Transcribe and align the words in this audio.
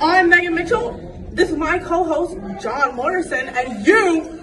I'm 0.00 0.28
Megan 0.28 0.54
Mitchell. 0.54 1.00
This 1.32 1.50
is 1.50 1.56
my 1.56 1.78
co-host 1.78 2.36
John 2.62 2.96
Morrison, 2.96 3.48
and 3.48 3.86
you, 3.86 4.40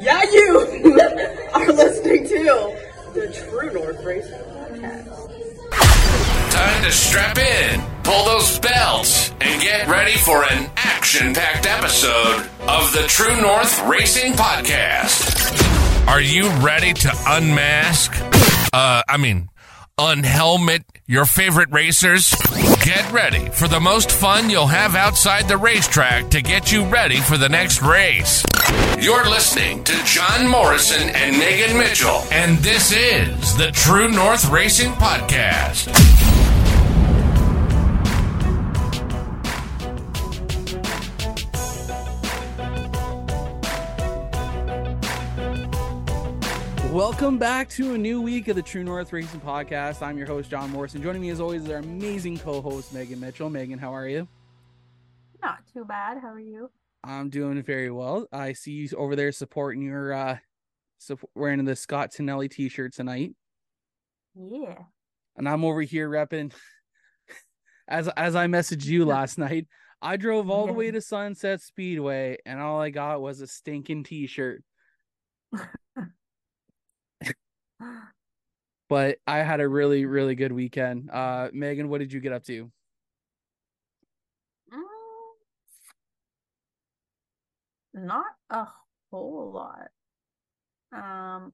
yeah, 0.00 0.22
you 0.32 0.58
are 1.54 1.72
listening 1.72 2.26
to 2.28 2.76
the 3.14 3.32
True 3.32 3.72
North 3.72 4.04
Racing 4.04 4.32
Podcast. 4.32 6.52
Time 6.52 6.84
to 6.84 6.90
strap 6.90 7.38
in, 7.38 7.80
pull 8.02 8.24
those 8.24 8.58
belts, 8.58 9.30
and 9.40 9.62
get 9.62 9.86
ready 9.88 10.16
for 10.18 10.44
an 10.44 10.70
action 10.76 11.34
packed 11.34 11.66
episode 11.66 12.48
of 12.68 12.92
the 12.92 13.04
True 13.06 13.40
North 13.40 13.80
Racing 13.86 14.32
Podcast. 14.32 16.06
Are 16.08 16.20
you 16.20 16.48
ready 16.64 16.92
to 16.92 17.10
unmask? 17.26 18.12
Uh, 18.72 19.02
I 19.08 19.16
mean, 19.18 19.48
unhelmet 19.98 20.82
your 21.10 21.24
favorite 21.24 21.68
racers? 21.72 22.30
Get 22.84 23.10
ready 23.10 23.48
for 23.48 23.66
the 23.66 23.80
most 23.80 24.12
fun 24.12 24.48
you'll 24.48 24.68
have 24.68 24.94
outside 24.94 25.48
the 25.48 25.56
racetrack 25.56 26.30
to 26.30 26.40
get 26.40 26.70
you 26.70 26.84
ready 26.84 27.16
for 27.16 27.36
the 27.36 27.48
next 27.48 27.82
race. 27.82 28.44
You're 29.00 29.28
listening 29.28 29.82
to 29.82 30.04
John 30.04 30.46
Morrison 30.46 31.08
and 31.10 31.36
Megan 31.36 31.76
Mitchell, 31.76 32.22
and 32.30 32.58
this 32.58 32.92
is 32.92 33.56
the 33.56 33.72
True 33.72 34.08
North 34.08 34.48
Racing 34.50 34.92
Podcast. 34.92 35.88
Welcome 46.90 47.38
back 47.38 47.68
to 47.70 47.94
a 47.94 47.98
new 47.98 48.20
week 48.20 48.48
of 48.48 48.56
the 48.56 48.62
True 48.62 48.82
North 48.82 49.12
Racing 49.12 49.40
Podcast. 49.42 50.02
I'm 50.02 50.18
your 50.18 50.26
host, 50.26 50.50
John 50.50 50.72
Morrison. 50.72 51.00
Joining 51.00 51.22
me 51.22 51.30
as 51.30 51.40
always 51.40 51.62
is 51.62 51.70
our 51.70 51.76
amazing 51.76 52.38
co-host, 52.38 52.92
Megan 52.92 53.20
Mitchell. 53.20 53.48
Megan, 53.48 53.78
how 53.78 53.94
are 53.94 54.08
you? 54.08 54.26
Not 55.40 55.58
too 55.72 55.84
bad. 55.84 56.18
How 56.20 56.30
are 56.30 56.40
you? 56.40 56.68
I'm 57.04 57.30
doing 57.30 57.62
very 57.62 57.92
well. 57.92 58.26
I 58.32 58.54
see 58.54 58.72
you 58.72 58.88
over 58.96 59.14
there 59.14 59.30
supporting 59.30 59.82
your 59.82 60.12
uh 60.12 60.38
so 60.98 61.16
wearing 61.36 61.64
the 61.64 61.76
Scott 61.76 62.10
Tonelli 62.10 62.48
t-shirt 62.48 62.92
tonight. 62.92 63.36
Yeah. 64.34 64.74
And 65.36 65.48
I'm 65.48 65.64
over 65.64 65.82
here 65.82 66.10
repping 66.10 66.52
as 67.88 68.08
as 68.08 68.34
I 68.34 68.48
messaged 68.48 68.86
you 68.86 69.04
last 69.04 69.38
night. 69.38 69.68
I 70.02 70.16
drove 70.16 70.50
all 70.50 70.66
the 70.66 70.72
way 70.72 70.90
to 70.90 71.00
Sunset 71.00 71.60
Speedway 71.60 72.38
and 72.44 72.58
all 72.58 72.80
I 72.80 72.90
got 72.90 73.20
was 73.20 73.40
a 73.40 73.46
stinking 73.46 74.02
t-shirt. 74.02 74.64
but 78.88 79.18
I 79.26 79.38
had 79.38 79.60
a 79.60 79.68
really, 79.68 80.04
really 80.04 80.34
good 80.34 80.52
weekend. 80.52 81.10
Uh, 81.10 81.48
Megan, 81.52 81.88
what 81.88 81.98
did 81.98 82.12
you 82.12 82.20
get 82.20 82.32
up 82.32 82.44
to? 82.44 82.70
Mm, 84.72 84.82
not 87.94 88.26
a 88.50 88.66
whole 89.10 89.52
lot. 89.52 89.88
Um, 90.92 91.52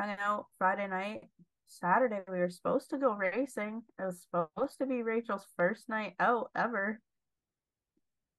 I 0.00 0.16
know 0.16 0.46
Friday 0.58 0.88
night, 0.88 1.28
Saturday, 1.66 2.20
we 2.30 2.38
were 2.38 2.50
supposed 2.50 2.90
to 2.90 2.98
go 2.98 3.14
racing. 3.14 3.82
It 3.98 4.04
was 4.04 4.22
supposed 4.22 4.78
to 4.78 4.86
be 4.86 5.02
Rachel's 5.02 5.46
first 5.56 5.88
night 5.88 6.14
out 6.18 6.50
ever. 6.56 7.00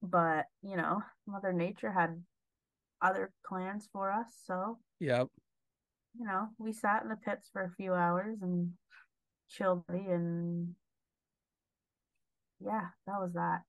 But, 0.02 0.46
you 0.62 0.78
know, 0.78 1.02
Mother 1.28 1.52
Nature 1.52 1.92
had 1.92 2.24
other 3.02 3.32
plans 3.46 3.90
for 3.92 4.12
us. 4.12 4.28
So, 4.46 4.80
Yep. 5.00 5.28
You 6.18 6.26
know, 6.26 6.50
we 6.58 6.72
sat 6.74 7.04
in 7.04 7.10
the 7.10 7.16
pits 7.16 7.50
for 7.52 7.64
a 7.64 7.72
few 7.76 7.94
hours 7.94 8.38
and 8.42 8.72
chilled 9.50 9.84
and 9.90 10.76
yeah, 12.60 12.88
that 13.08 13.20
was 13.20 13.34
that. 13.34 13.62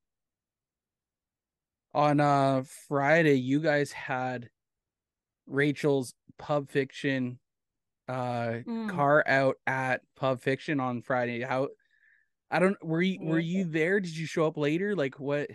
On 1.95 2.21
uh 2.21 2.63
Friday, 2.89 3.35
you 3.35 3.61
guys 3.61 3.93
had 3.93 4.49
Rachel's 5.47 6.15
Pub 6.39 6.71
Fiction 6.71 7.39
uh 8.09 8.61
Mm. 8.67 8.89
car 8.89 9.25
out 9.27 9.57
at 9.67 10.03
Pub 10.17 10.41
Fiction 10.41 10.81
on 10.81 11.03
Friday. 11.03 11.43
How 11.43 11.69
I 12.51 12.59
don't 12.59 12.83
were 12.85 13.03
you 13.03 13.21
were 13.21 13.39
you 13.39 13.65
there? 13.65 14.01
Did 14.01 14.17
you 14.17 14.27
show 14.27 14.47
up 14.47 14.57
later? 14.57 14.95
Like 14.97 15.19
what 15.21 15.51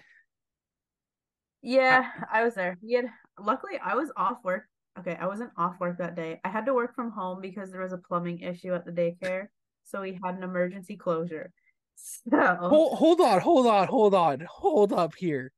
Yeah, 1.62 2.10
I 2.32 2.44
was 2.44 2.56
there. 2.56 2.78
We 2.82 2.94
had 2.94 3.06
luckily 3.40 3.80
I 3.84 3.96
was 3.96 4.12
off 4.16 4.44
work. 4.44 4.66
Okay, 4.98 5.18
I 5.20 5.28
wasn't 5.28 5.52
off 5.58 5.80
work 5.80 5.98
that 5.98 6.16
day. 6.16 6.40
I 6.44 6.50
had 6.50 6.66
to 6.68 6.74
work 6.74 6.96
from 6.96 7.12
home 7.12 7.42
because 7.42 7.72
there 7.72 7.82
was 7.82 7.92
a 7.94 7.98
plumbing 7.98 8.40
issue 8.40 8.74
at 8.74 8.86
the 8.86 8.92
daycare, 8.92 9.48
so 9.84 10.02
we 10.02 10.18
had 10.24 10.36
an 10.36 10.44
emergency 10.44 10.96
closure. 10.96 11.52
So 11.98 12.58
hold, 12.60 12.98
hold 12.98 13.22
on, 13.22 13.40
hold 13.40 13.68
on, 13.68 13.88
hold 13.88 14.14
on, 14.14 14.46
hold 14.50 14.92
up 14.92 15.16
here. 15.16 15.54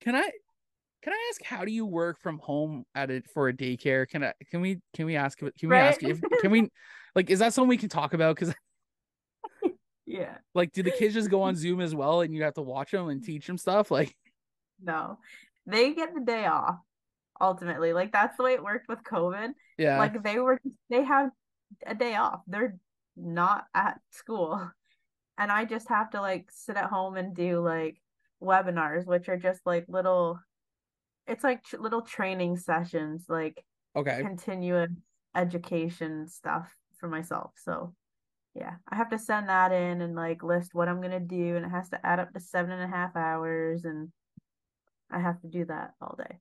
Can 0.00 0.14
I 0.14 0.30
can 1.02 1.12
I 1.12 1.30
ask 1.30 1.42
how 1.42 1.64
do 1.64 1.72
you 1.72 1.84
work 1.84 2.20
from 2.20 2.38
home 2.38 2.84
at 2.94 3.10
it 3.10 3.28
for 3.34 3.48
a 3.48 3.52
daycare? 3.52 4.08
Can 4.08 4.22
I 4.22 4.32
can 4.50 4.60
we 4.60 4.80
can 4.94 5.06
we 5.06 5.16
ask 5.16 5.36
can 5.38 5.50
we 5.62 5.66
Right? 5.68 5.80
ask 5.80 6.02
if 6.02 6.20
can 6.40 6.50
we 6.52 6.68
like 7.14 7.28
is 7.28 7.40
that 7.40 7.54
something 7.54 7.68
we 7.68 7.76
can 7.76 7.88
talk 7.88 8.14
about? 8.14 8.36
Because 8.36 8.54
yeah, 10.06 10.38
like 10.54 10.72
do 10.72 10.82
the 10.82 10.90
kids 10.92 11.14
just 11.14 11.28
go 11.28 11.42
on 11.42 11.56
Zoom 11.56 11.80
as 11.80 11.94
well 11.94 12.20
and 12.20 12.32
you 12.34 12.44
have 12.44 12.54
to 12.54 12.62
watch 12.62 12.92
them 12.92 13.08
and 13.08 13.22
teach 13.22 13.46
them 13.46 13.58
stuff? 13.58 13.90
Like 13.90 14.14
no. 14.80 15.18
They 15.66 15.92
get 15.92 16.14
the 16.14 16.20
day 16.20 16.46
off 16.46 16.76
ultimately. 17.40 17.92
Like 17.92 18.12
that's 18.12 18.36
the 18.36 18.42
way 18.42 18.54
it 18.54 18.62
worked 18.62 18.88
with 18.88 19.02
COVID. 19.02 19.50
yeah. 19.78 19.98
Like 19.98 20.22
they 20.22 20.38
were 20.38 20.60
they 20.88 21.02
have 21.02 21.30
a 21.86 21.94
day 21.94 22.14
off. 22.14 22.40
They're 22.46 22.78
not 23.16 23.64
at 23.74 24.00
school. 24.10 24.70
And 25.38 25.50
I 25.50 25.64
just 25.64 25.88
have 25.88 26.10
to 26.10 26.20
like 26.20 26.48
sit 26.50 26.76
at 26.76 26.90
home 26.90 27.16
and 27.16 27.34
do 27.34 27.60
like 27.60 28.00
webinars, 28.42 29.06
which 29.06 29.28
are 29.28 29.38
just 29.38 29.60
like 29.64 29.86
little 29.88 30.38
it's 31.26 31.44
like 31.44 31.64
tr- 31.64 31.78
little 31.78 32.02
training 32.02 32.56
sessions, 32.56 33.24
like 33.28 33.64
okay. 33.96 34.20
continuous 34.20 34.90
education 35.34 36.28
stuff 36.28 36.74
for 36.98 37.08
myself. 37.08 37.52
So 37.64 37.94
yeah, 38.54 38.74
I 38.88 38.96
have 38.96 39.10
to 39.10 39.18
send 39.18 39.48
that 39.48 39.72
in 39.72 40.00
and 40.00 40.14
like 40.14 40.42
list 40.42 40.74
what 40.74 40.88
I'm 40.88 41.00
gonna 41.00 41.20
do, 41.20 41.56
and 41.56 41.64
it 41.64 41.70
has 41.70 41.88
to 41.90 42.04
add 42.04 42.18
up 42.18 42.32
to 42.32 42.40
seven 42.40 42.72
and 42.72 42.82
a 42.82 42.94
half 42.94 43.14
hours, 43.16 43.84
and 43.84 44.10
I 45.10 45.20
have 45.20 45.40
to 45.42 45.48
do 45.48 45.64
that 45.66 45.92
all 46.00 46.16
day. 46.18 46.38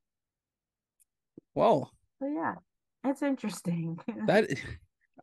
Well, 1.55 1.91
So 2.19 2.27
yeah, 2.27 2.55
it's 3.03 3.21
interesting. 3.21 3.99
that 4.27 4.49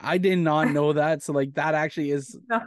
I 0.00 0.18
did 0.18 0.38
not 0.38 0.68
know 0.68 0.92
that. 0.92 1.22
So 1.22 1.32
like 1.32 1.54
that 1.54 1.74
actually 1.74 2.10
is 2.10 2.36
No. 2.48 2.60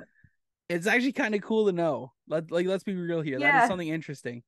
it's 0.67 0.87
actually 0.87 1.13
kind 1.13 1.35
of 1.35 1.41
cool 1.41 1.65
to 1.65 1.71
know. 1.71 2.13
Let 2.27 2.51
like 2.51 2.67
let's 2.67 2.83
be 2.83 2.95
real 2.95 3.21
here. 3.21 3.39
That 3.39 3.49
Yeah. 3.49 3.63
is 3.63 3.67
something 3.67 3.87
interesting. 3.87 4.43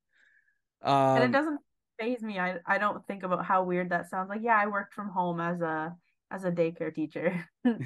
Um 0.82 1.16
and 1.16 1.24
it 1.24 1.32
doesn't 1.32 1.60
phase 1.98 2.22
me. 2.22 2.38
I 2.38 2.58
I 2.66 2.78
don't 2.78 3.06
think 3.06 3.22
about 3.22 3.44
how 3.44 3.64
weird 3.64 3.90
that 3.90 4.08
sounds. 4.08 4.28
Like 4.28 4.42
yeah, 4.42 4.56
I 4.56 4.66
worked 4.66 4.94
from 4.94 5.08
home 5.10 5.40
as 5.40 5.60
a 5.60 5.94
as 6.30 6.44
a 6.44 6.50
daycare 6.50 6.94
teacher. 6.94 7.44
well, 7.64 7.78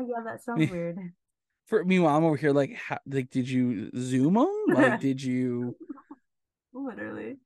yeah, 0.00 0.22
that 0.24 0.42
sounds 0.42 0.70
weird. 0.70 0.98
for 1.66 1.84
meanwhile 1.84 2.16
I'm 2.16 2.24
over 2.24 2.36
here 2.36 2.52
like 2.52 2.74
how, 2.74 2.98
like 3.06 3.30
did 3.30 3.48
you 3.48 3.90
zoom 3.96 4.34
them? 4.34 4.52
Like 4.68 5.00
did 5.00 5.22
you 5.22 5.76
Literally, 6.72 7.36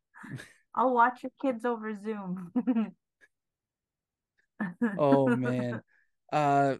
I'll 0.79 0.95
watch 0.95 1.25
your 1.25 1.33
kids 1.43 1.65
over 1.65 1.93
Zoom. 1.95 2.53
oh 4.99 5.29
man. 5.37 5.83
Uh 6.33 6.77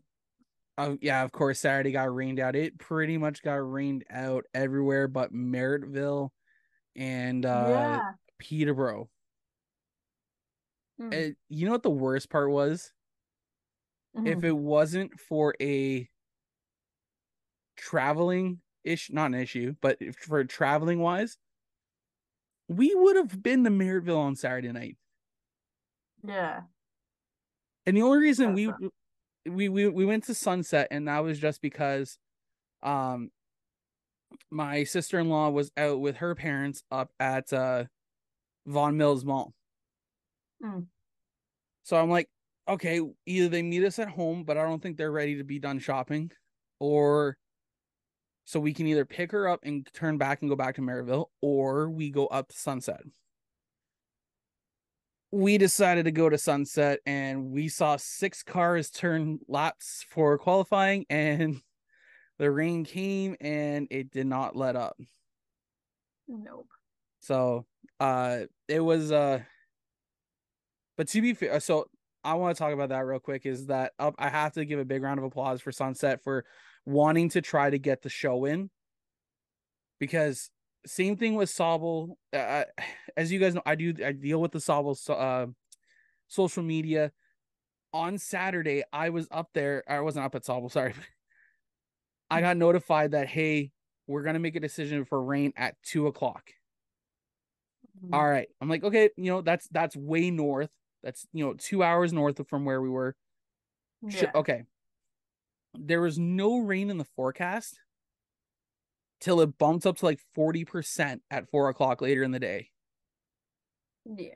oh 0.79 0.97
yeah, 1.01 1.25
of 1.25 1.33
course 1.33 1.59
Saturday 1.59 1.91
got 1.91 2.15
rained 2.15 2.39
out. 2.39 2.55
It 2.55 2.79
pretty 2.79 3.19
much 3.19 3.43
got 3.43 3.55
rained 3.55 4.05
out 4.09 4.45
everywhere 4.55 5.09
but 5.09 5.35
Merrittville 5.35 6.31
and 6.95 7.45
uh 7.45 7.67
yeah. 7.69 8.01
Peterborough. 8.39 9.09
Mm. 11.01 11.15
And 11.15 11.37
you 11.49 11.67
know 11.67 11.73
what 11.73 11.83
the 11.83 11.91
worst 11.91 12.31
part 12.31 12.51
was? 12.51 12.93
if 14.25 14.39
Mhm. 14.39 14.45
it 14.45 14.57
wasn't 14.57 15.21
for 15.21 15.55
a 15.61 16.09
traveling 17.77 18.61
ish 18.83 19.11
not 19.13 19.27
an 19.27 19.35
issue 19.35 19.75
but 19.81 19.97
if 20.01 20.17
for 20.17 20.43
traveling 20.45 20.99
wise 20.99 21.37
we 22.69 22.95
would 22.95 23.17
have 23.17 23.43
been 23.43 23.65
to 23.65 23.71
Merrittville 23.71 24.19
on 24.19 24.37
Saturday 24.37 24.71
night 24.73 24.97
yeah. 26.27 26.61
and 27.87 27.97
the 27.97 28.03
only 28.03 28.19
reason 28.19 28.53
we, 28.55 28.71
we 29.47 29.69
we 29.69 29.89
we 29.89 30.05
went 30.05 30.25
to 30.25 30.35
Sunset 30.35 30.89
and 30.91 31.09
that 31.09 31.21
was 31.21 31.39
just 31.39 31.63
because 31.63 32.19
um 32.83 33.31
my 34.51 34.85
sister-in-law 34.85 35.51
was 35.51 35.71
out 35.77 36.01
with 36.01 36.17
her 36.17 36.35
parents 36.35 36.83
up 36.91 37.11
at 37.19 37.53
uh 37.53 37.85
Vaughan 38.67 38.97
Mills 38.97 39.25
Mall 39.25 39.53
Mm. 40.63 40.87
so 41.85 41.97
I'm 41.97 42.11
like 42.11 42.29
okay 42.69 43.01
either 43.27 43.49
they 43.49 43.63
meet 43.63 43.85
us 43.85 44.01
at 44.01 44.09
home 44.09 44.43
but 44.43 44.59
I 44.59 44.65
don't 44.65 44.83
think 44.83 44.97
they're 44.97 45.13
ready 45.13 45.37
to 45.37 45.45
be 45.45 45.61
done 45.61 45.79
shopping 45.79 46.33
or 46.81 47.37
so 48.49 48.59
we 48.59 48.73
can 48.73 48.87
either 48.87 49.05
pick 49.05 49.31
her 49.33 49.47
up 49.47 49.61
and 49.63 49.87
turn 49.93 50.17
back 50.17 50.41
and 50.41 50.49
go 50.49 50.57
back 50.57 50.77
to 50.77 50.81
Maryville, 50.81 51.27
or 51.43 51.91
we 51.91 52.09
go 52.09 52.27
up 52.29 52.49
to 52.49 52.57
Sunset. 52.57 53.03
We 55.31 55.59
decided 55.59 56.07
to 56.07 56.13
go 56.13 56.31
to 56.31 56.39
Sunset 56.39 57.01
and 57.05 57.51
we 57.51 57.69
saw 57.69 57.99
six 57.99 58.43
cars 58.43 58.89
turn 58.89 59.41
laps 59.49 60.03
for 60.09 60.39
qualifying 60.39 61.05
and 61.11 61.61
the 62.39 62.51
rain 62.51 62.87
came 62.87 63.37
and 63.39 63.87
it 63.91 64.11
did 64.11 64.27
not 64.27 64.57
let 64.57 64.77
up. 64.77 64.97
Nope. 66.27 66.71
So 67.21 67.67
uh 68.01 68.45
it 68.67 68.81
was 68.81 69.13
uh 69.13 69.41
but 70.97 71.09
to 71.09 71.21
be 71.21 71.35
fair 71.35 71.61
so 71.61 71.91
I 72.25 72.35
want 72.35 72.57
to 72.57 72.59
talk 72.59 72.73
about 72.73 72.89
that 72.89 73.05
real 73.05 73.21
quick 73.21 73.45
is 73.45 73.67
that 73.67 73.93
uh, 73.99 74.13
I 74.19 74.31
have 74.31 74.55
to 74.55 74.65
give 74.65 74.79
a 74.79 74.87
big 74.87 75.03
round 75.03 75.19
of 75.19 75.25
applause 75.25 75.61
for 75.61 75.71
Sunset 75.71 76.23
for 76.25 76.47
wanting 76.89 77.29
to 77.29 77.43
try 77.43 77.69
to 77.69 77.79
get 77.79 78.01
the 78.03 78.09
show 78.09 78.47
in. 78.47 78.71
Because 80.01 80.51
same 80.87 81.17
thing 81.17 81.35
with 81.35 81.51
Sauble 81.51 82.15
uh, 82.33 82.65
as 83.17 83.31
you 83.31 83.39
guys 83.39 83.55
know 83.55 83.63
I 83.67 83.75
do 83.75 83.95
I 84.05 84.13
deal 84.13 84.41
with 84.41 84.53
the 84.53 84.59
Sauble 84.59 84.97
uh 85.11 85.47
social 86.29 86.63
media. 86.63 87.13
On 87.93 88.17
Saturday 88.17 88.85
I 88.93 89.11
was 89.11 89.29
up 89.31 89.51
there 89.55 89.85
I 89.87 90.01
wasn't 90.01 90.25
up 90.25 90.35
at 90.35 90.45
Sauble 90.45 90.73
sorry. 90.73 90.95
I 92.31 92.41
got 92.41 92.57
notified 92.57 93.11
that 93.13 93.29
hey 93.29 93.71
we're 94.07 94.23
gonna 94.23 94.39
make 94.39 94.57
a 94.57 94.61
decision 94.61 95.05
for 95.05 95.23
rain 95.23 95.53
at 95.57 95.75
two 95.83 96.07
o'clock. 96.07 96.51
Mm-hmm. 98.03 98.15
all 98.15 98.29
right. 98.29 98.49
I'm 98.61 98.69
like 98.69 98.85
okay 98.85 99.11
you 99.17 99.31
know 99.31 99.43
that's 99.43 99.69
that's 99.69 99.97
way 99.97 100.31
north. 100.31 100.71
That's 101.03 101.27
you 101.33 101.45
know 101.45 101.55
two 101.55 101.83
hours 101.83 102.13
north 102.13 102.41
of 102.41 102.49
from 102.49 102.65
where 102.65 102.81
we 102.81 102.89
were. 102.89 103.15
Yeah. 104.01 104.31
okay 104.37 104.63
there 105.75 106.01
was 106.01 106.19
no 106.19 106.59
rain 106.59 106.91
in 106.91 106.99
the 106.99 107.05
forecast 107.17 107.79
till 109.21 109.41
it 109.41 109.59
bumped 109.59 109.85
up 109.87 109.97
to 109.99 110.05
like 110.05 110.21
40% 110.37 111.21
at 111.31 111.51
four 111.51 111.69
o'clock 111.69 112.01
later 112.01 112.23
in 112.23 112.31
the 112.31 112.39
day 112.41 112.71
Yeah. 114.05 114.35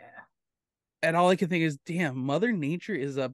and 1.03 1.17
all 1.17 1.29
i 1.31 1.37
can 1.37 1.49
think 1.49 1.63
is 1.65 1.79
damn 1.87 2.17
mother 2.19 2.53
nature 2.53 2.95
is 2.95 3.17
a 3.17 3.33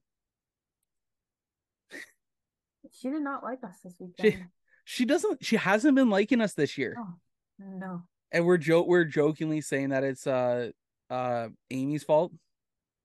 She 2.93 3.11
did 3.11 3.23
not 3.23 3.43
like 3.43 3.63
us 3.65 3.79
this 3.85 3.95
weekend. 4.01 4.47
she 4.85 5.05
doesn't 5.05 5.45
she 5.45 5.57
hasn't 5.57 5.95
been 5.95 6.11
liking 6.11 6.41
us 6.41 6.55
this 6.55 6.77
year 6.79 6.97
Oh, 6.99 7.15
no. 7.59 8.03
and 8.33 8.45
we're 8.47 8.59
joke 8.59 8.87
we're 8.87 9.05
jokingly 9.05 9.61
saying 9.61 9.91
that 9.91 10.05
it's 10.05 10.27
uh 10.27 10.71
uh 11.11 11.49
amy's 11.71 12.05
fault 12.05 12.33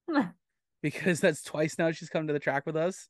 because 0.81 1.19
that's 1.19 1.43
twice 1.43 1.77
now 1.77 1.91
she's 1.91 2.09
come 2.09 2.27
to 2.27 2.33
the 2.33 2.39
track 2.39 2.65
with 2.65 2.75
us 2.75 3.07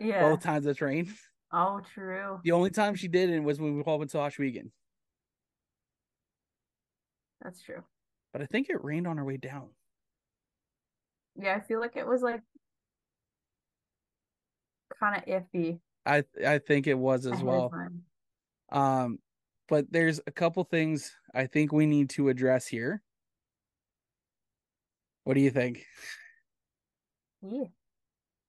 yeah. 0.00 0.20
both 0.20 0.42
times 0.42 0.66
it's 0.66 0.80
rained 0.80 1.08
Oh, 1.52 1.80
true. 1.94 2.40
The 2.44 2.52
only 2.52 2.70
time 2.70 2.94
she 2.94 3.08
didn't 3.08 3.44
was 3.44 3.60
when 3.60 3.76
we 3.76 3.82
went 3.82 4.10
to 4.10 4.20
Oswego. 4.20 4.62
That's 7.42 7.60
true. 7.62 7.82
But 8.32 8.42
I 8.42 8.46
think 8.46 8.68
it 8.68 8.84
rained 8.84 9.06
on 9.06 9.18
our 9.18 9.24
way 9.24 9.36
down. 9.36 9.70
Yeah, 11.36 11.56
I 11.56 11.60
feel 11.60 11.80
like 11.80 11.96
it 11.96 12.06
was 12.06 12.22
like 12.22 12.42
kind 14.98 15.16
of 15.16 15.24
iffy. 15.24 15.80
I 16.06 16.24
I 16.46 16.58
think 16.58 16.86
it 16.86 16.98
was 16.98 17.26
as 17.26 17.42
well. 17.42 17.72
Um, 18.70 19.18
but 19.68 19.86
there's 19.90 20.20
a 20.26 20.30
couple 20.30 20.62
things 20.64 21.12
I 21.34 21.46
think 21.46 21.72
we 21.72 21.86
need 21.86 22.10
to 22.10 22.28
address 22.28 22.66
here. 22.66 23.02
What 25.24 25.34
do 25.34 25.40
you 25.40 25.50
think? 25.50 25.84
Yeah. 27.42 27.66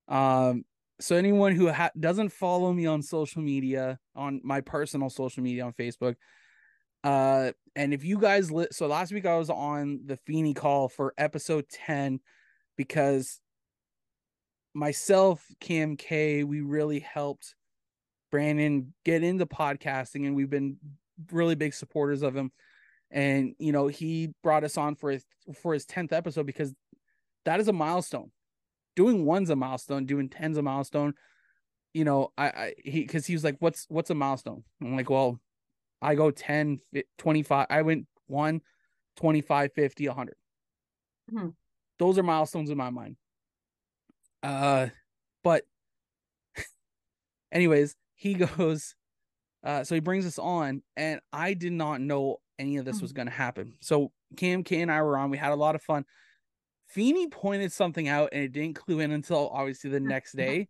Um, 0.08 0.64
so 1.02 1.16
anyone 1.16 1.54
who 1.54 1.70
ha- 1.70 1.90
doesn't 1.98 2.30
follow 2.30 2.72
me 2.72 2.86
on 2.86 3.02
social 3.02 3.42
media, 3.42 3.98
on 4.14 4.40
my 4.44 4.60
personal 4.60 5.10
social 5.10 5.42
media 5.42 5.64
on 5.64 5.72
Facebook, 5.72 6.14
uh, 7.04 7.50
and 7.74 7.92
if 7.92 8.04
you 8.04 8.18
guys 8.18 8.50
li- 8.50 8.68
so 8.70 8.86
last 8.86 9.12
week 9.12 9.26
I 9.26 9.36
was 9.36 9.50
on 9.50 10.02
the 10.06 10.16
Feeney 10.16 10.54
call 10.54 10.88
for 10.88 11.12
episode 11.18 11.64
10 11.68 12.20
because 12.76 13.40
myself, 14.74 15.44
Cam 15.60 15.96
K, 15.96 16.44
we 16.44 16.60
really 16.60 17.00
helped 17.00 17.54
Brandon 18.30 18.94
get 19.04 19.22
into 19.22 19.46
podcasting 19.46 20.26
and 20.26 20.36
we've 20.36 20.50
been 20.50 20.76
really 21.30 21.54
big 21.54 21.74
supporters 21.74 22.22
of 22.22 22.36
him. 22.36 22.52
And 23.10 23.54
you 23.58 23.72
know, 23.72 23.88
he 23.88 24.32
brought 24.42 24.64
us 24.64 24.78
on 24.78 24.94
for 24.94 25.10
his 25.10 25.24
for 25.60 25.74
his 25.74 25.84
10th 25.84 26.12
episode 26.12 26.46
because 26.46 26.72
that 27.44 27.60
is 27.60 27.68
a 27.68 27.72
milestone 27.72 28.30
doing 28.96 29.24
one's 29.24 29.50
a 29.50 29.56
milestone, 29.56 30.06
doing 30.06 30.28
ten's 30.28 30.58
a 30.58 30.62
milestone. 30.62 31.14
You 31.94 32.04
know, 32.04 32.32
I, 32.38 32.46
I 32.48 32.74
he 32.84 33.02
because 33.02 33.26
he 33.26 33.34
was 33.34 33.44
like, 33.44 33.56
what's 33.60 33.86
what's 33.88 34.10
a 34.10 34.14
milestone? 34.14 34.64
I'm 34.82 34.96
like, 34.96 35.10
well, 35.10 35.40
I 36.02 36.14
go 36.14 36.30
10, 36.30 36.80
25. 37.18 37.66
I 37.70 37.82
went 37.82 38.06
1, 38.26 38.62
25, 39.16 39.72
50, 39.74 40.08
100. 40.08 40.36
Hmm. 41.30 41.48
Those 41.98 42.18
are 42.18 42.22
milestones 42.22 42.70
in 42.70 42.78
my 42.78 42.90
mind. 42.90 43.16
Uh, 44.42 44.88
but 45.42 45.64
anyways, 47.52 47.96
he 48.14 48.34
goes, 48.56 48.94
uh, 49.64 49.84
so 49.84 49.94
he 49.94 50.00
brings 50.00 50.26
us 50.26 50.38
on, 50.38 50.82
and 50.96 51.20
I 51.32 51.54
did 51.54 51.72
not 51.72 52.00
know 52.00 52.38
any 52.58 52.76
of 52.76 52.84
this 52.84 52.96
Hmm. 52.98 53.02
was 53.02 53.12
going 53.12 53.26
to 53.26 53.32
happen. 53.32 53.76
So 53.80 54.12
Cam 54.36 54.64
K 54.64 54.82
and 54.82 54.90
I 54.92 55.02
were 55.02 55.18
on. 55.18 55.30
We 55.30 55.38
had 55.38 55.52
a 55.52 55.56
lot 55.56 55.74
of 55.74 55.82
fun. 55.82 56.04
Feeney 56.92 57.28
pointed 57.28 57.72
something 57.72 58.06
out, 58.08 58.28
and 58.32 58.44
it 58.44 58.52
didn't 58.52 58.76
clue 58.76 59.00
in 59.00 59.12
until 59.12 59.48
obviously 59.48 59.88
the 59.90 60.00
next 60.00 60.32
day. 60.32 60.68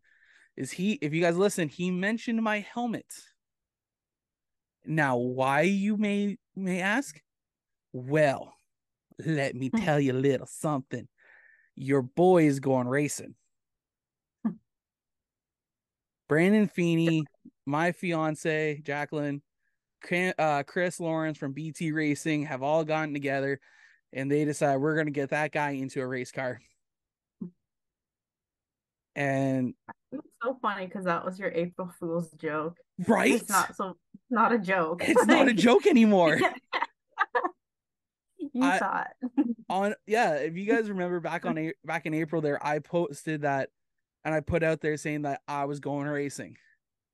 Is 0.56 0.70
he? 0.70 0.92
If 0.92 1.12
you 1.12 1.20
guys 1.20 1.36
listen, 1.36 1.68
he 1.68 1.90
mentioned 1.90 2.42
my 2.42 2.60
helmet. 2.60 3.06
Now, 4.84 5.16
why 5.16 5.62
you 5.62 5.96
may 5.96 6.38
may 6.54 6.80
ask? 6.80 7.20
Well, 7.92 8.54
let 9.18 9.54
me 9.54 9.70
Hmm. 9.70 9.78
tell 9.78 10.00
you 10.00 10.12
a 10.12 10.14
little 10.14 10.46
something. 10.46 11.08
Your 11.74 12.02
boy 12.02 12.46
is 12.46 12.60
going 12.60 12.86
racing. 12.86 13.34
Hmm. 14.44 14.52
Brandon 16.28 16.68
Feeney, 16.68 17.24
my 17.66 17.92
fiance 17.92 18.80
Jacqueline, 18.84 19.42
uh, 20.38 20.62
Chris 20.64 21.00
Lawrence 21.00 21.38
from 21.38 21.52
BT 21.52 21.92
Racing 21.92 22.44
have 22.46 22.62
all 22.62 22.84
gotten 22.84 23.12
together, 23.12 23.60
and 24.12 24.30
they 24.30 24.44
decide 24.44 24.76
we're 24.76 24.94
going 24.94 25.06
to 25.06 25.12
get 25.12 25.30
that 25.30 25.52
guy 25.52 25.70
into 25.70 26.00
a 26.00 26.06
race 26.06 26.32
car. 26.32 26.60
And 29.14 29.74
It's 30.10 30.22
so 30.42 30.58
funny 30.62 30.86
because 30.86 31.04
that 31.04 31.24
was 31.24 31.38
your 31.38 31.50
April 31.50 31.90
Fool's 32.00 32.30
joke. 32.32 32.78
right, 33.06 33.32
It's 33.32 33.48
not 33.48 33.76
so 33.76 33.96
not 34.30 34.52
a 34.52 34.58
joke. 34.58 35.02
it's 35.06 35.26
not 35.26 35.48
a 35.48 35.54
joke 35.54 35.86
anymore. 35.86 36.38
You 38.54 38.64
I- 38.64 38.78
thought. 38.78 39.08
on 39.70 39.94
yeah 40.06 40.34
if 40.34 40.56
you 40.56 40.66
guys 40.66 40.90
remember 40.90 41.20
back 41.20 41.46
on 41.46 41.56
A- 41.56 41.72
back 41.84 42.04
in 42.04 42.12
april 42.12 42.42
there 42.42 42.64
i 42.64 42.80
posted 42.80 43.42
that 43.42 43.70
and 44.24 44.34
i 44.34 44.40
put 44.40 44.62
out 44.62 44.80
there 44.82 44.96
saying 44.98 45.22
that 45.22 45.40
i 45.48 45.64
was 45.64 45.80
going 45.80 46.06
racing 46.06 46.56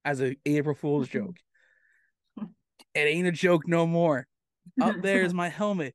as 0.05 0.21
a 0.21 0.35
april 0.47 0.75
fool's 0.75 1.09
mm-hmm. 1.09 1.27
joke 1.29 2.49
it 2.95 2.99
ain't 2.99 3.29
a 3.29 3.33
joke 3.33 3.69
no 3.69 3.87
more 3.87 4.27
up 4.81 4.97
there 5.01 5.23
is 5.23 5.33
my 5.35 5.49
helmet 5.49 5.95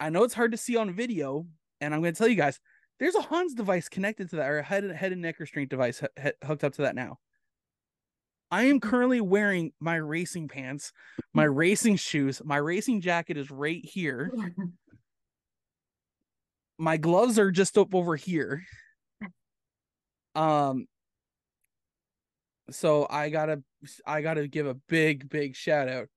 i 0.00 0.10
know 0.10 0.24
it's 0.24 0.34
hard 0.34 0.52
to 0.52 0.58
see 0.58 0.76
on 0.76 0.92
video 0.92 1.46
and 1.80 1.94
i'm 1.94 2.00
going 2.00 2.12
to 2.12 2.18
tell 2.18 2.28
you 2.28 2.36
guys 2.36 2.60
there's 2.98 3.14
a 3.14 3.20
hans 3.20 3.54
device 3.54 3.88
connected 3.88 4.30
to 4.30 4.36
that 4.36 4.48
or 4.48 4.58
a 4.58 4.62
head, 4.62 4.84
head 4.90 5.12
and 5.12 5.22
neck 5.22 5.38
restraint 5.38 5.70
device 5.70 6.02
h- 6.18 6.32
hooked 6.44 6.64
up 6.64 6.72
to 6.74 6.82
that 6.82 6.94
now. 6.94 7.18
I 8.50 8.64
am 8.64 8.80
currently 8.80 9.20
wearing 9.20 9.72
my 9.80 9.96
racing 9.96 10.48
pants 10.48 10.92
my 11.34 11.44
racing 11.44 11.96
shoes 11.96 12.40
my 12.44 12.56
racing 12.56 13.00
jacket 13.00 13.36
is 13.36 13.50
right 13.50 13.84
here. 13.84 14.32
My 16.78 16.98
gloves 16.98 17.38
are 17.38 17.50
just 17.50 17.78
up 17.78 17.94
over 17.94 18.16
here. 18.16 18.62
Um 20.34 20.86
so 22.70 23.06
I 23.08 23.30
gotta 23.30 23.62
I 24.06 24.20
gotta 24.20 24.46
give 24.46 24.66
a 24.66 24.74
big, 24.74 25.28
big 25.30 25.56
shout 25.56 25.88
out 25.88 26.08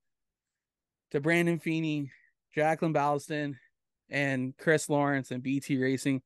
to 1.12 1.20
Brandon 1.20 1.58
Feeney, 1.58 2.12
Jacqueline 2.54 2.92
Ballaston, 2.92 3.54
and 4.10 4.56
Chris 4.58 4.88
Lawrence 4.88 5.30
and 5.30 5.42
BT 5.42 5.78
Racing 5.78 6.22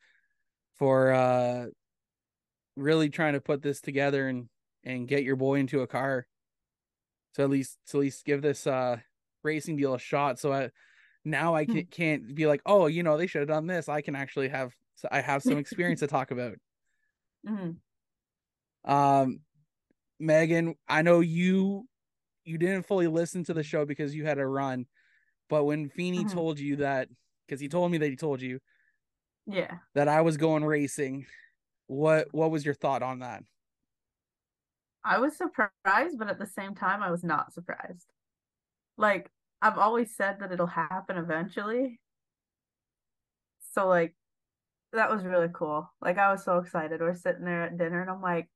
for 0.74 1.12
uh 1.12 1.66
really 2.76 3.08
trying 3.08 3.34
to 3.34 3.40
put 3.40 3.62
this 3.62 3.80
together 3.80 4.28
and 4.28 4.48
and 4.84 5.08
get 5.08 5.22
your 5.24 5.36
boy 5.36 5.54
into 5.56 5.80
a 5.82 5.86
car 5.86 6.26
to 7.34 7.42
at 7.42 7.50
least 7.50 7.78
to 7.86 7.98
at 7.98 8.00
least 8.00 8.24
give 8.24 8.42
this 8.42 8.66
uh 8.66 8.96
racing 9.42 9.76
deal 9.76 9.94
a 9.94 9.98
shot 9.98 10.38
so 10.38 10.52
I 10.52 10.70
now 11.24 11.54
I 11.54 11.64
Hmm. 11.64 11.72
can, 11.72 11.86
can't 11.86 12.34
be 12.34 12.46
like, 12.46 12.60
oh, 12.66 12.86
you 12.86 13.02
know, 13.02 13.16
they 13.16 13.26
should 13.26 13.40
have 13.40 13.48
done 13.48 13.66
this. 13.66 13.88
I 13.88 14.02
can 14.02 14.14
actually 14.14 14.50
have, 14.50 14.74
I 15.10 15.22
have 15.22 15.42
some 15.42 15.56
experience 15.58 16.00
to 16.00 16.06
talk 16.06 16.30
about. 16.30 16.56
Mhm. 17.44 17.78
Um, 18.84 19.40
Megan, 20.20 20.74
I 20.86 21.02
know 21.02 21.20
you, 21.20 21.88
you 22.44 22.58
didn't 22.58 22.86
fully 22.86 23.06
listen 23.06 23.42
to 23.44 23.54
the 23.54 23.62
show 23.62 23.86
because 23.86 24.14
you 24.14 24.26
had 24.26 24.38
a 24.38 24.46
run, 24.46 24.86
but 25.48 25.64
when 25.64 25.88
Feeney 25.88 26.24
Mhm. 26.24 26.32
told 26.32 26.58
you 26.58 26.76
that, 26.76 27.08
because 27.46 27.60
he 27.60 27.68
told 27.68 27.90
me 27.92 27.98
that 27.98 28.10
he 28.10 28.16
told 28.16 28.40
you 28.42 28.60
Yeah. 29.46 29.78
that 29.94 30.08
I 30.08 30.20
was 30.22 30.36
going 30.36 30.64
racing, 30.64 31.26
what 31.86 32.28
what 32.32 32.50
was 32.50 32.64
your 32.64 32.74
thought 32.74 33.02
on 33.02 33.20
that? 33.20 33.44
I 35.04 35.18
was 35.18 35.36
surprised, 35.36 36.18
but 36.18 36.28
at 36.28 36.38
the 36.38 36.46
same 36.46 36.74
time, 36.74 37.02
I 37.02 37.10
was 37.10 37.22
not 37.24 37.52
surprised. 37.52 38.10
Like, 38.96 39.30
I've 39.62 39.78
always 39.78 40.14
said 40.16 40.40
that 40.40 40.52
it'll 40.52 40.66
happen 40.68 41.18
eventually. 41.18 42.00
So, 43.72 43.88
like, 43.88 44.14
that 44.92 45.10
was 45.10 45.24
really 45.24 45.48
cool. 45.52 45.90
Like, 46.00 46.18
I 46.18 46.32
was 46.32 46.44
so 46.44 46.58
excited. 46.58 47.00
We're 47.00 47.14
sitting 47.14 47.44
there 47.44 47.64
at 47.64 47.78
dinner, 47.78 48.00
and 48.02 48.10
I'm 48.10 48.22
like, 48.22 48.48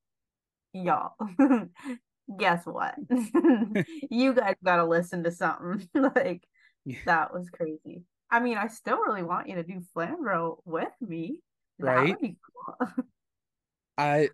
y'all, 0.72 1.14
guess 2.38 2.66
what? 2.66 2.96
You 4.10 4.34
guys 4.34 4.56
gotta 4.64 4.84
listen 4.84 5.24
to 5.24 5.32
something. 5.32 5.88
Like, 5.94 6.46
Yeah. 6.84 6.98
That 7.06 7.34
was 7.34 7.50
crazy. 7.50 8.04
I 8.30 8.40
mean, 8.40 8.58
I 8.58 8.66
still 8.68 8.98
really 8.98 9.22
want 9.22 9.48
you 9.48 9.56
to 9.56 9.62
do 9.62 9.80
Flamborough 9.94 10.60
with 10.64 10.92
me. 11.00 11.40
That 11.78 11.86
Right? 11.86 12.08
would 12.08 12.18
be 12.20 12.36
cool. 12.66 12.88
I 13.98 14.30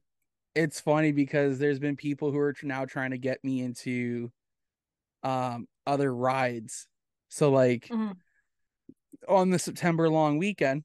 it's 0.54 0.80
funny 0.80 1.10
because 1.12 1.58
there's 1.58 1.78
been 1.78 1.96
people 1.96 2.30
who 2.30 2.38
are 2.38 2.54
now 2.62 2.84
trying 2.84 3.10
to 3.10 3.18
get 3.18 3.42
me 3.44 3.60
into 3.62 4.30
um 5.22 5.66
other 5.86 6.14
rides. 6.14 6.86
So 7.28 7.50
like 7.50 7.88
Mhm. 7.88 8.16
on 9.28 9.50
the 9.50 9.58
September 9.58 10.08
long 10.08 10.38
weekend, 10.38 10.84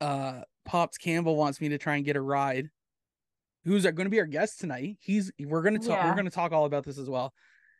uh 0.00 0.42
Pops 0.64 0.98
Campbell 0.98 1.36
wants 1.36 1.60
me 1.60 1.70
to 1.70 1.78
try 1.78 1.96
and 1.96 2.04
get 2.04 2.16
a 2.16 2.20
ride. 2.20 2.68
Who's 3.64 3.84
going 3.84 3.96
to 3.96 4.10
be 4.10 4.20
our 4.20 4.26
guest 4.26 4.60
tonight? 4.60 4.98
He's 5.00 5.32
we're 5.38 5.62
going 5.62 5.78
to 5.78 5.86
talk 5.86 6.02
we're 6.04 6.12
going 6.14 6.24
to 6.26 6.30
talk 6.30 6.52
all 6.52 6.64
about 6.64 6.84
this 6.84 6.98
as 6.98 7.08
well. 7.08 7.32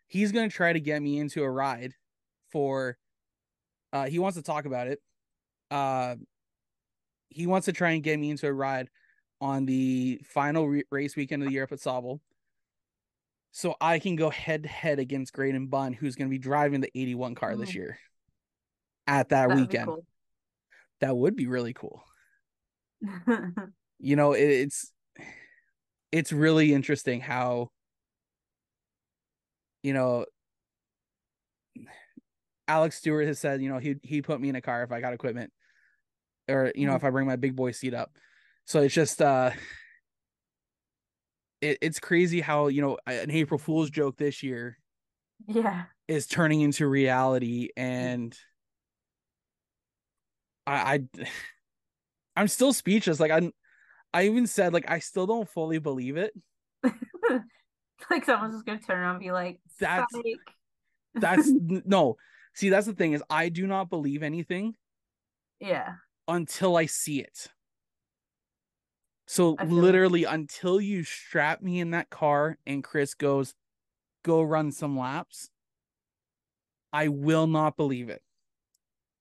He's 0.07 0.33
going 0.33 0.49
to 0.49 0.55
try 0.55 0.73
to 0.73 0.81
get 0.81 1.03
me 1.03 1.19
into 1.19 1.43
a 1.43 1.51
ride 1.51 1.93
for 2.51 2.97
uh 3.93 4.07
he 4.07 4.19
wants 4.19 4.37
to 4.37 4.43
talk 4.43 4.65
about 4.65 4.89
it. 4.89 5.01
Uh 5.71 6.17
he 7.29 7.47
wants 7.47 7.67
to 7.67 7.73
try 7.73 7.91
and 7.91 8.03
get 8.03 8.19
me 8.19 8.31
into 8.31 8.47
a 8.47 8.53
ride 8.53 8.89
on 9.41 9.67
the 9.67 10.21
final 10.25 10.67
re- 10.69 10.85
race 10.91 11.15
weekend 11.15 11.43
of 11.43 11.49
the 11.49 11.53
year 11.53 11.65
up 11.65 11.73
at 11.73 11.79
Sauble. 11.79 12.21
So 13.53 13.77
I 13.81 13.99
can 13.99 14.17
go 14.17 14.31
head 14.31 14.65
to 14.65 14.69
head 14.69 14.99
against 14.99 15.33
Graydon 15.33 15.67
Bunn, 15.67 15.93
who's 15.93 16.17
going 16.17 16.29
to 16.29 16.31
be 16.31 16.39
driving 16.39 16.81
the 16.81 16.91
81 16.95 17.35
car 17.35 17.57
this 17.57 17.71
Mhm. 17.71 17.75
year 17.75 17.99
at 19.07 19.31
that 19.31 19.49
That 19.49 19.57
would 19.57 19.69
weekend. 19.69 19.87
cool. 19.87 20.07
That 21.01 21.17
would 21.17 21.37
be 21.37 21.47
really 21.47 21.73
cool. 21.75 22.03
You 24.01 24.15
know, 24.17 24.33
it, 24.33 24.49
it's 24.49 24.93
it's 26.13 26.33
really 26.33 26.73
interesting 26.73 27.21
how 27.21 27.71
you 29.83 29.93
know 29.93 30.25
Alex 32.69 32.99
Stewart 32.99 33.27
has 33.27 33.39
said, 33.39 33.63
you 33.63 33.69
know, 33.71 33.79
he 33.79 33.97
he 34.03 34.23
put 34.23 34.41
me 34.41 34.49
in 34.51 34.57
a 34.57 34.61
car 34.61 34.83
if 34.85 34.93
I 34.93 35.01
got 35.01 35.15
equipment 35.15 35.53
or 36.49 36.71
you 36.75 36.87
know, 36.87 36.93
Mhm. 36.93 36.97
if 36.97 37.05
I 37.05 37.11
bring 37.11 37.27
my 37.27 37.37
big 37.37 37.57
boy 37.57 37.73
seat 37.73 37.95
up. 37.95 38.13
So 38.67 38.83
it's 38.83 38.95
just 38.95 39.21
uh 39.23 39.51
it, 41.61 41.79
it's 41.81 41.99
crazy 41.99 42.41
how, 42.41 42.69
you 42.69 42.83
know, 42.83 42.99
an 43.07 43.31
April 43.31 43.59
Fool's 43.59 43.91
joke 43.91 44.17
this 44.17 44.43
year 44.43 44.79
yeah. 45.47 45.85
is 46.07 46.27
turning 46.27 46.61
into 46.61 46.87
reality 46.87 47.71
and 47.77 48.37
I 50.67 51.01
I 51.17 51.25
I'm 52.37 52.49
still 52.49 52.73
speechless. 52.73 53.19
Like 53.19 53.31
I'm 53.33 53.53
I 54.15 54.27
even 54.27 54.47
said 54.47 54.73
like 54.73 54.91
I 54.91 55.01
still 55.01 55.27
don't 55.27 55.49
fully 55.49 55.79
believe 55.79 56.17
it. 56.17 56.33
like 58.11 58.25
someone's 58.25 58.55
just 58.55 58.67
gonna 58.67 58.79
turn 58.79 58.99
around 58.99 59.17
and 59.17 59.21
be 59.25 59.33
like, 59.33 59.59
That's- 59.81 60.07
"Psych." 60.13 60.55
That's 61.15 61.51
no. 61.87 62.17
See, 62.59 62.71
that's 62.71 62.87
the 62.89 62.93
thing 62.93 63.13
is 63.13 63.23
I 63.31 63.51
do 63.51 63.69
not 63.69 63.89
believe 63.89 64.25
anything 64.25 64.75
yeah. 65.61 65.93
until 66.27 66.77
I 66.77 66.87
see 66.87 67.21
it. 67.21 67.47
So 69.29 69.55
I 69.61 69.65
feel 69.65 69.77
you. 69.77 69.81
literally 69.81 70.25
until 70.25 70.81
you 70.81 71.05
strap 71.05 71.63
me 71.63 71.79
in 71.79 71.93
that 71.93 72.11
car 72.11 72.59
and 72.67 72.83
Chris 72.83 73.15
goes, 73.15 73.55
go 74.25 74.43
run 74.43 74.73
some 74.73 74.99
laps, 74.99 75.51
I 76.93 77.07
will 77.07 77.47
not 77.47 77.77
believe 77.77 78.09
it. 78.09 78.23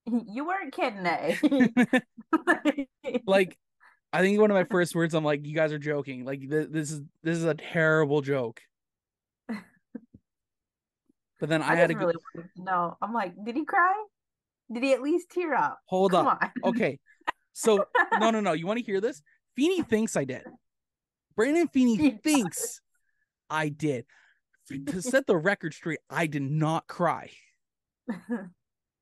You 0.26 0.44
weren't 0.44 0.74
kidding, 0.74 1.06
eh? 1.06 1.36
like 3.24 3.56
I 4.12 4.20
think 4.20 4.40
one 4.40 4.50
of 4.50 4.56
my 4.56 4.64
first 4.64 4.96
words 4.96 5.14
I'm 5.14 5.22
like, 5.22 5.46
you 5.46 5.54
guys 5.54 5.72
are 5.72 5.78
joking. 5.78 6.24
Like 6.24 6.40
th- 6.40 6.70
this 6.70 6.90
is 6.90 7.02
this 7.22 7.36
is 7.38 7.44
a 7.44 7.54
terrible 7.54 8.20
joke. 8.20 8.62
But 11.40 11.48
then 11.48 11.62
I, 11.62 11.72
I, 11.72 11.76
had 11.76 11.88
to 11.88 11.94
go, 11.94 12.06
really 12.06 12.14
to 12.34 12.62
know. 12.62 12.96
I'm 13.00 13.12
like, 13.12 13.32
did 13.44 13.54
he 13.54 13.64
cry? 13.64 13.94
Did 14.72 14.82
he 14.82 14.92
at 14.92 15.02
least 15.02 15.30
tear 15.30 15.54
up? 15.54 15.78
hold 15.86 16.12
Come 16.12 16.26
up. 16.26 16.42
on. 16.42 16.50
Okay. 16.70 16.98
So 17.52 17.84
no 18.20 18.30
no 18.30 18.40
no, 18.40 18.52
you 18.52 18.66
want 18.66 18.78
to 18.78 18.84
hear 18.84 19.00
this? 19.00 19.22
Feeney 19.56 19.82
thinks 19.82 20.16
I 20.16 20.24
did. 20.24 20.42
Brandon 21.36 21.68
Feeney 21.68 22.10
thinks 22.22 22.80
I 23.50 23.68
did. 23.68 24.04
To 24.88 25.00
set 25.00 25.26
the 25.26 25.36
record 25.36 25.72
straight, 25.72 26.00
I 26.10 26.26
did 26.26 26.42
not 26.42 26.86
cry. 26.86 27.30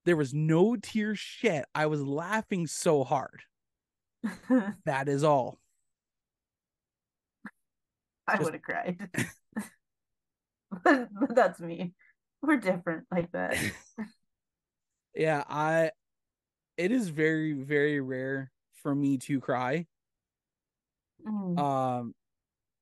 There 0.07 0.17
was 0.17 0.33
no 0.33 0.77
tears 0.77 1.19
shed. 1.19 1.65
I 1.75 1.87
was 1.87 2.01
laughing 2.01 2.69
so 2.69 3.03
hard. 3.03 3.43
That 4.85 5.09
is 5.09 5.25
all. 5.25 5.59
I 8.29 8.41
would 8.41 8.55
have 8.55 8.63
cried. 8.63 9.09
but, 10.85 11.09
but 11.13 11.35
that's 11.35 11.61
me. 11.61 11.93
We're 12.47 12.57
different 12.57 13.07
like 13.11 13.33
that. 13.33 13.57
Yeah, 15.15 15.45
I 15.49 15.93
it 16.77 16.93
is 16.93 17.09
very 17.09 17.53
very 17.55 18.01
rare 18.01 18.53
for 18.83 18.95
me 18.95 19.19
to 19.19 19.41
cry. 19.41 19.87
Mm. 21.27 21.59
Um 21.59 22.15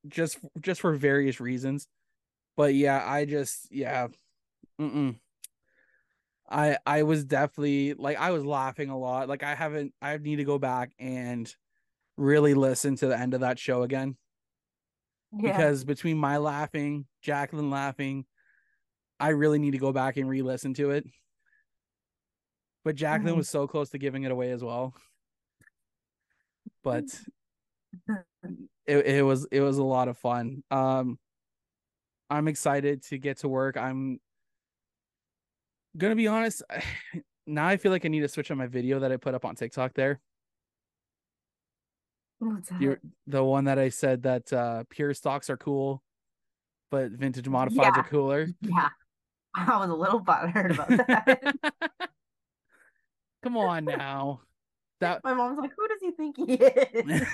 just 0.09 0.39
just 0.61 0.81
for 0.81 0.95
various 0.95 1.41
reasons. 1.41 1.87
But 2.57 2.75
yeah, 2.75 3.03
I 3.07 3.25
just 3.25 3.69
yeah. 3.71 4.09
Mm-mm. 4.81 5.17
I 6.51 6.79
I 6.85 7.03
was 7.05 7.25
definitely 7.25 7.95
like 7.95 8.19
I 8.19 8.31
was 8.33 8.45
laughing 8.45 8.91
a 8.91 8.99
lot. 8.99 9.29
Like 9.29 9.43
I 9.43 9.55
haven't 9.55 9.95
I 10.03 10.17
need 10.19 10.37
to 10.37 10.45
go 10.45 10.59
back 10.59 10.93
and 10.99 11.53
really 12.17 12.55
listen 12.55 12.97
to 12.97 13.07
the 13.07 13.19
end 13.19 13.35
of 13.35 13.41
that 13.41 13.59
show 13.59 13.83
again. 13.83 14.17
yeah. 15.33 15.53
because 15.53 15.85
between 15.85 16.19
my 16.19 16.37
laughing, 16.39 17.07
Jacqueline 17.23 17.71
laughing, 17.71 18.27
I 19.21 19.29
really 19.31 19.59
need 19.59 19.73
to 19.73 19.79
go 19.79 19.93
back 19.93 20.17
and 20.17 20.29
re-listen 20.29 20.75
to 20.75 20.91
it. 20.91 21.07
But 22.85 22.97
Jacqueline 22.97 23.35
Mhm. 23.35 23.39
was 23.39 23.49
so 23.49 23.67
close 23.67 23.91
to 23.91 23.99
giving 23.99 24.25
it 24.25 24.31
away 24.33 24.51
as 24.51 24.63
well. 24.63 24.95
But 26.83 27.05
it, 28.87 29.07
it 29.07 29.23
was 29.25 29.47
it 29.51 29.61
was 29.61 29.79
a 29.79 29.85
lot 29.85 30.09
of 30.09 30.19
fun. 30.19 30.63
Um 30.71 31.19
I'm 32.31 32.49
excited 32.49 33.03
to 33.05 33.19
get 33.19 33.39
to 33.39 33.49
work. 33.49 33.77
I'm 33.77 34.21
gonna 35.97 36.17
be 36.17 36.27
honest. 36.29 36.63
Now 37.47 37.67
I 37.67 37.77
feel 37.77 37.93
like 37.93 38.07
I 38.07 38.09
need 38.09 38.21
to 38.21 38.29
switch 38.29 38.51
on 38.51 38.57
my 38.57 38.67
video 38.67 39.01
that 39.01 39.13
I 39.13 39.19
put 39.19 39.35
up 39.35 39.45
on 39.45 39.55
TikTok 39.55 39.93
there. 39.93 40.19
What's 42.39 42.71
that? 42.71 42.81
You're 42.81 43.01
the 43.27 43.45
one 43.45 43.65
that 43.65 43.79
I 43.79 43.91
said 43.91 44.23
that 44.23 44.51
uh 44.51 44.85
pure 44.89 45.13
stocks 45.13 45.51
are 45.51 45.59
cool, 45.59 46.03
but 46.91 47.11
vintage 47.11 47.45
modifieds 47.45 47.77
Yeah. 47.77 48.01
are 48.01 48.03
cooler. 48.03 48.49
Yeah. 48.63 48.89
I 49.55 49.77
was 49.79 49.91
a 49.91 49.95
little 49.95 50.21
butthurt 50.21 50.75
about 50.75 50.89
that. 50.89 51.57
Come 53.43 53.57
on 53.57 53.85
now. 53.85 54.41
That 55.01 55.23
My 55.23 55.35
mom's 55.35 55.59
like, 55.59 55.73
who 55.77 55.89
does 55.89 56.01
he 56.01 56.11
think 56.13 56.37
he 56.37 56.55
is? 56.55 57.27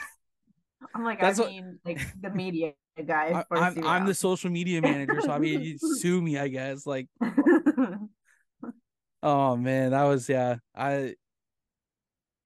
I'm 0.95 1.05
like, 1.05 1.21
That's 1.21 1.39
I 1.39 1.43
what- 1.43 1.51
mean, 1.53 1.79
like 1.85 2.01
the 2.21 2.31
media 2.31 2.73
guy. 3.07 3.33
I, 3.41 3.45
first 3.49 3.79
I'm 3.79 3.87
I'm 3.87 4.07
the 4.07 4.15
social 4.15 4.51
media 4.51 4.81
manager, 4.83 5.21
so 5.21 5.31
I 5.31 5.39
mean 5.39 5.61
you 5.61 5.79
sue 5.99 6.21
me, 6.21 6.39
I 6.39 6.49
guess. 6.49 6.87
Like, 6.87 7.07
oh 9.23 9.57
man, 9.57 9.91
that 9.91 10.05
was 10.05 10.29
yeah. 10.29 10.57
I 10.75 11.15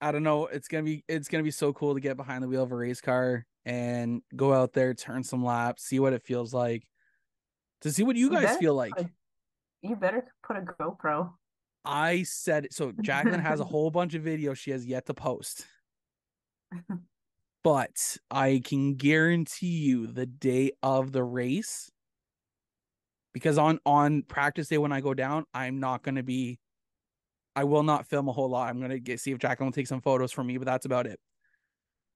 I 0.00 0.12
don't 0.12 0.23
know. 0.25 0.47
It's 0.47 0.69
gonna 0.69 0.83
be 0.83 1.04
it's 1.09 1.28
gonna 1.28 1.45
be 1.45 1.50
so 1.50 1.73
cool 1.73 1.95
to 1.95 2.00
get 2.00 2.16
behind 2.16 2.43
the 2.43 2.49
wheel 2.49 2.62
of 2.64 2.73
a 2.73 2.76
race 2.76 3.00
car 3.00 3.47
and 3.64 4.21
go 4.37 4.52
out 4.52 4.73
there, 4.73 4.93
turn 4.95 5.25
some 5.25 5.45
laps, 5.45 5.85
see 5.85 5.99
what 6.00 6.12
it 6.12 6.23
feels 6.23 6.52
like. 6.52 6.87
To 7.83 7.93
see 7.93 8.02
what 8.02 8.16
you 8.16 8.31
guys 8.31 8.57
feel 8.57 8.75
like. 8.75 8.93
You 9.85 9.97
better 9.97 10.25
put 10.43 10.57
a 10.57 10.61
GoPro. 10.61 11.33
I 11.85 12.23
said 12.23 12.69
so 12.71 12.93
Jacqueline 13.03 13.41
has 13.41 13.61
a 13.61 13.64
whole 13.73 13.91
bunch 13.91 14.14
of 14.14 14.23
videos 14.23 14.57
she 14.57 14.71
has 14.71 14.87
yet 14.87 15.07
to 15.07 15.14
post. 15.14 15.67
But 17.62 18.17
I 18.31 18.61
can 18.64 18.95
guarantee 18.95 19.67
you 19.67 20.07
the 20.07 20.26
day 20.26 20.73
of 20.83 21.12
the 21.12 21.23
race 21.23 21.91
because 23.33 23.59
on 23.59 23.79
on 23.85 24.23
practice 24.23 24.69
day 24.69 24.79
when 24.79 24.93
I 24.93 25.00
go 25.00 25.14
down, 25.14 25.45
I'm 25.53 25.79
not 25.79 26.03
going 26.03 26.17
to 26.17 26.23
be 26.23 26.59
I 27.57 27.64
will 27.64 27.83
not 27.83 28.07
film 28.07 28.29
a 28.29 28.33
whole 28.33 28.49
lot. 28.49 28.69
I'm 28.69 28.79
going 28.79 28.91
to 28.91 28.99
get 28.99 29.21
see 29.21 29.33
if 29.33 29.38
Jacqueline 29.38 29.67
will 29.67 29.73
take 29.73 29.87
some 29.87 30.00
photos 30.00 30.33
for 30.33 30.43
me, 30.43 30.57
but 30.57 30.64
that's 30.64 30.87
about 30.87 31.07
it. 31.07 31.21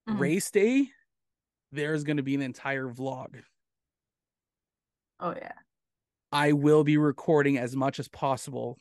Mhm. 0.09 0.19
Race 0.19 0.49
day 0.51 0.89
there's 1.71 2.03
going 2.03 2.17
to 2.17 2.23
be 2.23 2.33
an 2.33 2.41
entire 2.41 2.87
vlog. 2.87 3.41
Oh 5.19 5.33
yeah. 5.35 5.51
I 6.31 6.53
will 6.53 6.83
be 6.83 6.97
recording 6.97 7.57
as 7.57 7.75
much 7.75 7.99
as 7.99 8.07
possible 8.07 8.79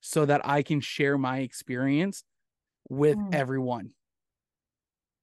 so 0.00 0.24
that 0.24 0.46
I 0.46 0.62
can 0.62 0.80
share 0.80 1.18
my 1.18 1.38
experience 1.38 2.24
with 2.88 3.16
Mm. 3.16 3.34
everyone. 3.34 3.94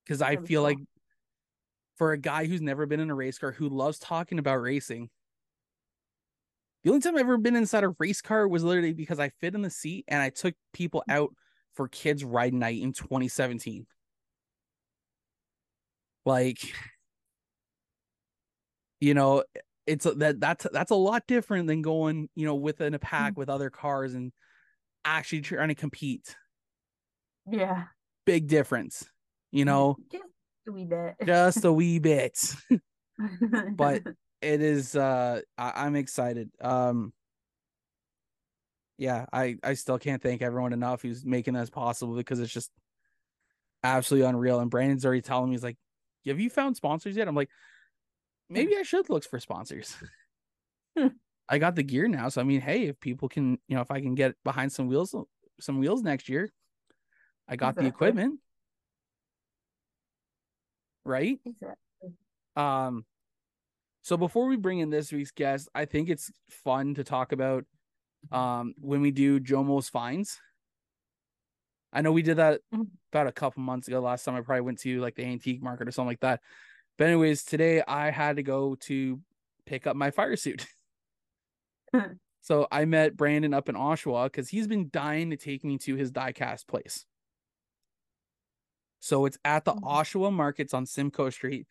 Because 0.04 0.22
I 0.22 0.36
feel 0.38 0.62
like 0.62 0.78
for 1.96 2.12
a 2.12 2.18
guy 2.18 2.46
who's 2.46 2.62
never 2.62 2.86
been 2.86 3.00
in 3.00 3.10
a 3.10 3.16
race 3.16 3.40
car 3.40 3.52
who 3.52 3.70
loves 3.70 4.00
talking 4.00 4.38
about 4.38 4.62
racing, 4.62 5.10
the 6.84 6.92
only 6.92 7.02
time 7.02 7.16
I've 7.16 7.22
ever 7.22 7.38
been 7.38 7.56
inside 7.56 7.84
a 7.84 7.96
race 7.98 8.22
car 8.22 8.48
was 8.48 8.64
literally 8.64 8.94
because 8.94 9.20
I 9.20 9.30
fit 9.30 9.56
in 9.56 9.62
the 9.62 9.70
seat 9.70 10.06
and 10.08 10.22
I 10.22 10.30
took 10.30 10.54
people 10.74 11.04
out 11.10 11.34
for 11.74 11.88
kids 11.88 12.24
ride 12.24 12.54
night 12.54 12.82
in 12.82 12.94
2017. 12.94 13.88
Like, 16.25 16.60
you 19.00 19.14
know, 19.14 19.44
it's 19.88 20.06
a- 20.06 20.15
that 20.15 20.39
that's 20.39 20.65
that's 20.72 20.92
a 20.92 20.96
lot 20.96 21.27
different 21.27 21.68
than 21.68 21.82
going, 21.82 22.30
you 22.36 22.46
know, 22.46 22.56
within 22.56 22.94
a 22.94 23.00
pack 23.00 23.38
with 23.38 23.50
other 23.50 23.70
cars 23.70 24.13
and 24.13 24.32
actually 25.04 25.42
trying 25.42 25.68
to 25.70 25.75
compete. 25.75 26.36
Yeah. 27.50 27.86
Big 28.25 28.48
difference, 28.48 29.06
you 29.51 29.65
know, 29.65 29.98
Just 30.12 30.24
a 30.68 30.72
wee 30.72 30.86
bit. 30.86 31.15
just 31.25 31.63
a 31.63 31.72
wee 31.74 32.00
bit. 32.00 32.56
but 33.75 34.01
it 34.42 34.62
is 34.62 34.96
uh 34.96 35.42
I- 35.58 35.86
I'm 35.86 35.96
excited. 35.96 36.50
Um 36.60 37.13
yeah, 38.98 39.25
I 39.32 39.58
I 39.63 39.74
still 39.74 40.00
can't 40.00 40.22
thank 40.24 40.42
everyone 40.42 40.74
enough 40.74 41.01
who's 41.01 41.25
making 41.25 41.54
this 41.54 41.70
possible 41.70 42.15
because 42.15 42.39
it's 42.39 42.54
just 42.54 42.72
absolutely 43.84 44.27
unreal. 44.27 44.60
And 44.60 44.72
Brandon's 44.72 45.06
already 45.06 45.22
telling 45.22 45.50
me 45.50 45.56
he's 45.56 45.63
like, 45.63 45.77
Have 46.25 46.39
you 46.39 46.50
found 46.50 46.75
sponsors 46.77 47.15
yet? 47.15 47.27
I'm 47.27 47.36
like, 47.36 47.50
maybe 48.50 48.75
I 48.78 48.84
should 48.84 49.10
look 49.10 49.24
for 49.25 49.40
sponsors. 49.40 49.96
Hmm. 50.98 51.08
I 51.50 51.60
got 51.60 51.75
the 51.75 51.84
gear 51.84 52.08
now. 52.08 52.30
So 52.30 52.42
I 52.42 52.44
mean, 52.44 52.62
hey, 52.62 52.88
if 52.88 53.00
people 53.00 53.30
can, 53.30 53.60
you 53.68 53.75
know, 53.75 53.82
if 53.82 53.92
I 53.92 54.02
can 54.02 54.16
get 54.16 54.36
behind 54.44 54.72
some 54.72 54.88
wheels 54.88 55.16
some 55.60 55.80
wheels 55.80 56.02
next 56.02 56.28
year, 56.28 56.50
I 57.48 57.56
got 57.56 57.75
the 57.75 57.86
equipment. 57.86 58.40
Right? 61.04 61.40
Exactly. 61.46 61.78
Um, 62.56 63.06
so 64.02 64.18
before 64.18 64.48
we 64.48 64.56
bring 64.56 64.80
in 64.80 64.90
this 64.90 65.12
week's 65.12 65.32
guest, 65.32 65.70
I 65.75 65.86
think 65.86 66.10
it's 66.10 66.32
fun 66.50 66.96
to 66.96 67.04
talk 67.04 67.32
about 67.32 67.66
um 68.32 68.74
when 68.80 69.02
we 69.02 69.12
do 69.12 69.40
Jomo's 69.40 69.88
finds. 69.88 70.40
I 71.94 72.02
know 72.02 72.12
we 72.12 72.24
did 72.24 72.38
that 72.38 72.62
Mhm. 72.74 72.88
about 73.12 73.28
a 73.28 73.32
couple 73.32 73.62
months 73.62 73.88
ago. 73.88 74.02
Last 74.02 74.24
time 74.25 74.36
I 74.36 74.42
probably 74.42 74.62
went 74.62 74.80
to 74.80 75.00
like 75.00 75.16
the 75.16 75.25
antique 75.25 75.62
market 75.62 75.88
or 75.88 75.92
something 75.92 76.10
like 76.10 76.20
that. 76.22 76.42
But 76.98 77.08
anyways, 77.08 77.44
today 77.44 77.82
I 77.88 78.12
had 78.12 78.38
to 78.38 78.44
go 78.44 78.75
to 78.75 79.22
pick 79.66 79.88
up 79.88 79.96
my 79.96 80.12
fire 80.12 80.36
suit. 80.36 80.68
so 82.42 82.68
I 82.72 82.86
met 82.86 83.18
Brandon 83.18 83.54
up 83.54 83.70
in 83.70 83.75
Oshawa 83.75 84.25
because 84.25 84.50
he's 84.50 84.68
been 84.68 84.90
dying 84.90 85.32
to 85.32 85.38
take 85.38 85.64
me 85.64 85.78
to 85.80 85.96
his 85.96 86.12
diecast 86.12 86.68
place. 86.68 87.06
So 89.00 89.25
it's 89.25 89.38
at 89.46 89.66
the 89.66 89.74
Mhm. 89.74 89.82
Oshawa 89.84 90.34
markets 90.34 90.74
on 90.74 90.86
Simcoe 90.86 91.30
Street 91.30 91.68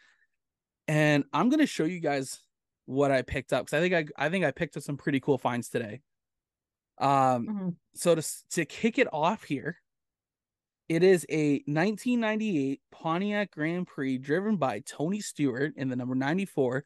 and 0.89 1.25
I'm 1.33 1.51
gonna 1.51 1.67
show 1.67 1.85
you 1.85 2.01
guys 2.01 2.43
what 2.87 3.13
I 3.13 3.23
picked 3.23 3.53
up 3.53 3.67
because 3.67 3.79
I 3.79 3.81
think 3.89 4.13
I 4.19 4.27
I 4.27 4.31
think 4.31 4.45
I 4.45 4.53
picked 4.53 4.77
up 4.77 4.85
some 4.85 4.99
pretty 4.99 5.21
cool 5.21 5.39
finds 5.39 5.71
today. 5.71 6.03
Um, 6.99 7.53
Mhm. 7.53 7.77
so 7.95 8.15
to 8.17 8.23
to 8.51 8.67
kick 8.67 8.99
it 8.99 9.09
off 9.13 9.45
here, 9.45 9.79
it 10.89 11.03
is 11.03 11.27
a 11.31 11.63
1998 11.67 12.81
Pontiac 12.91 13.51
Grand 13.51 13.87
Prix 13.87 14.19
driven 14.19 14.57
by 14.57 14.81
Tony 14.81 15.21
Stewart 15.21 15.73
in 15.77 15.89
the 15.89 15.97
number 15.97 16.15
94 16.15 16.85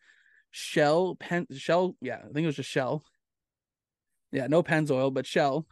Shell 0.50 1.16
Pen 1.16 1.46
Shell. 1.56 1.96
Yeah, 2.00 2.18
I 2.18 2.32
think 2.32 2.38
it 2.44 2.46
was 2.46 2.56
just 2.56 2.70
Shell. 2.70 3.04
Yeah, 4.32 4.46
no 4.46 4.62
Pennzoil, 4.62 5.12
but 5.12 5.26
Shell. 5.26 5.66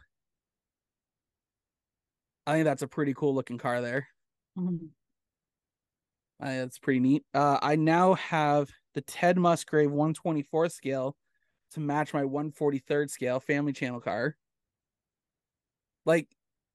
I 2.45 2.53
think 2.53 2.65
that's 2.65 2.81
a 2.81 2.87
pretty 2.87 3.13
cool 3.13 3.35
looking 3.35 3.57
car 3.57 3.81
there. 3.81 4.07
Mhm. 4.57 4.91
I 6.39 6.45
think 6.47 6.61
that's 6.61 6.79
pretty 6.79 6.99
neat. 6.99 7.25
Uh, 7.33 7.57
I 7.61 7.75
now 7.75 8.13
have 8.15 8.69
the 8.93 9.01
Ted 9.01 9.37
Musgrave 9.37 9.91
124 9.91 10.69
scale 10.69 11.17
to 11.71 11.79
match 11.79 12.13
my 12.13 12.23
143rd 12.23 13.09
scale 13.09 13.39
family 13.39 13.73
channel 13.73 13.99
car. 13.99 14.37
Like, 16.05 16.27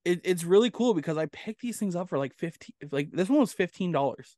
it, 0.05 0.21
it's 0.25 0.45
really 0.45 0.71
cool 0.71 0.95
because 0.95 1.17
I 1.17 1.27
picked 1.27 1.61
these 1.61 1.79
things 1.79 1.95
up 1.97 2.09
for 2.09 2.19
like 2.19 2.35
15, 2.35 2.75
like 2.91 3.11
this 3.13 3.29
one 3.29 3.41
was 3.41 3.53
$15. 3.55 4.37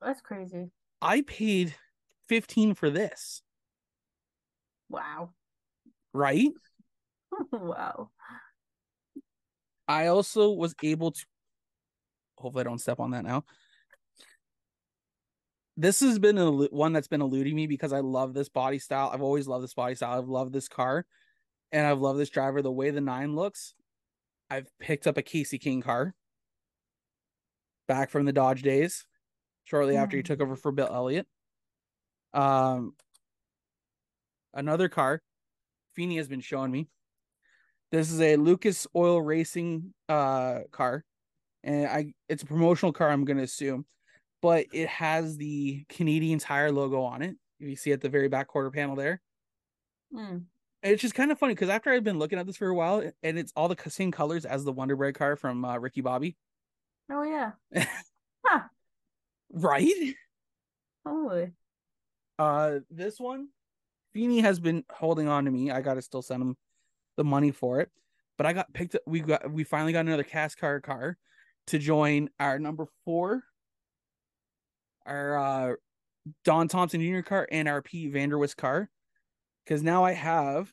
That's 0.00 0.20
crazy. 0.20 0.70
I 1.00 1.22
paid 1.22 1.74
15 2.28 2.74
for 2.74 2.90
this, 2.90 3.42
Wow. 4.88 5.30
right? 6.12 6.50
wow. 7.52 8.10
I 9.88 10.06
also 10.06 10.50
was 10.50 10.74
able 10.82 11.12
to, 11.12 11.24
hopefully, 12.38 12.62
I 12.62 12.64
don't 12.64 12.78
step 12.78 13.00
on 13.00 13.10
that 13.10 13.24
now. 13.24 13.44
This 15.76 16.00
has 16.00 16.18
been 16.18 16.38
a, 16.38 16.50
one 16.50 16.92
that's 16.92 17.08
been 17.08 17.22
eluding 17.22 17.56
me 17.56 17.66
because 17.66 17.92
I 17.92 18.00
love 18.00 18.34
this 18.34 18.48
body 18.48 18.78
style. 18.78 19.10
I've 19.12 19.22
always 19.22 19.48
loved 19.48 19.64
this 19.64 19.74
body 19.74 19.94
style. 19.94 20.18
I've 20.18 20.28
loved 20.28 20.52
this 20.52 20.68
car 20.68 21.06
and 21.72 21.86
I've 21.86 22.00
loved 22.00 22.18
this 22.18 22.30
driver. 22.30 22.60
The 22.60 22.70
way 22.70 22.90
the 22.90 23.00
nine 23.00 23.34
looks, 23.34 23.74
I've 24.52 24.68
picked 24.78 25.06
up 25.06 25.16
a 25.16 25.22
Kasey 25.22 25.58
Kahne 25.58 25.82
car 25.82 26.14
back 27.88 28.10
from 28.10 28.26
the 28.26 28.34
Dodge 28.34 28.60
days, 28.60 29.06
shortly 29.64 29.96
after 29.96 30.18
he 30.18 30.22
Mm. 30.22 30.26
took 30.26 30.40
over 30.42 30.56
for 30.56 30.70
Bill 30.72 30.88
Elliott. 30.92 31.26
Um, 32.34 32.94
another 34.52 34.90
car, 34.90 35.22
Feeney 35.94 36.18
has 36.18 36.28
been 36.28 36.42
showing 36.42 36.70
me. 36.70 36.88
This 37.92 38.10
is 38.10 38.20
a 38.20 38.36
Lucas 38.36 38.86
Oil 38.94 39.22
Racing 39.22 39.94
uh 40.10 40.60
car, 40.70 41.02
and 41.62 41.86
I 41.86 42.12
it's 42.28 42.42
a 42.42 42.46
promotional 42.46 42.92
car. 42.92 43.08
I'm 43.08 43.24
gonna 43.24 43.42
assume, 43.44 43.86
but 44.42 44.66
it 44.74 44.88
has 44.88 45.38
the 45.38 45.84
Canadian 45.88 46.38
Tire 46.38 46.70
logo 46.72 47.00
on 47.02 47.22
it. 47.22 47.36
If 47.58 47.68
you 47.68 47.76
see 47.76 47.92
at 47.92 48.02
the 48.02 48.10
very 48.10 48.28
back 48.28 48.48
quarter 48.48 48.70
panel 48.70 48.96
there, 48.96 49.22
Mm. 50.12 50.44
And 50.82 50.92
it's 50.92 51.02
just 51.02 51.14
kind 51.14 51.30
of 51.30 51.38
funny 51.38 51.54
because 51.54 51.68
after 51.68 51.90
I've 51.90 52.04
been 52.04 52.18
looking 52.18 52.38
at 52.38 52.46
this 52.46 52.56
for 52.56 52.68
a 52.68 52.74
while, 52.74 53.02
and 53.22 53.38
it's 53.38 53.52
all 53.54 53.68
the 53.68 53.76
same 53.88 54.10
colors 54.10 54.44
as 54.44 54.64
the 54.64 54.72
Wonder 54.72 54.96
Bread 54.96 55.14
car 55.14 55.36
from 55.36 55.64
uh, 55.64 55.78
Ricky 55.78 56.00
Bobby, 56.00 56.36
Oh 57.10 57.22
yeah. 57.22 57.52
Huh. 58.44 58.62
right? 59.52 60.14
Holy. 61.06 61.52
Uh, 62.38 62.80
this 62.90 63.20
one, 63.20 63.48
Feeney 64.12 64.40
has 64.40 64.58
been 64.58 64.84
holding 64.90 65.28
on 65.28 65.44
to 65.44 65.50
me. 65.50 65.70
I 65.70 65.80
gotta 65.80 66.02
still 66.02 66.22
send 66.22 66.42
him 66.42 66.56
the 67.16 67.22
money 67.22 67.52
for 67.52 67.80
it, 67.80 67.90
but 68.36 68.46
I 68.46 68.52
got 68.52 68.72
picked 68.72 68.96
up. 68.96 69.02
We 69.06 69.20
got 69.20 69.50
we 69.50 69.62
finally 69.62 69.92
got 69.92 70.06
another 70.06 70.24
cast 70.24 70.58
car 70.58 70.80
car 70.80 71.16
to 71.68 71.78
join 71.78 72.30
our 72.40 72.58
number 72.58 72.86
four, 73.04 73.44
our 75.06 75.38
uh 75.38 75.74
Don 76.44 76.66
Thomson 76.66 77.00
Jr. 77.00 77.20
car 77.20 77.46
and 77.50 77.68
our 77.68 77.80
Pete 77.82 78.12
Vanderwist 78.12 78.56
car, 78.56 78.90
because 79.64 79.82
now 79.82 80.04
I 80.04 80.12
have 80.12 80.72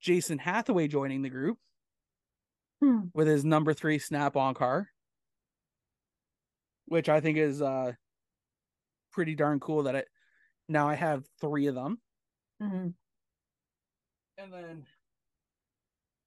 Jason 0.00 0.38
Hathaway 0.38 0.88
joining 0.88 1.22
the 1.22 1.30
group 1.30 1.58
Hmm. 2.80 3.08
with 3.12 3.26
his 3.28 3.44
number 3.44 3.74
three 3.74 3.98
snap 3.98 4.36
on 4.36 4.54
car, 4.54 4.88
which 6.86 7.08
I 7.08 7.20
think 7.20 7.36
is 7.38 7.60
uh 7.60 7.92
pretty 9.12 9.34
darn 9.34 9.60
cool 9.60 9.82
that 9.84 9.94
it 9.94 10.08
now 10.68 10.88
I 10.88 10.94
have 10.94 11.26
three 11.40 11.66
of 11.66 11.74
them. 11.74 12.00
Mhm. 12.62 12.94
And 14.38 14.52
then 14.52 14.86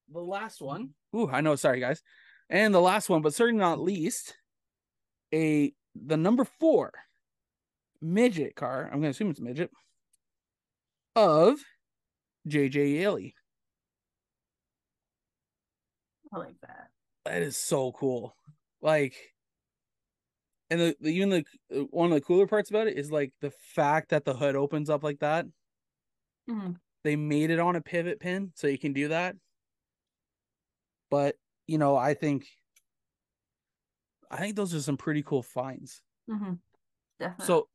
the 0.09 0.19
last 0.21 0.61
one. 0.61 0.93
Ooh, 1.15 1.29
I 1.29 1.41
know, 1.41 1.55
sorry 1.55 1.79
guys. 1.79 2.03
And 2.49 2.73
the 2.73 2.81
last 2.81 3.09
one, 3.09 3.21
but 3.21 3.33
certainly 3.33 3.59
not 3.61 3.79
least, 3.79 4.37
a 5.33 5.73
the 5.95 6.17
number 6.17 6.43
four 6.45 6.91
midget 8.01 8.55
car. 8.55 8.85
I'm 8.85 8.99
gonna 8.99 9.09
assume 9.09 9.31
it's 9.31 9.39
midget 9.39 9.71
of 11.15 11.59
JJ 12.47 12.95
Yeley. 12.99 13.35
I 16.33 16.37
like 16.39 16.59
that. 16.61 16.89
That 17.25 17.41
is 17.41 17.57
so 17.57 17.91
cool. 17.93 18.35
Like, 18.81 19.15
and 20.69 20.79
the, 20.79 20.95
the 20.99 21.09
even 21.09 21.29
the 21.29 21.45
uh, 21.73 21.83
one 21.91 22.07
of 22.11 22.15
the 22.15 22.21
cooler 22.21 22.47
parts 22.47 22.69
about 22.69 22.87
it 22.87 22.97
is 22.97 23.11
like 23.11 23.31
the 23.41 23.51
fact 23.51 24.09
that 24.09 24.25
the 24.25 24.33
hood 24.35 24.55
opens 24.55 24.89
up 24.89 25.03
like 25.03 25.19
that. 25.19 25.45
Mhm. 26.49 26.79
They 27.03 27.15
made 27.15 27.49
it 27.49 27.59
on 27.59 27.75
a 27.75 27.81
pivot 27.81 28.19
pin, 28.19 28.51
so 28.55 28.67
you 28.67 28.77
can 28.79 28.93
do 28.93 29.09
that. 29.09 29.35
But 31.09 31.35
you 31.67 31.77
know, 31.77 31.95
I 31.95 32.13
think, 32.13 32.47
I 34.29 34.37
think 34.37 34.55
those 34.55 34.73
are 34.73 34.81
some 34.81 34.97
pretty 34.97 35.23
cool 35.23 35.43
finds. 35.43 36.01
Mhm. 36.29 36.59
Definitely. 37.19 37.45
So- 37.45 37.69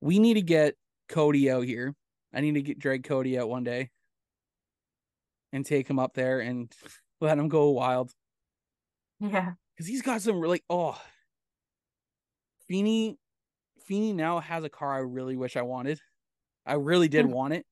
We 0.00 0.18
need 0.18 0.34
to 0.34 0.42
get 0.42 0.74
Cody 1.08 1.50
out 1.50 1.64
here. 1.64 1.94
I 2.36 2.40
need 2.42 2.52
to 2.54 2.62
get 2.62 2.78
drag 2.78 3.02
Cody 3.04 3.38
out 3.38 3.48
one 3.48 3.64
day 3.64 3.90
and 5.52 5.64
take 5.64 5.88
him 5.88 5.98
up 5.98 6.12
there 6.14 6.40
and 6.40 6.70
let 7.20 7.38
him 7.38 7.48
go 7.48 7.70
wild. 7.70 8.12
yeah. 9.20 9.52
because 9.74 9.88
he's 9.88 10.02
got 10.02 10.20
some 10.20 10.38
really 10.38 10.62
oh 10.68 11.00
Feeney 12.68 13.16
Feeney 13.86 14.12
now 14.12 14.40
has 14.40 14.64
a 14.64 14.68
car 14.68 14.94
I 14.94 14.98
really 14.98 15.36
wish 15.36 15.56
I 15.56 15.62
wanted. 15.62 16.00
I 16.66 16.74
really 16.74 17.08
did 17.08 17.26
Mm. 17.26 17.30
want 17.30 17.54
it 17.54 17.64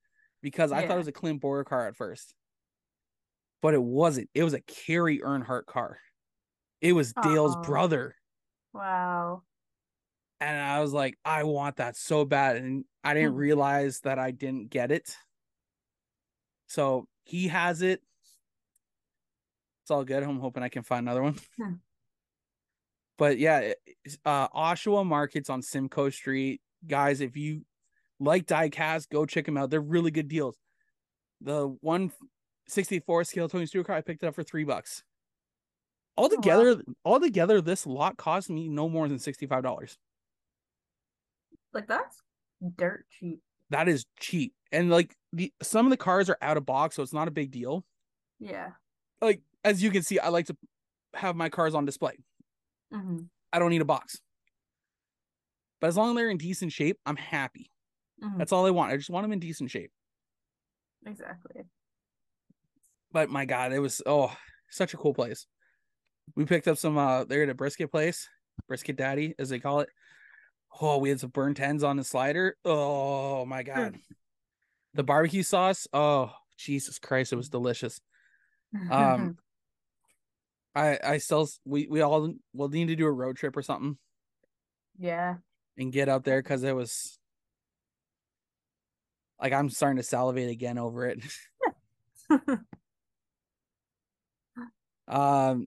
because 0.43 0.71
I 0.73 0.87
thought 0.87 0.95
it 0.95 0.99
was 0.99 1.09
a 1.09 1.13
Clint 1.13 1.41
Bowyer 1.41 1.65
car 1.65 1.89
at 1.89 1.97
first. 1.97 2.35
But 3.61 3.75
it 3.75 3.83
wasn't. 3.83 4.31
It 4.35 4.45
was 4.45 4.55
a 4.55 4.61
Kerry 4.61 5.19
Earnhardt 5.19 5.67
car. 5.67 5.99
It 6.81 6.93
was 6.93 7.13
Dale's 7.23 7.57
Aw. 7.57 7.63
brother. 7.63 8.15
Wow. 8.73 9.43
And 10.41 10.61
I 10.61 10.81
was 10.81 10.93
like, 10.93 11.17
I 11.25 11.45
want 11.45 11.77
that 11.77 11.97
so 11.97 12.25
bad. 12.25 12.57
And 12.57 12.85
I 13.03 13.15
didn't 13.15 13.33
Hmm. 13.33 13.39
realize 13.39 14.01
that 14.01 14.19
I 14.19 14.31
didn't 14.31 14.71
get 14.71 14.91
it. 14.91 15.17
So 16.67 17.07
he 17.25 17.49
has 17.49 17.83
it. 17.83 18.03
It's 19.83 19.91
all 19.91 20.05
good. 20.05 20.23
I'm 20.23 20.41
hoping 20.41 20.63
I 20.63 20.69
can 20.69 20.83
find 20.83 21.05
another 21.07 21.23
one. 21.23 21.37
Hmm. 21.57 21.75
But 23.17 23.39
yeah, 23.39 23.73
uh 24.25 24.49
Oshawa 24.49 25.07
Markets 25.07 25.49
on 25.49 25.63
Simcoe 25.63 26.11
Street. 26.11 26.61
Guys, 26.87 27.21
if 27.21 27.37
you 27.37 27.65
like 28.19 28.47
diecast, 28.47 29.09
go 29.09 29.25
check 29.25 29.47
them 29.47 29.57
out. 29.57 29.71
They're 29.71 29.81
really 29.81 30.11
good 30.11 30.29
deals. 30.29 30.57
The 31.41 31.69
164 31.81 33.25
scale 33.25 33.49
Tony 33.49 33.67
Stewart 33.67 33.87
car. 33.87 33.97
I 33.97 34.01
picked 34.01 34.23
it 34.23 34.27
up 34.27 34.35
for 34.35 34.43
three 34.43 34.65
bucks. 34.65 35.05
wow. 36.17 36.25
Altogether, 36.25 36.83
altogether, 37.05 37.61
this 37.61 37.87
lot 37.87 38.17
cost 38.17 38.51
me 38.51 38.69
no 38.69 38.89
more 38.89 39.07
than 39.09 39.19
sixty-five 39.19 39.63
dollars. 39.63 39.97
Like 41.75 41.89
that's 41.89 42.23
dirt 42.77 43.05
cheap. 43.19 43.41
That 43.71 43.89
is 43.89 44.07
cheap, 44.21 44.55
and 44.73 44.91
like 44.91 45.17
the 45.33 45.53
some 45.63 45.87
of 45.87 45.91
the 45.91 45.97
cars 45.97 46.31
are 46.31 46.39
out 46.41 46.57
of 46.57 46.65
box, 46.65 46.97
so 46.97 47.03
it's 47.03 47.13
not 47.13 47.29
a 47.29 47.33
big 47.33 47.51
deal. 47.51 47.85
Yeah. 48.39 48.71
Like 49.21 49.43
as 49.65 49.83
you 49.83 49.91
can 49.91 50.03
see, 50.03 50.19
I 50.19 50.29
like 50.29 50.47
to 50.47 50.57
have 51.15 51.37
my 51.37 51.49
cars 51.49 51.75
on 51.75 51.85
display. 51.85 52.17
hmm 52.93 53.23
I 53.53 53.59
don't 53.59 53.71
need 53.71 53.83
a 53.83 53.85
box, 53.87 54.21
but 55.81 55.87
as 55.87 55.97
long 55.97 56.11
as 56.11 56.17
they're 56.17 56.31
in 56.31 56.39
decent 56.39 56.73
shape, 56.73 56.99
I'm 57.07 57.17
happy. 57.17 57.71
hmm 58.23 58.39
That's 58.39 58.53
all 58.53 58.67
I 58.67 58.71
want. 58.71 58.93
I 58.93 58.97
just 58.97 59.11
want 59.11 59.25
them 59.25 59.33
in 59.33 59.39
decent 59.39 59.71
shape. 59.71 59.91
Exactly. 61.07 61.63
But 63.13 63.31
my 63.31 63.45
God, 63.45 63.73
it 63.73 63.79
was 63.79 64.03
oh 64.07 64.35
such 64.71 64.95
a 64.95 64.97
cool 64.97 65.15
place. 65.15 65.47
We 66.37 66.45
picked 66.45 66.69
up 66.69 66.79
some 66.79 66.99
uh 66.99 67.25
they're 67.25 67.45
at 67.45 67.49
a 67.49 67.55
brisket 67.55 67.91
place, 67.91 68.29
brisket 68.69 68.97
daddy, 68.97 69.35
as 69.39 69.49
they 69.49 69.59
call 69.61 69.81
it. 69.81 69.89
Oh, 70.81 70.99
we 70.99 71.09
had 71.09 71.21
some 71.21 71.31
burnt 71.31 71.61
ends 71.61 71.83
on 71.83 71.97
the 71.97 72.05
slider. 72.05 72.57
Oh 72.65 73.45
my 73.45 73.63
god. 73.63 73.97
The 74.95 75.05
barbecue 75.05 75.43
sauce. 75.43 75.87
Oh, 75.93 76.33
Jesus 76.57 76.99
Christ, 76.99 77.33
it 77.33 77.37
was 77.37 77.49
delicious. 77.49 78.01
Um 78.91 79.39
I 80.75 80.99
I 81.03 81.19
still 81.19 81.49
we 81.65 81.87
we 81.89 82.01
all 82.01 82.35
will 82.53 82.69
need 82.69 82.89
to 82.89 82.97
do 82.97 83.07
a 83.07 83.13
road 83.13 83.37
trip 83.37 83.57
or 83.57 83.63
something 83.63 83.97
yeah. 84.99 85.37
and 85.77 85.93
get 85.93 86.09
out 86.09 86.25
there 86.25 86.43
because 86.43 86.63
it 86.63 86.75
was 86.75 87.19
like 89.41 89.53
I'm 89.53 89.71
starting 89.71 89.99
to 89.99 90.03
salivate 90.03 90.51
again 90.51 90.79
over 90.79 91.07
it. 91.07 91.21
Um. 95.07 95.67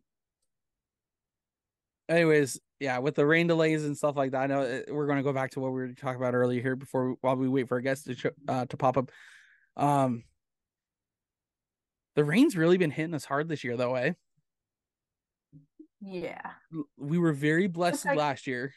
Anyways, 2.09 2.59
yeah, 2.79 2.99
with 2.99 3.15
the 3.15 3.25
rain 3.25 3.47
delays 3.47 3.85
and 3.85 3.97
stuff 3.97 4.15
like 4.15 4.31
that, 4.31 4.41
I 4.43 4.47
know 4.47 4.61
uh, 4.61 4.81
we're 4.89 5.07
going 5.07 5.17
to 5.17 5.23
go 5.23 5.33
back 5.33 5.51
to 5.51 5.59
what 5.59 5.71
we 5.71 5.81
were 5.81 5.93
talking 5.93 6.21
about 6.21 6.35
earlier 6.35 6.61
here 6.61 6.75
before 6.75 7.15
while 7.21 7.35
we 7.35 7.47
wait 7.47 7.67
for 7.67 7.75
our 7.75 7.81
guests 7.81 8.05
to 8.05 8.15
show, 8.15 8.29
uh, 8.47 8.65
to 8.65 8.77
pop 8.77 8.97
up. 8.97 9.11
Um. 9.75 10.23
The 12.15 12.23
rain's 12.23 12.57
really 12.57 12.79
been 12.79 12.89
hitting 12.89 13.13
us 13.13 13.25
hard 13.25 13.47
this 13.47 13.63
year, 13.63 13.77
though. 13.77 13.93
Eh, 13.93 14.13
yeah. 16.01 16.41
we 16.97 17.19
were 17.19 17.33
very 17.33 17.67
blessed 17.67 18.05
like- 18.05 18.17
last 18.17 18.47
year. 18.47 18.73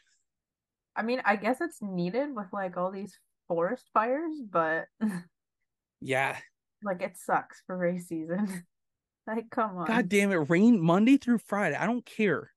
I 0.96 1.02
mean, 1.02 1.22
I 1.24 1.36
guess 1.36 1.60
it's 1.60 1.80
needed 1.80 2.34
with 2.34 2.48
like 2.52 2.76
all 2.76 2.90
these 2.90 3.18
forest 3.48 3.88
fires, 3.94 4.34
but 4.50 4.86
Yeah, 6.00 6.36
like 6.82 7.02
it 7.02 7.16
sucks 7.16 7.62
for 7.66 7.76
race 7.76 8.08
season. 8.08 8.64
like, 9.26 9.50
come 9.50 9.76
on. 9.76 9.86
God 9.86 10.08
damn 10.08 10.32
it, 10.32 10.50
rain 10.50 10.80
Monday 10.80 11.16
through 11.16 11.38
Friday. 11.38 11.76
I 11.76 11.86
don't 11.86 12.04
care. 12.04 12.50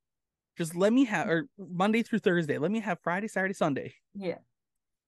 Just 0.58 0.76
let 0.76 0.94
me 0.94 1.06
have 1.06 1.28
or 1.28 1.48
Monday 1.58 2.04
through 2.04 2.20
Thursday. 2.20 2.58
Let 2.58 2.72
me 2.72 2.80
have 2.82 3.00
Friday, 3.04 3.28
Saturday, 3.28 3.54
Sunday. 3.54 3.96
Yeah. 4.14 4.38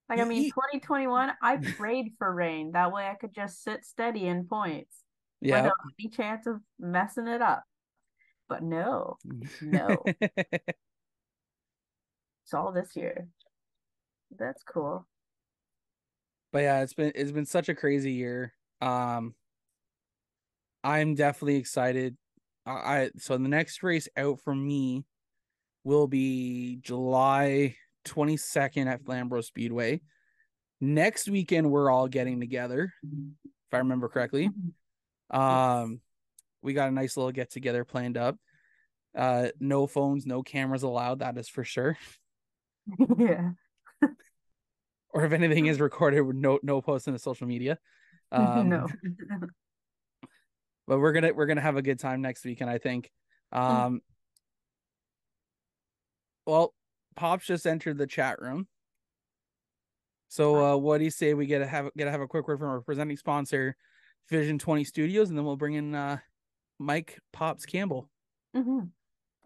Like, 0.08 0.20
I 0.20 0.24
mean, 0.24 0.50
2021, 0.50 1.32
I 1.42 1.56
prayed 1.76 2.12
for 2.18 2.32
rain. 2.32 2.72
That 2.72 2.92
way 2.92 3.06
I 3.06 3.14
could 3.14 3.34
just 3.34 3.62
sit 3.62 3.84
steady 3.84 4.26
in 4.26 4.46
points 4.46 5.02
Yeah. 5.40 5.62
without 5.62 5.74
any 6.00 6.10
chance 6.10 6.46
of 6.46 6.60
messing 6.78 7.28
it 7.28 7.42
up. 7.42 7.64
But 8.48 8.62
no, 8.62 9.16
no. 9.60 10.04
it's 10.20 10.62
all 12.54 12.72
this 12.72 12.94
year. 12.94 13.26
That's 14.38 14.62
cool. 14.62 15.06
but 16.52 16.60
yeah, 16.60 16.82
it's 16.82 16.94
been 16.94 17.12
it's 17.14 17.32
been 17.32 17.46
such 17.46 17.68
a 17.68 17.74
crazy 17.74 18.12
year. 18.12 18.52
Um, 18.80 19.34
I'm 20.84 21.16
definitely 21.16 21.56
excited. 21.56 22.16
I, 22.64 22.72
I 22.72 23.10
so 23.18 23.36
the 23.36 23.48
next 23.48 23.82
race 23.82 24.08
out 24.16 24.40
for 24.40 24.54
me 24.54 25.04
will 25.86 26.08
be 26.08 26.78
July 26.82 27.76
22nd 28.06 28.86
at 28.86 29.04
Flamborough 29.04 29.40
Speedway. 29.40 30.00
Next 30.80 31.28
weekend 31.28 31.70
we're 31.70 31.88
all 31.88 32.08
getting 32.08 32.40
together, 32.40 32.92
if 33.04 33.72
I 33.72 33.78
remember 33.78 34.08
correctly. 34.08 34.50
Um, 35.30 36.00
we 36.60 36.72
got 36.74 36.88
a 36.88 36.92
nice 36.92 37.16
little 37.16 37.30
get 37.30 37.52
together 37.52 37.84
planned 37.84 38.16
up. 38.16 38.36
Uh, 39.16 39.48
no 39.60 39.86
phones, 39.86 40.26
no 40.26 40.42
cameras 40.42 40.82
allowed. 40.82 41.20
That 41.20 41.38
is 41.38 41.48
for 41.48 41.62
sure. 41.62 41.96
yeah. 43.16 43.50
Or 45.10 45.24
if 45.24 45.32
anything 45.32 45.66
is 45.66 45.80
recorded, 45.80 46.22
no 46.34 46.58
no 46.64 46.82
posting 46.82 47.14
to 47.14 47.18
social 47.18 47.46
media. 47.46 47.78
Um, 48.32 48.68
no. 48.68 48.88
but 50.88 50.98
we're 50.98 51.12
gonna 51.12 51.32
we're 51.32 51.46
gonna 51.46 51.60
have 51.60 51.76
a 51.76 51.82
good 51.82 52.00
time 52.00 52.22
next 52.22 52.44
weekend 52.44 52.68
i 52.68 52.78
think 52.78 53.08
um 53.52 54.00
well 56.46 56.74
pops 57.16 57.46
just 57.46 57.66
entered 57.66 57.98
the 57.98 58.06
chat 58.06 58.40
room. 58.40 58.66
So 60.28 60.64
uh 60.64 60.76
what 60.76 60.98
do 60.98 61.04
you 61.04 61.10
say 61.10 61.34
we 61.34 61.46
get 61.46 61.58
to 61.58 61.66
have 61.66 61.90
get 61.96 62.04
to 62.04 62.10
have 62.10 62.20
a 62.20 62.26
quick 62.28 62.46
word 62.48 62.58
from 62.58 62.68
our 62.68 62.80
presenting 62.80 63.16
sponsor 63.16 63.76
vision 64.28 64.58
20 64.58 64.82
studios 64.84 65.28
and 65.28 65.38
then 65.38 65.44
we'll 65.44 65.56
bring 65.56 65.74
in 65.74 65.94
uh 65.94 66.18
mike 66.78 67.18
pops 67.32 67.64
campbell. 67.66 68.08
Mhm. 68.54 68.90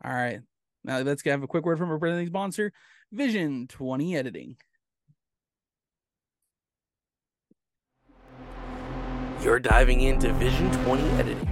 all 0.04 0.12
right. 0.12 0.40
Now 0.84 1.00
let's 1.00 1.22
get 1.22 1.32
have 1.32 1.42
a 1.42 1.46
quick 1.46 1.64
word 1.64 1.78
from 1.78 1.90
our 1.90 1.98
presenting 1.98 2.26
sponsor 2.28 2.72
vision 3.12 3.66
20 3.68 4.16
editing. 4.16 4.56
You're 9.42 9.58
diving 9.58 10.02
into 10.02 10.34
Vision 10.34 10.70
20 10.84 11.02
Editing. 11.12 11.48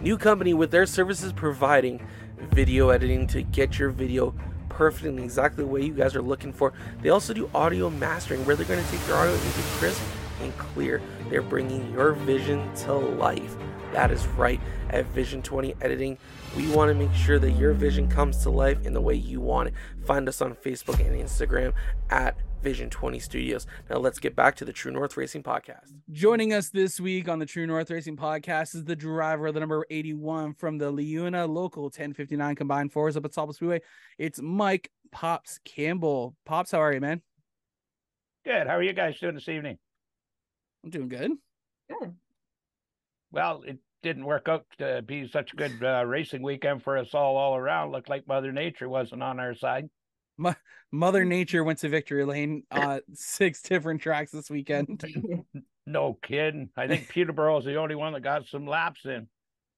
New 0.00 0.16
company 0.16 0.54
with 0.54 0.70
their 0.70 0.86
services 0.86 1.34
providing 1.34 2.04
video 2.50 2.90
editing 2.90 3.26
to 3.28 3.42
get 3.42 3.78
your 3.78 3.90
video 3.90 4.34
perfect 4.68 5.04
and 5.04 5.18
exactly 5.20 5.64
the 5.64 5.70
way 5.70 5.82
you 5.82 5.94
guys 5.94 6.16
are 6.16 6.22
looking 6.22 6.52
for. 6.52 6.72
They 7.02 7.10
also 7.10 7.34
do 7.34 7.50
audio 7.54 7.90
mastering 7.90 8.44
where 8.44 8.56
they're 8.56 8.66
going 8.66 8.82
to 8.82 8.90
take 8.90 9.06
your 9.06 9.16
audio 9.16 9.34
and 9.34 9.44
make 9.44 9.58
it 9.58 9.64
crisp 9.78 10.02
and 10.40 10.56
clear. 10.58 11.00
They're 11.28 11.42
bringing 11.42 11.92
your 11.92 12.12
vision 12.12 12.74
to 12.76 12.94
life. 12.94 13.56
That 13.92 14.10
is 14.10 14.26
right. 14.28 14.60
At 14.90 15.06
Vision 15.06 15.42
20 15.42 15.74
Editing, 15.80 16.18
we 16.56 16.68
want 16.68 16.88
to 16.88 16.94
make 16.94 17.14
sure 17.14 17.38
that 17.38 17.52
your 17.52 17.72
vision 17.72 18.08
comes 18.08 18.38
to 18.42 18.50
life 18.50 18.84
in 18.86 18.92
the 18.92 19.00
way 19.00 19.14
you 19.14 19.40
want 19.40 19.68
it. 19.68 19.74
Find 20.06 20.28
us 20.28 20.40
on 20.40 20.54
Facebook 20.54 20.98
and 21.00 21.16
Instagram 21.16 21.72
at 22.10 22.36
Vision 22.62 22.88
20 22.88 23.18
Studios. 23.18 23.66
Now 23.90 23.96
let's 23.96 24.18
get 24.18 24.36
back 24.36 24.54
to 24.56 24.64
the 24.64 24.72
True 24.72 24.92
North 24.92 25.16
Racing 25.16 25.42
Podcast. 25.42 25.92
Joining 26.10 26.52
us 26.52 26.70
this 26.70 27.00
week 27.00 27.28
on 27.28 27.40
the 27.40 27.46
True 27.46 27.66
North 27.66 27.90
Racing 27.90 28.16
Podcast 28.16 28.74
is 28.74 28.84
the 28.84 28.94
driver 28.94 29.48
of 29.48 29.54
the 29.54 29.60
number 29.60 29.84
81 29.90 30.54
from 30.54 30.78
the 30.78 30.92
LiUNA 30.92 31.48
local 31.48 31.84
1059 31.84 32.54
combined 32.54 32.92
fours 32.92 33.16
up 33.16 33.24
at 33.24 33.32
Sauble 33.32 33.54
Speedway. 33.54 33.80
It's 34.16 34.40
Mike 34.40 34.90
Pops 35.10 35.58
Campbell. 35.64 36.36
Pops, 36.44 36.70
how 36.70 36.78
are 36.78 36.92
you, 36.92 37.00
man? 37.00 37.20
Good. 38.44 38.66
How 38.66 38.76
are 38.76 38.82
you 38.82 38.92
guys 38.92 39.18
doing 39.18 39.34
this 39.34 39.48
evening? 39.48 39.78
I'm 40.84 40.90
doing 40.90 41.08
good. 41.08 41.32
Good. 41.88 42.14
Well, 43.32 43.62
it 43.66 43.78
didn't 44.02 44.24
work 44.24 44.48
out 44.48 44.66
to 44.78 45.02
be 45.02 45.28
such 45.28 45.52
a 45.52 45.56
good 45.56 45.82
uh, 45.82 46.04
racing 46.06 46.42
weekend 46.42 46.82
for 46.82 46.98
us 46.98 47.14
all 47.14 47.36
all 47.36 47.56
around. 47.56 47.92
Looked 47.92 48.08
like 48.08 48.26
Mother 48.26 48.52
Nature 48.52 48.88
wasn't 48.88 49.22
on 49.22 49.40
our 49.40 49.54
side. 49.54 49.88
Mother 50.92 51.24
Nature 51.24 51.64
went 51.64 51.78
to 51.80 51.88
victory 51.88 52.24
lane, 52.24 52.64
uh, 52.70 53.00
six 53.14 53.62
different 53.62 54.00
tracks 54.02 54.30
this 54.32 54.50
weekend. 54.50 55.02
No 55.84 56.16
kidding. 56.22 56.70
I 56.76 56.86
think 56.86 57.08
Peterborough 57.08 57.58
is 57.58 57.64
the 57.64 57.74
only 57.74 57.96
one 57.96 58.12
that 58.12 58.20
got 58.20 58.46
some 58.46 58.68
laps 58.68 59.00
in. 59.04 59.26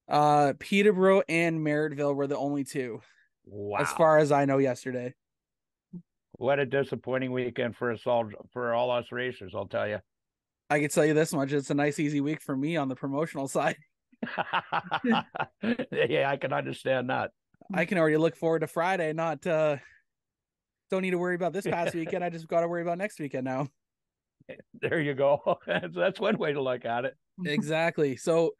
Uh, 0.07 0.53
Peterborough 0.59 1.23
and 1.31 1.61
Merrittville 1.61 2.15
were 2.15 2.27
the 2.27 2.37
only 2.37 2.63
two, 2.63 3.01
Wow. 3.47 3.79
as 3.81 3.91
far 3.93 4.19
as 4.19 4.31
I 4.31 4.45
know, 4.45 4.59
yesterday. 4.59 5.15
what 6.33 6.59
a 6.59 6.67
disappointing 6.67 7.33
weekend 7.33 7.75
for 7.77 7.91
us 7.91 8.01
all 8.05 8.29
for 8.53 8.75
all 8.75 8.91
us 8.91 9.07
racers, 9.13 9.53
I'll 9.57 9.67
tell 9.67 9.89
you. 9.89 9.99
I 10.69 10.79
can 10.81 10.91
tell 10.91 11.07
you 11.07 11.15
this 11.15 11.33
much: 11.33 11.53
it's 11.53 11.71
a 11.71 11.75
nice, 11.75 11.99
easy 11.99 12.21
week 12.21 12.43
for 12.43 12.55
me 12.55 12.77
on 12.77 12.89
the 12.89 12.97
promotional 12.97 13.49
side. 13.49 13.77
yeah, 15.63 16.29
I 16.29 16.37
can 16.37 16.53
understand 16.53 17.09
that. 17.09 17.31
I 17.73 17.87
can 17.87 17.97
already 17.97 18.19
look 18.19 18.37
forward 18.37 18.61
to 18.61 18.67
Friday. 18.67 19.15
Not 19.15 19.47
uh, 19.47 19.79
don't 20.95 21.03
need 21.03 21.11
to 21.11 21.19
worry 21.19 21.35
about 21.35 21.53
this 21.53 21.67
past 21.67 21.95
weekend. 21.95 22.23
I 22.23 22.31
just 22.31 22.47
got 22.47 22.61
to 22.61 22.69
worry 22.69 22.83
about 22.83 22.99
next 22.99 23.19
weekend 23.19 23.45
now. 23.45 23.69
There 24.75 25.01
you 25.01 25.15
go. 25.15 25.59
That's 25.67 26.21
one 26.21 26.37
way 26.37 26.53
to 26.53 26.61
look 26.61 26.85
at 26.85 27.07
it. 27.07 27.17
exactly. 27.47 28.17
So, 28.17 28.51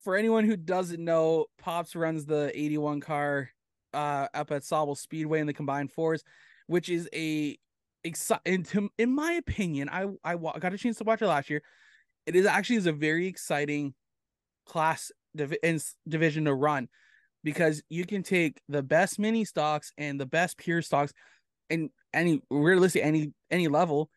for 0.00 0.16
anyone 0.16 0.44
who 0.44 0.56
doesn't 0.56 1.02
know, 1.02 1.46
Pops 1.56 1.94
runs 1.94 2.26
the 2.26 2.50
81 2.52 2.98
car 2.98 3.50
uh, 3.92 4.26
up 4.34 4.50
at 4.50 4.62
Sauble 4.62 4.98
Speedway 4.98 5.38
in 5.38 5.46
the 5.46 5.52
combined 5.52 5.92
fours, 5.92 6.24
which 6.66 6.88
is 6.88 7.08
a 7.14 7.56
exciting, 8.02 8.66
in, 8.98 9.14
my 9.14 9.34
opinion, 9.34 9.88
I 9.88 10.08
I 10.24 10.34
got 10.34 10.74
a 10.74 10.78
chance 10.78 10.98
to 10.98 11.04
watch 11.04 11.22
it 11.22 11.28
last 11.28 11.48
year. 11.48 11.62
It 12.26 12.34
is 12.34 12.44
actually 12.44 12.76
is 12.76 12.86
a 12.86 12.92
very 12.92 13.28
exciting 13.28 13.94
class 14.66 15.12
div- 15.36 15.54
division 16.08 16.46
to 16.46 16.54
run 16.54 16.88
because 17.44 17.82
you 17.88 18.04
can 18.04 18.24
take 18.24 18.60
the 18.68 18.82
best 18.82 19.20
mini 19.20 19.44
stocks 19.44 19.92
and 19.96 20.20
the 20.20 20.26
best 20.26 20.58
pure 20.58 20.82
stocks 20.82 21.12
and 21.70 21.90
any 22.12 22.40
realistically 22.50 23.02
any 23.02 23.32
any 23.50 23.68
level 23.68 24.10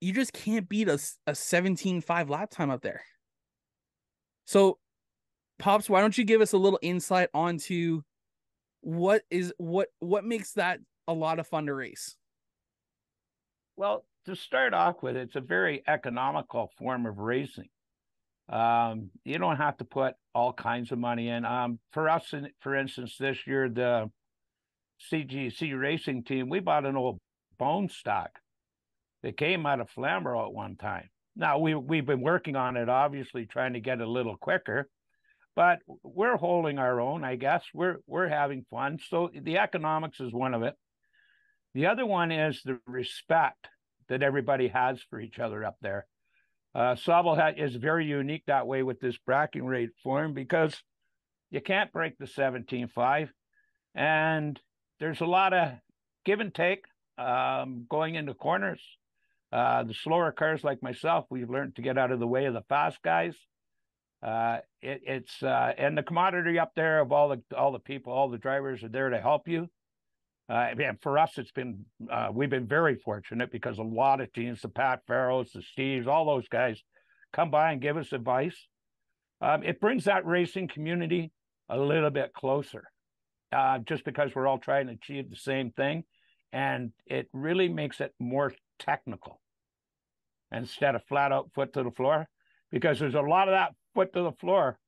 you 0.00 0.12
just 0.12 0.32
can't 0.32 0.68
beat 0.68 0.88
a 0.88 0.98
17 1.34 2.00
5 2.00 2.30
lap 2.30 2.50
time 2.50 2.70
up 2.70 2.82
there 2.82 3.02
So, 4.44 4.78
pops, 5.58 5.88
why 5.88 6.00
don't 6.00 6.16
you 6.18 6.24
give 6.24 6.40
us 6.40 6.52
a 6.52 6.58
little 6.58 6.78
insight 6.82 7.28
onto 7.34 8.02
what 8.80 9.22
is 9.30 9.52
what 9.58 9.88
what 10.00 10.24
makes 10.24 10.52
that 10.54 10.80
a 11.06 11.12
lot 11.12 11.38
of 11.38 11.46
fun 11.46 11.66
to 11.66 11.74
race? 11.74 12.16
Well, 13.76 14.04
to 14.26 14.36
start 14.36 14.74
off 14.74 15.02
with, 15.02 15.16
it's 15.16 15.36
a 15.36 15.40
very 15.40 15.82
economical 15.86 16.70
form 16.78 17.06
of 17.06 17.18
racing. 17.18 17.68
Um, 18.48 19.10
you 19.24 19.38
don't 19.38 19.56
have 19.56 19.76
to 19.78 19.84
put 19.84 20.14
all 20.34 20.52
kinds 20.52 20.92
of 20.92 20.98
money 20.98 21.28
in. 21.28 21.44
Um, 21.44 21.78
for 21.92 22.08
us, 22.08 22.32
in, 22.32 22.50
for 22.60 22.74
instance, 22.74 23.16
this 23.18 23.46
year 23.46 23.68
the 23.68 24.10
CGC 25.12 25.78
racing 25.78 26.24
team, 26.24 26.48
we 26.48 26.60
bought 26.60 26.86
an 26.86 26.96
old 26.96 27.18
bone 27.58 27.88
stock 27.88 28.30
that 29.22 29.36
came 29.36 29.66
out 29.66 29.80
of 29.80 29.90
Flamborough 29.90 30.46
at 30.46 30.52
one 30.52 30.76
time. 30.76 31.08
Now 31.36 31.58
we 31.58 31.74
we've 31.74 32.06
been 32.06 32.20
working 32.20 32.56
on 32.56 32.76
it, 32.76 32.88
obviously 32.88 33.46
trying 33.46 33.74
to 33.74 33.80
get 33.80 34.00
a 34.00 34.06
little 34.06 34.36
quicker, 34.36 34.88
but 35.54 35.78
we're 36.02 36.36
holding 36.36 36.78
our 36.78 37.00
own. 37.00 37.24
I 37.24 37.36
guess 37.36 37.64
we're 37.72 37.98
we're 38.06 38.28
having 38.28 38.64
fun. 38.70 38.98
So 39.08 39.30
the 39.34 39.58
economics 39.58 40.20
is 40.20 40.32
one 40.32 40.54
of 40.54 40.62
it. 40.62 40.74
The 41.74 41.86
other 41.86 42.04
one 42.04 42.32
is 42.32 42.60
the 42.64 42.78
respect 42.86 43.68
that 44.08 44.22
everybody 44.22 44.68
has 44.68 45.00
for 45.08 45.20
each 45.20 45.38
other 45.38 45.64
up 45.64 45.76
there. 45.80 46.06
Uh, 46.74 46.94
Sauble 46.94 47.58
is 47.58 47.74
very 47.76 48.06
unique 48.06 48.44
that 48.46 48.66
way 48.66 48.82
with 48.82 49.00
this 49.00 49.16
bracking 49.18 49.64
rate 49.64 49.90
form 50.02 50.34
because 50.34 50.82
you 51.50 51.60
can't 51.60 51.92
break 51.92 52.16
the 52.18 52.26
17.5 52.26 53.28
and 53.94 54.60
there's 55.00 55.20
a 55.20 55.26
lot 55.26 55.52
of 55.52 55.72
give 56.24 56.40
and 56.40 56.54
take 56.54 56.84
um, 57.18 57.86
going 57.88 58.14
into 58.14 58.34
corners. 58.34 58.80
Uh, 59.52 59.82
the 59.82 59.94
slower 59.94 60.30
cars 60.30 60.62
like 60.62 60.82
myself, 60.82 61.24
we've 61.28 61.50
learned 61.50 61.74
to 61.74 61.82
get 61.82 61.98
out 61.98 62.12
of 62.12 62.20
the 62.20 62.26
way 62.26 62.44
of 62.44 62.54
the 62.54 62.62
fast 62.68 63.02
guys. 63.02 63.34
Uh, 64.22 64.58
it, 64.82 65.00
it's 65.06 65.42
uh, 65.42 65.72
and 65.76 65.96
the 65.96 66.02
commodity 66.02 66.58
up 66.58 66.72
there 66.76 67.00
of 67.00 67.10
all 67.10 67.30
the 67.30 67.56
all 67.56 67.72
the 67.72 67.78
people, 67.78 68.12
all 68.12 68.28
the 68.28 68.38
drivers 68.38 68.84
are 68.84 68.88
there 68.88 69.08
to 69.08 69.20
help 69.20 69.48
you. 69.48 69.68
Uh, 70.48 70.68
and 70.78 71.00
for 71.00 71.18
us, 71.18 71.38
it's 71.38 71.52
been 71.52 71.84
uh, 72.10 72.28
we've 72.32 72.50
been 72.50 72.66
very 72.66 72.96
fortunate 72.96 73.50
because 73.50 73.78
a 73.78 73.82
lot 73.82 74.20
of 74.20 74.32
teams, 74.32 74.60
the 74.60 74.68
Pat 74.68 75.00
Farrows, 75.06 75.50
the 75.52 75.62
Steves, 75.62 76.06
all 76.06 76.26
those 76.26 76.48
guys, 76.48 76.82
come 77.32 77.50
by 77.50 77.72
and 77.72 77.80
give 77.80 77.96
us 77.96 78.12
advice. 78.12 78.56
Um, 79.40 79.62
it 79.62 79.80
brings 79.80 80.04
that 80.04 80.26
racing 80.26 80.68
community 80.68 81.32
a 81.68 81.78
little 81.78 82.10
bit 82.10 82.34
closer, 82.34 82.84
uh, 83.52 83.78
just 83.78 84.04
because 84.04 84.34
we're 84.34 84.46
all 84.46 84.58
trying 84.58 84.86
to 84.86 84.92
achieve 84.92 85.30
the 85.30 85.36
same 85.36 85.70
thing, 85.70 86.04
and 86.52 86.92
it 87.06 87.28
really 87.32 87.68
makes 87.68 88.00
it 88.00 88.14
more 88.18 88.52
technical 88.78 89.40
instead 90.52 90.94
of 90.94 91.04
flat 91.04 91.32
out 91.32 91.50
foot 91.54 91.72
to 91.74 91.82
the 91.82 91.90
floor, 91.90 92.28
because 92.70 92.98
there's 92.98 93.14
a 93.14 93.20
lot 93.20 93.48
of 93.48 93.52
that 93.52 93.74
foot 93.94 94.12
to 94.12 94.22
the 94.22 94.32
floor 94.32 94.78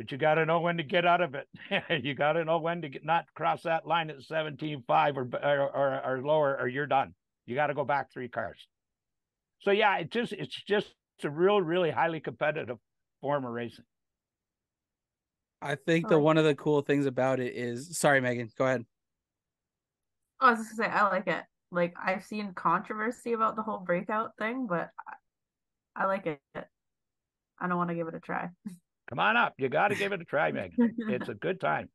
but 0.00 0.10
you 0.10 0.16
got 0.16 0.36
to 0.36 0.46
know 0.46 0.60
when 0.60 0.78
to 0.78 0.82
get 0.82 1.04
out 1.04 1.20
of 1.20 1.34
it. 1.34 1.46
you 2.02 2.14
got 2.14 2.32
to 2.32 2.42
know 2.42 2.56
when 2.56 2.80
to 2.80 2.88
get, 2.88 3.04
not 3.04 3.26
cross 3.34 3.64
that 3.64 3.86
line 3.86 4.08
at 4.08 4.20
17.5 4.20 4.82
or, 4.88 5.28
or, 5.44 6.06
or, 6.06 6.22
lower, 6.22 6.56
or 6.58 6.68
you're 6.68 6.86
done. 6.86 7.12
You 7.44 7.54
got 7.54 7.66
to 7.66 7.74
go 7.74 7.84
back 7.84 8.10
three 8.10 8.28
cars. 8.28 8.56
So 9.60 9.72
yeah, 9.72 9.98
it 9.98 10.10
just 10.10 10.32
it's 10.32 10.56
just 10.62 10.88
a 11.22 11.28
real, 11.28 11.60
really 11.60 11.90
highly 11.90 12.20
competitive 12.20 12.78
form 13.20 13.44
of 13.44 13.52
racing. 13.52 13.84
I 15.62 15.74
think 15.74 16.08
the 16.08 16.18
one 16.18 16.38
of 16.38 16.44
the 16.44 16.54
cool 16.54 16.80
things 16.82 17.06
about 17.06 17.40
it 17.40 17.54
is 17.54 17.98
sorry, 17.98 18.20
Megan, 18.20 18.50
go 18.56 18.64
ahead. 18.64 18.84
I 20.40 20.50
was 20.50 20.60
just 20.60 20.76
gonna 20.76 20.90
say 20.90 20.96
I 20.96 21.08
like 21.08 21.26
it. 21.26 21.44
Like 21.70 21.94
I've 22.02 22.24
seen 22.24 22.52
controversy 22.54 23.32
about 23.34 23.56
the 23.56 23.62
whole 23.62 23.78
breakout 23.78 24.32
thing, 24.38 24.66
but 24.66 24.90
I, 25.96 26.04
I 26.04 26.06
like 26.06 26.26
it. 26.26 26.40
I 27.60 27.68
don't 27.68 27.76
want 27.76 27.90
to 27.90 27.94
give 27.94 28.08
it 28.08 28.14
a 28.14 28.20
try. 28.20 28.48
Come 29.08 29.18
on 29.18 29.36
up. 29.36 29.54
You 29.58 29.68
got 29.68 29.88
to 29.88 29.94
give 29.94 30.12
it 30.12 30.20
a 30.20 30.24
try, 30.24 30.50
Megan. 30.50 30.94
It's 31.08 31.28
a 31.28 31.34
good 31.40 31.60
time. 31.60 31.90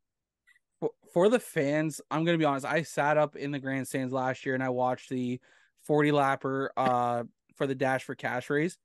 For, 0.80 0.92
for 1.14 1.30
the 1.30 1.40
fans, 1.40 2.02
I'm 2.12 2.24
going 2.24 2.38
to 2.38 2.42
be 2.42 2.46
honest. 2.46 2.66
I 2.66 2.84
sat 2.84 3.18
up 3.18 3.36
in 3.36 3.52
the 3.52 3.60
grandstands 3.60 4.14
last 4.14 4.46
year 4.46 4.54
and 4.54 4.64
I 4.64 4.70
watched 4.70 5.10
the 5.10 5.40
40 5.84 6.12
lapper 6.12 6.68
uh, 6.78 7.24
for 7.56 7.68
the 7.68 7.74
Dash 7.74 8.04
for 8.04 8.16
Cash 8.16 8.50
race. 8.50 8.78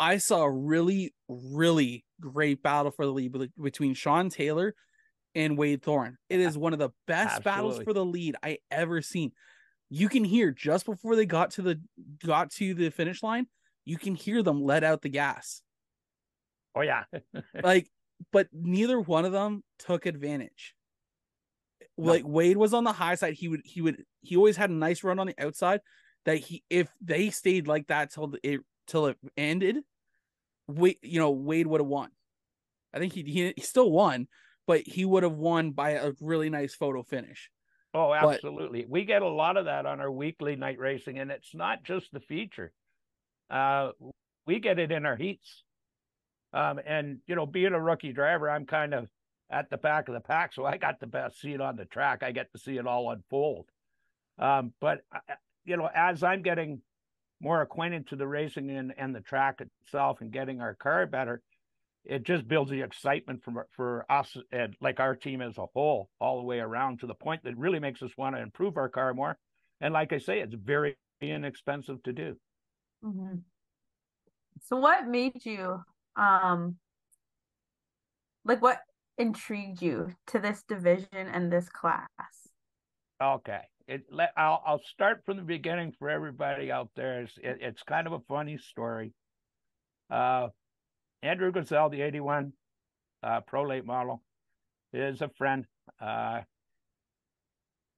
I 0.00 0.16
saw 0.16 0.44
a 0.44 0.50
really, 0.50 1.14
really 1.28 2.06
great 2.20 2.62
battle 2.62 2.90
for 2.90 3.04
the 3.04 3.12
lead 3.12 3.36
between 3.62 3.92
Sean 3.92 4.30
Taylor 4.30 4.74
and 5.34 5.58
Wade 5.58 5.82
Thorn. 5.82 6.16
It 6.30 6.40
is 6.40 6.56
one 6.56 6.72
of 6.72 6.78
the 6.78 6.88
best 7.06 7.36
Absolutely. 7.36 7.50
battles 7.50 7.82
for 7.84 7.92
the 7.92 8.04
lead 8.04 8.34
I 8.42 8.58
ever 8.70 9.02
seen. 9.02 9.32
You 9.90 10.08
can 10.08 10.24
hear 10.24 10.52
just 10.52 10.86
before 10.86 11.16
they 11.16 11.26
got 11.26 11.50
to 11.52 11.62
the 11.62 11.80
got 12.24 12.50
to 12.52 12.72
the 12.72 12.88
finish 12.88 13.22
line, 13.22 13.46
you 13.84 13.98
can 13.98 14.14
hear 14.14 14.42
them 14.42 14.62
let 14.62 14.84
out 14.84 15.02
the 15.02 15.10
gas. 15.10 15.60
Oh 16.74 16.80
yeah. 16.80 17.04
like, 17.62 17.86
but 18.32 18.48
neither 18.54 18.98
one 18.98 19.26
of 19.26 19.32
them 19.32 19.62
took 19.78 20.06
advantage. 20.06 20.74
No. 21.98 22.12
Like 22.12 22.22
Wade 22.26 22.56
was 22.56 22.72
on 22.72 22.84
the 22.84 22.92
high 22.92 23.16
side. 23.16 23.34
He 23.34 23.48
would 23.48 23.60
he 23.64 23.82
would 23.82 24.02
he 24.22 24.36
always 24.36 24.56
had 24.56 24.70
a 24.70 24.74
nice 24.74 25.04
run 25.04 25.18
on 25.18 25.26
the 25.26 25.34
outside. 25.38 25.80
That 26.24 26.38
he 26.38 26.62
if 26.70 26.88
they 27.02 27.28
stayed 27.28 27.66
like 27.66 27.88
that 27.88 28.12
till 28.12 28.34
it 28.42 28.60
till 28.90 29.06
it 29.06 29.16
ended, 29.36 29.78
Wade 30.66 30.98
you 31.02 31.20
know 31.20 31.30
Wade 31.30 31.66
would 31.66 31.80
have 31.80 31.88
won. 31.88 32.10
I 32.92 32.98
think 32.98 33.12
he, 33.12 33.22
he 33.22 33.52
he 33.56 33.62
still 33.62 33.90
won, 33.90 34.26
but 34.66 34.80
he 34.80 35.04
would 35.04 35.22
have 35.22 35.36
won 35.36 35.70
by 35.70 35.90
a 35.90 36.12
really 36.20 36.50
nice 36.50 36.74
photo 36.74 37.02
finish. 37.02 37.50
Oh, 37.94 38.12
absolutely. 38.12 38.82
But, 38.82 38.90
we 38.90 39.04
get 39.04 39.22
a 39.22 39.28
lot 39.28 39.56
of 39.56 39.64
that 39.64 39.86
on 39.86 40.00
our 40.00 40.10
weekly 40.10 40.56
night 40.56 40.78
racing, 40.78 41.18
and 41.18 41.30
it's 41.30 41.54
not 41.54 41.82
just 41.82 42.12
the 42.12 42.20
feature. 42.20 42.72
Uh, 43.48 43.90
we 44.46 44.60
get 44.60 44.78
it 44.78 44.92
in 44.92 45.06
our 45.06 45.16
heats. 45.16 45.64
Um, 46.52 46.80
and 46.84 47.18
you 47.26 47.36
know, 47.36 47.46
being 47.46 47.74
a 47.74 47.80
rookie 47.80 48.12
driver, 48.12 48.50
I'm 48.50 48.66
kind 48.66 48.94
of 48.94 49.08
at 49.50 49.70
the 49.70 49.76
back 49.76 50.08
of 50.08 50.14
the 50.14 50.20
pack, 50.20 50.52
so 50.52 50.64
I 50.64 50.76
got 50.76 51.00
the 51.00 51.06
best 51.06 51.40
seat 51.40 51.60
on 51.60 51.76
the 51.76 51.84
track. 51.84 52.22
I 52.22 52.32
get 52.32 52.52
to 52.52 52.58
see 52.58 52.76
it 52.76 52.86
all 52.86 53.10
unfold. 53.10 53.66
Um, 54.38 54.72
but 54.80 55.00
uh, 55.14 55.18
uh, 55.28 55.34
you 55.64 55.76
know, 55.76 55.88
as 55.92 56.22
I'm 56.22 56.42
getting 56.42 56.80
more 57.40 57.62
acquainted 57.62 58.06
to 58.08 58.16
the 58.16 58.26
racing 58.26 58.70
and, 58.70 58.94
and 58.98 59.14
the 59.14 59.20
track 59.20 59.60
itself 59.60 60.20
and 60.20 60.30
getting 60.30 60.60
our 60.60 60.74
car 60.74 61.06
better, 61.06 61.42
it 62.04 62.22
just 62.24 62.48
builds 62.48 62.70
the 62.70 62.80
excitement 62.80 63.42
for 63.44 63.66
for 63.72 64.06
us 64.10 64.36
and 64.52 64.74
like 64.80 65.00
our 65.00 65.14
team 65.14 65.42
as 65.42 65.58
a 65.58 65.66
whole, 65.74 66.08
all 66.20 66.38
the 66.38 66.46
way 66.46 66.58
around 66.58 67.00
to 67.00 67.06
the 67.06 67.14
point 67.14 67.42
that 67.44 67.56
really 67.56 67.78
makes 67.78 68.02
us 68.02 68.10
want 68.16 68.34
to 68.34 68.42
improve 68.42 68.76
our 68.76 68.88
car 68.88 69.12
more. 69.12 69.36
And 69.80 69.92
like 69.92 70.12
I 70.12 70.18
say, 70.18 70.40
it's 70.40 70.54
very 70.54 70.96
inexpensive 71.20 72.02
to 72.04 72.12
do. 72.12 72.36
Mm-hmm. 73.04 73.36
So, 74.62 74.76
what 74.76 75.06
made 75.06 75.44
you 75.44 75.82
um 76.16 76.76
like 78.44 78.62
what 78.62 78.80
intrigued 79.18 79.82
you 79.82 80.12
to 80.28 80.38
this 80.38 80.62
division 80.66 81.08
and 81.12 81.52
this 81.52 81.68
class 81.68 82.08
okay 83.22 83.62
it 83.90 84.04
let 84.10 84.30
I'll, 84.36 84.62
I'll 84.64 84.82
start 84.84 85.24
from 85.26 85.36
the 85.36 85.42
beginning 85.42 85.92
for 85.98 86.08
everybody 86.08 86.70
out 86.70 86.90
there. 86.94 87.22
It's, 87.22 87.36
it, 87.42 87.58
it's 87.60 87.82
kind 87.82 88.06
of 88.06 88.12
a 88.12 88.20
funny 88.28 88.56
story. 88.56 89.12
Uh 90.08 90.48
andrew 91.22 91.52
gazelle 91.52 91.90
the 91.90 92.00
81 92.00 92.52
uh 93.22 93.40
pro 93.40 93.62
late 93.64 93.84
model 93.84 94.22
is 94.92 95.20
a 95.20 95.28
friend. 95.36 95.66
Uh 96.00 96.42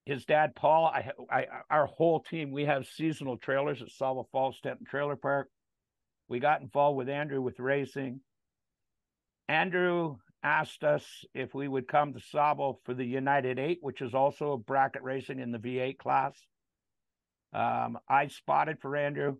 his 0.06 0.24
dad 0.24 0.54
paul 0.54 0.86
I, 0.86 1.10
I 1.30 1.46
our 1.70 1.86
whole 1.86 2.20
team 2.20 2.50
we 2.50 2.64
have 2.64 2.86
seasonal 2.86 3.36
trailers 3.36 3.82
at 3.82 3.88
Sauble 3.88 4.30
Falls 4.32 4.58
Tent 4.62 4.78
and 4.78 4.88
Trailer 4.88 5.16
Park. 5.16 5.48
We 6.26 6.40
got 6.40 6.62
involved 6.62 6.96
with 6.96 7.10
Andrew 7.10 7.42
with 7.42 7.60
racing. 7.60 8.20
Andrew 9.46 10.16
asked 10.42 10.82
us 10.84 11.04
if 11.34 11.54
we 11.54 11.68
would 11.68 11.86
come 11.86 12.12
to 12.12 12.20
Sauble 12.20 12.78
for 12.84 12.94
the 12.94 13.04
United 13.04 13.58
Eight, 13.58 13.78
which 13.80 14.00
is 14.00 14.14
also 14.14 14.52
a 14.52 14.58
bracket 14.58 15.02
racing 15.02 15.38
in 15.38 15.52
the 15.52 15.58
V8 15.58 15.98
class. 15.98 16.34
Um, 17.52 17.98
I 18.08 18.28
spotted 18.28 18.78
for 18.80 18.96
Andrew 18.96 19.36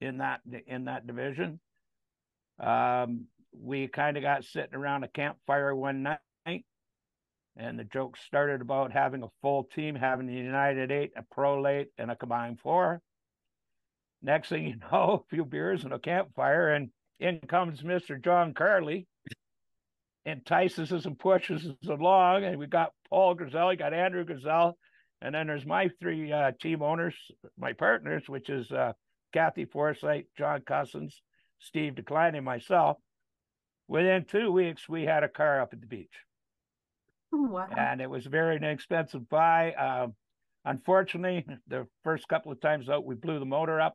in 0.00 0.18
that 0.18 0.40
in 0.66 0.84
that 0.84 1.06
division. 1.06 1.60
Um, 2.58 3.26
we 3.52 3.88
kind 3.88 4.16
of 4.16 4.22
got 4.22 4.44
sitting 4.44 4.74
around 4.74 5.04
a 5.04 5.08
campfire 5.08 5.74
one 5.74 6.02
night, 6.02 6.64
and 7.56 7.78
the 7.78 7.84
joke 7.84 8.16
started 8.16 8.60
about 8.60 8.92
having 8.92 9.22
a 9.22 9.28
full 9.42 9.64
team, 9.64 9.94
having 9.94 10.26
the 10.26 10.34
United 10.34 10.90
Eight, 10.90 11.12
a 11.16 11.22
Pro 11.30 11.60
Late, 11.60 11.88
and 11.98 12.10
a 12.10 12.16
combined 12.16 12.60
four. 12.60 13.00
Next 14.22 14.48
thing 14.48 14.66
you 14.66 14.76
know, 14.92 15.24
a 15.24 15.34
few 15.34 15.44
beers 15.44 15.84
and 15.84 15.92
a 15.92 15.98
campfire, 15.98 16.70
and 16.70 16.90
in 17.20 17.40
comes 17.40 17.82
Mr. 17.82 18.22
John 18.22 18.54
Carley, 18.54 19.06
entices 20.26 20.92
us 20.92 21.04
and 21.04 21.18
pushes 21.18 21.66
us 21.66 21.88
along. 21.88 22.44
And 22.44 22.58
we 22.58 22.66
got 22.66 22.92
Paul 23.08 23.34
Gazelle, 23.34 23.68
we 23.68 23.76
got 23.76 23.94
Andrew 23.94 24.24
Gazelle, 24.24 24.76
and 25.20 25.34
then 25.34 25.46
there's 25.46 25.66
my 25.66 25.90
three 26.00 26.32
uh, 26.32 26.52
team 26.60 26.82
owners, 26.82 27.14
my 27.58 27.72
partners, 27.72 28.24
which 28.26 28.48
is 28.48 28.70
uh, 28.70 28.92
Kathy 29.32 29.64
Forsyth, 29.64 30.26
John 30.36 30.62
Cousins, 30.62 31.22
Steve 31.60 31.94
Decline, 31.94 32.34
and 32.34 32.44
myself. 32.44 32.98
Within 33.86 34.24
two 34.24 34.50
weeks, 34.50 34.88
we 34.88 35.04
had 35.04 35.24
a 35.24 35.28
car 35.28 35.60
up 35.60 35.72
at 35.72 35.80
the 35.80 35.86
beach. 35.86 36.14
Wow. 37.32 37.68
And 37.76 38.00
it 38.00 38.08
was 38.08 38.26
a 38.26 38.30
very 38.30 38.56
inexpensive 38.56 39.28
buy. 39.28 39.72
Um, 39.74 40.14
unfortunately, 40.64 41.44
the 41.68 41.86
first 42.02 42.28
couple 42.28 42.52
of 42.52 42.60
times 42.60 42.88
out, 42.88 43.04
we 43.04 43.14
blew 43.14 43.38
the 43.38 43.44
motor 43.44 43.80
up 43.80 43.94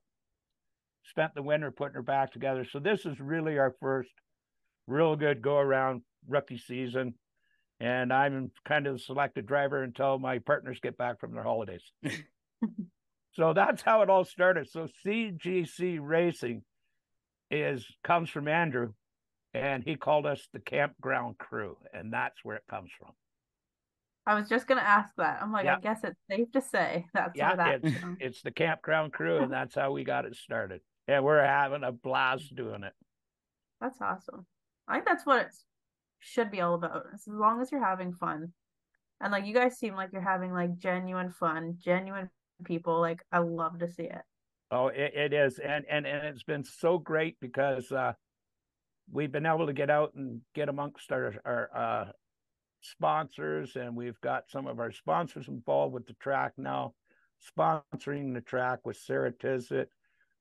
spent 1.06 1.34
the 1.36 1.42
winter 1.42 1.72
putting 1.72 1.96
her 1.96 2.02
back 2.02 2.32
together. 2.32 2.66
So 2.66 2.80
this 2.80 3.06
is 3.06 3.20
really 3.20 3.58
our 3.58 3.76
first 3.80 4.12
real 4.88 5.16
good 5.16 5.42
go 5.42 5.58
around 5.58 6.02
rookie 6.28 6.58
season. 6.58 7.14
And 7.80 8.12
I'm 8.12 8.52
kind 8.68 8.88
of 8.88 8.94
the 8.94 9.00
selected 9.00 9.46
driver 9.46 9.84
until 9.84 10.20
my 10.20 10.40
partners 10.40 10.80
get 10.82 10.98
back 10.98 11.20
from 11.20 11.34
their 11.34 11.44
holidays. 11.44 11.84
so 13.34 13.54
that's 13.54 13.82
how 13.82 14.02
it 14.02 14.10
all 14.10 14.26
started. 14.26 14.70
So 14.70 14.88
CGC 15.06 15.98
Racing 16.02 16.64
is 17.50 17.86
comes 18.04 18.30
from 18.30 18.48
Andrew, 18.50 18.94
and 19.54 19.82
he 19.84 19.96
called 19.96 20.26
us 20.26 20.46
the 20.52 20.60
campground 20.60 21.38
crew, 21.38 21.78
and 21.94 22.12
that's 22.12 22.38
where 22.44 22.58
it 22.58 22.64
comes 22.70 22.92
from. 23.00 23.12
I 24.26 24.36
was 24.36 24.50
just 24.50 24.68
gonna 24.68 24.82
ask 24.82 25.16
that. 25.18 25.42
I'm 25.42 25.52
like, 25.54 25.66
Yeah. 25.66 25.78
I 25.78 25.80
guess 25.80 26.02
it's 26.04 26.20
safe 26.30 26.52
to 26.52 26.62
say 26.62 27.06
that's 27.14 27.36
Yeah, 27.36 27.56
where 27.56 27.80
that. 27.80 27.80
it's, 27.86 27.98
from. 28.00 28.18
it's 28.20 28.42
the 28.42 28.52
campground 28.52 29.14
crew, 29.14 29.38
and 29.38 29.52
that's 29.52 29.74
how 29.76 29.92
we 29.94 30.04
got 30.04 30.26
it 30.26 30.36
started. 30.36 30.82
And 31.08 31.24
we're 31.24 31.44
having 31.44 31.84
a 31.84 31.92
blast 31.94 32.54
doing 32.56 32.84
it. 32.84 32.94
That's 33.82 34.00
awesome. 34.02 34.46
I 34.88 34.96
think 34.96 35.06
that's 35.06 35.26
what 35.26 35.40
it 35.46 35.54
should 36.20 36.52
be 36.52 36.62
all 36.62 36.76
about. 36.76 37.06
As 37.14 37.28
long 37.28 37.62
as 37.62 37.72
you're 37.72 37.84
having 37.84 38.14
fun, 38.14 38.54
and 39.22 39.32
like 39.32 39.46
you 39.46 39.54
guys 39.54 39.78
seem 39.78 39.96
like 39.96 40.12
you're 40.14 40.22
having 40.22 40.54
like 40.54 40.78
genuine 40.78 41.32
fun, 41.32 41.78
genuine 41.80 42.30
people. 42.64 43.00
Like 43.00 43.24
I 43.32 43.40
love 43.40 43.80
to 43.80 43.92
see 43.92 44.04
it. 44.04 44.22
Oh, 44.72 44.88
it, 44.88 45.14
it 45.16 45.34
is, 45.34 45.60
and 45.60 45.86
and 45.90 46.06
and 46.06 46.28
it's 46.28 46.44
been 46.44 46.64
so 46.64 46.98
great 46.98 47.38
because 47.40 47.92
uh, 47.92 48.14
we've 49.12 49.32
been 49.32 49.46
able 49.46 49.68
to 49.68 49.74
get 49.74 49.90
out 49.90 50.14
and 50.16 50.42
get 50.54 50.70
amongst 50.70 51.12
our 51.12 51.34
our 51.44 51.70
uh, 51.76 52.12
sponsors, 52.82 53.76
and 53.76 53.96
we've 53.96 54.20
got 54.22 54.50
some 54.50 54.68
of 54.68 54.80
our 54.80 54.92
sponsors 54.92 55.48
involved 55.48 55.94
with 55.94 56.06
the 56.06 56.14
track 56.14 56.54
now, 56.58 56.94
sponsoring 57.58 58.34
the 58.34 58.42
track 58.42 58.80
with 58.86 58.98
Sarah 58.98 59.32
Tizzit. 59.32 59.88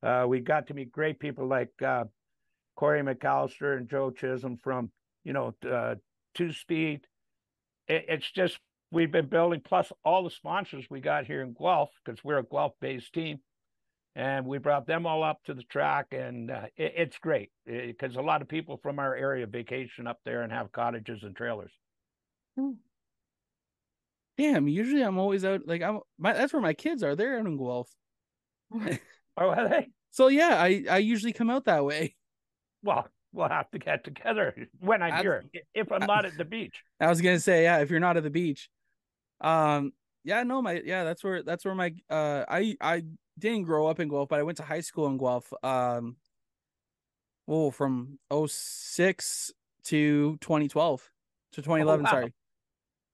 Uh, 0.02 0.26
we 0.28 0.40
got 0.40 0.66
to 0.68 0.74
meet 0.74 0.92
great 0.92 1.18
people 1.18 1.46
like 1.46 1.70
uh, 1.82 2.04
Corey 2.76 3.02
McAllister 3.02 3.76
and 3.76 3.88
Joe 3.88 4.10
Chisholm 4.10 4.58
from 4.62 4.90
you 5.28 5.34
know 5.34 5.54
uh, 5.70 5.96
Two 6.34 6.52
Speed. 6.52 7.06
It, 7.86 8.06
it's 8.08 8.30
just 8.30 8.58
we've 8.90 9.12
been 9.12 9.26
building 9.26 9.60
plus 9.62 9.92
all 10.02 10.24
the 10.24 10.30
sponsors 10.30 10.86
we 10.88 11.00
got 11.00 11.26
here 11.26 11.42
in 11.42 11.52
Guelph 11.52 11.90
because 12.02 12.24
we're 12.24 12.38
a 12.38 12.42
Guelph 12.42 12.72
based 12.80 13.12
team 13.12 13.38
and 14.16 14.46
we 14.46 14.56
brought 14.56 14.86
them 14.86 15.06
all 15.06 15.22
up 15.22 15.38
to 15.44 15.52
the 15.52 15.62
track 15.64 16.06
and 16.12 16.50
uh, 16.50 16.62
it, 16.78 16.94
it's 16.96 17.18
great 17.18 17.50
because 17.66 18.16
a 18.16 18.22
lot 18.22 18.40
of 18.40 18.48
people 18.48 18.80
from 18.82 18.98
our 18.98 19.14
area 19.14 19.46
vacation 19.46 20.06
up 20.06 20.18
there 20.24 20.40
and 20.40 20.50
have 20.50 20.72
cottages 20.72 21.22
and 21.22 21.36
trailers 21.36 21.72
Damn, 24.38 24.68
usually 24.68 25.02
I'm 25.02 25.18
always 25.18 25.44
out 25.44 25.60
like 25.66 25.82
I'm 25.82 26.00
my 26.16 26.32
that's 26.32 26.52
where 26.52 26.62
my 26.62 26.72
kids 26.72 27.02
are. 27.02 27.14
They're 27.14 27.38
out 27.38 27.46
in 27.46 27.58
Guelph. 27.58 27.90
oh 28.74 28.98
are 29.36 29.68
they 29.68 29.88
So 30.10 30.28
yeah, 30.28 30.56
I 30.56 30.84
I 30.88 30.98
usually 30.98 31.32
come 31.32 31.50
out 31.50 31.66
that 31.66 31.84
way. 31.84 32.14
well 32.82 33.08
we'll 33.32 33.48
have 33.48 33.70
to 33.70 33.78
get 33.78 34.04
together 34.04 34.54
when 34.80 35.02
i'm 35.02 35.10
That's- 35.10 35.22
here 35.22 35.44
if 35.74 35.92
i'm 35.92 36.06
not 36.06 36.24
at 36.24 36.36
the 36.36 36.44
beach 36.56 36.82
I 37.00 37.08
was 37.08 37.20
gonna 37.20 37.38
say, 37.38 37.62
yeah, 37.62 37.78
if 37.78 37.90
you're 37.90 38.00
not 38.00 38.16
at 38.16 38.22
the 38.24 38.30
beach. 38.30 38.68
Um 39.40 39.92
yeah, 40.24 40.42
no, 40.42 40.60
my 40.60 40.82
yeah, 40.84 41.04
that's 41.04 41.22
where 41.22 41.42
that's 41.42 41.64
where 41.64 41.74
my 41.74 41.94
uh 42.10 42.44
I 42.48 42.76
I 42.80 43.04
didn't 43.38 43.62
grow 43.62 43.86
up 43.86 44.00
in 44.00 44.08
Guelph, 44.08 44.28
but 44.28 44.40
I 44.40 44.42
went 44.42 44.56
to 44.58 44.64
high 44.64 44.80
school 44.80 45.06
in 45.06 45.16
Guelph. 45.16 45.52
Um 45.62 46.16
oh 47.46 47.70
from 47.70 48.18
06 48.32 49.52
to 49.84 50.36
2012 50.40 51.10
to 51.52 51.62
2011, 51.62 52.04
wow. 52.04 52.10
sorry. 52.10 52.34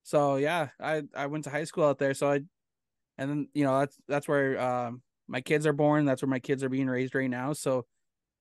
So 0.03 0.35
yeah, 0.37 0.69
I 0.79 1.03
I 1.15 1.27
went 1.27 1.43
to 1.43 1.51
high 1.51 1.63
school 1.65 1.85
out 1.85 1.99
there. 1.99 2.13
So 2.15 2.31
I 2.31 2.41
and 3.17 3.29
then 3.29 3.47
you 3.53 3.65
know 3.65 3.79
that's 3.79 3.97
that's 4.07 4.27
where 4.27 4.59
um 4.59 5.01
my 5.27 5.41
kids 5.41 5.67
are 5.67 5.73
born. 5.73 6.05
That's 6.05 6.21
where 6.23 6.29
my 6.29 6.39
kids 6.39 6.63
are 6.63 6.69
being 6.69 6.87
raised 6.87 7.13
right 7.13 7.29
now. 7.29 7.53
So 7.53 7.85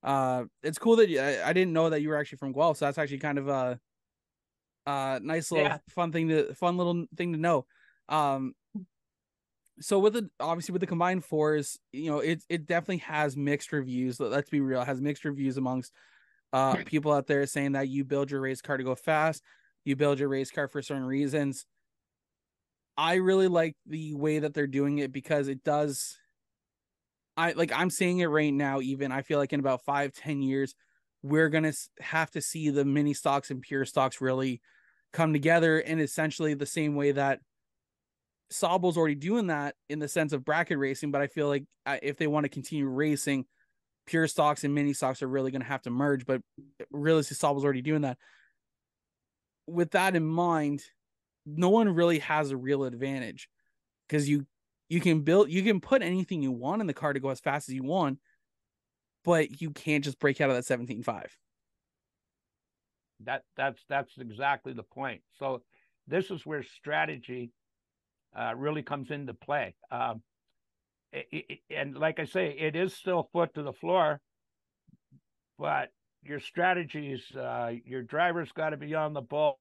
uh 0.04 0.44
it's 0.62 0.78
cool 0.78 0.96
that 0.96 1.08
you, 1.08 1.20
I, 1.20 1.48
I 1.48 1.52
didn't 1.52 1.72
know 1.72 1.90
that 1.90 2.02
you 2.02 2.10
were 2.10 2.16
actually 2.16 2.38
from 2.38 2.52
Guelph. 2.52 2.76
So 2.78 2.84
that's 2.84 2.98
actually 2.98 3.18
kind 3.18 3.38
of 3.38 3.48
a 3.48 3.80
uh 4.86 5.18
nice 5.22 5.50
little 5.50 5.66
Yeah. 5.66 5.78
fun 5.88 6.12
thing 6.12 6.28
to 6.28 6.54
fun 6.54 6.76
little 6.76 7.06
thing 7.16 7.32
to 7.32 7.38
know. 7.38 7.66
Um 8.08 8.54
so 9.80 9.98
with 9.98 10.12
the 10.12 10.30
obviously 10.38 10.72
with 10.72 10.80
the 10.80 10.86
combined 10.86 11.24
fours, 11.24 11.78
you 11.92 12.10
know, 12.10 12.20
it 12.20 12.42
it 12.48 12.66
definitely 12.66 12.98
has 12.98 13.36
mixed 13.36 13.72
reviews. 13.72 14.20
Let- 14.20 14.30
Let's 14.30 14.50
be 14.50 14.60
real, 14.60 14.82
it 14.82 14.86
has 14.86 15.00
mixed 15.00 15.24
reviews 15.24 15.56
amongst 15.56 15.92
uh 16.52 16.76
people 16.86 17.12
out 17.12 17.26
there 17.26 17.46
saying 17.46 17.72
that 17.72 17.88
you 17.88 18.04
build 18.04 18.30
your 18.30 18.40
race 18.40 18.60
car 18.62 18.76
to 18.76 18.84
go 18.84 18.94
fast, 18.94 19.42
you 19.84 19.96
build 19.96 20.18
your 20.18 20.28
race 20.28 20.50
car 20.50 20.68
for 20.68 20.82
certain 20.82 21.04
reasons. 21.04 21.66
I 22.96 23.14
really 23.14 23.48
like 23.48 23.74
the 23.86 24.14
way 24.14 24.38
that 24.38 24.54
they're 24.54 24.68
doing 24.68 24.98
it 24.98 25.10
because 25.12 25.48
it 25.48 25.64
does 25.64 26.16
I 27.36 27.52
like 27.52 27.72
I'm 27.74 27.90
seeing 27.90 28.18
it 28.18 28.26
right 28.26 28.52
now 28.52 28.80
even 28.80 29.12
I 29.12 29.22
feel 29.22 29.38
like 29.38 29.52
in 29.52 29.60
about 29.60 29.84
five 29.84 30.12
ten 30.14 30.42
years 30.42 30.74
we're 31.22 31.48
to 31.48 31.72
have 32.00 32.30
to 32.32 32.40
see 32.40 32.70
the 32.70 32.84
mini 32.84 33.14
stocks 33.14 33.50
and 33.50 33.62
pure 33.62 33.84
stocks 33.84 34.20
really 34.20 34.60
come 35.12 35.32
together 35.32 35.78
in 35.78 35.98
essentially 35.98 36.54
the 36.54 36.66
same 36.66 36.94
way 36.96 37.12
that 37.12 37.40
Sauble's 38.50 38.98
already 38.98 39.14
doing 39.14 39.46
that 39.46 39.74
in 39.88 39.98
the 39.98 40.08
sense 40.08 40.32
of 40.32 40.44
bracket 40.44 40.78
racing, 40.78 41.10
but 41.10 41.22
I 41.22 41.28
feel 41.28 41.48
like 41.48 41.64
uh, 41.86 41.96
if 42.02 42.18
they 42.18 42.26
want 42.26 42.44
to 42.44 42.50
continue 42.50 42.86
racing, 42.86 43.46
pure 44.06 44.28
stocks 44.28 44.64
and 44.64 44.74
mini 44.74 44.92
stocks 44.92 45.22
are 45.22 45.28
really 45.28 45.50
to 45.62 45.68
have 45.68 45.82
to 45.82 45.90
merge. 45.90 46.26
But 46.26 46.42
realistically, 46.90 47.36
Sauble's 47.36 47.64
already 47.64 47.82
doing 47.82 48.02
that. 48.02 48.18
With 49.66 49.92
that 49.92 50.14
in 50.14 50.24
mind, 50.26 50.82
no 51.46 51.70
one 51.70 51.88
really 51.88 52.18
has 52.20 52.50
a 52.50 52.56
real 52.56 52.84
advantage 52.84 53.48
because 54.06 54.28
you 54.28 54.46
you 54.94 55.00
can 55.00 55.22
build 55.22 55.50
you 55.50 55.62
can 55.64 55.80
put 55.80 56.02
anything 56.02 56.40
you 56.40 56.52
want 56.52 56.80
in 56.80 56.86
the 56.86 56.94
car 56.94 57.12
to 57.12 57.18
go 57.18 57.28
as 57.30 57.40
fast 57.40 57.68
as 57.68 57.74
you 57.74 57.82
want, 57.82 58.20
but 59.24 59.60
you 59.60 59.72
can't 59.72 60.04
just 60.04 60.20
break 60.20 60.40
out 60.40 60.48
of 60.50 60.56
that 60.56 60.64
17.5. 60.64 61.36
that 63.24 63.42
that's 63.56 63.80
that's 63.88 64.12
exactly 64.18 64.72
the 64.72 64.84
point. 64.84 65.22
So 65.38 65.62
this 66.06 66.30
is 66.30 66.46
where 66.46 66.62
strategy 66.62 67.50
uh, 68.38 68.54
really 68.56 68.82
comes 68.82 69.10
into 69.10 69.34
play. 69.34 69.74
Um, 69.90 70.22
i- 71.14 71.24
i- 71.32 71.60
and 71.70 71.96
like 71.96 72.18
i 72.18 72.24
say 72.24 72.56
it 72.58 72.74
is 72.76 72.94
still 72.94 73.28
foot 73.32 73.54
to 73.54 73.62
the 73.62 73.72
floor 73.72 74.20
but 75.58 75.90
your 76.24 76.40
strategies 76.40 77.22
uh, 77.36 77.72
your 77.84 78.02
driver's 78.02 78.50
got 78.52 78.70
to 78.70 78.76
be 78.76 78.94
on 78.94 79.12
the 79.12 79.20
ball 79.22 79.58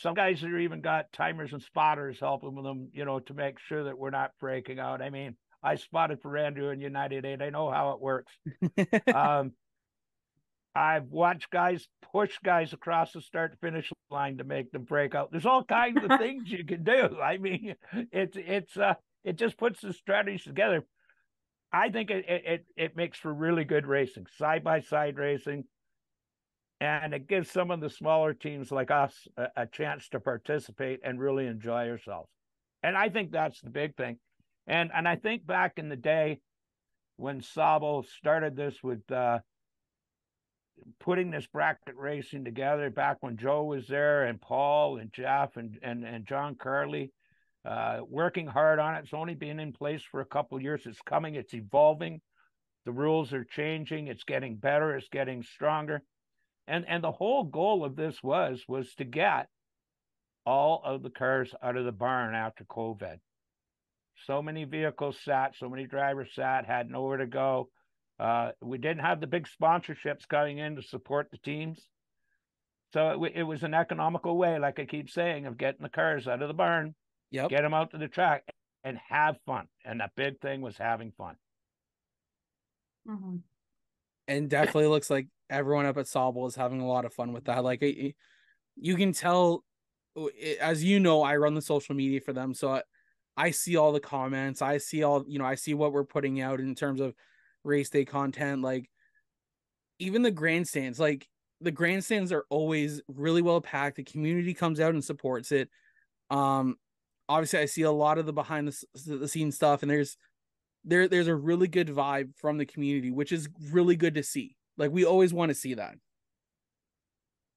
some 0.00 0.14
guys 0.14 0.42
are 0.42 0.58
even 0.58 0.80
got 0.80 1.12
timers 1.12 1.52
and 1.52 1.62
spotters 1.62 2.18
helping 2.20 2.54
with 2.54 2.64
them 2.64 2.88
you 2.92 3.04
know 3.04 3.20
to 3.20 3.34
make 3.34 3.58
sure 3.58 3.84
that 3.84 3.98
we're 3.98 4.10
not 4.10 4.32
breaking 4.40 4.78
out 4.78 5.00
i 5.00 5.10
mean 5.10 5.36
i 5.62 5.76
spotted 5.76 6.20
for 6.20 6.36
andrew 6.36 6.70
in 6.70 6.80
united 6.80 7.24
8 7.24 7.42
i 7.42 7.50
know 7.50 7.70
how 7.70 7.92
it 7.92 8.00
works 8.00 8.32
um, 9.14 9.52
I've 10.74 11.06
watched 11.10 11.50
guys 11.50 11.88
push 12.12 12.32
guys 12.44 12.72
across 12.72 13.12
the 13.12 13.20
start 13.20 13.56
finish 13.60 13.92
line 14.10 14.38
to 14.38 14.44
make 14.44 14.70
them 14.70 14.84
break 14.84 15.14
out. 15.14 15.30
There's 15.30 15.46
all 15.46 15.64
kinds 15.64 16.02
of 16.02 16.10
things 16.18 16.50
you 16.50 16.64
can 16.64 16.84
do. 16.84 17.18
I 17.20 17.38
mean, 17.38 17.74
it's 18.12 18.36
it's 18.36 18.76
uh 18.76 18.94
it 19.24 19.36
just 19.36 19.58
puts 19.58 19.80
the 19.80 19.92
strategies 19.92 20.44
together. 20.44 20.84
I 21.72 21.90
think 21.90 22.10
it 22.10 22.24
it 22.28 22.66
it 22.76 22.96
makes 22.96 23.18
for 23.18 23.32
really 23.32 23.64
good 23.64 23.86
racing, 23.86 24.26
side 24.38 24.62
by 24.62 24.80
side 24.80 25.16
racing, 25.16 25.64
and 26.80 27.12
it 27.12 27.28
gives 27.28 27.50
some 27.50 27.70
of 27.70 27.80
the 27.80 27.90
smaller 27.90 28.32
teams 28.32 28.72
like 28.72 28.90
us 28.90 29.28
a, 29.36 29.48
a 29.56 29.66
chance 29.66 30.08
to 30.08 30.20
participate 30.20 31.00
and 31.04 31.20
really 31.20 31.46
enjoy 31.46 31.88
ourselves. 31.88 32.28
And 32.82 32.96
I 32.96 33.10
think 33.10 33.30
that's 33.30 33.60
the 33.60 33.70
big 33.70 33.96
thing. 33.96 34.18
And 34.66 34.90
and 34.94 35.06
I 35.06 35.16
think 35.16 35.46
back 35.46 35.74
in 35.76 35.88
the 35.88 35.96
day 35.96 36.40
when 37.16 37.40
Sauble 37.40 38.06
started 38.06 38.56
this 38.56 38.82
with 38.82 39.10
uh 39.10 39.40
putting 40.98 41.30
this 41.30 41.46
bracket 41.46 41.94
racing 41.96 42.44
together 42.44 42.88
back 42.88 43.18
when 43.20 43.36
Joe 43.36 43.64
was 43.64 43.86
there 43.86 44.24
and 44.24 44.40
Paul 44.40 44.96
and 44.96 45.12
Jeff 45.12 45.56
and 45.56 45.78
and, 45.82 46.04
and 46.04 46.26
John 46.26 46.54
Carley 46.54 47.12
uh, 47.64 47.98
working 48.08 48.46
hard 48.46 48.78
on 48.78 48.94
it. 48.94 49.00
It's 49.04 49.14
only 49.14 49.34
been 49.34 49.60
in 49.60 49.72
place 49.72 50.02
for 50.02 50.20
a 50.20 50.26
couple 50.26 50.60
years. 50.62 50.86
It's 50.86 51.02
coming, 51.02 51.34
it's 51.34 51.54
evolving. 51.54 52.20
The 52.86 52.92
rules 52.92 53.34
are 53.34 53.44
changing, 53.44 54.06
it's 54.06 54.24
getting 54.24 54.56
better, 54.56 54.96
it's 54.96 55.08
getting 55.08 55.42
stronger. 55.42 56.02
And 56.70 56.84
and 56.88 57.02
the 57.02 57.10
whole 57.10 57.42
goal 57.42 57.84
of 57.84 57.96
this 57.96 58.22
was 58.22 58.62
was 58.68 58.94
to 58.94 59.04
get 59.04 59.48
all 60.46 60.80
of 60.84 61.02
the 61.02 61.10
cars 61.10 61.52
out 61.60 61.76
of 61.76 61.84
the 61.84 61.92
barn 61.92 62.34
after 62.34 62.64
COVID. 62.64 63.18
So 64.26 64.40
many 64.40 64.64
vehicles 64.64 65.18
sat, 65.24 65.56
so 65.56 65.68
many 65.68 65.86
drivers 65.86 66.30
sat, 66.32 66.66
had 66.66 66.88
nowhere 66.88 67.16
to 67.18 67.26
go. 67.26 67.70
Uh, 68.20 68.52
we 68.62 68.78
didn't 68.78 69.00
have 69.00 69.20
the 69.20 69.26
big 69.26 69.48
sponsorships 69.48 70.28
coming 70.28 70.58
in 70.58 70.76
to 70.76 70.82
support 70.82 71.28
the 71.32 71.38
teams. 71.38 71.80
So 72.92 73.24
it, 73.24 73.32
it 73.34 73.42
was 73.42 73.64
an 73.64 73.74
economical 73.74 74.36
way, 74.36 74.58
like 74.60 74.78
I 74.78 74.84
keep 74.84 75.10
saying, 75.10 75.46
of 75.46 75.58
getting 75.58 75.82
the 75.82 75.88
cars 75.88 76.28
out 76.28 76.40
of 76.42 76.48
the 76.48 76.54
barn, 76.54 76.94
Yep. 77.32 77.50
get 77.50 77.62
them 77.62 77.74
out 77.74 77.90
to 77.92 77.98
the 77.98 78.08
track, 78.08 78.44
and 78.84 78.96
have 79.08 79.36
fun. 79.44 79.66
And 79.84 79.98
the 80.00 80.10
big 80.16 80.40
thing 80.40 80.60
was 80.60 80.76
having 80.76 81.12
fun. 81.18 81.34
hmm 83.06 83.38
and 84.30 84.48
definitely 84.48 84.86
looks 84.86 85.10
like 85.10 85.26
everyone 85.50 85.84
up 85.84 85.98
at 85.98 86.06
Sauble 86.06 86.48
is 86.48 86.54
having 86.54 86.80
a 86.80 86.86
lot 86.86 87.04
of 87.04 87.12
fun 87.12 87.32
with 87.32 87.44
that. 87.44 87.64
Like, 87.64 87.82
you 87.82 88.96
can 88.96 89.12
tell, 89.12 89.64
as 90.60 90.82
you 90.82 91.00
know, 91.00 91.22
I 91.22 91.36
run 91.36 91.54
the 91.54 91.60
social 91.60 91.94
media 91.94 92.20
for 92.20 92.32
them, 92.32 92.54
so 92.54 92.74
I, 92.74 92.82
I 93.36 93.50
see 93.50 93.76
all 93.76 93.92
the 93.92 94.00
comments. 94.00 94.62
I 94.62 94.78
see 94.78 95.02
all, 95.02 95.24
you 95.26 95.38
know, 95.38 95.44
I 95.44 95.56
see 95.56 95.74
what 95.74 95.92
we're 95.92 96.04
putting 96.04 96.40
out 96.40 96.60
in 96.60 96.74
terms 96.74 97.00
of 97.00 97.14
race 97.64 97.90
day 97.90 98.04
content. 98.04 98.62
Like, 98.62 98.88
even 99.98 100.22
the 100.22 100.30
grandstands, 100.30 100.98
like 100.98 101.28
the 101.60 101.70
grandstands 101.70 102.32
are 102.32 102.44
always 102.48 103.02
really 103.08 103.42
well 103.42 103.60
packed. 103.60 103.96
The 103.96 104.04
community 104.04 104.54
comes 104.54 104.80
out 104.80 104.94
and 104.94 105.04
supports 105.04 105.52
it. 105.52 105.68
Um, 106.30 106.76
obviously, 107.28 107.58
I 107.58 107.66
see 107.66 107.82
a 107.82 107.90
lot 107.90 108.18
of 108.18 108.26
the 108.26 108.32
behind 108.32 108.68
the, 108.68 109.16
the 109.16 109.28
scenes 109.28 109.56
stuff, 109.56 109.82
and 109.82 109.90
there's 109.90 110.16
there 110.84 111.08
there's 111.08 111.28
a 111.28 111.34
really 111.34 111.68
good 111.68 111.88
vibe 111.88 112.36
from 112.36 112.58
the 112.58 112.66
community, 112.66 113.10
which 113.10 113.32
is 113.32 113.48
really 113.70 113.96
good 113.96 114.14
to 114.14 114.22
see. 114.22 114.56
Like 114.76 114.90
we 114.90 115.04
always 115.04 115.32
want 115.32 115.50
to 115.50 115.54
see 115.54 115.74
that. 115.74 115.96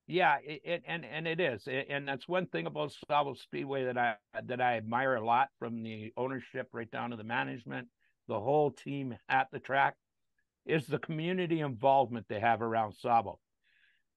Yeah, 0.05 0.37
it, 0.43 0.61
it, 0.65 0.83
and 0.85 1.05
and 1.05 1.27
it 1.27 1.39
is, 1.39 1.65
and 1.67 2.05
that's 2.05 2.27
one 2.27 2.47
thing 2.47 2.65
about 2.67 2.93
Sauble 3.09 3.37
Speedway 3.37 3.85
that 3.85 3.97
I 3.97 4.15
that 4.45 4.59
I 4.59 4.75
admire 4.75 5.15
a 5.15 5.25
lot 5.25 5.47
from 5.59 5.81
the 5.81 6.11
ownership 6.17 6.67
right 6.73 6.91
down 6.91 7.11
to 7.11 7.15
the 7.15 7.23
management, 7.23 7.87
the 8.27 8.39
whole 8.39 8.71
team 8.71 9.15
at 9.29 9.47
the 9.51 9.59
track, 9.59 9.95
is 10.65 10.85
the 10.85 10.99
community 10.99 11.61
involvement 11.61 12.25
they 12.27 12.41
have 12.41 12.61
around 12.61 12.95
Sauble. 13.01 13.37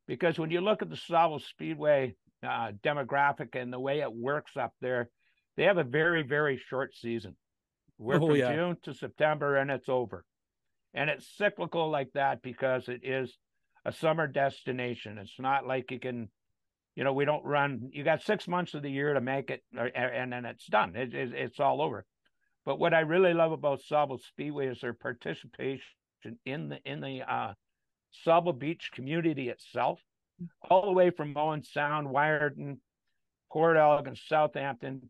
Because 0.08 0.38
when 0.38 0.50
you 0.50 0.60
look 0.60 0.82
at 0.82 0.90
the 0.90 0.96
Sauble 0.96 1.40
Speedway 1.40 2.16
uh, 2.42 2.72
demographic 2.82 3.54
and 3.54 3.72
the 3.72 3.78
way 3.78 4.00
it 4.00 4.12
works 4.12 4.56
up 4.56 4.72
there, 4.80 5.08
they 5.56 5.64
have 5.64 5.78
a 5.78 5.84
very 5.84 6.24
very 6.24 6.60
short 6.68 6.96
season. 6.96 7.36
We're 7.98 8.16
Oh, 8.16 8.28
from 8.28 8.36
yeah. 8.36 8.54
June 8.54 8.76
to 8.82 8.94
September, 8.94 9.56
and 9.56 9.70
it's 9.70 9.88
over, 9.88 10.24
and 10.94 11.08
it's 11.10 11.26
cyclical 11.36 11.90
like 11.90 12.12
that 12.14 12.42
because 12.42 12.88
it 12.88 13.00
is 13.04 13.36
a 13.84 13.92
summer 13.92 14.26
destination. 14.26 15.18
It's 15.18 15.38
not 15.38 15.66
like 15.66 15.90
you 15.90 15.98
can, 15.98 16.28
you 16.94 17.04
know, 17.04 17.12
we 17.12 17.24
don't 17.24 17.44
run. 17.44 17.90
You 17.92 18.04
got 18.04 18.22
six 18.22 18.46
months 18.48 18.74
of 18.74 18.82
the 18.82 18.90
year 18.90 19.14
to 19.14 19.20
make 19.20 19.50
it, 19.50 19.62
and 19.94 20.32
then 20.32 20.44
it's 20.44 20.66
done. 20.66 20.94
It, 20.96 21.14
it, 21.14 21.32
it's 21.34 21.60
all 21.60 21.80
over. 21.80 22.04
But 22.64 22.78
what 22.78 22.92
I 22.94 23.00
really 23.00 23.32
love 23.32 23.52
about 23.52 23.80
Sauble 23.80 24.20
Speedway 24.20 24.66
is 24.66 24.80
their 24.80 24.92
participation 24.92 25.82
in 26.44 26.68
the 26.68 26.78
in 26.84 27.00
the 27.00 27.22
uh, 27.22 27.54
Sauble 28.26 28.58
Beach 28.58 28.90
community 28.92 29.48
itself, 29.48 30.00
all 30.68 30.86
the 30.86 30.92
way 30.92 31.10
from 31.10 31.36
Owen 31.36 31.62
Sound, 31.62 32.08
Wiarton, 32.08 32.78
Port 33.52 33.76
Elgin, 33.76 34.16
Southampton. 34.16 35.08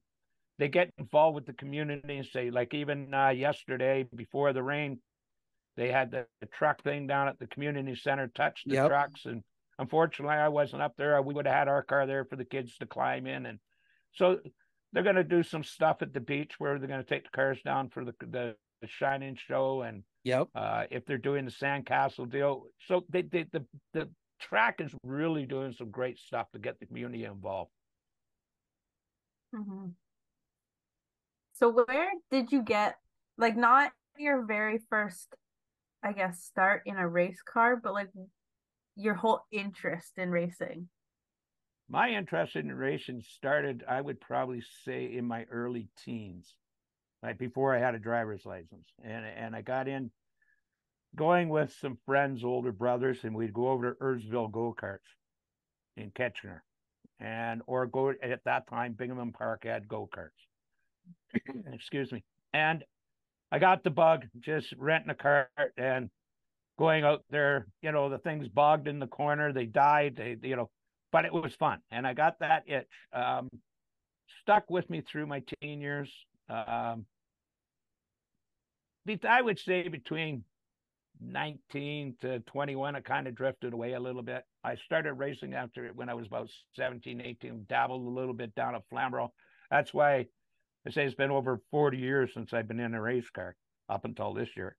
They 0.58 0.68
get 0.68 0.90
involved 0.98 1.34
with 1.34 1.46
the 1.46 1.52
community 1.52 2.16
and 2.16 2.26
say, 2.26 2.50
like 2.50 2.74
even 2.74 3.12
uh, 3.12 3.30
yesterday 3.30 4.04
before 4.04 4.52
the 4.52 4.62
rain, 4.62 5.02
they 5.76 5.92
had 5.92 6.10
the, 6.10 6.28
the 6.40 6.46
truck 6.46 6.82
thing 6.82 7.06
down 7.06 7.28
at 7.28 7.38
the 7.38 7.46
community 7.46 7.94
center, 7.94 8.28
touched 8.28 8.68
the 8.68 8.76
Yep. 8.76 8.86
trucks, 8.86 9.26
and 9.26 9.44
unfortunately, 9.78 10.36
I 10.36 10.48
wasn't 10.48 10.82
up 10.82 10.96
there. 10.96 11.20
We 11.22 11.34
would 11.34 11.46
have 11.46 11.54
had 11.54 11.68
our 11.68 11.82
car 11.82 12.06
there 12.06 12.24
for 12.24 12.36
the 12.36 12.44
kids 12.44 12.78
to 12.78 12.86
climb 12.86 13.26
in, 13.26 13.46
and 13.46 13.60
so 14.12 14.40
they're 14.92 15.02
going 15.02 15.16
to 15.16 15.24
do 15.24 15.42
some 15.42 15.64
stuff 15.64 16.00
at 16.02 16.12
the 16.14 16.20
beach 16.20 16.58
where 16.58 16.78
they're 16.78 16.88
going 16.88 17.04
to 17.04 17.08
take 17.08 17.24
the 17.24 17.30
cars 17.30 17.62
down 17.62 17.90
for 17.90 18.04
the 18.04 18.14
the, 18.20 18.56
the 18.80 18.86
shining 18.88 19.36
show, 19.36 19.82
and 19.82 20.04
Yep. 20.24 20.50
uh, 20.54 20.86
if 20.90 21.04
they're 21.04 21.18
doing 21.18 21.44
the 21.44 21.50
sandcastle 21.50 22.30
deal, 22.30 22.68
so 22.80 23.04
they, 23.10 23.22
they 23.22 23.44
the 23.44 23.66
the 23.92 24.10
track 24.38 24.80
is 24.80 24.94
really 25.02 25.44
doing 25.46 25.72
some 25.72 25.90
great 25.90 26.18
stuff 26.18 26.50
to 26.52 26.58
get 26.58 26.78
the 26.80 26.86
community 26.86 27.24
involved. 27.24 27.72
Mhm. 29.52 29.96
So 31.58 31.70
where 31.70 32.10
did 32.30 32.52
you 32.52 32.62
get 32.62 32.96
like 33.38 33.56
not 33.56 33.92
your 34.18 34.44
very 34.44 34.78
first, 34.90 35.34
I 36.02 36.12
guess, 36.12 36.42
start 36.42 36.82
in 36.84 36.96
a 36.96 37.08
race 37.08 37.40
car, 37.42 37.76
but 37.76 37.94
like 37.94 38.10
your 38.94 39.14
whole 39.14 39.40
interest 39.50 40.12
in 40.18 40.30
racing? 40.30 40.88
My 41.88 42.10
interest 42.10 42.56
in 42.56 42.70
racing 42.70 43.22
started, 43.22 43.84
I 43.88 44.00
would 44.00 44.20
probably 44.20 44.62
say, 44.84 45.14
in 45.14 45.24
my 45.24 45.44
early 45.50 45.88
teens, 46.04 46.54
like 47.22 47.38
before 47.38 47.74
I 47.74 47.78
had 47.78 47.94
a 47.94 47.98
driver's 47.98 48.44
license, 48.44 48.88
and 49.02 49.24
and 49.24 49.56
I 49.56 49.62
got 49.62 49.88
in 49.88 50.10
going 51.14 51.48
with 51.48 51.72
some 51.80 51.96
friends, 52.04 52.44
older 52.44 52.72
brothers, 52.72 53.20
and 53.22 53.34
we'd 53.34 53.54
go 53.54 53.68
over 53.68 53.92
to 53.92 53.98
Earlsville 53.98 54.52
go 54.52 54.76
karts 54.78 55.08
in 55.96 56.10
Kitchener, 56.10 56.64
and 57.18 57.62
or 57.66 57.86
go 57.86 58.10
at 58.10 58.44
that 58.44 58.68
time 58.68 58.92
Bingeman 58.92 59.32
Park 59.32 59.64
had 59.64 59.88
go 59.88 60.06
karts. 60.14 60.32
Excuse 61.72 62.12
me, 62.12 62.24
and 62.52 62.84
I 63.52 63.58
got 63.58 63.84
the 63.84 63.90
bug 63.90 64.24
just 64.40 64.72
renting 64.76 65.10
a 65.10 65.14
cart 65.14 65.50
and 65.76 66.10
going 66.78 67.04
out 67.04 67.24
there. 67.30 67.66
You 67.82 67.92
know, 67.92 68.08
the 68.08 68.18
things 68.18 68.48
bogged 68.48 68.88
in 68.88 68.98
the 68.98 69.06
corner, 69.06 69.52
they 69.52 69.66
died. 69.66 70.16
They, 70.16 70.36
you 70.42 70.56
know, 70.56 70.70
but 71.12 71.24
it 71.24 71.32
was 71.32 71.54
fun, 71.58 71.80
and 71.90 72.06
I 72.06 72.14
got 72.14 72.38
that 72.40 72.64
itch. 72.66 72.86
Um, 73.12 73.50
stuck 74.42 74.68
with 74.70 74.88
me 74.90 75.02
through 75.10 75.26
my 75.26 75.42
teen 75.60 75.80
years. 75.80 76.10
Um, 76.48 77.06
I 79.28 79.42
would 79.42 79.58
say 79.58 79.88
between 79.88 80.44
19 81.20 82.16
to 82.20 82.40
21, 82.40 82.96
I 82.96 83.00
kind 83.00 83.26
of 83.26 83.34
drifted 83.34 83.72
away 83.72 83.92
a 83.94 84.00
little 84.00 84.22
bit. 84.22 84.44
I 84.64 84.76
started 84.84 85.14
racing 85.14 85.54
after 85.54 85.86
it 85.86 85.94
when 85.96 86.08
I 86.08 86.14
was 86.14 86.26
about 86.26 86.50
17, 86.74 87.20
18, 87.20 87.66
dabbled 87.68 88.06
a 88.06 88.10
little 88.10 88.34
bit 88.34 88.54
down 88.54 88.74
at 88.74 88.82
Flamborough. 88.90 89.32
That's 89.70 89.94
why 89.94 90.26
I 90.86 90.90
say 90.90 91.04
it's 91.04 91.14
been 91.14 91.30
over 91.30 91.60
40 91.72 91.98
years 91.98 92.32
since 92.32 92.52
I've 92.52 92.68
been 92.68 92.78
in 92.78 92.94
a 92.94 93.00
race 93.00 93.28
car 93.30 93.56
up 93.88 94.04
until 94.04 94.32
this 94.32 94.56
year. 94.56 94.76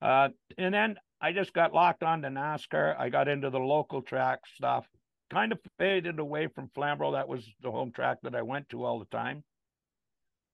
Uh, 0.00 0.30
and 0.56 0.72
then 0.72 0.96
I 1.20 1.32
just 1.32 1.52
got 1.52 1.74
locked 1.74 2.02
on 2.02 2.22
to 2.22 2.28
NASCAR. 2.28 2.98
I 2.98 3.10
got 3.10 3.28
into 3.28 3.50
the 3.50 3.58
local 3.58 4.00
track 4.02 4.40
stuff, 4.56 4.86
kind 5.30 5.52
of 5.52 5.60
faded 5.78 6.18
away 6.18 6.48
from 6.48 6.70
Flamborough. 6.74 7.12
That 7.12 7.28
was 7.28 7.46
the 7.60 7.70
home 7.70 7.92
track 7.92 8.18
that 8.22 8.34
I 8.34 8.42
went 8.42 8.70
to 8.70 8.84
all 8.84 8.98
the 8.98 9.16
time. 9.16 9.44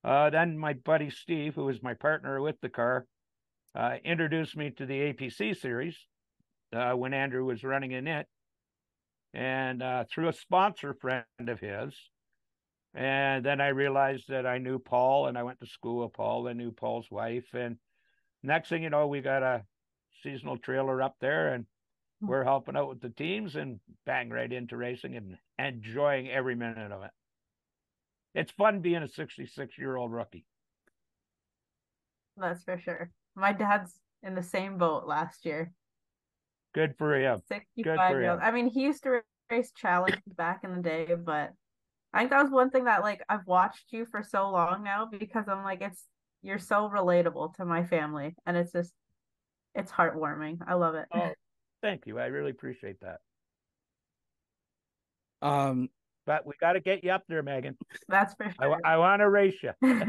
Uh, 0.04 0.30
then 0.30 0.58
my 0.58 0.72
buddy 0.72 1.10
Steve, 1.10 1.54
who 1.54 1.64
was 1.64 1.82
my 1.82 1.94
partner 1.94 2.40
with 2.40 2.60
the 2.60 2.68
car, 2.68 3.06
uh, 3.74 3.96
introduced 4.04 4.56
me 4.56 4.70
to 4.70 4.86
the 4.86 5.12
APC 5.12 5.56
series 5.56 5.96
uh, 6.74 6.92
when 6.92 7.14
Andrew 7.14 7.44
was 7.44 7.62
running 7.62 7.92
in 7.92 8.08
it, 8.08 8.26
and 9.34 9.82
uh, 9.82 10.04
through 10.12 10.28
a 10.28 10.32
sponsor 10.32 10.94
friend 10.94 11.24
of 11.46 11.60
his. 11.60 11.94
And 12.94 13.44
then 13.44 13.60
I 13.60 13.68
realized 13.68 14.28
that 14.28 14.46
I 14.46 14.58
knew 14.58 14.78
Paul, 14.78 15.26
and 15.26 15.36
I 15.36 15.42
went 15.42 15.60
to 15.60 15.66
school 15.66 16.04
with 16.04 16.14
Paul. 16.14 16.48
I 16.48 16.52
knew 16.52 16.70
Paul's 16.70 17.10
wife, 17.10 17.46
and 17.52 17.76
next 18.42 18.68
thing 18.68 18.82
you 18.82 18.90
know, 18.90 19.06
we 19.06 19.20
got 19.20 19.42
a 19.42 19.64
seasonal 20.22 20.58
trailer 20.58 21.02
up 21.02 21.16
there, 21.20 21.54
and 21.54 21.66
hmm. 22.20 22.28
we're 22.28 22.44
helping 22.44 22.76
out 22.76 22.88
with 22.88 23.00
the 23.00 23.10
teams, 23.10 23.56
and 23.56 23.78
bang 24.06 24.30
right 24.30 24.52
into 24.52 24.76
racing 24.76 25.16
and 25.16 25.36
enjoying 25.58 26.28
every 26.28 26.54
minute 26.54 26.92
of 26.92 27.02
it. 27.02 27.10
It's 28.34 28.52
fun 28.52 28.80
being 28.80 29.02
a 29.02 29.08
66 29.08 29.78
year 29.78 29.96
old 29.96 30.12
rookie. 30.12 30.44
That's 32.36 32.62
for 32.62 32.78
sure. 32.78 33.10
My 33.34 33.52
dad's 33.52 33.98
in 34.22 34.34
the 34.34 34.42
same 34.42 34.78
boat 34.78 35.06
last 35.06 35.44
year. 35.44 35.72
Good 36.74 36.94
for 36.96 37.18
him. 37.18 37.40
65 37.48 38.12
for 38.12 38.22
him. 38.22 38.38
I 38.40 38.50
mean, 38.50 38.68
he 38.68 38.82
used 38.82 39.02
to 39.04 39.20
race 39.50 39.72
challenge 39.72 40.20
back 40.36 40.60
in 40.64 40.74
the 40.74 40.82
day, 40.82 41.14
but 41.14 41.52
I 42.12 42.20
think 42.20 42.30
that 42.30 42.42
was 42.42 42.50
one 42.50 42.70
thing 42.70 42.84
that 42.84 43.02
like 43.02 43.22
I've 43.28 43.46
watched 43.46 43.86
you 43.90 44.06
for 44.06 44.22
so 44.22 44.50
long 44.50 44.82
now 44.82 45.06
because 45.10 45.46
I'm 45.48 45.62
like 45.62 45.82
it's 45.82 46.04
you're 46.42 46.58
so 46.58 46.88
relatable 46.88 47.54
to 47.56 47.64
my 47.64 47.84
family 47.84 48.34
and 48.46 48.56
it's 48.56 48.72
just 48.72 48.92
it's 49.74 49.92
heartwarming. 49.92 50.58
I 50.66 50.74
love 50.74 50.94
it. 50.94 51.06
Oh, 51.12 51.30
thank 51.82 52.06
you. 52.06 52.18
I 52.18 52.26
really 52.26 52.50
appreciate 52.50 52.96
that. 53.00 53.18
Um, 55.42 55.88
But 56.26 56.46
we 56.46 56.54
got 56.60 56.72
to 56.72 56.80
get 56.80 57.04
you 57.04 57.10
up 57.10 57.22
there, 57.28 57.42
Megan. 57.42 57.76
That's 58.08 58.34
for 58.34 58.46
I, 58.46 58.52
sure. 58.60 58.70
wa- 58.70 58.78
I 58.84 58.96
want 58.96 59.20
to 59.20 59.28
race 59.30 59.56
you. 59.62 59.72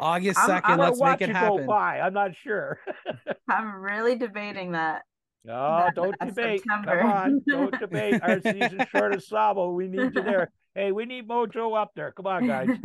August 0.00 0.38
I'm- 0.38 0.48
second, 0.48 0.72
I'm 0.72 0.78
let's 0.78 1.00
make 1.00 1.20
it 1.22 1.30
happen. 1.30 1.58
go 1.58 1.66
by. 1.66 2.00
I'm 2.00 2.12
not 2.14 2.32
sure. 2.42 2.78
I'm 3.48 3.74
really 3.76 4.16
debating 4.16 4.72
that. 4.72 5.02
No, 5.44 5.54
That- 5.84 5.94
don't 5.94 6.14
that's 6.20 6.34
debate. 6.34 6.60
September. 6.60 7.00
Come 7.00 7.10
on, 7.12 7.42
don't 7.46 7.78
debate. 7.80 8.20
Our 8.22 8.40
season 8.40 8.84
short 8.90 9.14
of 9.14 9.20
Sauble. 9.20 9.74
We 9.74 9.88
need 9.88 10.14
you 10.14 10.22
there. 10.22 10.50
Hey, 10.78 10.92
we 10.92 11.06
need 11.06 11.26
Mojo 11.26 11.76
up 11.76 11.90
there. 11.96 12.12
Come 12.12 12.28
on, 12.28 12.46
guys. 12.46 12.68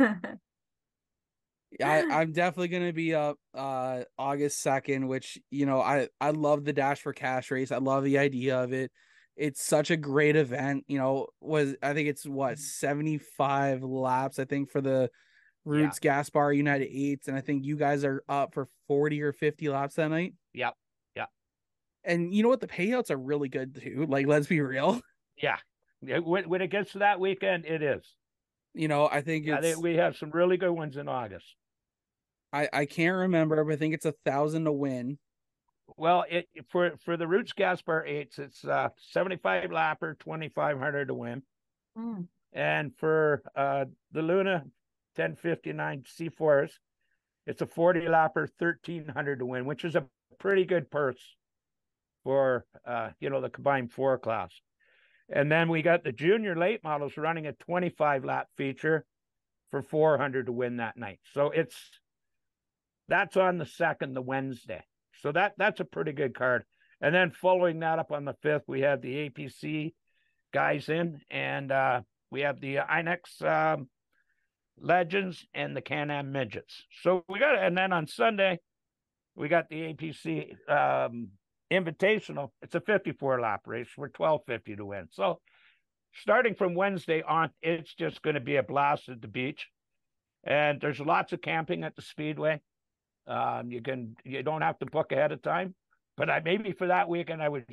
I, 1.82 2.02
I'm 2.02 2.32
definitely 2.32 2.66
gonna 2.66 2.92
be 2.92 3.14
up 3.14 3.36
uh 3.54 4.02
August 4.18 4.60
second, 4.60 5.06
which 5.06 5.38
you 5.52 5.64
know 5.64 5.80
I 5.80 6.08
I 6.20 6.30
love 6.30 6.64
the 6.64 6.72
Dash 6.72 7.00
for 7.00 7.12
Cash 7.12 7.52
race. 7.52 7.70
I 7.70 7.78
love 7.78 8.02
the 8.02 8.18
idea 8.18 8.60
of 8.60 8.72
it. 8.72 8.90
It's 9.36 9.62
such 9.62 9.92
a 9.92 9.96
great 9.96 10.34
event. 10.34 10.84
You 10.88 10.98
know, 10.98 11.28
was 11.40 11.76
I 11.84 11.94
think 11.94 12.08
it's 12.08 12.26
what 12.26 12.58
75 12.58 13.84
laps. 13.84 14.40
I 14.40 14.44
think 14.44 14.72
for 14.72 14.80
the 14.80 15.08
Roots 15.64 16.00
Gaspar 16.00 16.52
United 16.52 16.88
Eights, 16.90 17.28
and 17.28 17.36
I 17.36 17.42
think 17.42 17.64
you 17.64 17.76
guys 17.76 18.04
are 18.04 18.24
up 18.28 18.54
for 18.54 18.66
40 18.88 19.22
or 19.22 19.32
50 19.32 19.68
laps 19.68 19.94
that 19.94 20.08
night. 20.08 20.34
Yep, 20.52 20.74
yep. 21.14 21.28
And 22.02 22.34
you 22.34 22.42
know 22.42 22.48
what? 22.48 22.60
The 22.60 22.66
payouts 22.66 23.12
are 23.12 23.16
really 23.16 23.48
good 23.48 23.80
too. 23.80 24.06
Like, 24.08 24.26
let's 24.26 24.48
be 24.48 24.60
real. 24.60 25.00
Yeah. 25.40 25.58
Yeah, 26.06 26.18
When, 26.18 26.48
when 26.48 26.60
it 26.62 26.68
gets 26.68 26.92
to 26.92 26.98
that 27.00 27.20
weekend, 27.20 27.64
it 27.66 27.82
is. 27.82 28.02
You 28.74 28.88
know, 28.88 29.08
I 29.10 29.20
think 29.20 29.46
Yeah, 29.46 29.58
it's 29.58 29.62
they, 29.62 29.76
we 29.76 29.94
have 29.96 30.16
some 30.16 30.30
really 30.30 30.56
good 30.56 30.72
ones 30.72 30.96
in 30.96 31.08
August. 31.08 31.46
I 32.52 32.68
I 32.72 32.86
can't 32.86 33.16
remember, 33.16 33.62
but 33.64 33.72
I 33.72 33.76
think 33.76 33.94
it's 33.94 34.06
a 34.06 34.14
thousand 34.24 34.64
to 34.64 34.72
win. 34.72 35.18
Well, 35.96 36.24
it 36.30 36.48
for 36.70 36.96
for 37.04 37.16
the 37.16 37.26
Roots 37.26 37.52
Gaspar 37.52 38.04
eights, 38.06 38.38
it's 38.38 38.64
uh 38.64 38.88
seventy 39.12 39.36
five 39.36 39.70
lapper, 39.70 40.18
twenty 40.18 40.48
five 40.48 40.78
hundred 40.78 41.08
to 41.08 41.14
win, 41.14 41.42
Mm. 41.96 42.26
and 42.52 42.92
for 42.96 43.42
uh 43.54 43.84
the 44.12 44.20
LiUNA 44.20 44.64
ten 45.14 45.36
fifty 45.36 45.72
nine 45.72 46.04
C 46.06 46.28
fours, 46.28 46.78
it's 47.46 47.62
a 47.62 47.66
forty 47.66 48.00
lapper, 48.00 48.48
thirteen 48.58 49.06
hundred 49.06 49.38
to 49.40 49.46
win, 49.46 49.66
which 49.66 49.84
is 49.84 49.94
a 49.94 50.06
pretty 50.38 50.64
good 50.64 50.90
purse. 50.90 51.36
for 52.24 52.64
uh, 52.86 53.10
you 53.20 53.30
know 53.30 53.40
the 53.40 53.50
combined 53.50 53.92
four 53.92 54.18
class. 54.18 54.50
And 55.30 55.50
then 55.50 55.68
we 55.68 55.82
got 55.82 56.04
the 56.04 56.12
junior 56.12 56.56
late 56.56 56.84
models 56.84 57.16
running 57.16 57.46
a 57.46 57.52
25 57.52 58.24
lap 58.24 58.48
feature 58.56 59.04
for 59.70 59.82
400 59.82 60.46
to 60.46 60.52
win 60.52 60.76
that 60.76 60.96
night. 60.96 61.20
So 61.32 61.50
it's 61.50 61.76
that's 63.08 63.36
on 63.36 63.58
the 63.58 63.66
second, 63.66 64.14
the 64.14 64.22
Wednesday. 64.22 64.84
So 65.20 65.32
that 65.32 65.54
that's 65.56 65.80
a 65.80 65.84
pretty 65.84 66.12
good 66.12 66.34
card. 66.34 66.64
And 67.00 67.14
then 67.14 67.30
following 67.30 67.80
that 67.80 67.98
up 67.98 68.12
on 68.12 68.24
the 68.24 68.34
fifth, 68.42 68.64
we 68.66 68.82
have 68.82 69.02
the 69.02 69.28
APC 69.28 69.92
guys 70.52 70.88
in, 70.88 71.20
and 71.30 71.70
uh, 71.72 72.00
we 72.30 72.42
have 72.42 72.60
the 72.60 72.76
Inex 72.76 73.42
um, 73.42 73.88
Legends 74.78 75.46
and 75.52 75.76
the 75.76 75.82
Can 75.82 76.10
Am 76.10 76.32
Midgets. 76.32 76.84
So 77.02 77.24
we 77.28 77.38
got, 77.38 77.58
and 77.58 77.76
then 77.76 77.92
on 77.92 78.06
Sunday, 78.06 78.60
we 79.34 79.48
got 79.48 79.68
the 79.68 79.92
APC 79.92 80.54
um, 80.70 81.28
Invitational. 81.74 82.50
It's 82.62 82.74
a 82.74 82.80
54 82.80 83.40
lap 83.40 83.62
race 83.66 83.88
for 83.94 84.02
1250 84.02 84.76
to 84.76 84.84
win. 84.84 85.08
So 85.10 85.40
starting 86.14 86.54
from 86.54 86.74
Wednesday 86.74 87.22
on, 87.22 87.50
it's 87.62 87.94
just 87.94 88.22
going 88.22 88.34
to 88.34 88.40
be 88.40 88.56
a 88.56 88.62
blast 88.62 89.08
at 89.08 89.20
the 89.20 89.28
beach. 89.28 89.68
And 90.44 90.80
there's 90.80 91.00
lots 91.00 91.32
of 91.32 91.40
camping 91.40 91.84
at 91.84 91.96
the 91.96 92.02
Speedway. 92.02 92.60
Um, 93.26 93.70
you 93.70 93.80
can 93.80 94.16
you 94.24 94.42
don't 94.42 94.60
have 94.60 94.78
to 94.80 94.86
book 94.86 95.10
ahead 95.10 95.32
of 95.32 95.40
time, 95.40 95.74
but 96.16 96.28
I 96.28 96.40
maybe 96.44 96.72
for 96.72 96.88
that 96.88 97.08
weekend 97.08 97.42
I 97.42 97.48
would 97.48 97.64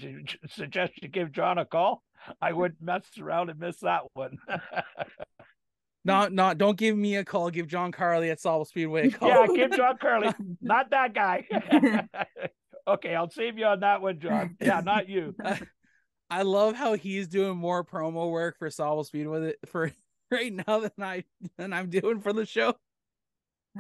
suggest 0.48 0.94
you 1.02 1.10
give 1.10 1.34
John 1.34 1.58
a 1.58 1.66
call. 1.66 2.02
I 2.42 2.54
wouldn't 2.54 2.82
mess 2.82 3.04
around 3.20 3.50
and 3.50 3.60
miss 3.60 3.80
that 3.82 4.04
one. 4.14 4.38
not 6.06 6.32
not 6.32 6.58
don't 6.58 6.78
give 6.78 6.96
me 6.96 7.18
a 7.18 7.26
call. 7.26 7.50
Give 7.50 7.68
John 7.68 7.92
Carly 7.92 8.30
at 8.30 8.40
Sauble 8.40 8.66
Speedway 8.66 9.08
a 9.08 9.12
call. 9.12 9.28
Yeah, 9.28 9.48
give 9.54 9.72
John 9.76 9.98
Carly, 9.98 10.30
not 10.62 10.90
that 10.92 11.14
guy. 11.14 11.46
okay, 12.88 13.16
I'll 13.16 13.30
save 13.30 13.58
you 13.58 13.66
on 13.66 13.82
that 13.82 14.02
one, 14.02 14.20
John. 14.20 14.58
Yeah, 14.62 14.82
not 14.82 15.10
you. 15.10 15.36
I 16.30 16.44
love 16.44 16.76
how 16.76 16.94
he's 16.94 17.28
doing 17.28 17.58
more 17.58 17.84
promo 17.84 18.32
work 18.32 18.58
for 18.58 18.70
Sauble 18.70 19.06
Speed 19.06 19.28
with 19.28 19.44
it 19.44 19.60
for 19.66 19.92
right 20.32 20.54
now 20.54 20.80
than 20.80 20.92
I 21.02 21.24
than 21.58 21.74
I'm 21.74 21.90
doing 21.90 22.22
for 22.22 22.32
the 22.32 22.46
show. 22.46 22.76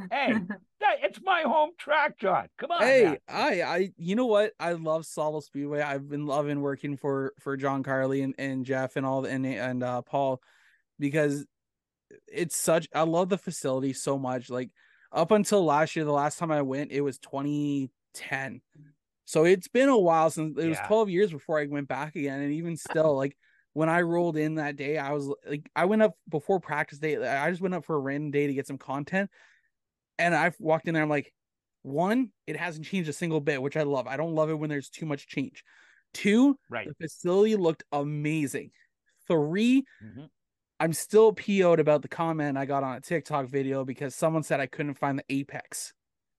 Hey, 0.09 0.33
that, 0.79 0.95
it's 1.03 1.19
my 1.21 1.41
home 1.41 1.71
track, 1.77 2.17
John. 2.17 2.47
Come 2.57 2.71
on. 2.71 2.81
Hey, 2.81 3.03
man. 3.03 3.17
I 3.27 3.61
I 3.61 3.91
you 3.97 4.15
know 4.15 4.25
what? 4.25 4.53
I 4.59 4.73
love 4.73 5.03
Sauble 5.03 5.43
Speedway. 5.43 5.81
I've 5.81 6.09
been 6.09 6.25
loving 6.25 6.61
working 6.61 6.97
for 6.97 7.33
for 7.39 7.57
John 7.57 7.83
Carly 7.83 8.21
and, 8.21 8.35
and 8.37 8.65
Jeff 8.65 8.95
and 8.95 9.05
all 9.05 9.25
and 9.25 9.45
and 9.45 9.83
uh 9.83 10.01
Paul 10.01 10.41
because 10.99 11.45
it's 12.27 12.55
such 12.55 12.87
I 12.93 13.03
love 13.03 13.29
the 13.29 13.37
facility 13.37 13.93
so 13.93 14.17
much. 14.17 14.49
Like 14.49 14.71
up 15.11 15.31
until 15.31 15.63
last 15.65 15.95
year, 15.95 16.05
the 16.05 16.11
last 16.11 16.39
time 16.39 16.51
I 16.51 16.61
went, 16.61 16.91
it 16.91 17.01
was 17.01 17.17
2010. 17.19 18.61
So 19.31 19.45
it's 19.45 19.69
been 19.69 19.87
a 19.87 19.97
while 19.97 20.29
since 20.29 20.57
it 20.57 20.67
was 20.67 20.77
Yeah. 20.77 20.87
12 20.87 21.09
years 21.09 21.31
before 21.31 21.57
I 21.57 21.65
went 21.65 21.87
back 21.87 22.17
again. 22.17 22.41
And 22.41 22.51
even 22.51 22.75
still, 22.75 23.15
like 23.15 23.37
when 23.71 23.87
I 23.87 24.01
rolled 24.01 24.35
in 24.35 24.55
that 24.55 24.75
day, 24.75 24.97
I 24.97 25.13
was 25.13 25.33
like, 25.47 25.71
I 25.73 25.85
went 25.85 26.01
up 26.01 26.17
before 26.27 26.59
practice 26.59 26.99
day. 26.99 27.15
I 27.15 27.49
just 27.49 27.61
went 27.61 27.73
up 27.73 27.85
for 27.85 27.95
a 27.95 27.99
random 27.99 28.31
day 28.31 28.47
to 28.47 28.53
get 28.53 28.67
some 28.67 28.77
content. 28.77 29.31
And 30.19 30.35
I 30.35 30.51
walked 30.59 30.89
in 30.89 30.95
there, 30.95 31.01
I'm 31.01 31.07
like, 31.07 31.33
one, 31.81 32.33
it 32.45 32.57
hasn't 32.57 32.85
changed 32.85 33.09
a 33.09 33.13
single 33.13 33.39
bit, 33.39 33.61
which 33.61 33.77
I 33.77 33.83
love. 33.83 34.05
I 34.05 34.17
don't 34.17 34.35
love 34.35 34.49
it 34.49 34.55
when 34.55 34.69
there's 34.69 34.89
too 34.89 35.05
much 35.05 35.27
change. 35.27 35.63
Two, 36.13 36.59
Right. 36.69 36.89
the 36.89 36.95
facility 36.95 37.55
looked 37.55 37.85
amazing. 37.93 38.71
Three, 39.29 39.85
Mhm. 40.03 40.29
I'm 40.81 40.91
still 40.91 41.31
PO'd 41.31 41.79
about 41.79 42.01
the 42.01 42.09
comment 42.09 42.57
I 42.57 42.65
got 42.65 42.83
on 42.83 42.97
a 42.97 42.99
TikTok 42.99 43.47
video 43.47 43.85
because 43.85 44.13
someone 44.13 44.43
said 44.43 44.59
I 44.59 44.67
couldn't 44.67 44.95
find 44.95 45.17
the 45.17 45.23
apex 45.29 45.93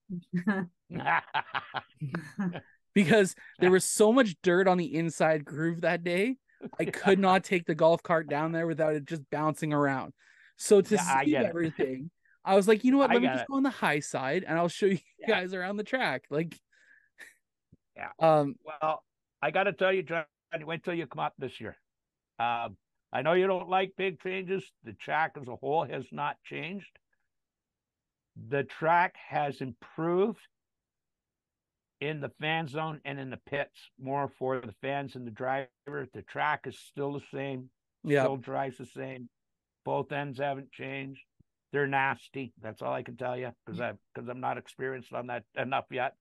because 2.93 3.35
there 3.59 3.71
was 3.71 3.85
so 3.85 4.11
much 4.13 4.35
dirt 4.43 4.67
on 4.67 4.77
the 4.77 4.95
inside 4.95 5.45
groove 5.45 5.81
that 5.81 6.03
day. 6.03 6.37
I 6.79 6.85
could 6.85 7.19
not 7.19 7.43
take 7.43 7.65
the 7.65 7.75
golf 7.75 8.03
cart 8.03 8.29
down 8.29 8.51
there 8.51 8.67
without 8.67 8.95
it 8.95 9.05
just 9.05 9.29
bouncing 9.29 9.73
around. 9.73 10.13
So 10.57 10.81
to 10.81 10.95
Yeah, 10.95 11.03
I 11.07 11.25
see 11.25 11.35
it. 11.35 11.45
everything, 11.45 12.11
I 12.45 12.55
was 12.55 12.67
like, 12.67 12.83
you 12.83 12.91
know 12.91 12.99
what? 12.99 13.09
I 13.11 13.13
Let 13.13 13.21
me 13.21 13.27
just 13.29 13.43
it. 13.43 13.47
go 13.47 13.55
on 13.55 13.63
the 13.63 13.69
high 13.69 13.99
side 13.99 14.43
and 14.47 14.57
I'll 14.57 14.67
show 14.69 14.87
you 14.87 14.99
Yeah. 15.19 15.27
guys 15.27 15.53
around 15.53 15.77
the 15.77 15.83
track. 15.83 16.23
Like, 16.29 16.57
Yeah. 17.95 18.09
Um, 18.19 18.55
well, 18.65 19.03
I 19.41 19.51
got 19.51 19.63
to 19.63 19.73
tell 19.73 19.91
you, 19.93 20.03
John, 20.03 20.25
wait 20.61 20.83
till 20.83 20.93
you 20.93 21.05
come 21.07 21.19
up 21.19 21.33
this 21.37 21.59
year. 21.59 21.77
Um, 22.39 22.77
I 23.11 23.21
know 23.21 23.33
you 23.33 23.45
don't 23.45 23.69
like 23.69 23.93
big 23.95 24.19
changes. 24.21 24.63
The 24.83 24.93
track 24.93 25.33
as 25.39 25.47
a 25.47 25.55
whole 25.55 25.83
has 25.83 26.05
not 26.11 26.37
changed. 26.43 26.89
The 28.49 28.63
track 28.63 29.15
has 29.29 29.61
improved 29.61 30.39
in 32.03 32.19
the 32.19 32.31
fan 32.41 32.67
zone 32.67 32.99
and 33.05 33.17
in 33.17 33.29
the 33.29 33.39
pits 33.49 33.89
more 33.99 34.27
for 34.27 34.59
the 34.59 34.73
fans 34.81 35.15
and 35.15 35.25
the 35.25 35.31
driver. 35.31 35.69
The 36.13 36.21
track 36.23 36.61
is 36.65 36.77
still 36.77 37.13
the 37.13 37.23
same. 37.33 37.69
yeah. 38.03 38.23
Still 38.23 38.37
drives 38.37 38.77
the 38.77 38.85
same. 38.85 39.29
Both 39.85 40.11
ends 40.11 40.39
haven't 40.39 40.71
changed. 40.71 41.21
They're 41.71 41.87
nasty. 41.87 42.53
That's 42.61 42.81
all 42.81 42.93
I 42.93 43.03
can 43.03 43.17
tell 43.17 43.37
you 43.37 43.51
because 43.65 43.81
I 43.81 43.93
because 44.13 44.29
I'm 44.29 44.41
not 44.41 44.57
experienced 44.57 45.13
on 45.13 45.27
that 45.27 45.43
enough 45.55 45.85
yet. 45.91 46.15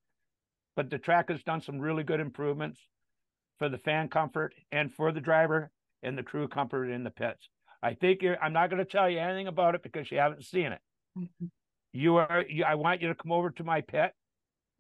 But 0.77 0.89
the 0.89 0.99
track 0.99 1.29
has 1.31 1.43
done 1.43 1.61
some 1.61 1.79
really 1.79 2.05
good 2.05 2.21
improvements 2.21 2.81
for 3.59 3.69
the 3.69 3.77
fan 3.77 4.09
comfort 4.09 4.55
and 4.71 4.91
for 4.91 5.13
the 5.13 5.21
driver 5.21 5.71
and 6.03 6.17
the 6.17 6.23
crew 6.23 6.49
comfort 6.49 6.87
in 6.87 7.05
the 7.05 7.11
pits. 7.11 7.49
I 7.83 7.95
think 7.95 8.23
you're. 8.23 8.43
I'm 8.43 8.53
not 8.53 8.71
going 8.71 8.85
to 8.85 8.91
tell 8.91 9.11
you 9.11 9.19
anything 9.19 9.49
about 9.49 9.75
it 9.75 9.83
because 9.83 10.11
you 10.11 10.19
haven't 10.19 10.45
seen 10.45 10.73
it. 10.73 10.81
Mm-hmm. 11.19 11.47
You 11.93 12.17
are. 12.17 12.45
You, 12.49 12.65
I 12.65 12.77
want 12.77 13.03
you 13.03 13.09
to 13.09 13.15
come 13.15 13.33
over 13.33 13.51
to 13.51 13.65
my 13.65 13.83
pit 13.83 14.13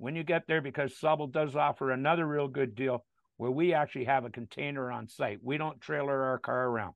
when 0.02 0.16
you 0.16 0.24
get 0.24 0.48
there 0.48 0.60
because 0.60 0.92
Sauble 1.00 1.30
does 1.30 1.54
offer 1.54 1.92
another 1.92 2.26
real 2.26 2.48
good 2.48 2.74
deal 2.74 3.04
where 3.36 3.52
we 3.52 3.72
actually 3.72 4.06
have 4.06 4.24
a 4.24 4.30
container 4.30 4.90
on 4.90 5.06
site. 5.06 5.38
We 5.40 5.58
don't 5.58 5.80
trailer 5.80 6.24
our 6.24 6.38
car 6.38 6.66
around. 6.66 6.94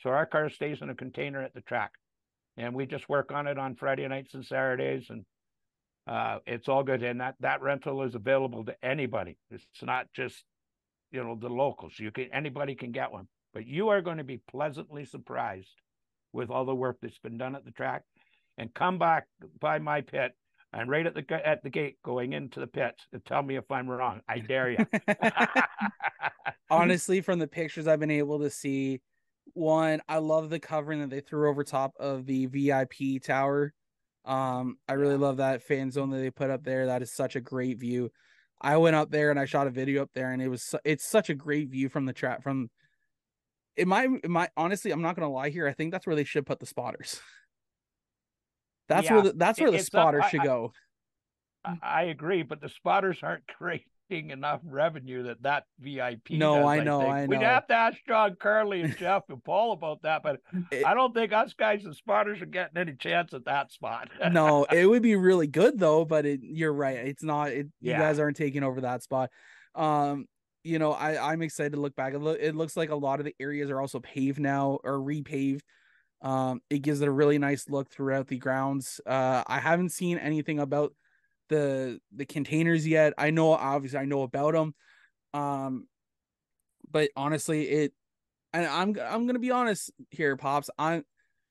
So 0.00 0.10
our 0.10 0.26
car 0.26 0.50
stays 0.50 0.82
in 0.82 0.90
a 0.90 0.94
container 0.94 1.42
at 1.42 1.54
the 1.54 1.62
track. 1.62 1.92
And 2.58 2.74
we 2.74 2.84
just 2.84 3.08
work 3.08 3.32
on 3.32 3.46
it 3.46 3.56
on 3.56 3.76
Friday 3.76 4.06
nights 4.06 4.34
and 4.34 4.44
Saturdays 4.44 5.06
and 5.08 5.24
uh, 6.06 6.40
it's 6.46 6.68
all 6.68 6.82
good. 6.82 7.02
And 7.02 7.22
that, 7.22 7.36
that 7.40 7.62
rental 7.62 8.02
is 8.02 8.14
available 8.14 8.62
to 8.66 8.74
anybody. 8.84 9.38
It's 9.50 9.64
not 9.80 10.06
just, 10.14 10.44
you 11.10 11.24
know, 11.24 11.34
the 11.34 11.48
locals. 11.48 11.98
You 11.98 12.10
can 12.10 12.28
anybody 12.30 12.74
can 12.74 12.92
get 12.92 13.10
one. 13.10 13.26
But 13.54 13.66
you 13.66 13.88
are 13.88 14.02
going 14.02 14.18
to 14.18 14.24
be 14.24 14.42
pleasantly 14.50 15.06
surprised 15.06 15.80
with 16.34 16.50
all 16.50 16.66
the 16.66 16.74
work 16.74 16.98
that's 17.00 17.18
been 17.20 17.38
done 17.38 17.56
at 17.56 17.64
the 17.64 17.70
track. 17.70 18.02
And 18.58 18.74
come 18.74 18.98
back 18.98 19.28
by 19.58 19.78
my 19.78 20.02
pit 20.02 20.32
and 20.72 20.88
right 20.88 21.06
at 21.06 21.14
the 21.14 21.46
at 21.46 21.62
the 21.62 21.70
gate 21.70 21.96
going 22.04 22.32
into 22.32 22.60
the 22.60 22.66
pits 22.66 23.06
and 23.12 23.24
tell 23.24 23.42
me 23.42 23.56
if 23.56 23.70
I'm 23.70 23.88
wrong. 23.88 24.20
I 24.28 24.38
dare 24.38 24.70
you. 24.70 24.86
honestly 26.70 27.20
from 27.20 27.38
the 27.40 27.48
pictures 27.48 27.88
i've 27.88 27.98
been 27.98 28.10
able 28.10 28.38
to 28.38 28.48
see 28.48 29.00
one 29.54 30.00
i 30.08 30.18
love 30.18 30.48
the 30.48 30.60
covering 30.60 31.00
that 31.00 31.10
they 31.10 31.20
threw 31.20 31.50
over 31.50 31.64
top 31.64 31.92
of 31.98 32.24
the 32.26 32.46
vip 32.46 32.92
tower. 33.24 33.72
Um 34.24 34.76
i 34.88 34.92
really 34.92 35.16
love 35.16 35.38
that 35.38 35.62
fan 35.62 35.90
zone 35.90 36.10
that 36.10 36.18
they 36.18 36.30
put 36.30 36.50
up 36.50 36.62
there. 36.62 36.86
That 36.86 37.02
is 37.02 37.12
such 37.12 37.36
a 37.36 37.40
great 37.40 37.78
view. 37.78 38.10
I 38.60 38.76
went 38.76 38.96
up 38.96 39.10
there 39.10 39.30
and 39.30 39.40
i 39.40 39.46
shot 39.46 39.66
a 39.66 39.70
video 39.70 40.02
up 40.02 40.10
there 40.14 40.32
and 40.32 40.40
it 40.40 40.48
was 40.48 40.62
su- 40.62 40.78
it's 40.84 41.04
such 41.04 41.30
a 41.30 41.34
great 41.34 41.70
view 41.70 41.88
from 41.88 42.06
the 42.06 42.12
trap 42.12 42.42
from 42.42 42.70
it 43.76 43.88
might 43.88 44.08
it 44.22 44.30
might 44.30 44.50
honestly 44.56 44.92
i'm 44.92 45.02
not 45.02 45.16
gonna 45.16 45.30
lie 45.30 45.50
here. 45.50 45.66
I 45.66 45.72
think 45.72 45.90
that's 45.90 46.06
where 46.06 46.16
they 46.16 46.24
should 46.24 46.46
put 46.46 46.60
the 46.60 46.66
spotters 46.66 47.20
that's 48.90 49.06
Yeah, 49.06 49.14
where 49.14 49.22
the, 49.22 49.32
that's 49.32 49.58
where 49.58 49.68
it- 49.68 49.72
the 49.72 49.76
it's 49.78 49.86
up- 49.86 50.00
spotters 50.02 50.24
I- 50.26 50.28
should 50.30 50.40
I- 50.40 50.44
go 50.44 50.72
I- 51.64 51.78
I 51.82 52.02
agree, 52.04 52.42
but 52.42 52.60
the 52.60 52.68
spotters 52.68 53.18
aren't 53.22 53.46
creating 53.58 54.30
enough 54.30 54.60
revenue 54.64 55.22
that 55.24 55.42
that 55.42 55.64
VIP. 55.78 56.30
No, 56.30 56.56
does, 56.56 56.66
I 56.66 56.80
know, 56.82 57.00
think. 57.00 57.12
I 57.12 57.26
We'd 57.26 57.42
have 57.42 57.66
to 57.68 57.74
ask 57.74 57.96
John 58.08 58.36
Carly 58.40 58.80
and 58.82 58.96
Jeff 58.98 59.22
and 59.28 59.42
Paul 59.44 59.72
about 59.72 60.02
that, 60.02 60.22
but 60.22 60.40
It- 60.72 60.84
I 60.86 60.94
don't 60.94 61.14
think 61.14 61.32
us 61.32 61.52
guys 61.54 61.84
and 61.84 61.94
spotters 61.94 62.40
are 62.42 62.46
getting 62.46 62.76
any 62.78 62.94
chance 62.94 63.32
at 63.34 63.44
that 63.44 63.70
spot. 63.72 64.08
no, 64.32 64.64
it 64.72 64.86
would 64.86 65.02
be 65.02 65.16
really 65.16 65.46
good 65.46 65.78
though, 65.78 66.04
but 66.04 66.24
it, 66.26 66.40
you're 66.42 66.72
right. 66.72 66.96
It's 66.96 67.22
not. 67.22 67.50
It, 67.52 67.68
You 67.80 67.92
guys 67.92 68.18
aren't 68.18 68.36
taking 68.36 68.62
over 68.62 68.80
that 68.80 69.02
spot. 69.02 69.30
Um, 69.74 70.26
you 70.64 70.78
know, 70.78 70.92
I 70.92 71.32
I'm 71.32 71.40
excited 71.42 71.72
to 71.74 71.80
look 71.80 71.94
back. 71.94 72.12
It, 72.14 72.18
loo- 72.18 72.32
it 72.40 72.54
looks 72.56 72.76
like 72.76 72.90
a 72.90 72.94
lot 72.96 73.18
of 73.20 73.24
the 73.26 73.34
areas 73.38 73.70
are 73.70 73.80
also 73.80 74.00
paved 74.00 74.40
now 74.40 74.78
or 74.82 74.98
repaved. 74.98 75.60
Um, 76.22 76.60
it 76.68 76.80
gives 76.80 77.00
it 77.00 77.08
a 77.08 77.10
really 77.12 77.38
nice 77.38 77.68
look 77.68 77.90
throughout 77.90 78.26
the 78.28 78.36
grounds. 78.38 79.00
Uh, 79.06 79.42
I 79.46 79.58
haven't 79.58 79.90
seen 79.90 80.18
anything 80.18 80.58
about 80.58 80.94
the 81.48 82.00
the 82.14 82.26
containers 82.26 82.86
yet. 82.86 83.14
I 83.18 83.30
know 83.30 83.52
obviously 83.52 83.98
I 83.98 84.04
know 84.04 84.22
about 84.22 84.52
them. 84.54 84.74
Um, 85.32 85.86
but 86.90 87.10
honestly, 87.16 87.68
it 87.68 87.92
and 88.52 88.66
I'm 88.66 88.96
I'm 89.00 89.26
gonna 89.26 89.38
be 89.38 89.50
honest 89.50 89.90
here, 90.10 90.36
pops. 90.36 90.68
I 90.78 91.02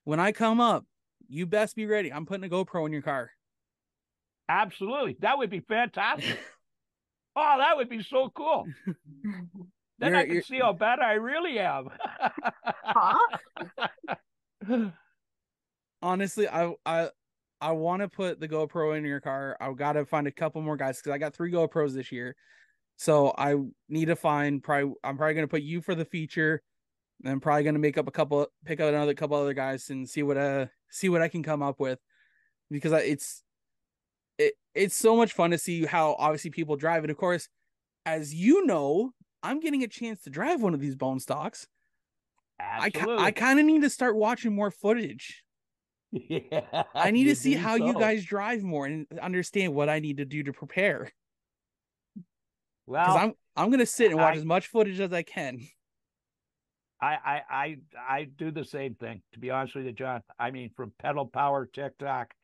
when 0.04 0.20
I 0.20 0.32
come 0.32 0.60
up, 0.60 0.84
you 1.28 1.46
best 1.46 1.74
be 1.76 1.86
ready. 1.86 2.12
I'm 2.12 2.26
putting 2.26 2.44
a 2.44 2.48
GoPro 2.48 2.86
in 2.86 2.92
your 2.92 3.02
car. 3.02 3.30
Absolutely, 4.48 5.16
that 5.20 5.38
would 5.38 5.50
be 5.50 5.60
fantastic. 5.60 6.38
oh, 7.36 7.54
that 7.58 7.76
would 7.76 7.88
be 7.88 8.02
so 8.02 8.30
cool. 8.34 8.66
Then 9.98 10.14
I 10.14 10.20
You're- 10.20 10.24
can 10.28 10.32
you're- 10.36 10.44
see 10.44 10.58
how 10.60 10.72
bad 10.72 10.98
I 11.00 11.12
really 11.12 11.58
am. 11.58 11.90
Huh? 12.64 13.18
Honestly, 16.02 16.48
I 16.48 16.74
I 16.86 17.10
I 17.60 17.72
want 17.72 18.02
to 18.02 18.08
put 18.08 18.40
the 18.40 18.48
GoPro 18.48 18.96
in 18.96 19.04
your 19.04 19.20
car. 19.20 19.56
I've 19.60 19.76
got 19.76 19.92
to 19.94 20.04
find 20.06 20.26
a 20.26 20.32
couple 20.32 20.62
more 20.62 20.76
guys 20.76 20.98
because 20.98 21.12
I 21.12 21.18
got 21.18 21.34
three 21.34 21.52
GoPros 21.52 21.92
this 21.92 22.10
year. 22.10 22.36
So 22.96 23.34
I 23.36 23.56
need 23.88 24.06
to 24.06 24.16
find 24.16 24.62
probably 24.62 24.94
I'm 25.04 25.16
probably 25.16 25.34
gonna 25.34 25.48
put 25.48 25.62
you 25.62 25.80
for 25.80 25.94
the 25.94 26.04
feature. 26.04 26.62
And 27.22 27.32
I'm 27.32 27.40
probably 27.40 27.64
gonna 27.64 27.78
make 27.78 27.98
up 27.98 28.08
a 28.08 28.10
couple 28.10 28.46
pick 28.64 28.80
out 28.80 28.94
another 28.94 29.14
couple 29.14 29.36
other 29.36 29.54
guys 29.54 29.90
and 29.90 30.08
see 30.08 30.22
what 30.22 30.36
uh 30.36 30.66
see 30.90 31.08
what 31.08 31.22
I 31.22 31.28
can 31.28 31.42
come 31.42 31.62
up 31.62 31.80
with 31.80 31.98
because 32.70 32.92
it's 32.92 33.42
it 34.38 34.54
it's 34.74 34.96
so 34.96 35.16
much 35.16 35.32
fun 35.32 35.50
to 35.50 35.58
see 35.58 35.84
how 35.84 36.14
obviously 36.18 36.50
people 36.50 36.76
drive 36.76 37.04
it. 37.04 37.10
Of 37.10 37.16
course, 37.16 37.48
as 38.06 38.34
you 38.34 38.66
know, 38.66 39.12
I'm 39.42 39.60
getting 39.60 39.82
a 39.82 39.88
chance 39.88 40.22
to 40.22 40.30
drive 40.30 40.62
one 40.62 40.74
of 40.74 40.80
these 40.80 40.96
bone 40.96 41.20
stocks. 41.20 41.66
Absolutely. 42.60 43.22
I 43.24 43.26
I 43.28 43.30
kind 43.30 43.58
of 43.58 43.66
need 43.66 43.82
to 43.82 43.90
start 43.90 44.16
watching 44.16 44.54
more 44.54 44.70
footage. 44.70 45.42
yeah, 46.12 46.84
I 46.94 47.10
need 47.12 47.24
to 47.24 47.36
see 47.36 47.54
how 47.54 47.76
you 47.76 47.94
guys 47.94 48.24
drive 48.24 48.62
more 48.62 48.86
and 48.86 49.06
understand 49.20 49.74
what 49.74 49.88
I 49.88 50.00
need 50.00 50.16
to 50.18 50.24
do 50.24 50.42
to 50.42 50.52
prepare. 50.52 51.10
Well, 52.86 53.16
I'm 53.16 53.32
I'm 53.56 53.70
gonna 53.70 53.86
sit 53.86 54.10
and 54.10 54.16
watch 54.20 54.34
I- 54.34 54.38
as 54.38 54.44
much 54.44 54.66
footage 54.66 54.98
as 55.00 55.12
I 55.12 55.22
can. 55.22 55.60
I, 57.02 57.14
I 57.14 57.40
I 57.50 57.76
I 58.08 58.24
do 58.24 58.50
the 58.50 58.64
same 58.64 58.94
thing. 58.94 59.22
To 59.32 59.38
be 59.38 59.50
honest 59.50 59.74
with 59.74 59.86
you, 59.86 59.92
John. 59.92 60.22
I 60.38 60.50
mean, 60.50 60.70
from 60.76 60.92
pedal 60.98 61.26
power 61.26 61.64
TikTok, 61.66 62.34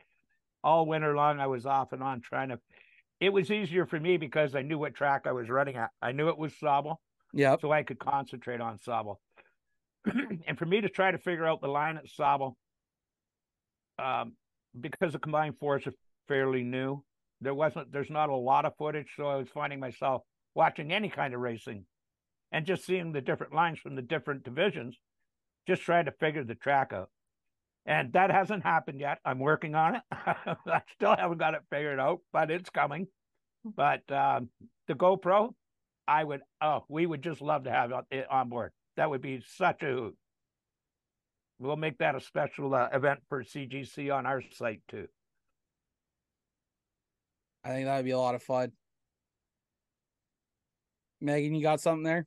all 0.64 0.86
winter 0.86 1.14
long, 1.14 1.40
I 1.40 1.46
was 1.46 1.66
off 1.66 1.92
and 1.92 2.02
on 2.02 2.20
trying 2.20 2.50
to. 2.50 2.60
It 3.20 3.30
was 3.30 3.50
easier 3.50 3.86
for 3.86 3.98
me 3.98 4.16
because 4.16 4.54
I 4.54 4.62
knew 4.62 4.78
what 4.78 4.94
track 4.94 5.22
I 5.26 5.32
was 5.32 5.48
running 5.48 5.76
at. 5.76 5.90
I 6.00 6.12
knew 6.12 6.28
it 6.28 6.38
was 6.38 6.52
Sauble, 6.54 6.96
Yep. 7.32 7.60
so 7.62 7.72
I 7.72 7.82
could 7.82 7.98
concentrate 7.98 8.60
on 8.60 8.78
Sauble. 8.78 9.16
and 10.46 10.58
for 10.58 10.66
me 10.66 10.80
to 10.80 10.88
try 10.88 11.10
to 11.10 11.18
figure 11.18 11.46
out 11.46 11.60
the 11.60 11.68
line 11.68 11.96
at 11.96 12.06
Sauble, 12.06 12.54
um, 13.98 14.34
because 14.78 15.12
the 15.12 15.18
combined 15.18 15.56
fours 15.58 15.86
is 15.86 15.94
fairly 16.28 16.62
new, 16.62 17.02
there 17.40 17.54
wasn't. 17.54 17.92
There's 17.92 18.10
not 18.10 18.30
a 18.30 18.36
lot 18.36 18.64
of 18.64 18.76
footage, 18.78 19.08
so 19.16 19.26
I 19.26 19.36
was 19.36 19.48
finding 19.48 19.80
myself 19.80 20.22
watching 20.54 20.92
any 20.92 21.08
kind 21.08 21.34
of 21.34 21.40
racing 21.40 21.84
and 22.52 22.66
just 22.66 22.84
seeing 22.84 23.12
the 23.12 23.20
different 23.20 23.54
lines 23.54 23.78
from 23.78 23.94
the 23.94 24.02
different 24.02 24.44
divisions, 24.44 24.96
just 25.66 25.82
trying 25.82 26.06
to 26.06 26.12
figure 26.12 26.44
the 26.44 26.54
track 26.54 26.92
out. 26.92 27.10
And 27.84 28.12
that 28.14 28.30
hasn't 28.30 28.64
happened 28.64 29.00
yet. 29.00 29.18
I'm 29.24 29.38
working 29.38 29.74
on 29.74 29.96
it. 29.96 30.02
I 30.12 30.82
still 30.94 31.14
haven't 31.16 31.38
got 31.38 31.54
it 31.54 31.60
figured 31.70 32.00
out, 32.00 32.20
but 32.32 32.50
it's 32.50 32.70
coming. 32.70 33.06
But 33.64 34.10
um, 34.10 34.48
the 34.88 34.94
GoPro, 34.94 35.52
I 36.08 36.24
would, 36.24 36.40
oh, 36.60 36.84
we 36.88 37.06
would 37.06 37.22
just 37.22 37.40
love 37.40 37.64
to 37.64 37.70
have 37.70 37.92
it 38.10 38.26
on 38.30 38.48
board. 38.48 38.72
That 38.96 39.10
would 39.10 39.20
be 39.22 39.42
such 39.56 39.82
a. 39.82 40.10
We'll 41.58 41.76
make 41.76 41.98
that 41.98 42.14
a 42.14 42.20
special 42.20 42.74
uh, 42.74 42.88
event 42.92 43.20
for 43.28 43.42
CGC 43.42 44.14
on 44.14 44.26
our 44.26 44.42
site 44.52 44.82
too. 44.88 45.08
I 47.64 47.70
think 47.70 47.86
that 47.86 47.96
would 47.96 48.04
be 48.04 48.10
a 48.10 48.18
lot 48.18 48.34
of 48.34 48.42
fun. 48.42 48.72
Megan, 51.20 51.54
you 51.54 51.62
got 51.62 51.80
something 51.80 52.04
there? 52.04 52.26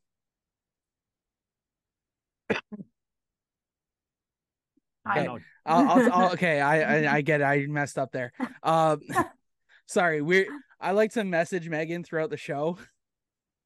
I 5.06 5.20
Okay. 5.20 5.28
know. 5.28 5.40
I'll, 5.66 5.88
I'll, 5.88 6.14
I'll- 6.14 6.32
okay, 6.34 6.60
I, 6.60 6.82
I 7.08 7.16
I 7.16 7.22
get 7.22 7.42
it. 7.42 7.44
I 7.44 7.66
messed 7.68 7.98
up 7.98 8.12
there. 8.12 8.32
Um, 8.64 9.02
sorry. 9.86 10.22
We 10.22 10.48
I 10.80 10.92
like 10.92 11.12
to 11.14 11.24
message 11.24 11.70
Megan 11.70 12.04
throughout 12.04 12.30
the 12.30 12.38
show, 12.38 12.78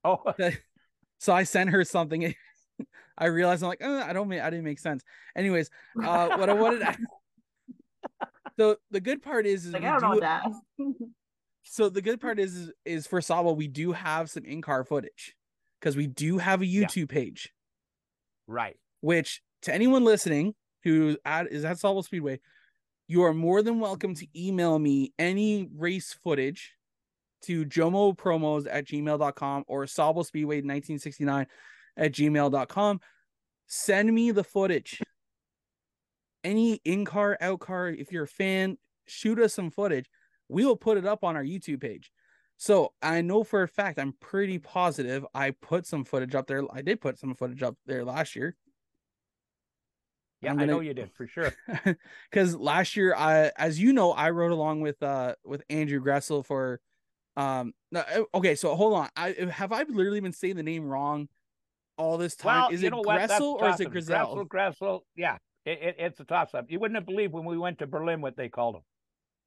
Oh, 0.04 0.22
so 1.20 1.34
I 1.34 1.44
sent 1.44 1.70
her 1.70 1.84
something. 1.84 2.34
I 3.18 3.26
realized 3.28 3.64
I'm 3.64 3.70
like, 3.70 3.84
uh, 3.84 4.04
I 4.08 4.14
don't 4.14 4.28
make 4.28 4.42
I 4.42 4.50
didn't 4.50 4.66
make 4.66 4.80
sense. 4.80 5.04
Anyways, 5.36 5.70
uh, 6.04 6.38
what 6.38 6.50
I 6.50 6.54
wanted. 6.54 6.84
so 8.58 8.78
the 8.92 9.00
good 9.00 9.22
part 9.22 9.46
is, 9.46 9.66
is 9.66 9.74
like 9.74 9.84
I 9.84 9.92
don't 10.00 10.02
know 10.02 10.14
do- 10.16 10.20
that. 10.22 10.44
so 11.64 11.90
the 11.90 12.02
good 12.02 12.20
part 12.20 12.40
is, 12.40 12.56
is 12.56 12.72
is 12.86 13.08
for 13.08 13.20
Sauble 13.22 13.56
we 13.56 13.68
do 13.68 13.92
have 13.94 14.30
some 14.30 14.46
in 14.46 14.62
car 14.62 14.84
footage 14.84 15.36
because 15.80 15.96
we 15.96 16.08
do 16.08 16.38
have 16.38 16.62
a 16.62 16.66
Yeah. 16.66 16.86
YouTube 16.88 17.10
page. 17.10 17.54
right. 18.48 18.78
which 19.02 19.42
to 19.64 19.74
anyone 19.74 20.04
listening 20.04 20.56
who 20.84 21.18
at, 21.24 21.48
is 21.52 21.64
at 21.64 21.78
Sauble 21.78 22.04
Speedway, 22.04 22.40
you 23.08 23.24
are 23.24 23.34
more 23.34 23.62
than 23.62 23.80
welcome 23.80 24.14
to 24.16 24.28
email 24.36 24.78
me 24.80 25.14
any 25.18 25.70
race 25.78 26.14
footage 26.24 26.74
to 27.44 27.66
jomopromos 27.66 28.68
at 28.70 28.86
gmail.com 28.86 29.64
or 29.68 29.86
Sauble 29.86 30.26
Speedway 30.26 30.58
1969 30.58 31.48
at 31.98 32.12
gmail.com. 32.12 33.00
Send 33.68 34.14
me 34.14 34.32
the 34.32 34.44
footage. 34.44 35.02
Any 36.44 36.82
in 36.84 37.06
car, 37.06 37.38
out 37.40 37.62
car, 37.62 37.88
if 37.90 38.12
you're 38.12 38.26
a 38.26 38.28
fan, 38.28 38.78
shoot 39.06 39.40
us 39.40 39.54
some 39.54 39.72
footage. 39.72 40.10
We 40.50 40.66
will 40.66 40.76
put 40.76 40.98
it 40.98 41.06
up 41.06 41.24
on 41.24 41.36
our 41.36 41.44
YouTube 41.44 41.82
page. 41.82 42.12
So 42.58 42.94
I 43.02 43.22
know 43.22 43.44
for 43.44 43.64
a 43.64 43.68
fact, 43.68 44.00
I'm 44.00 44.14
pretty 44.20 44.60
positive 44.60 45.26
I 45.34 45.52
put 45.52 45.86
some 45.86 46.06
footage 46.06 46.36
up 46.36 46.48
there. 46.48 46.64
I 46.72 46.82
did 46.82 47.02
put 47.02 47.18
some 47.18 47.34
footage 47.36 47.64
up 47.64 47.76
there 47.86 48.06
last 48.06 48.36
year. 48.36 48.56
Yeah, 50.42 50.52
I'm 50.52 50.60
I 50.60 50.66
know 50.66 50.82
you 50.82 50.94
did 50.94 51.12
for 51.14 51.26
sure. 51.26 51.54
because 52.30 52.56
last 52.56 52.96
year 52.96 53.16
I 53.18 53.52
as 53.58 53.80
you 53.80 53.94
know 53.94 54.12
I 54.12 54.30
rode 54.32 54.52
along 54.52 54.82
with 54.82 55.02
uh 55.02 55.36
with 55.46 55.64
Andrew 55.70 56.02
Gressel 56.02 56.46
for 56.46 56.82
um 57.38 57.74
uh, 57.96 58.04
okay 58.36 58.54
so 58.54 58.76
hold 58.76 58.94
on 58.94 59.10
I 59.16 59.32
have 59.52 59.72
I 59.72 59.84
literally 59.84 60.20
been 60.20 60.34
saying 60.34 60.56
the 60.56 60.64
name 60.64 60.86
wrong 60.86 61.30
all 61.98 62.18
this 62.18 62.36
time 62.36 62.62
Well, 62.64 62.70
is 62.72 62.84
it 62.84 62.90
know 62.92 63.02
what? 63.02 63.28
That's 63.28 63.34
Gressel 63.34 63.56
or 63.56 63.70
is 63.70 63.80
it. 63.80 63.90
Griselle 63.92 64.36
Gressel, 64.46 64.48
Gressel. 64.48 65.00
Yeah, 65.16 65.38
it, 65.66 65.80
it, 65.82 65.96
it's 66.00 66.20
a 66.20 66.24
toss 66.26 66.54
up. 66.54 66.66
You 66.70 66.80
wouldn't 66.80 66.96
have 66.98 67.06
believed 67.06 67.34
when 67.34 67.46
we 67.46 67.58
went 67.58 67.80
to 67.80 67.88
Berlin 67.88 68.22
what 68.22 68.36
they 68.36 68.50
called 68.50 68.76
him. 68.78 68.82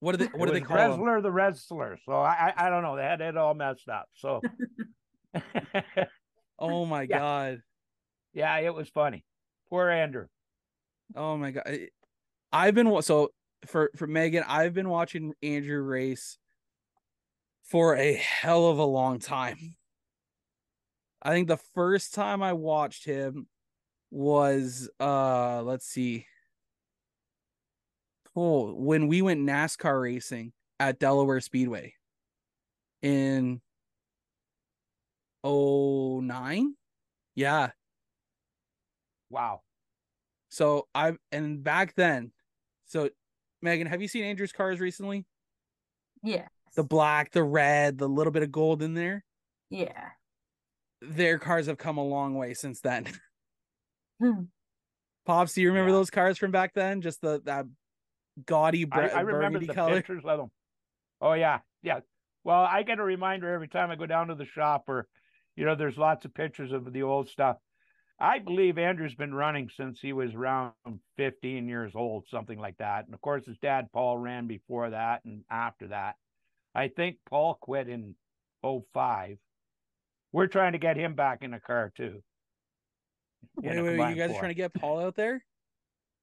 what 0.01 0.13
do 0.13 0.19
they 0.19 0.31
what 0.37 0.49
it 0.49 0.53
do 0.53 0.53
they 0.55 0.61
was 0.61 0.69
call? 0.69 0.77
Gressler 0.77 1.23
the 1.23 1.33
wrestler. 1.33 1.99
So 2.05 2.13
I, 2.13 2.53
I 2.57 2.67
I 2.67 2.71
don't 2.71 2.83
know. 2.83 2.97
They 2.97 3.03
had 3.03 3.21
it 3.21 3.37
all 3.37 3.55
messed 3.55 3.89
up. 3.89 4.07
So 4.15 4.41
oh 6.59 6.85
my 6.87 7.03
Yeah. 7.03 7.19
god 7.19 7.63
yeah, 8.33 8.59
it 8.59 8.75
was 8.75 8.89
funny. 8.91 9.25
Poor 9.71 9.89
Andrew. 9.91 10.27
oh 11.15 11.37
my 11.37 11.51
god 11.53 11.65
I've 12.53 12.75
been 12.75 13.03
so 13.03 13.31
for 13.67 13.91
for 13.97 14.07
Megan 14.07 14.45
I've 14.47 14.75
been 14.75 14.89
watching 14.89 15.33
Andrew 15.43 15.81
race 15.83 16.39
for 17.65 17.97
a 17.97 18.13
hell 18.15 18.67
of 18.69 18.79
a 18.79 18.85
long 18.85 19.19
time 19.19 19.75
I 21.23 21.31
think 21.31 21.49
the 21.49 21.57
first 21.57 22.15
time 22.15 22.43
I 22.43 22.53
watched 22.53 23.05
him 23.05 23.47
was 24.11 24.89
uh 25.01 25.63
let's 25.63 25.87
see. 25.87 26.27
Oh, 28.35 28.75
when 28.75 29.09
we 29.09 29.23
went 29.23 29.41
NASCAR 29.41 30.01
racing 30.01 30.53
at 30.79 30.99
Delaware 30.99 31.41
Speedway 31.41 31.95
in 33.03 33.61
09? 35.45 36.75
Yeah. 37.35 37.71
Wow. 39.31 39.63
So 40.49 40.87
I 40.95 41.15
and 41.33 41.63
back 41.63 41.95
then, 41.95 42.33
so 42.87 43.11
Megan, 43.63 43.87
have 43.87 44.03
you 44.03 44.09
seen 44.09 44.25
Andrew's 44.25 44.53
cars 44.53 44.81
recently? 44.81 45.25
Yeah. 46.23 46.47
The 46.77 46.85
black, 46.85 47.33
the 47.33 47.43
red, 47.43 47.99
the 47.99 48.09
little 48.09 48.33
bit 48.33 48.43
of 48.43 48.53
gold 48.53 48.83
in 48.83 48.95
there. 48.95 49.25
Yeah. 49.71 50.11
Their 51.03 51.39
cars 51.39 51.67
have 51.67 51.79
come 51.79 51.99
a 51.99 52.05
long 52.05 52.35
way 52.35 52.55
since 52.55 52.81
then. 52.81 53.07
Hmm. 54.19 54.45
Pops, 55.27 55.53
do 55.53 55.61
you 55.61 55.69
remember 55.69 55.91
Yeah. 55.91 55.97
those 55.97 56.09
cars 56.09 56.39
from 56.39 56.51
back 56.51 56.73
then? 56.73 57.03
Just 57.03 57.21
the 57.21 57.43
that 57.45 57.67
gaudy 58.47 58.87
I, 58.91 59.01
I 59.09 59.21
remember 59.21 59.33
burgundy 59.43 59.67
the 59.67 59.75
color. 59.75 59.97
pictures 59.97 60.23
of 60.25 60.39
them. 60.39 60.51
Oh 61.21 61.35
yeah, 61.35 61.59
yeah. 61.83 62.01
Well, 62.43 62.63
I 62.63 62.83
get 62.83 62.99
a 62.99 63.03
reminder 63.03 63.53
every 63.53 63.69
time 63.69 63.91
I 63.91 63.97
go 63.97 64.07
down 64.07 64.29
to 64.29 64.35
the 64.35 64.47
shop 64.47 64.85
or 64.89 65.07
you 65.55 65.67
know, 65.67 65.75
there's 65.75 65.99
lots 65.99 66.25
of 66.25 66.33
pictures 66.33 66.73
of 66.73 66.91
the 66.93 67.03
old 67.03 67.29
stuff. 67.29 67.59
I 68.19 68.39
believe 68.39 68.79
Andrew's 68.79 69.15
been 69.15 69.35
running 69.35 69.69
since 69.77 70.01
he 70.01 70.15
was 70.15 70.35
around 70.35 70.73
15 71.19 71.69
years 71.69 71.93
old, 71.95 72.25
something 72.31 72.59
like 72.59 72.79
that. 72.79 73.05
And 73.05 73.13
of 73.13 73.21
course, 73.21 73.45
his 73.45 73.59
dad 73.59 73.89
Paul 73.93 74.17
ran 74.17 74.47
before 74.47 74.89
that 74.89 75.27
and 75.27 75.45
after 75.51 75.89
that. 75.89 76.15
I 76.75 76.89
think 76.89 77.19
Paul 77.29 77.53
quit 77.61 77.89
in 77.91 78.15
05. 78.63 79.37
We're 80.33 80.47
trying 80.49 80.73
to 80.73 80.79
get 80.79 80.97
him 80.97 81.15
back 81.15 81.43
in 81.43 81.51
the 81.51 81.61
car 81.61 81.93
too. 81.97 82.23
Wait, 83.57 83.81
wait, 83.83 84.11
you 84.11 84.15
guys 84.17 84.31
are 84.31 84.39
trying 84.39 84.51
to 84.51 84.55
get 84.55 84.75
Paul 84.75 84.99
out 85.01 85.15
there? 85.17 85.45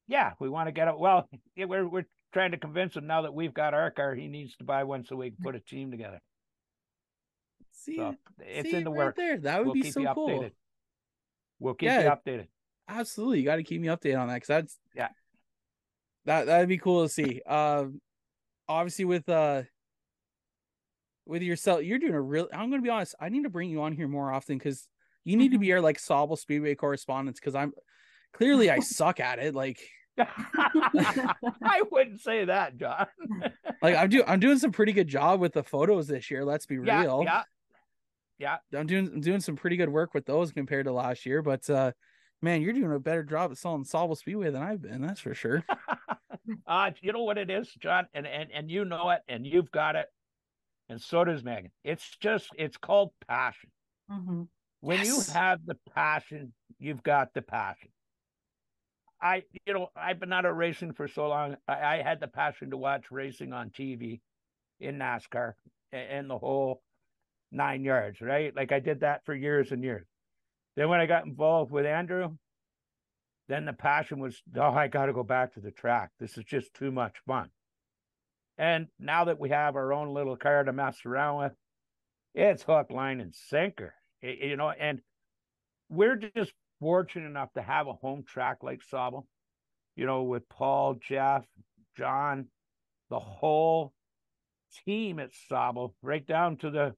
Yeah, 0.07 0.33
we 0.39 0.49
want 0.49 0.67
to 0.67 0.71
get 0.71 0.87
it. 0.87 0.97
Well, 0.99 1.27
yeah, 1.55 1.65
we're 1.65 1.87
we're 1.87 2.05
trying 2.33 2.51
to 2.51 2.57
convince 2.57 2.95
him 2.95 3.07
now 3.07 3.21
that 3.23 3.33
we've 3.33 3.53
got 3.53 3.73
our 3.73 3.91
car, 3.91 4.13
he 4.15 4.27
needs 4.27 4.55
to 4.57 4.63
buy 4.63 4.83
one 4.83 5.05
so 5.05 5.15
we 5.15 5.29
can 5.31 5.37
put 5.41 5.55
a 5.55 5.59
team 5.59 5.91
together. 5.91 6.19
See, 7.71 7.95
So 7.97 8.15
it's 8.39 8.69
see 8.69 8.75
in 8.77 8.83
the 8.83 8.91
right 8.91 8.97
works. 8.97 9.17
there. 9.17 9.37
That 9.37 9.59
would 9.59 9.65
we'll 9.67 9.73
be 9.75 9.91
so 9.91 10.03
cool. 10.13 10.27
updated. 10.29 10.51
We'll 11.59 11.73
keep 11.75 11.87
Yeah. 11.87 12.01
you 12.01 12.09
updated. 12.09 12.47
Absolutely, 12.87 13.39
you 13.39 13.45
got 13.45 13.55
to 13.57 13.63
keep 13.63 13.81
me 13.81 13.87
updated 13.87 14.19
on 14.19 14.27
that 14.27 14.35
because 14.35 14.47
that's 14.47 14.79
Yeah. 14.93 15.09
that 16.25 16.45
that'd 16.45 16.67
be 16.69 16.77
cool 16.77 17.03
to 17.03 17.09
see. 17.09 17.41
Um, 17.43 18.01
obviously 18.67 19.05
with 19.05 19.27
uh 19.29 19.63
with 21.25 21.41
yourself, 21.41 21.83
you're 21.83 21.99
doing 21.99 22.13
a 22.13 22.21
real. 22.21 22.47
I'm 22.53 22.69
gonna 22.69 22.81
be 22.81 22.89
honest. 22.89 23.15
I 23.19 23.29
need 23.29 23.43
to 23.43 23.49
bring 23.49 23.69
you 23.69 23.81
on 23.81 23.93
here 23.93 24.07
more 24.07 24.31
often 24.31 24.57
because 24.57 24.87
you 25.23 25.37
need 25.37 25.51
to 25.51 25.59
be 25.59 25.71
our 25.73 25.81
like 25.81 25.97
Sauble 25.97 26.37
Speedway 26.37 26.75
correspondence 26.75 27.39
because 27.39 27.55
I'm 27.55 27.73
clearly 28.33 28.69
I 28.69 28.79
suck 28.79 29.19
at 29.19 29.39
it. 29.39 29.55
Like 29.55 29.79
I 30.19 31.81
wouldn't 31.91 32.21
say 32.21 32.45
that, 32.45 32.77
John. 32.77 33.07
like 33.81 33.95
I'm 33.95 34.09
doing 34.09 34.25
I'm 34.27 34.39
doing 34.39 34.59
some 34.59 34.71
pretty 34.71 34.91
good 34.91 35.07
job 35.07 35.39
with 35.39 35.53
the 35.53 35.63
photos 35.63 36.07
this 36.07 36.29
year. 36.29 36.43
Let's 36.43 36.65
be 36.65 36.77
yeah, 36.83 37.01
real. 37.01 37.23
yeah. 37.25 37.43
yeah. 38.37 38.57
I'm 38.79 38.87
doing 38.87 39.09
I'm 39.13 39.21
doing 39.21 39.39
some 39.39 39.55
pretty 39.55 39.77
good 39.77 39.89
work 39.89 40.13
with 40.13 40.25
those 40.25 40.51
compared 40.51 40.85
to 40.85 40.91
last 40.91 41.25
year. 41.25 41.41
But 41.41 41.69
uh, 41.69 41.93
man, 42.41 42.61
you're 42.61 42.73
doing 42.73 42.93
a 42.93 42.99
better 42.99 43.23
job 43.23 43.51
at 43.51 43.57
selling 43.57 43.85
Sauble 43.85 44.17
Speedway 44.17 44.51
than 44.51 44.61
I've 44.61 44.81
been. 44.81 45.01
That's 45.01 45.21
for 45.21 45.33
sure. 45.33 45.63
uh, 46.67 46.91
you 47.01 47.13
know 47.13 47.23
what 47.23 47.37
it 47.37 47.49
is, 47.49 47.73
John, 47.79 48.07
and 48.13 48.27
and 48.27 48.51
and 48.53 48.69
you 48.69 48.85
know 48.85 49.09
it, 49.11 49.21
and 49.27 49.47
you've 49.47 49.71
got 49.71 49.95
it, 49.95 50.07
and 50.93 51.01
so 51.01 51.23
does 51.25 51.43
Megan. 51.43 51.71
It's 51.83 52.15
just 52.17 52.49
it's 52.57 52.77
called 52.77 53.11
passion. 53.27 53.71
hmm 54.09 54.43
When 54.79 54.99
Yes. 54.99 55.07
you 55.07 55.33
have 55.33 55.65
the 55.65 55.75
passion, 55.93 56.53
you've 56.79 57.03
got 57.03 57.33
the 57.33 57.41
passion. 57.41 57.89
I, 59.21 59.43
you 59.65 59.73
know, 59.73 59.87
I've 59.95 60.19
been 60.19 60.33
out 60.33 60.45
of 60.45 60.55
racing 60.55 60.93
for 60.93 61.07
so 61.07 61.27
long. 61.29 61.55
I, 61.67 61.97
I 61.99 62.01
had 62.03 62.19
the 62.19 62.27
passion 62.27 62.69
to 62.71 62.77
watch 62.77 63.09
racing 63.09 63.53
on 63.53 63.69
TV 63.69 64.21
in 64.79 64.97
NASCAR 64.99 65.53
a- 65.93 65.95
and 65.95 66.29
the 66.29 66.37
whole 66.37 66.83
nine 67.51 67.83
yards, 67.83 68.21
right? 68.21 68.55
Like 68.55 68.71
I 68.71 68.79
did 68.79 68.99
that 68.99 69.25
for 69.25 69.33
years 69.33 69.71
and 69.71 69.83
years. 69.83 70.05
Then 70.75 70.89
when 70.89 70.99
I 70.99 71.05
got 71.05 71.25
involved 71.25 71.71
with 71.71 71.85
Andrew, 71.85 72.37
then 73.47 73.65
the 73.65 73.73
passion 73.73 74.19
was, 74.19 74.41
oh, 74.55 74.73
I 74.73 74.89
got 74.89 75.05
to 75.07 75.13
go 75.13 75.23
back 75.23 75.53
to 75.53 75.61
the 75.61 75.71
track. 75.71 76.11
This 76.19 76.37
is 76.37 76.43
just 76.43 76.73
too 76.73 76.91
much 76.91 77.17
fun. 77.25 77.49
And 78.57 78.87
now 78.99 79.25
that 79.25 79.39
we 79.39 79.49
have 79.49 79.75
our 79.75 79.93
own 79.93 80.13
little 80.13 80.37
car 80.37 80.63
to 80.63 80.73
mess 80.73 81.05
around 81.05 81.37
with, 81.39 81.53
it's 82.35 82.63
hook, 82.63 82.91
line, 82.91 83.19
and 83.19 83.33
sinker. 83.33 83.95
Y- 84.21 84.37
You 84.41 84.57
know, 84.57 84.69
and 84.69 85.01
we're 85.89 86.15
just 86.15 86.53
fortunate 86.79 87.27
enough 87.27 87.53
to 87.53 87.61
have 87.61 87.87
a 87.87 87.93
home 87.93 88.23
track 88.23 88.57
like 88.61 88.81
Sauble, 88.81 89.25
you 89.95 90.05
know, 90.05 90.23
with 90.23 90.47
Paul, 90.49 90.95
Jeff, 90.95 91.45
John, 91.97 92.47
the 93.09 93.19
whole 93.19 93.93
team 94.85 95.19
at 95.19 95.31
Sauble, 95.49 95.93
right 96.01 96.25
down 96.25 96.57
to 96.57 96.69
the 96.71 96.95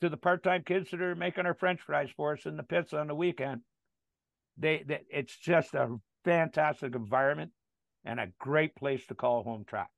to 0.00 0.08
the 0.08 0.16
part-time 0.16 0.64
kids 0.64 0.90
that 0.90 1.00
are 1.00 1.14
making 1.14 1.46
our 1.46 1.54
French 1.54 1.80
fries 1.80 2.10
for 2.16 2.32
us 2.32 2.44
in 2.44 2.56
the 2.56 2.62
pits 2.62 2.92
on 2.92 3.06
the 3.06 3.14
weekend. 3.14 3.60
They, 4.58 4.82
they 4.86 5.00
it's 5.10 5.36
just 5.36 5.74
a 5.74 5.96
fantastic 6.24 6.94
environment 6.94 7.52
and 8.04 8.18
a 8.18 8.32
great 8.38 8.74
place 8.74 9.06
to 9.06 9.14
call 9.14 9.44
home 9.44 9.64
track. 9.64 9.90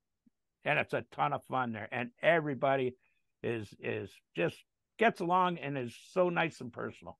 And 0.64 0.78
it's 0.78 0.92
a 0.94 1.04
ton 1.12 1.32
of 1.32 1.44
fun 1.44 1.72
there. 1.72 1.88
And 1.92 2.10
everybody 2.22 2.94
is 3.42 3.68
is 3.78 4.10
just 4.36 4.56
gets 4.98 5.20
along 5.20 5.58
and 5.58 5.76
is 5.76 5.94
so 6.12 6.30
nice 6.30 6.60
and 6.60 6.72
personal. 6.72 7.18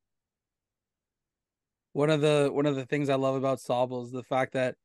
one 1.94 2.10
of 2.10 2.20
the 2.20 2.50
one 2.52 2.66
of 2.66 2.76
the 2.76 2.84
things 2.84 3.08
I 3.08 3.14
love 3.14 3.36
about 3.36 3.58
Sauble 3.58 4.04
is 4.04 4.10
the 4.10 4.22
fact 4.22 4.52
that 4.52 4.76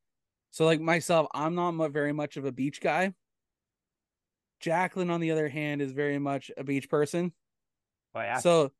so 0.50 0.64
like 0.64 0.80
myself, 0.80 1.26
I'm 1.34 1.54
not 1.54 1.92
very 1.92 2.12
much 2.12 2.36
of 2.36 2.44
a 2.44 2.52
beach 2.52 2.80
guy. 2.80 3.14
Jacqueline, 4.60 5.10
on 5.10 5.20
the 5.20 5.30
other 5.30 5.48
hand, 5.48 5.80
is 5.80 5.92
very 5.92 6.18
much 6.18 6.50
a 6.56 6.64
beach 6.64 6.88
person. 6.88 7.32
Oh, 8.14 8.20
yeah. 8.20 8.38
So 8.38 8.72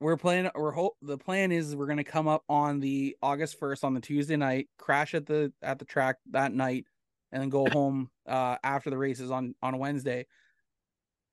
we're 0.00 0.16
playing. 0.16 0.50
We're 0.54 0.72
hope 0.72 0.96
the 1.02 1.18
plan 1.18 1.50
is 1.52 1.74
we're 1.74 1.86
gonna 1.86 2.04
come 2.04 2.28
up 2.28 2.42
on 2.48 2.80
the 2.80 3.16
August 3.22 3.58
first 3.58 3.84
on 3.84 3.94
the 3.94 4.00
Tuesday 4.00 4.36
night, 4.36 4.68
crash 4.78 5.14
at 5.14 5.26
the 5.26 5.52
at 5.62 5.78
the 5.78 5.84
track 5.84 6.16
that 6.30 6.52
night, 6.52 6.86
and 7.34 7.42
then 7.42 7.50
go 7.50 7.66
home 7.70 8.08
uh 8.26 8.56
after 8.62 8.88
the 8.88 8.96
races 8.96 9.30
on 9.30 9.54
on 9.60 9.78
Wednesday. 9.78 10.26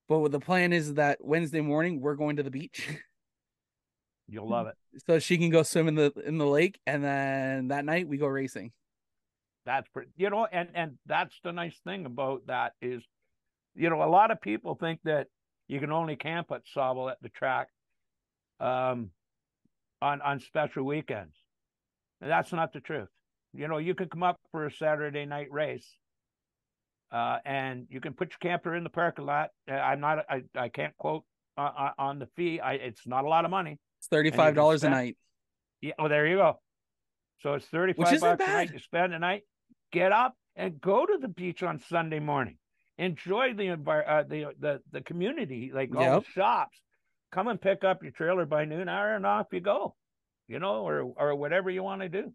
But 0.09 0.31
the 0.33 0.39
plan 0.41 0.73
is 0.73 0.95
that 0.95 1.19
Wednesday 1.21 1.61
morning 1.61 2.01
we're 2.01 2.15
going 2.15 2.35
to 2.35 2.43
the 2.43 2.51
beach, 2.51 2.89
You'll 4.27 4.49
love 4.49 4.67
it. 4.67 4.75
so 5.05 5.19
she 5.19 5.37
can 5.37 5.49
go 5.49 5.63
swim 5.63 5.87
in 5.87 5.95
the 5.95 6.11
in 6.25 6.37
the 6.37 6.45
lake, 6.47 6.79
and 6.87 7.03
then 7.03 7.67
that 7.69 7.85
night 7.85 8.07
we 8.07 8.17
go 8.17 8.27
racing. 8.27 8.71
That's 9.65 9.87
pretty, 9.89 10.09
you 10.17 10.29
know, 10.29 10.47
and 10.51 10.69
and 10.73 10.97
that's 11.05 11.35
the 11.43 11.51
nice 11.51 11.77
thing 11.85 12.05
about 12.05 12.47
that 12.47 12.73
is, 12.81 13.03
you 13.75 13.89
know, 13.89 14.01
a 14.01 14.09
lot 14.09 14.31
of 14.31 14.41
people 14.41 14.75
think 14.75 14.99
that 15.03 15.27
you 15.67 15.79
can 15.79 15.91
only 15.91 16.15
camp 16.15 16.51
at 16.51 16.63
Sauble 16.75 17.11
at 17.11 17.21
the 17.21 17.29
track, 17.29 17.67
um, 18.59 19.11
on 20.01 20.21
on 20.21 20.39
special 20.39 20.83
weekends. 20.83 21.35
And 22.21 22.29
that's 22.29 22.51
not 22.51 22.73
the 22.73 22.79
truth. 22.79 23.09
You 23.53 23.67
know, 23.67 23.77
you 23.77 23.95
can 23.95 24.07
come 24.09 24.23
up 24.23 24.39
for 24.51 24.65
a 24.65 24.71
Saturday 24.71 25.25
night 25.25 25.51
race, 25.51 25.87
uh, 27.11 27.37
and 27.45 27.85
you 27.89 27.99
can 27.99 28.13
put 28.13 28.31
your 28.31 28.39
camper 28.51 28.75
in 28.75 28.83
the 28.83 28.89
parking 28.89 29.25
lot. 29.25 29.49
Uh, 29.69 29.73
I'm 29.75 29.99
not, 29.99 30.19
I, 30.29 30.43
I 30.55 30.69
can't 30.69 30.95
quote 30.97 31.23
on, 31.57 31.91
on- 31.97 32.19
the 32.19 32.27
fee. 32.37 32.59
I, 32.61 32.73
it's 32.73 33.05
not 33.05 33.25
a 33.25 33.27
lot 33.27 33.43
of 33.45 33.51
money. 33.51 33.77
It's 33.99 34.07
thirty 34.07 34.31
five 34.31 34.55
dollars 34.55 34.83
a 34.83 34.89
night. 34.89 35.17
Yeah, 35.81 35.93
well, 35.99 36.09
there 36.09 36.25
you 36.27 36.37
go. 36.37 36.59
So 37.41 37.55
it's 37.55 37.65
thirty-five 37.65 38.13
isn't 38.13 38.27
bucks 38.37 38.43
a 38.43 38.47
night. 38.51 38.67
bad. 38.67 38.73
You 38.73 38.79
spend 38.79 39.13
the 39.13 39.19
night, 39.19 39.43
get 39.91 40.11
up 40.11 40.35
and 40.55 40.79
go 40.79 41.05
to 41.05 41.17
the 41.19 41.27
beach 41.27 41.61
on 41.63 41.79
Sunday 41.79 42.19
morning. 42.19 42.57
Enjoy 42.97 43.53
the 43.53 43.71
uh, 43.71 44.23
the 44.23 44.53
the 44.59 44.81
the 44.91 45.01
community, 45.01 45.71
like 45.73 45.93
all 45.95 46.01
Yep. 46.01 46.23
the 46.25 46.31
shops. 46.31 46.77
Come 47.31 47.47
and 47.47 47.59
pick 47.59 47.83
up 47.83 48.03
your 48.03 48.11
trailer 48.11 48.45
by 48.45 48.65
noon 48.65 48.87
hour, 48.89 49.15
and 49.15 49.25
off 49.25 49.47
you 49.51 49.59
go. 49.59 49.95
You 50.47 50.59
know, 50.59 50.87
or 50.87 51.01
or 51.17 51.35
whatever 51.35 51.69
you 51.69 51.83
want 51.83 52.01
to 52.01 52.09
do. 52.09 52.31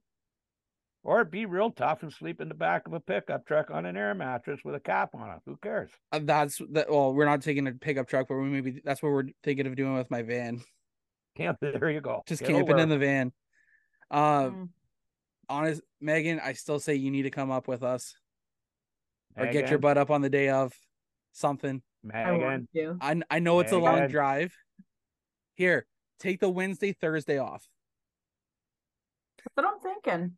Or 1.06 1.24
be 1.24 1.46
real 1.46 1.70
tough 1.70 2.02
and 2.02 2.12
sleep 2.12 2.40
in 2.40 2.48
the 2.48 2.54
back 2.54 2.88
of 2.88 2.92
a 2.92 2.98
pickup 2.98 3.46
truck 3.46 3.70
on 3.70 3.86
an 3.86 3.96
air 3.96 4.12
mattress 4.12 4.58
with 4.64 4.74
a 4.74 4.80
cap 4.80 5.10
on 5.14 5.30
it. 5.30 5.38
Who 5.46 5.56
cares? 5.62 5.88
Uh, 6.10 6.18
That's 6.20 6.60
that. 6.72 6.90
Well, 6.90 7.14
we're 7.14 7.26
not 7.26 7.42
taking 7.42 7.68
a 7.68 7.72
pickup 7.72 8.08
truck, 8.08 8.26
but 8.28 8.34
we 8.34 8.48
maybe 8.48 8.80
that's 8.84 9.00
what 9.04 9.12
we're 9.12 9.28
thinking 9.44 9.68
of 9.68 9.76
doing 9.76 9.94
with 9.94 10.10
my 10.10 10.22
van. 10.22 10.62
Camp. 11.36 11.58
There 11.60 11.90
you 11.92 12.00
go. 12.00 12.24
Just 12.26 12.40
Get 12.40 12.48
camping 12.48 12.72
over 12.72 12.82
in 12.82 12.88
the 12.88 12.98
van. 12.98 13.32
Uh, 14.10 14.50
Mm. 14.50 14.68
honest, 15.48 15.80
Megan, 16.00 16.40
I 16.40 16.54
still 16.54 16.80
say 16.80 16.96
you 16.96 17.12
need 17.12 17.22
to 17.22 17.30
come 17.30 17.52
up 17.52 17.68
with 17.68 17.84
us 17.84 18.16
or 19.36 19.46
get 19.46 19.70
your 19.70 19.78
butt 19.78 19.98
up 19.98 20.10
on 20.10 20.22
the 20.22 20.30
day 20.30 20.48
of 20.48 20.72
something. 21.30 21.82
I 22.12 22.32
Megan. 22.32 22.40
want 22.40 22.68
to. 22.74 22.98
I 23.00 23.20
I 23.30 23.38
know 23.38 23.60
it's 23.60 23.70
a 23.70 23.78
long 23.78 24.08
drive. 24.08 24.52
Here, 25.54 25.86
take 26.18 26.40
the 26.40 26.48
Wednesday, 26.48 26.94
Thursday 27.00 27.38
off 27.38 27.64
That's 29.38 29.54
what 29.54 29.66
I'm 29.66 29.78
thinking. 29.78 30.36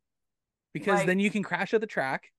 Because 0.79 0.99
Like- 0.99 1.07
then 1.07 1.18
you 1.20 1.31
can 1.31 1.43
crash 1.43 1.74
at 1.74 1.81
the 1.81 1.87
track. 1.87 2.33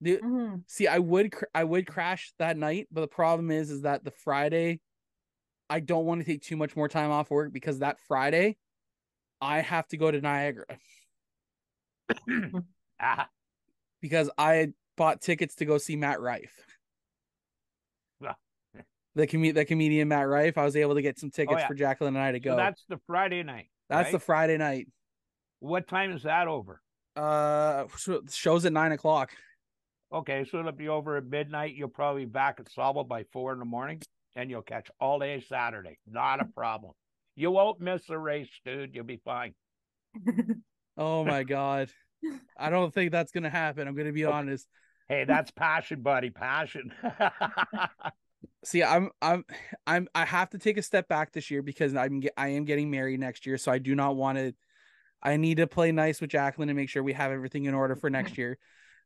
The, 0.00 0.16
hmm 0.16 0.56
see, 0.68 0.86
I 0.86 0.98
would 0.98 1.32
cr- 1.32 1.46
I 1.54 1.64
would 1.64 1.86
crash 1.86 2.32
that 2.38 2.56
night, 2.56 2.86
but 2.92 3.00
the 3.00 3.08
problem 3.08 3.50
is 3.50 3.70
is 3.70 3.82
that 3.82 4.04
the 4.04 4.12
Friday, 4.12 4.80
I 5.68 5.80
don't 5.80 6.04
want 6.06 6.20
to 6.20 6.24
take 6.24 6.42
too 6.42 6.56
much 6.56 6.76
more 6.76 6.88
time 6.88 7.10
off 7.10 7.30
work 7.30 7.52
because 7.52 7.80
that 7.80 7.98
Friday, 8.06 8.56
I 9.40 9.60
have 9.60 9.88
to 9.88 9.96
go 9.96 10.10
to 10.10 10.20
Niagara 10.20 10.66
Ah, 13.00 13.28
because 14.00 14.30
I 14.38 14.68
bought 14.96 15.20
tickets 15.20 15.56
to 15.56 15.64
go 15.64 15.78
see 15.78 15.96
Matt 15.96 16.20
Rife. 16.20 16.54
Well. 18.20 18.36
The 19.14 19.26
com- 19.26 19.52
the 19.52 19.64
comedian 19.64 20.08
Matt 20.08 20.28
Rife, 20.28 20.58
I 20.58 20.64
was 20.64 20.76
able 20.76 20.94
to 20.94 21.02
get 21.02 21.18
some 21.18 21.30
tickets 21.30 21.60
yeah. 21.60 21.66
for 21.66 21.74
Jacqueline 21.74 22.14
and 22.14 22.24
I 22.24 22.32
to 22.32 22.40
go. 22.40 22.52
so 22.52 22.56
that's 22.56 22.84
the 22.88 22.98
Friday 23.06 23.42
night. 23.42 23.66
That's 23.88 24.12
the? 24.12 24.18
Friday 24.20 24.58
night. 24.58 24.86
What 25.60 25.88
time 25.88 26.12
is 26.12 26.22
that 26.22 26.48
over? 26.48 26.80
Uh, 27.16 27.86
so 27.96 28.22
show's 28.30 28.64
at 28.64 28.72
nine 28.72 28.92
o'clock. 28.92 29.32
Okay, 30.12 30.46
so 30.50 30.60
it'll 30.60 30.72
be 30.72 30.88
over 30.88 31.16
at 31.16 31.26
midnight. 31.26 31.74
You'll 31.74 31.88
probably 31.88 32.24
be 32.24 32.30
back 32.30 32.60
at 32.60 32.66
Sauble 32.72 33.06
by 33.06 33.24
four 33.32 33.52
in 33.52 33.58
the 33.58 33.64
morning, 33.64 34.00
and 34.36 34.50
you'll 34.50 34.62
catch 34.62 34.90
all 35.00 35.18
day 35.18 35.40
Saturday. 35.46 35.98
Not 36.06 36.40
a 36.40 36.44
problem. 36.56 36.92
You 37.36 37.50
won't 37.50 37.80
miss 37.80 38.02
a 38.08 38.18
race, 38.18 38.48
dude. 38.64 38.94
You'll 38.94 39.04
be 39.04 39.20
fine. 39.24 39.54
Oh 40.96 41.24
my 41.24 41.44
god, 41.44 41.90
I 42.58 42.70
don't 42.70 42.92
think 42.92 43.12
that's 43.12 43.30
gonna 43.30 43.50
happen. 43.50 43.86
I'm 43.86 43.94
gonna 43.94 44.12
be 44.12 44.24
Okay. 44.24 44.32
honest. 44.32 44.66
Hey, 45.08 45.24
that's 45.24 45.50
passion, 45.50 46.02
buddy. 46.02 46.30
Passion. 46.30 46.92
See, 48.64 48.82
I'm 48.82 49.10
I'm 49.22 49.44
I'm 49.86 50.08
I 50.14 50.24
have 50.24 50.50
to 50.50 50.58
take 50.58 50.76
a 50.76 50.82
step 50.82 51.08
back 51.08 51.32
this 51.32 51.50
year 51.50 51.62
because 51.62 51.94
I'm 51.94 52.22
I 52.36 52.48
am 52.48 52.64
getting 52.64 52.90
married 52.90 53.20
next 53.20 53.46
year, 53.46 53.58
so 53.58 53.70
I 53.70 53.78
do 53.78 53.94
not 53.94 54.16
want 54.16 54.38
to. 54.38 54.52
I 55.22 55.36
need 55.36 55.56
to 55.56 55.66
play 55.66 55.92
nice 55.92 56.20
with 56.20 56.30
Jacqueline 56.30 56.68
and 56.68 56.76
make 56.76 56.88
sure 56.88 57.02
we 57.02 57.12
have 57.14 57.32
everything 57.32 57.64
in 57.64 57.74
order 57.74 57.96
for 57.96 58.10
next 58.10 58.38
year. 58.38 58.58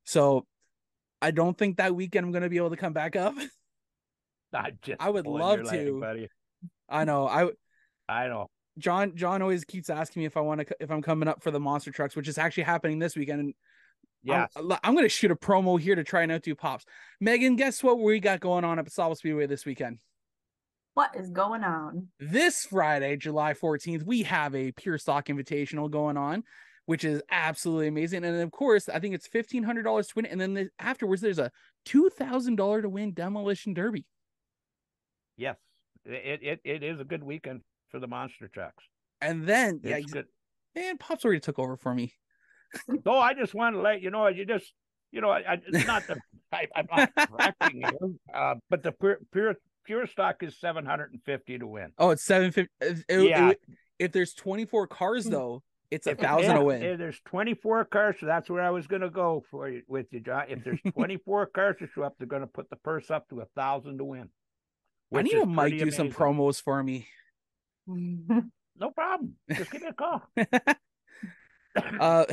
So, 0.05 0.47
I 1.21 1.31
don't 1.31 1.57
think 1.57 1.77
that 1.77 1.95
weekend 1.95 2.27
I'm 2.27 2.33
gonna 2.33 2.49
be 2.49 2.57
able 2.57 2.71
to 2.71 2.77
come 2.77 2.93
back 2.93 3.15
up. 3.17 3.35
I'm 4.53 4.79
just 4.83 5.01
I 5.01 5.09
would 5.09 5.27
love 5.27 5.71
to. 5.71 6.01
buddy. 6.01 6.29
I 6.89 7.05
know 7.05 7.27
I 7.27 7.51
I 8.09 8.29
know. 8.29 8.51
John 8.79 9.17
John 9.17 9.41
always 9.41 9.65
keeps 9.65 9.89
asking 9.89 10.21
me 10.21 10.27
if 10.27 10.37
I 10.37 10.41
want 10.41 10.67
to 10.67 10.77
if 10.81 10.91
I'm 10.91 11.01
coming 11.01 11.29
up 11.29 11.43
for 11.43 11.51
the 11.51 11.61
monster 11.61 11.91
trucks, 11.91 12.17
which 12.17 12.29
is 12.29 12.39
actually 12.39 12.65
happening 12.65 12.99
this 12.99 13.17
weekend. 13.17 13.41
And 13.41 13.55
Yes. 14.25 14.53
I'm, 14.55 14.73
I'm 14.85 14.95
gonna 14.95 15.09
shoot 15.09 15.31
a 15.31 15.37
promo 15.37 15.81
here 15.81 15.95
to 15.95 16.05
try 16.05 16.23
and 16.23 16.31
outdo 16.31 16.55
pops. 16.55 16.85
Megan, 17.21 17.57
guess 17.57 17.83
what 17.83 17.99
we 17.99 18.21
got 18.21 18.41
going 18.41 18.65
on 18.65 18.79
at 18.79 18.87
Sauble 18.87 19.17
Speedway 19.17 19.47
this 19.47 19.65
weekend? 19.67 19.99
What 20.95 21.17
is 21.17 21.31
going 21.31 21.65
on? 21.65 22.09
This 22.21 22.65
Friday, 22.67 23.17
July 23.17 23.55
14th, 23.55 24.05
we 24.05 24.23
have 24.25 24.55
a 24.55 24.73
pure 24.73 24.99
stock 24.99 25.27
invitational 25.27 25.91
going 25.91 26.17
on, 26.17 26.45
which 26.87 27.05
is 27.05 27.23
absolutely 27.31 27.89
amazing. 27.89 28.25
And 28.25 28.41
of 28.43 28.51
course, 28.51 28.89
I 28.89 28.99
think 28.99 29.15
it's 29.15 29.27
fifteen 29.27 29.63
hundred 29.63 29.85
dollars 29.85 30.09
to 30.09 30.13
win. 30.17 30.27
And 30.27 30.41
then 30.41 30.55
the, 30.55 30.69
afterwards, 30.79 31.23
there's 31.23 31.39
a 31.39 31.51
two 31.85 32.11
thousand 32.11 32.57
dollar 32.57 32.83
to 32.83 32.89
win 32.89 33.13
demolition 33.15 33.75
derby. 33.75 34.05
Yes. 35.37 35.57
It, 36.05 36.41
it 36.43 36.61
it 36.65 36.83
is 36.83 37.01
a 37.01 37.05
good 37.05 37.23
weekend 37.23 37.63
for 37.91 38.01
the 38.01 38.07
monster 38.09 38.49
trucks. 38.49 38.85
And 39.21 39.47
then 39.47 39.81
It's 39.83 39.91
yeah, 39.91 39.97
ex- 39.97 40.13
good. 40.13 40.27
man, 40.75 40.99
pops 40.99 41.25
already 41.25 41.41
took 41.41 41.59
over 41.59 41.77
for 41.77 41.95
me. 41.95 42.13
No, 43.07 43.19
I 43.19 43.35
just 43.35 43.55
want 43.55 43.77
to 43.77 43.81
let 43.81 44.03
you 44.03 44.11
know. 44.11 44.27
You 44.29 44.45
just, 44.45 44.73
you 45.13 45.21
know, 45.21 45.31
I, 45.31 45.39
I 45.41 45.59
it's 45.67 45.87
not 45.87 46.07
the 46.07 46.17
I, 46.53 46.67
I'm 46.75 46.87
not 46.91 47.13
correcting 47.31 47.83
you, 47.83 48.19
uh, 48.35 48.57
but 48.69 48.83
the 48.83 48.93
pure, 48.93 49.19
pure 49.33 49.55
pure 49.85 50.07
stock 50.07 50.43
is 50.43 50.59
seven 50.59 50.85
hundred 50.87 51.13
and 51.13 51.23
fifty 51.25 51.59
to 51.59 51.67
win. 51.67 51.93
Oh, 51.99 52.11
it's 52.11 52.23
seven 52.25 52.53
fifty. 52.53 52.73
Yeah. 53.09 53.53
if 53.99 54.13
there's 54.13 54.35
twenty 54.35 54.65
four 54.65 54.87
cars 54.87 55.25
though, 55.25 55.63
it's 55.91 56.07
a 56.07 56.15
thousand 56.15 56.53
if- 56.53 56.57
to 56.59 56.65
win. 56.65 56.83
if 56.83 56.99
there's 56.99 57.21
twenty 57.25 57.55
four 57.55 57.85
cars, 57.85 58.17
so 58.21 58.27
that's 58.27 58.49
where 58.49 58.63
I 58.63 58.71
was 58.71 58.87
going 58.87 59.03
to 59.03 59.11
go 59.11 59.45
for 59.51 59.69
you 59.69 59.83
with 59.89 60.07
you, 60.13 60.21
John. 60.21 60.45
If 60.49 60.65
there's 60.65 60.81
twenty 60.95 61.19
four 61.19 61.47
cars 61.47 61.77
to 61.81 61.87
show 61.87 62.03
up, 62.03 62.15
they're 62.19 62.27
going 62.27 62.43
to 62.43 62.47
put 62.49 62.71
the 62.71 62.77
purse 62.77 63.11
up 63.11 63.29
to 63.29 63.41
a 63.41 63.47
thousand 63.57 63.99
to 63.99 64.05
win. 64.05 64.29
I 65.15 65.23
need 65.23 65.35
is 65.35 65.43
a 65.43 65.47
Mike 65.47 65.79
do 65.79 65.91
some 65.91 66.11
promos 66.11 66.63
for 66.63 66.83
me. 66.83 67.07
No 68.75 68.91
problem. 68.91 69.35
Just 69.51 69.71
give 69.71 69.83
me 69.83 69.89
a 69.89 69.93
call. 69.93 70.23
uh 72.01 72.25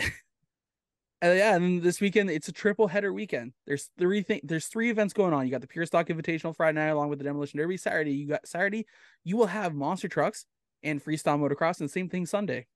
and 1.22 1.38
yeah 1.38 1.56
and 1.56 1.82
this 1.82 2.00
weekend 2.00 2.30
it's 2.30 2.48
a 2.48 2.52
triple 2.52 2.88
header 2.88 3.12
weekend. 3.14 3.54
There's 3.68 3.90
three 3.98 4.22
thing 4.22 4.42
there's 4.44 4.68
three 4.68 4.90
events 4.90 5.14
going 5.14 5.34
on. 5.34 5.46
You 5.46 5.52
got 5.52 5.62
the 5.62 5.68
pure 5.68 5.86
stock 5.86 6.08
invitational 6.08 6.56
friday 6.56 6.80
night 6.80 6.88
along 6.88 7.10
with 7.10 7.20
the 7.20 7.26
demolition 7.26 7.58
derby. 7.60 7.78
Saturday 7.78 8.12
you 8.12 8.28
got 8.28 8.48
saturday 8.48 8.86
you 9.24 9.38
will 9.38 9.48
have 9.48 9.74
monster 9.74 10.08
trucks 10.08 10.46
and 10.84 11.04
freestyle 11.04 11.40
motocross 11.40 11.80
and 11.82 11.90
same 11.92 12.10
thing 12.10 12.26
sunday. 12.26 12.68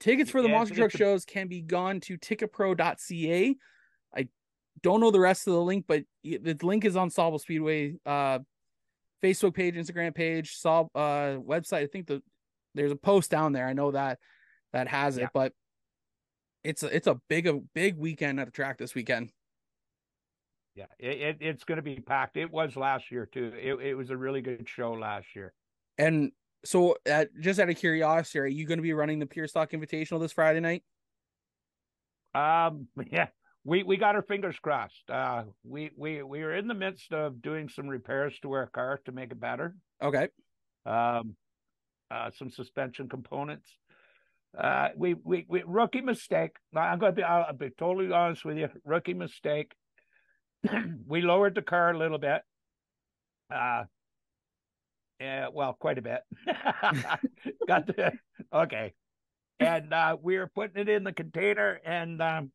Tickets 0.00 0.30
for 0.30 0.42
the 0.42 0.48
Yeah, 0.48 0.54
monster 0.58 0.74
truck 0.74 0.92
a- 0.94 0.96
shows 0.96 1.24
can 1.24 1.48
be 1.48 1.60
gone 1.62 2.00
to 2.00 2.18
ticketpro.ca 2.18 3.56
i 4.16 4.28
don't 4.82 5.00
know 5.00 5.10
the 5.10 5.20
rest 5.20 5.46
of 5.46 5.54
the 5.54 5.60
link 5.62 5.84
but 5.86 6.02
the 6.22 6.56
link 6.62 6.84
is 6.84 6.96
on 6.96 7.08
Sauble 7.10 7.40
speedway 7.40 7.94
uh 8.04 8.38
facebook 9.22 9.54
page 9.54 9.76
instagram 9.76 10.14
page 10.14 10.56
Saul 10.56 10.90
uh 10.94 11.36
website. 11.40 11.82
I 11.84 11.86
think 11.86 12.06
the 12.06 12.22
there's 12.74 12.92
a 12.92 12.96
post 12.96 13.30
down 13.30 13.52
there. 13.52 13.66
I 13.66 13.72
know 13.72 13.92
that 13.92 14.18
that 14.72 14.88
has 14.88 15.16
it 15.16 15.28
but 15.32 15.52
it's 16.64 16.82
a 16.82 16.94
it's 16.94 17.06
a 17.06 17.20
big 17.28 17.46
a 17.46 17.60
big 17.74 17.96
weekend 17.96 18.40
at 18.40 18.46
the 18.46 18.50
track 18.52 18.78
this 18.78 18.94
weekend 18.94 19.30
Yeah, 20.74 20.86
it, 20.98 21.20
it 21.20 21.36
it's 21.40 21.64
going 21.64 21.76
to 21.76 21.82
be 21.82 22.00
packed. 22.00 22.36
It 22.36 22.50
was 22.50 22.74
last 22.76 23.10
year 23.10 23.26
too. 23.26 23.52
It 23.56 23.74
it 23.74 23.94
was 23.94 24.10
a 24.10 24.16
really 24.16 24.40
good 24.42 24.68
show 24.68 24.92
last 24.92 25.36
year. 25.36 25.54
and 25.98 26.32
so 26.64 26.96
uh, 27.10 27.26
just 27.40 27.60
out 27.60 27.68
of 27.68 27.76
curiosity 27.76 28.38
are 28.38 28.46
you 28.46 28.66
going 28.66 28.78
to 28.78 28.82
be 28.82 28.94
running 28.94 29.18
the 29.18 29.26
pure 29.26 29.46
stock 29.46 29.70
invitational 29.72 30.20
this 30.20 30.32
friday 30.32 30.60
night 30.60 30.82
Um, 32.34 32.88
yeah, 33.10 33.28
we 33.64 33.82
we 33.82 33.96
got 33.96 34.14
our 34.14 34.22
fingers 34.22 34.58
crossed. 34.58 35.08
Uh, 35.08 35.44
we 35.62 35.90
we 35.96 36.22
we 36.22 36.42
are 36.42 36.54
in 36.54 36.68
the 36.68 36.74
midst 36.74 37.12
of 37.12 37.40
doing 37.42 37.68
some 37.68 37.88
repairs 37.88 38.38
to 38.40 38.52
our 38.52 38.66
car 38.66 39.00
to 39.04 39.12
make 39.12 39.32
it 39.32 39.40
better. 39.40 39.76
okay 40.02 40.28
Um, 40.86 41.36
uh, 42.10 42.30
some 42.30 42.50
suspension 42.50 43.08
components. 43.08 43.68
Uh, 44.56 44.88
we 44.96 45.14
we 45.14 45.44
we 45.48 45.62
rookie 45.66 46.00
mistake. 46.00 46.52
I'm 46.76 46.98
going 46.98 47.12
to 47.12 47.16
be 47.16 47.22
I'll 47.22 47.52
be 47.52 47.70
totally 47.70 48.12
honest 48.12 48.44
with 48.44 48.56
you. 48.56 48.68
Rookie 48.84 49.14
mistake. 49.14 49.72
we 51.06 51.22
lowered 51.22 51.54
the 51.54 51.62
car 51.62 51.90
a 51.90 51.98
little 51.98 52.18
bit. 52.18 52.42
Uh, 53.52 53.84
yeah, 55.20 55.48
well, 55.52 55.76
quite 55.78 55.98
a 55.98 56.02
bit. 56.02 56.20
Got 57.68 57.86
the 57.86 58.12
okay, 58.52 58.94
and 59.58 59.92
uh, 59.92 60.16
we 60.20 60.38
were 60.38 60.50
putting 60.54 60.80
it 60.80 60.88
in 60.88 61.04
the 61.04 61.12
container 61.12 61.80
and 61.84 62.22
um, 62.22 62.52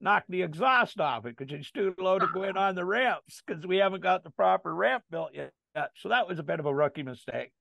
knocked 0.00 0.30
the 0.30 0.42
exhaust 0.42 1.00
off 1.00 1.24
it 1.26 1.36
because 1.36 1.52
it's 1.52 1.70
too 1.70 1.94
low 1.98 2.18
to 2.18 2.26
go 2.32 2.42
in 2.42 2.56
on 2.56 2.74
the 2.74 2.84
ramps 2.84 3.42
because 3.46 3.66
we 3.66 3.78
haven't 3.78 4.02
got 4.02 4.24
the 4.24 4.30
proper 4.30 4.74
ramp 4.74 5.04
built 5.10 5.30
yet. 5.34 5.52
So 5.96 6.08
that 6.08 6.26
was 6.26 6.38
a 6.38 6.42
bit 6.42 6.60
of 6.60 6.66
a 6.66 6.74
rookie 6.74 7.02
mistake. 7.02 7.52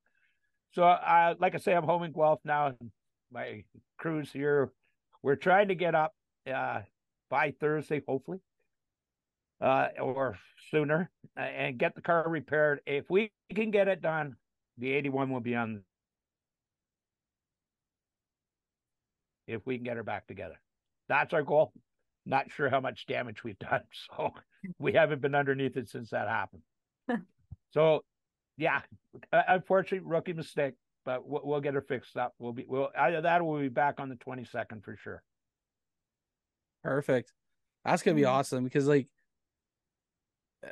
So, 0.71 0.83
uh, 0.83 1.35
like 1.39 1.55
I 1.55 1.57
say, 1.57 1.73
I'm 1.73 1.83
home 1.83 2.03
in 2.03 2.11
Guelph 2.11 2.41
now, 2.43 2.67
and 2.67 2.91
my 3.31 3.63
crew's 3.97 4.31
here. 4.31 4.71
We're 5.21 5.35
trying 5.35 5.69
to 5.69 5.75
get 5.75 5.95
up 5.95 6.13
uh, 6.51 6.81
by 7.29 7.53
Thursday, 7.59 8.01
hopefully, 8.07 8.39
uh, 9.61 9.87
or 9.99 10.37
sooner, 10.71 11.09
uh, 11.37 11.41
and 11.41 11.77
get 11.77 11.95
the 11.95 12.01
car 12.01 12.27
repaired. 12.27 12.81
If 12.85 13.09
we 13.09 13.31
can 13.53 13.71
get 13.71 13.87
it 13.87 14.01
done, 14.01 14.35
the 14.77 14.91
81 14.91 15.29
will 15.31 15.39
be 15.39 15.55
on. 15.55 15.83
If 19.47 19.65
we 19.65 19.77
can 19.77 19.83
get 19.83 19.97
her 19.97 20.03
back 20.03 20.27
together, 20.27 20.59
that's 21.07 21.33
our 21.33 21.43
goal. 21.43 21.71
Not 22.25 22.51
sure 22.51 22.69
how 22.69 22.79
much 22.79 23.05
damage 23.05 23.43
we've 23.43 23.59
done, 23.59 23.83
so 24.15 24.31
we 24.79 24.93
haven't 24.93 25.21
been 25.21 25.35
underneath 25.35 25.77
it 25.77 25.89
since 25.89 26.09
that 26.09 26.27
happened. 26.27 26.63
so, 27.71 28.03
yeah, 28.57 28.81
unfortunately, 29.31 30.07
rookie 30.07 30.33
mistake, 30.33 30.73
but 31.05 31.27
we'll, 31.27 31.41
we'll 31.43 31.61
get 31.61 31.73
her 31.75 31.81
fixed 31.81 32.17
up. 32.17 32.33
We'll 32.39 32.53
be 32.53 32.65
we'll 32.67 32.89
either 32.97 33.21
that 33.21 33.41
or 33.41 33.45
we'll 33.45 33.61
be 33.61 33.69
back 33.69 33.99
on 33.99 34.09
the 34.09 34.15
22nd 34.15 34.83
for 34.83 34.95
sure. 34.97 35.23
perfect 36.83 37.31
that's 37.83 38.03
gonna 38.03 38.15
be 38.15 38.21
Mhm. 38.23 38.29
awesome 38.29 38.63
because 38.63 38.87
like 38.87 39.07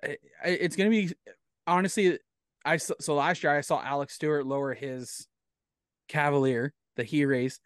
I- 0.03 0.17
I- 0.43 0.47
it's 0.49 0.75
gonna 0.75 0.89
be 0.91 1.11
honestly 1.65 2.19
i 2.65 2.75
s- 2.75 2.91
so 2.99 3.15
last 3.15 3.41
year 3.43 3.55
i 3.55 3.61
saw 3.61 3.81
alex 3.83 4.13
stewart 4.13 4.45
lower 4.45 4.73
his 4.73 5.27
cavalier 6.07 6.73
that 6.97 7.05
he 7.07 7.25
raced 7.25 7.61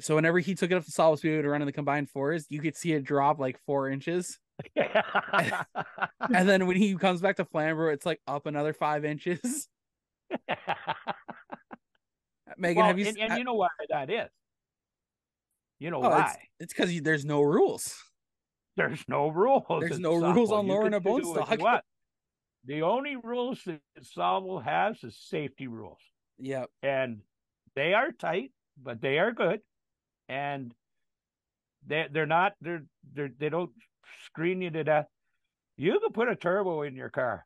so 0.00 0.14
whenever 0.16 0.38
he 0.40 0.54
took 0.56 0.70
it 0.70 0.74
up 0.74 0.84
to 0.84 0.90
solid 0.90 1.18
speed 1.18 1.42
to 1.42 1.48
run 1.48 1.62
in 1.62 1.66
the 1.66 1.72
combined 1.72 2.10
fours 2.10 2.46
you 2.50 2.60
could 2.60 2.76
see 2.76 2.92
it 2.92 3.04
drop 3.04 3.38
like 3.38 3.58
four 3.66 3.88
inches 3.88 4.38
and 4.76 6.48
then 6.48 6.66
when 6.66 6.76
he 6.76 6.94
comes 6.96 7.20
back 7.20 7.36
to 7.36 7.44
Flamborough, 7.44 7.92
it's 7.92 8.06
like 8.06 8.20
up 8.28 8.46
another 8.46 8.72
five 8.72 9.04
inches. 9.04 9.66
Megan, 12.58 12.76
well, 12.78 12.86
have 12.86 12.98
you? 12.98 13.06
and, 13.06 13.18
and 13.18 13.38
you 13.38 13.44
know 13.44 13.54
why 13.54 13.68
that 13.90 14.10
is? 14.10 14.28
You 15.78 15.90
know 15.90 15.98
oh, 15.98 16.10
why? 16.10 16.36
it's 16.60 16.72
because 16.72 17.00
there's 17.02 17.24
no 17.24 17.42
rules. 17.42 17.96
There's 18.76 19.04
no 19.08 19.28
rules. 19.28 19.64
There's 19.80 19.98
no 19.98 20.14
rules 20.14 20.52
on 20.52 20.66
lowering 20.66 20.94
a 20.94 21.00
bone 21.00 21.26
what 21.26 21.46
stock. 21.46 21.60
want. 21.60 21.84
The 22.64 22.82
only 22.82 23.16
rules 23.16 23.60
that 23.66 23.80
Sauble 24.16 24.62
has 24.62 25.02
is 25.02 25.16
safety 25.16 25.66
rules, 25.66 25.98
Yep. 26.38 26.70
and 26.82 27.20
they 27.74 27.94
are 27.94 28.12
tight, 28.12 28.52
but 28.80 29.00
they 29.00 29.18
are 29.18 29.32
good, 29.32 29.60
and 30.28 30.72
they 31.86 32.06
they're 32.10 32.26
not 32.26 32.52
they're 32.60 32.84
they 33.12 33.28
they 33.38 33.48
don't 33.48 33.72
screen 34.26 34.62
you 34.62 34.70
to 34.70 34.84
death. 34.84 35.06
You 35.76 35.98
can 35.98 36.12
put 36.12 36.28
a 36.28 36.36
turbo 36.36 36.82
in 36.82 36.94
your 36.94 37.10
car. 37.10 37.44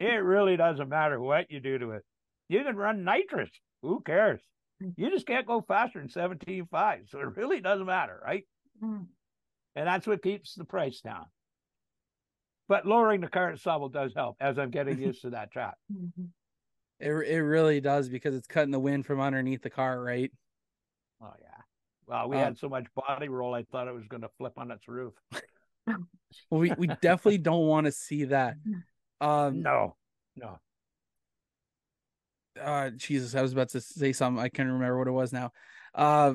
It 0.00 0.22
really 0.24 0.56
doesn't 0.56 0.88
matter 0.88 1.20
what 1.20 1.50
you 1.50 1.60
do 1.60 1.78
to 1.78 1.90
it. 1.92 2.04
You 2.48 2.62
can 2.64 2.76
run 2.76 3.04
nitrous. 3.04 3.50
Who 3.84 4.00
cares? 4.00 4.40
You 4.96 5.10
just 5.10 5.26
can't 5.26 5.46
go 5.46 5.60
faster 5.60 5.98
than 5.98 6.08
17.5. 6.08 7.08
So 7.08 7.20
it 7.20 7.36
really 7.36 7.60
doesn't 7.60 7.86
matter, 7.86 8.20
right? 8.24 8.44
Mm. 8.82 9.06
and 9.76 9.86
that's 9.86 10.06
what 10.06 10.20
keeps 10.22 10.54
the 10.54 10.64
price 10.64 11.00
down. 11.00 11.26
But 12.66 12.86
lowering 12.86 13.20
the 13.20 13.28
car 13.28 13.50
itself 13.50 13.92
does 13.92 14.12
help 14.14 14.36
as 14.40 14.58
I'm 14.58 14.70
getting 14.70 15.00
used 15.00 15.22
to 15.22 15.30
that 15.30 15.52
track. 15.52 15.74
Mhm. 15.92 16.30
It 17.00 17.10
it 17.10 17.42
really 17.42 17.80
does 17.80 18.08
because 18.08 18.34
it's 18.34 18.46
cutting 18.46 18.70
the 18.70 18.78
wind 18.80 19.04
from 19.04 19.20
underneath 19.20 19.62
the 19.62 19.70
car, 19.70 20.00
right? 20.00 20.32
Oh 21.20 21.34
yeah. 21.40 21.62
Well, 22.06 22.28
we 22.28 22.36
Um, 22.36 22.42
had 22.42 22.58
so 22.58 22.68
much 22.68 22.86
body 22.94 23.28
roll, 23.28 23.54
I 23.54 23.64
thought 23.64 23.88
it 23.88 23.94
was 23.94 24.06
going 24.06 24.22
to 24.22 24.30
flip 24.38 24.54
on 24.56 24.70
its 24.70 24.88
roof. 24.88 25.12
Well, 25.86 25.96
we 26.50 26.72
we 26.78 26.86
definitely 26.86 27.38
don't 27.38 27.66
want 27.66 27.86
to 27.86 27.92
see 27.92 28.24
that. 28.24 28.56
Um, 29.20 29.62
No, 29.62 29.96
no. 30.36 30.58
Uh 32.60 32.90
jesus 32.90 33.34
i 33.34 33.42
was 33.42 33.52
about 33.52 33.68
to 33.68 33.80
say 33.80 34.12
something. 34.12 34.42
I 34.42 34.48
can't 34.48 34.68
remember 34.68 34.98
what 34.98 35.08
it 35.08 35.12
was 35.12 35.32
now. 35.32 35.52
Uh 35.94 36.34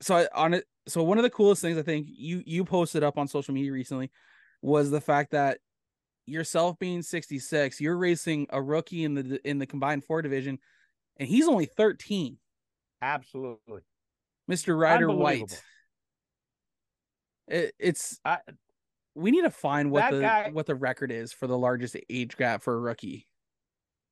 so 0.00 0.16
I, 0.16 0.28
on 0.34 0.54
it 0.54 0.64
so 0.88 1.02
one 1.02 1.18
of 1.18 1.24
the 1.24 1.30
coolest 1.30 1.62
things 1.62 1.78
i 1.78 1.82
think 1.82 2.06
you 2.10 2.42
you 2.46 2.64
posted 2.64 3.02
up 3.02 3.18
on 3.18 3.28
social 3.28 3.54
media 3.54 3.72
recently 3.72 4.10
was 4.62 4.90
the 4.90 5.00
fact 5.00 5.32
that 5.32 5.58
yourself 6.26 6.78
being 6.78 7.02
66 7.02 7.80
you're 7.80 7.96
racing 7.96 8.46
a 8.50 8.60
rookie 8.60 9.04
in 9.04 9.14
the 9.14 9.40
in 9.48 9.58
the 9.58 9.66
combined 9.66 10.04
four 10.04 10.22
division 10.22 10.58
and 11.18 11.28
he's 11.28 11.48
only 11.48 11.66
13 11.66 12.36
Absolutely. 13.00 13.82
mr 14.50 14.78
ryder 14.78 15.10
white. 15.10 15.62
It, 17.48 17.74
it's 17.78 18.18
I, 18.24 18.38
we 19.14 19.30
need 19.30 19.42
to 19.42 19.50
find 19.50 19.90
what 19.90 20.10
the 20.10 20.20
guy- 20.20 20.50
what 20.52 20.66
the 20.66 20.74
record 20.74 21.12
is 21.12 21.32
for 21.32 21.46
the 21.46 21.56
largest 21.56 21.96
age 22.10 22.36
gap 22.36 22.62
for 22.62 22.74
a 22.74 22.78
rookie 22.78 23.26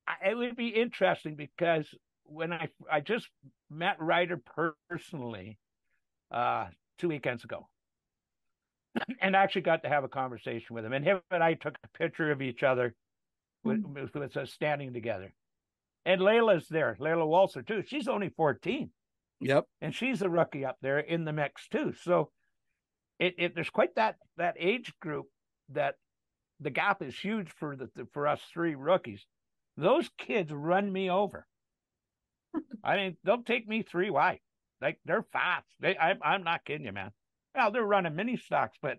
I, 0.07 0.31
it 0.31 0.35
would 0.35 0.57
be 0.57 0.69
interesting 0.69 1.35
because 1.37 1.87
when 2.25 2.53
I 2.53 2.69
I 2.91 3.01
just 3.01 3.29
met 3.71 3.97
Ryder 4.01 4.41
personally 4.89 5.59
uh, 6.31 6.67
two 6.99 7.09
weekends 7.09 7.45
ago, 7.45 7.69
and 9.21 9.37
actually 9.37 9.63
got 9.63 9.83
to 9.83 9.89
have 9.89 10.05
a 10.05 10.09
conversation 10.09 10.75
with 10.75 10.85
him, 10.85 10.93
and 10.93 11.05
him 11.05 11.21
and 11.31 11.43
I 11.43 11.55
took 11.55 11.77
a 11.83 11.99
picture 11.99 12.31
of 12.31 12.43
each 12.43 12.63
other 12.63 12.95
with, 13.63 13.83
with, 13.85 14.15
with 14.15 14.37
us 14.37 14.53
standing 14.53 14.93
together. 14.93 15.33
And 16.05 16.21
Layla's 16.21 16.69
there, 16.69 16.97
Layla 17.01 17.27
Walser 17.27 17.67
too. 17.67 17.83
She's 17.87 18.09
only 18.09 18.29
fourteen. 18.29 18.91
yep 19.41 19.65
and 19.81 19.95
she's 19.95 20.23
a 20.23 20.29
rookie 20.29 20.65
up 20.65 20.77
there 20.83 20.99
in 20.99 21.25
the 21.25 21.33
mix 21.33 21.67
too. 21.69 21.93
So 22.03 22.31
it, 23.19 23.35
it 23.39 23.55
there's 23.55 23.71
quite 23.71 23.95
that 23.97 24.17
that 24.37 24.57
age 24.59 24.93
group 25.01 25.27
that 25.71 25.95
the 26.61 26.71
gap 26.71 27.03
is 27.03 27.19
huge 27.19 27.51
for 27.59 27.77
the 27.77 27.89
for 28.13 28.27
us 28.27 28.41
three 28.53 28.75
rookies. 28.75 29.25
Those 29.77 30.09
kids 30.09 30.53
run 30.53 30.93
me 30.93 31.11
over. 31.11 31.47
I 32.83 32.97
mean, 32.97 33.19
they'll 33.25 33.43
take 33.43 33.67
me 33.67 33.83
three 33.83 34.11
wide. 34.11 34.41
Like 34.81 35.01
they're 35.05 35.23
fast. 35.23 35.75
They 35.81 35.97
I 35.97 36.17
I'm 36.23 36.43
not 36.45 36.65
kidding 36.65 36.87
you, 36.87 36.93
man. 36.93 37.13
Well, 37.55 37.71
they're 37.71 37.83
running 37.85 38.15
mini 38.15 38.37
stocks, 38.37 38.79
but 38.81 38.99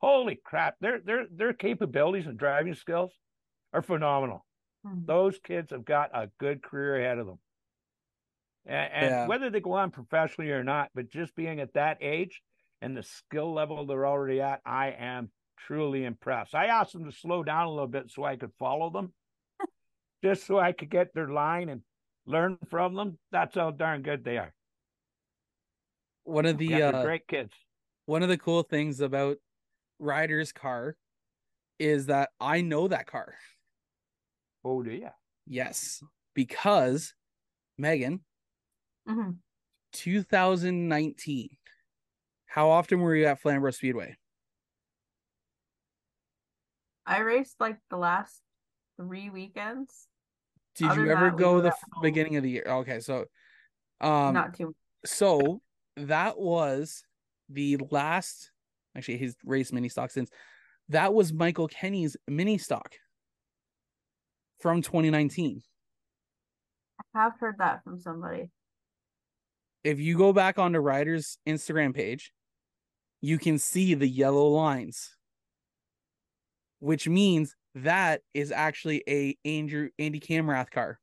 holy 0.00 0.36
crap, 0.36 0.78
their 0.80 1.00
their 1.00 1.26
their 1.28 1.54
capabilities 1.54 2.26
and 2.26 2.38
driving 2.38 2.74
skills 2.74 3.18
are 3.72 3.82
phenomenal. 3.82 4.46
Mhm. 4.84 5.06
Those 5.06 5.38
kids 5.40 5.72
have 5.72 5.84
got 5.84 6.10
a 6.14 6.32
good 6.38 6.62
career 6.62 7.00
ahead 7.00 7.18
of 7.18 7.26
them. 7.26 7.40
And, 8.64 8.92
and 8.92 9.20
Yeah. 9.20 9.26
whether 9.26 9.50
they 9.50 9.60
go 9.60 9.72
on 9.72 9.90
professionally 9.90 10.50
or 10.50 10.64
not, 10.64 10.90
but 10.94 11.08
just 11.08 11.34
being 11.34 11.60
at 11.60 11.74
that 11.74 11.98
age 12.00 12.42
and 12.80 12.96
the 12.96 13.02
skill 13.02 13.52
level 13.52 13.86
they're 13.86 14.06
already 14.06 14.40
at, 14.40 14.60
I 14.64 14.88
am 14.90 15.32
truly 15.56 16.04
impressed. 16.04 16.54
I 16.54 16.66
asked 16.66 16.92
them 16.92 17.04
to 17.04 17.12
slow 17.12 17.42
down 17.42 17.66
a 17.66 17.70
little 17.70 17.86
bit 17.88 18.10
so 18.10 18.24
I 18.24 18.36
could 18.36 18.52
follow 18.58 18.90
them, 18.90 19.14
just 20.22 20.46
so 20.46 20.58
I 20.58 20.72
could 20.72 20.90
get 20.90 21.14
their 21.14 21.28
line 21.28 21.68
and 21.68 21.82
learn 22.26 22.58
from 22.68 22.94
them. 22.94 23.18
That's 23.30 23.54
how 23.54 23.70
darn 23.70 24.02
good 24.02 24.24
they 24.24 24.38
are. 24.38 24.54
One 26.24 26.46
of 26.46 26.58
the 26.58 26.66
Yeah, 26.66 26.88
uh, 26.88 27.02
great 27.04 27.28
kids. 27.28 27.52
one 28.06 28.22
of 28.22 28.28
the 28.28 28.38
cool 28.38 28.62
things 28.62 29.00
about 29.00 29.38
Ryder's 29.98 30.52
car 30.52 30.96
is 31.78 32.06
that 32.06 32.30
I 32.40 32.60
know 32.62 32.88
that 32.88 33.06
car. 33.06 33.34
Oh, 34.64 34.82
do 34.82 34.90
you? 34.90 35.10
Yes, 35.46 36.02
because 36.34 37.14
Megan, 37.78 38.24
Mhm. 39.06 39.40
2019. 39.92 41.56
How 42.46 42.70
often 42.70 43.00
were 43.00 43.14
you 43.14 43.26
at 43.26 43.40
Flamborough 43.40 43.70
Speedway? 43.72 44.16
I 47.06 47.18
raced 47.20 47.60
like 47.60 47.78
the 47.88 47.96
last 47.96 48.42
three 48.96 49.30
weekends. 49.30 50.06
Did 50.76 50.90
Other 50.90 51.06
you 51.06 51.10
ever 51.12 51.30
that, 51.30 51.38
go 51.38 51.54
were 51.54 51.60
the 51.62 51.68
f- 51.68 51.82
beginning 52.02 52.36
of 52.36 52.42
the 52.42 52.50
year? 52.50 52.64
Okay, 52.66 53.00
so 53.00 53.24
um 54.00 54.34
Not 54.34 54.54
too. 54.54 54.74
so 55.04 55.60
that 55.96 56.38
was 56.38 57.02
the 57.48 57.78
last 57.90 58.50
actually 58.96 59.16
his 59.18 59.36
race 59.44 59.72
mini 59.72 59.88
stock 59.88 60.10
since 60.10 60.30
that 60.90 61.14
was 61.14 61.32
Michael 61.32 61.68
Kenny's 61.68 62.16
mini 62.28 62.58
stock 62.58 62.94
from 64.60 64.82
2019. 64.82 65.62
I 67.14 67.22
have 67.22 67.32
heard 67.38 67.56
that 67.58 67.82
from 67.84 67.98
somebody. 67.98 68.50
If 69.84 69.98
you 70.00 70.16
go 70.18 70.32
back 70.32 70.58
onto 70.58 70.78
Ryder's 70.78 71.38
Instagram 71.46 71.94
page, 71.94 72.32
you 73.20 73.38
can 73.38 73.58
see 73.58 73.94
the 73.94 74.08
yellow 74.08 74.48
lines, 74.48 75.16
which 76.80 77.08
means 77.08 77.54
that 77.76 78.22
is 78.32 78.52
actually 78.52 79.02
a 79.08 79.36
Andrew 79.44 79.90
Andy 79.98 80.20
Camrath 80.20 80.70
car. 80.70 80.98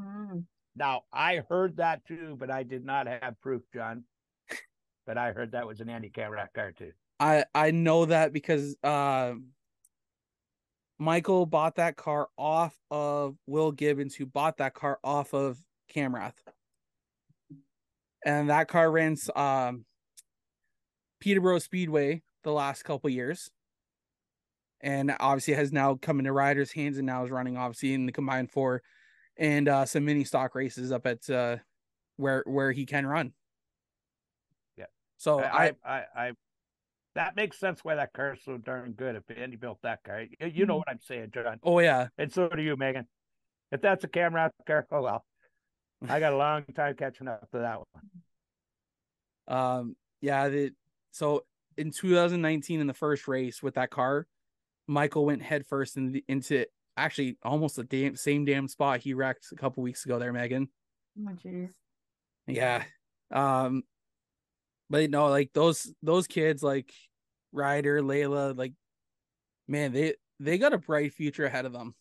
Mm. 0.00 0.44
Now, 0.76 1.02
I 1.12 1.42
heard 1.48 1.76
that 1.76 2.04
too, 2.06 2.36
but 2.38 2.50
I 2.50 2.62
did 2.62 2.84
not 2.84 3.06
have 3.06 3.40
proof, 3.40 3.62
John. 3.72 4.04
But 5.06 5.18
I 5.18 5.32
heard 5.32 5.52
that 5.52 5.66
was 5.66 5.80
an 5.80 5.90
Andy 5.90 6.08
Camrath 6.08 6.52
car 6.54 6.72
too. 6.72 6.92
I 7.20 7.44
I 7.54 7.70
know 7.72 8.06
that 8.06 8.32
because 8.32 8.74
uh, 8.82 9.34
Michael 10.98 11.44
bought 11.44 11.76
that 11.76 11.96
car 11.96 12.28
off 12.38 12.74
of 12.90 13.36
Will 13.46 13.70
Gibbons, 13.70 14.14
who 14.14 14.24
bought 14.24 14.56
that 14.56 14.72
car 14.72 14.98
off 15.04 15.34
of 15.34 15.58
Camrath, 15.94 16.32
and 18.24 18.48
that 18.48 18.68
car 18.68 18.90
ran 18.90 19.16
um, 19.36 19.84
Peterborough 21.20 21.58
Speedway 21.58 22.22
the 22.42 22.52
last 22.52 22.82
couple 22.82 23.10
years, 23.10 23.50
and 24.84 25.16
obviously 25.18 25.54
has 25.54 25.72
now 25.72 25.94
come 25.94 26.18
into 26.18 26.30
Ryder's 26.30 26.70
hands 26.70 26.98
and 26.98 27.06
now 27.06 27.24
is 27.24 27.30
running 27.30 27.56
obviously 27.56 27.94
in 27.94 28.04
the 28.04 28.12
combined 28.12 28.50
four 28.50 28.82
and 29.36 29.66
uh, 29.66 29.86
some 29.86 30.04
mini 30.04 30.24
stock 30.24 30.54
races 30.54 30.92
up 30.92 31.06
at 31.06 31.28
uh, 31.30 31.56
where 32.16 32.44
where 32.46 32.70
he 32.70 32.84
can 32.84 33.06
run. 33.06 33.32
Yeah. 34.76 34.84
So 35.16 35.40
I, 35.40 35.72
I, 35.84 35.90
I, 35.90 36.04
I, 36.14 36.32
that 37.14 37.34
makes 37.34 37.58
sense 37.58 37.80
why 37.82 37.94
that 37.94 38.12
car's 38.12 38.40
so 38.44 38.58
darn 38.58 38.92
good. 38.92 39.16
If 39.16 39.22
Andy 39.36 39.56
built 39.56 39.78
that 39.82 40.04
car, 40.04 40.26
you, 40.38 40.46
you 40.46 40.66
know 40.66 40.76
what 40.76 40.88
I'm 40.88 41.00
saying, 41.02 41.30
John, 41.32 41.58
oh 41.62 41.80
yeah, 41.80 42.08
and 42.18 42.30
so 42.30 42.48
do 42.48 42.62
you, 42.62 42.76
Megan. 42.76 43.06
If 43.72 43.80
that's 43.80 44.04
a 44.04 44.08
Camrath 44.08 44.50
car, 44.66 44.86
oh 44.92 45.02
well. 45.02 45.24
I 46.06 46.20
got 46.20 46.34
a 46.34 46.36
long 46.36 46.64
time 46.76 46.94
catching 46.96 47.28
up 47.28 47.50
to 47.52 47.58
that 47.60 47.78
one. 49.48 49.56
Um, 49.58 49.96
yeah, 50.20 50.50
the 50.50 50.72
so 51.12 51.44
in 51.78 51.90
2019 51.90 52.80
in 52.80 52.86
the 52.86 52.92
first 52.92 53.26
race 53.26 53.62
with 53.62 53.76
that 53.76 53.90
car, 53.90 54.26
Michael 54.86 55.26
went 55.26 55.42
headfirst 55.42 55.96
in 55.96 56.12
the, 56.12 56.24
into 56.28 56.66
actually 56.96 57.36
almost 57.42 57.76
the 57.76 57.84
damn, 57.84 58.16
same 58.16 58.44
damn 58.44 58.68
spot 58.68 59.00
he 59.00 59.14
wrecked 59.14 59.46
a 59.52 59.56
couple 59.56 59.82
weeks 59.82 60.04
ago 60.04 60.18
there, 60.18 60.32
Megan. 60.32 60.68
Oh, 61.18 61.32
jeez. 61.32 61.70
Yeah. 62.46 62.84
Um, 63.32 63.82
but 64.90 65.10
no, 65.10 65.28
like 65.28 65.50
those 65.54 65.92
those 66.02 66.26
kids 66.26 66.62
like 66.62 66.92
Ryder, 67.52 68.02
Layla, 68.02 68.56
like 68.56 68.74
man, 69.66 69.92
they 69.92 70.14
they 70.40 70.58
got 70.58 70.74
a 70.74 70.78
bright 70.78 71.14
future 71.14 71.46
ahead 71.46 71.64
of 71.64 71.72
them. 71.72 71.94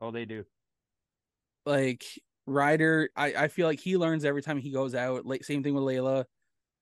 Oh, 0.00 0.10
they 0.10 0.24
do. 0.24 0.44
like 1.66 2.04
Ryder, 2.46 3.10
I, 3.16 3.34
I 3.34 3.48
feel 3.48 3.66
like 3.66 3.80
he 3.80 3.96
learns 3.96 4.24
every 4.24 4.42
time 4.42 4.58
he 4.58 4.70
goes 4.72 4.94
out. 4.94 5.24
Like 5.26 5.44
same 5.44 5.62
thing 5.62 5.74
with 5.74 5.84
Layla. 5.84 6.24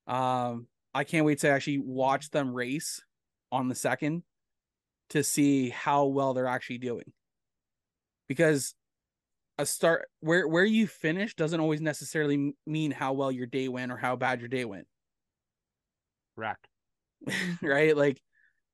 Um, 0.07 0.67
I 0.95 1.05
can't 1.05 1.27
wait 1.27 1.41
to 1.41 1.51
actually 1.51 1.79
watch 1.79 2.31
them 2.31 2.55
race 2.55 3.03
on 3.53 3.69
the 3.69 3.75
second 3.75 4.23
to 5.11 5.23
see 5.23 5.71
how 5.71 6.07
well 6.07 6.35
they're 6.35 6.47
actually 6.47 6.79
doing. 6.79 7.13
Because 8.29 8.75
a 9.57 9.67
start 9.67 10.09
where 10.21 10.47
where 10.47 10.65
you 10.65 10.87
finish 10.87 11.35
doesn't 11.35 11.61
always 11.61 11.81
necessarily 11.81 12.55
mean 12.67 12.91
how 12.91 13.13
well 13.13 13.33
your 13.33 13.47
day 13.47 13.69
went 13.69 13.91
or 13.91 13.97
how 13.97 14.15
bad 14.17 14.41
your 14.41 14.49
day 14.49 14.65
went, 14.65 14.87
Correct. 16.37 16.69
right? 17.63 17.97
Like 17.97 18.21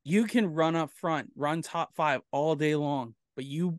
you 0.05 0.25
can 0.25 0.53
run 0.53 0.77
up 0.77 0.91
front, 0.91 1.31
run 1.35 1.63
top 1.63 1.95
five 1.95 2.21
all 2.31 2.55
day 2.55 2.77
long, 2.77 3.15
but 3.37 3.45
you 3.47 3.79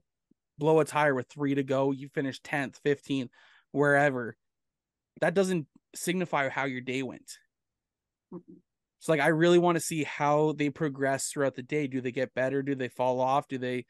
blow 0.58 0.80
a 0.80 0.86
tire 0.86 1.14
with 1.14 1.28
three 1.28 1.56
to 1.56 1.64
go, 1.64 1.92
you 1.92 2.10
finish 2.10 2.42
10th, 2.42 2.80
15th, 2.84 3.30
wherever. 3.72 4.36
That 5.22 5.34
doesn't 5.36 5.68
signify 5.94 6.50
how 6.50 6.66
your 6.66 6.82
day 6.82 7.04
went. 7.04 7.38
It's 9.06 9.10
like 9.10 9.20
I 9.20 9.28
really 9.28 9.60
want 9.60 9.76
to 9.76 9.84
see 9.84 10.04
how 10.04 10.54
they 10.58 10.72
progress 10.72 11.28
throughout 11.28 11.54
the 11.54 11.62
day. 11.62 11.86
Do 11.86 12.02
they 12.02 12.12
get 12.12 12.34
better? 12.34 12.64
Do 12.64 12.74
they 12.74 12.88
fall 12.88 13.22
off? 13.22 13.48
Do 13.48 13.60
they 13.60 13.86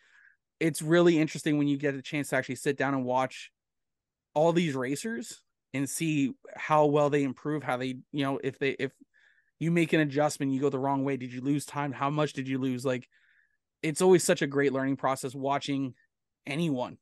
it's 0.59 0.81
really 0.81 1.17
interesting 1.17 1.57
when 1.57 1.69
you 1.69 1.77
get 1.77 1.95
a 1.95 2.01
chance 2.01 2.27
to 2.29 2.35
actually 2.35 2.55
sit 2.55 2.75
down 2.75 2.93
and 2.93 3.05
watch 3.05 3.49
all 4.33 4.51
these 4.51 4.75
racers 4.75 5.41
and 5.73 5.89
see 5.89 6.33
how 6.53 6.87
well 6.87 7.09
they 7.09 7.23
improve, 7.23 7.63
how 7.63 7.77
they, 7.77 7.95
you 8.11 8.25
know, 8.25 8.41
if 8.43 8.59
they 8.59 8.71
if 8.71 8.91
you 9.57 9.71
make 9.71 9.93
an 9.93 10.01
adjustment, 10.01 10.51
you 10.51 10.59
go 10.59 10.67
the 10.67 10.77
wrong 10.77 11.05
way. 11.05 11.15
Did 11.15 11.31
you 11.31 11.39
lose 11.39 11.65
time? 11.65 11.93
How 11.93 12.09
much 12.09 12.33
did 12.33 12.49
you 12.49 12.57
lose? 12.57 12.83
Like 12.83 13.07
it's 13.81 14.01
always 14.01 14.21
such 14.21 14.41
a 14.41 14.47
great 14.47 14.73
learning 14.73 14.97
process 14.97 15.33
watching 15.33 15.93
anyone. 16.45 16.97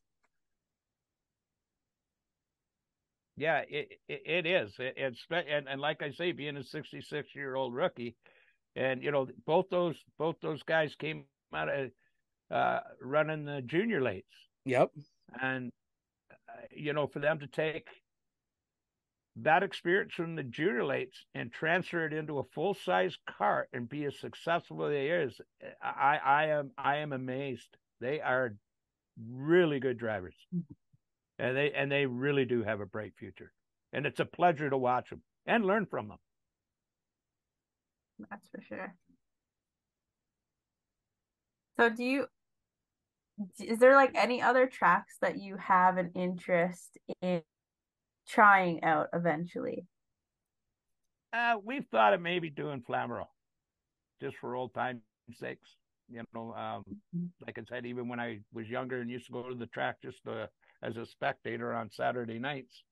Yeah, 3.35 3.63
it 3.67 3.93
it, 4.07 4.21
it 4.25 4.45
is. 4.45 4.73
It, 4.79 4.93
it's 4.97 5.25
and 5.31 5.67
and 5.67 5.81
like 5.81 6.01
I 6.01 6.11
say, 6.11 6.31
being 6.31 6.57
a 6.57 6.63
66 6.63 7.35
year 7.35 7.55
old 7.55 7.73
rookie, 7.73 8.15
and 8.75 9.03
you 9.03 9.11
know 9.11 9.27
both 9.45 9.69
those 9.69 9.95
both 10.17 10.35
those 10.41 10.63
guys 10.63 10.95
came 10.95 11.25
out 11.53 11.69
of 11.69 11.91
uh, 12.51 12.79
running 13.01 13.45
the 13.45 13.61
junior 13.61 14.01
lates, 14.01 14.23
Yep. 14.65 14.91
and 15.41 15.71
uh, 16.31 16.61
you 16.71 16.93
know 16.93 17.07
for 17.07 17.19
them 17.19 17.39
to 17.39 17.47
take 17.47 17.87
that 19.37 19.63
experience 19.63 20.13
from 20.13 20.35
the 20.35 20.43
junior 20.43 20.81
lates 20.81 21.25
and 21.33 21.51
transfer 21.51 22.05
it 22.05 22.13
into 22.13 22.37
a 22.39 22.43
full 22.53 22.75
size 22.75 23.17
cart 23.27 23.67
and 23.73 23.89
be 23.89 24.05
as 24.05 24.19
successful 24.19 24.85
as 24.85 24.91
they 24.91 25.09
is, 25.09 25.41
I 25.81 26.19
I 26.23 26.45
am 26.47 26.71
I 26.77 26.97
am 26.97 27.13
amazed. 27.13 27.77
They 27.99 28.21
are 28.21 28.55
really 29.17 29.79
good 29.79 29.97
drivers, 29.97 30.35
and 31.43 31.57
they 31.57 31.71
and 31.73 31.91
they 31.91 32.05
really 32.05 32.45
do 32.45 32.63
have 32.63 32.79
a 32.79 32.85
bright 32.85 33.13
future. 33.19 33.51
And 33.91 34.05
it's 34.05 34.21
a 34.21 34.25
pleasure 34.25 34.69
to 34.69 34.77
watch 34.77 35.09
them 35.09 35.21
and 35.45 35.65
learn 35.65 35.85
from 35.85 36.07
them. 36.07 36.17
That's 38.29 38.47
for 38.47 38.61
sure. 38.61 38.95
So 41.77 41.89
do 41.89 42.03
you 42.03 42.27
is 43.59 43.79
there 43.79 43.95
like 43.95 44.11
any 44.15 44.41
other 44.41 44.67
tracks 44.67 45.17
that 45.21 45.37
you 45.37 45.57
have 45.57 45.97
an 45.97 46.11
interest 46.15 46.97
in 47.21 47.41
trying 48.27 48.83
out 48.83 49.07
eventually? 49.13 49.85
Uh, 51.33 51.55
we've 51.63 51.87
thought 51.91 52.13
of 52.13 52.21
maybe 52.21 52.49
doing 52.49 52.83
Flamborough, 52.85 53.29
just 54.21 54.37
for 54.37 54.55
old 54.55 54.73
time's 54.73 55.01
sakes. 55.33 55.75
You 56.09 56.23
know, 56.33 56.53
um, 56.53 56.83
like 57.45 57.57
I 57.57 57.63
said, 57.67 57.85
even 57.85 58.07
when 58.07 58.19
I 58.19 58.39
was 58.53 58.69
younger 58.69 59.01
and 59.01 59.09
used 59.09 59.25
to 59.25 59.33
go 59.33 59.49
to 59.49 59.55
the 59.55 59.65
track 59.67 59.97
just 60.03 60.19
uh, 60.27 60.45
as 60.83 60.97
a 60.97 61.05
spectator 61.05 61.73
on 61.73 61.89
Saturday 61.89 62.39
nights, 62.39 62.83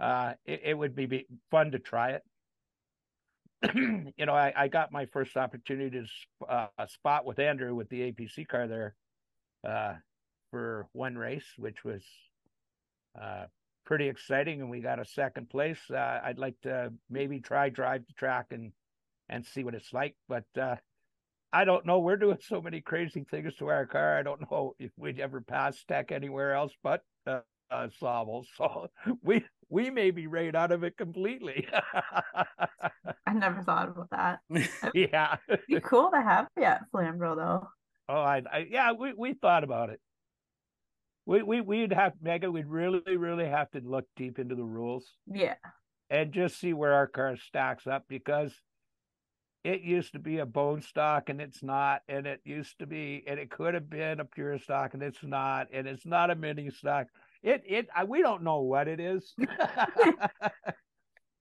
uh, 0.00 0.32
it, 0.44 0.62
it 0.64 0.74
would 0.74 0.94
be, 0.94 1.06
be 1.06 1.26
fun 1.50 1.70
to 1.70 1.78
try 1.78 2.10
it. 2.10 2.22
you 3.74 4.26
know, 4.26 4.34
I, 4.34 4.52
I 4.56 4.68
got 4.68 4.92
my 4.92 5.06
first 5.06 5.36
opportunity 5.36 6.00
to 6.00 6.46
uh, 6.48 6.86
spot 6.86 7.24
with 7.24 7.38
Andrew 7.38 7.74
with 7.74 7.88
the 7.88 8.12
APC 8.12 8.46
car 8.46 8.68
there 8.68 8.94
uh, 9.68 9.94
for 10.50 10.86
one 10.92 11.16
race, 11.16 11.46
which 11.56 11.84
was 11.84 12.02
uh, 13.20 13.46
pretty 13.84 14.08
exciting, 14.08 14.60
and 14.60 14.70
we 14.70 14.80
got 14.80 15.00
a 15.00 15.04
second 15.04 15.50
place. 15.50 15.80
Uh, 15.90 16.20
I'd 16.22 16.38
like 16.38 16.60
to 16.62 16.92
maybe 17.10 17.40
try 17.40 17.68
drive 17.68 18.06
the 18.06 18.12
track 18.14 18.46
and 18.50 18.72
and 19.30 19.44
see 19.44 19.64
what 19.64 19.74
it's 19.74 19.92
like, 19.92 20.14
but 20.28 20.44
uh, 20.58 20.76
I 21.52 21.64
don't 21.64 21.86
know. 21.86 21.98
We're 21.98 22.16
doing 22.16 22.38
so 22.40 22.60
many 22.60 22.80
crazy 22.80 23.24
things 23.30 23.56
to 23.56 23.68
our 23.68 23.86
car. 23.86 24.18
I 24.18 24.22
don't 24.22 24.40
know 24.50 24.74
if 24.78 24.90
we'd 24.96 25.20
ever 25.20 25.40
pass 25.40 25.82
tech 25.84 26.12
anywhere 26.12 26.54
else 26.54 26.72
but 26.82 27.02
uh, 27.26 27.40
uh 27.70 27.88
Sauble. 28.00 28.44
So 28.56 28.88
we 29.22 29.44
we 29.70 29.90
may 29.90 30.10
be 30.10 30.26
right 30.26 30.54
out 30.54 30.72
of 30.72 30.84
it 30.84 30.96
completely. 30.96 31.66
I 33.26 33.32
never 33.34 33.62
thought 33.62 33.88
about 33.88 34.10
that. 34.10 34.40
yeah. 34.94 35.36
It'd 35.48 35.66
be 35.68 35.80
cool 35.80 36.10
to 36.10 36.20
have 36.20 36.48
you 36.56 36.64
at 36.64 36.82
Flamborough 36.90 37.36
though. 37.36 37.68
Oh, 38.10 38.20
I, 38.20 38.42
I 38.50 38.66
yeah, 38.70 38.92
we, 38.92 39.12
we 39.16 39.34
thought 39.34 39.64
about 39.64 39.90
it. 39.90 40.00
We 41.26 41.42
we 41.42 41.60
we'd 41.60 41.92
have 41.92 42.14
Mega. 42.22 42.50
We'd 42.50 42.66
really 42.66 43.16
really 43.16 43.46
have 43.46 43.70
to 43.72 43.80
look 43.80 44.06
deep 44.16 44.38
into 44.38 44.54
the 44.54 44.64
rules. 44.64 45.06
Yeah. 45.26 45.56
And 46.10 46.32
just 46.32 46.58
see 46.58 46.72
where 46.72 46.94
our 46.94 47.06
car 47.06 47.36
stacks 47.36 47.86
up 47.86 48.04
because 48.08 48.54
it 49.64 49.82
used 49.82 50.12
to 50.12 50.18
be 50.18 50.38
a 50.38 50.46
bone 50.46 50.82
stock 50.82 51.28
and 51.28 51.40
it's 51.40 51.62
not, 51.62 52.02
and 52.08 52.26
it 52.26 52.40
used 52.44 52.78
to 52.78 52.86
be, 52.86 53.24
and 53.26 53.38
it 53.38 53.50
could 53.50 53.74
have 53.74 53.90
been 53.90 54.20
a 54.20 54.24
pure 54.24 54.58
stock 54.58 54.94
and 54.94 55.02
it's 55.02 55.22
not, 55.22 55.68
and 55.72 55.86
it's 55.86 56.06
not 56.06 56.30
a 56.30 56.34
mini 56.34 56.70
stock. 56.70 57.06
It 57.42 57.62
it 57.66 57.88
we 58.06 58.22
don't 58.22 58.42
know 58.42 58.60
what 58.60 58.88
it 58.88 59.00
is. 59.00 59.34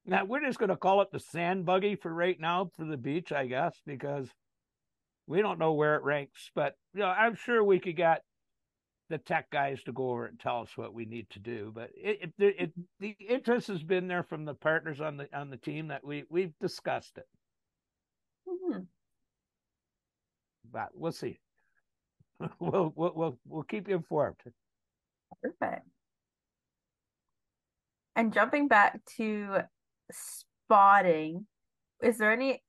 now 0.06 0.26
we're 0.26 0.46
just 0.46 0.60
going 0.60 0.70
to 0.70 0.78
call 0.78 1.02
it 1.02 1.12
the 1.12 1.20
sand 1.20 1.66
buggy 1.66 1.96
for 1.96 2.14
right 2.14 2.40
now 2.40 2.70
for 2.76 2.86
the 2.86 2.98
beach, 2.98 3.32
I 3.32 3.48
guess, 3.48 3.80
because 3.86 4.30
we 5.28 5.42
don't 5.42 5.60
know 5.60 5.74
where 5.74 5.96
it 5.96 6.04
ranks. 6.04 6.52
But 6.56 6.76
you 6.94 7.02
know, 7.02 7.08
I'm 7.08 7.36
sure 7.36 7.64
we 7.64 7.80
could 7.80 7.96
get 7.96 8.24
the 9.10 9.18
tech 9.18 9.50
guys 9.50 9.82
to 9.84 9.92
go 9.92 10.12
over 10.12 10.26
and 10.26 10.40
tell 10.40 10.62
us 10.62 10.76
what 10.76 10.94
we 10.94 11.06
need 11.06 11.30
to 11.32 11.40
do. 11.40 11.72
But 11.74 11.92
it, 11.96 12.34
it, 12.38 12.56
it 12.60 12.74
the 13.00 13.16
interest 13.28 13.68
has 13.68 13.84
been 13.84 14.08
there 14.08 14.24
from 14.24 14.46
the 14.46 14.54
partners 14.54 15.02
on 15.02 15.18
the 15.18 15.28
on 15.38 15.50
the 15.50 15.58
team 15.58 15.90
that 15.90 16.06
we 16.06 16.24
we've 16.30 16.58
discussed 16.60 17.18
it. 17.18 17.28
Mm-hmm. 18.48 18.80
But 20.78 20.90
we'll 20.94 21.12
see. 21.12 21.40
we'll, 22.60 22.94
we'll 22.96 23.14
we'll 23.16 23.40
we'll 23.48 23.64
keep 23.64 23.88
you 23.88 23.96
informed. 23.96 24.36
Perfect. 25.42 25.88
And 28.16 28.32
jumping 28.32 28.68
back 28.68 29.00
to 29.18 29.62
spotting, 30.12 31.48
is 32.04 32.20
there 32.20 32.32
any 32.32 32.62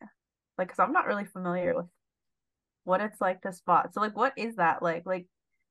like 0.57 0.69
because 0.69 0.79
I'm 0.79 0.95
not 0.95 1.07
really 1.07 1.27
familiar 1.27 1.77
with 1.77 1.85
what 2.85 3.03
it's 3.03 3.21
like 3.21 3.43
to 3.43 3.53
spot. 3.53 3.93
So 3.93 4.01
like 4.01 4.17
what 4.17 4.33
is 4.39 4.57
that 4.57 4.83
like? 4.83 5.05
Like 5.05 5.27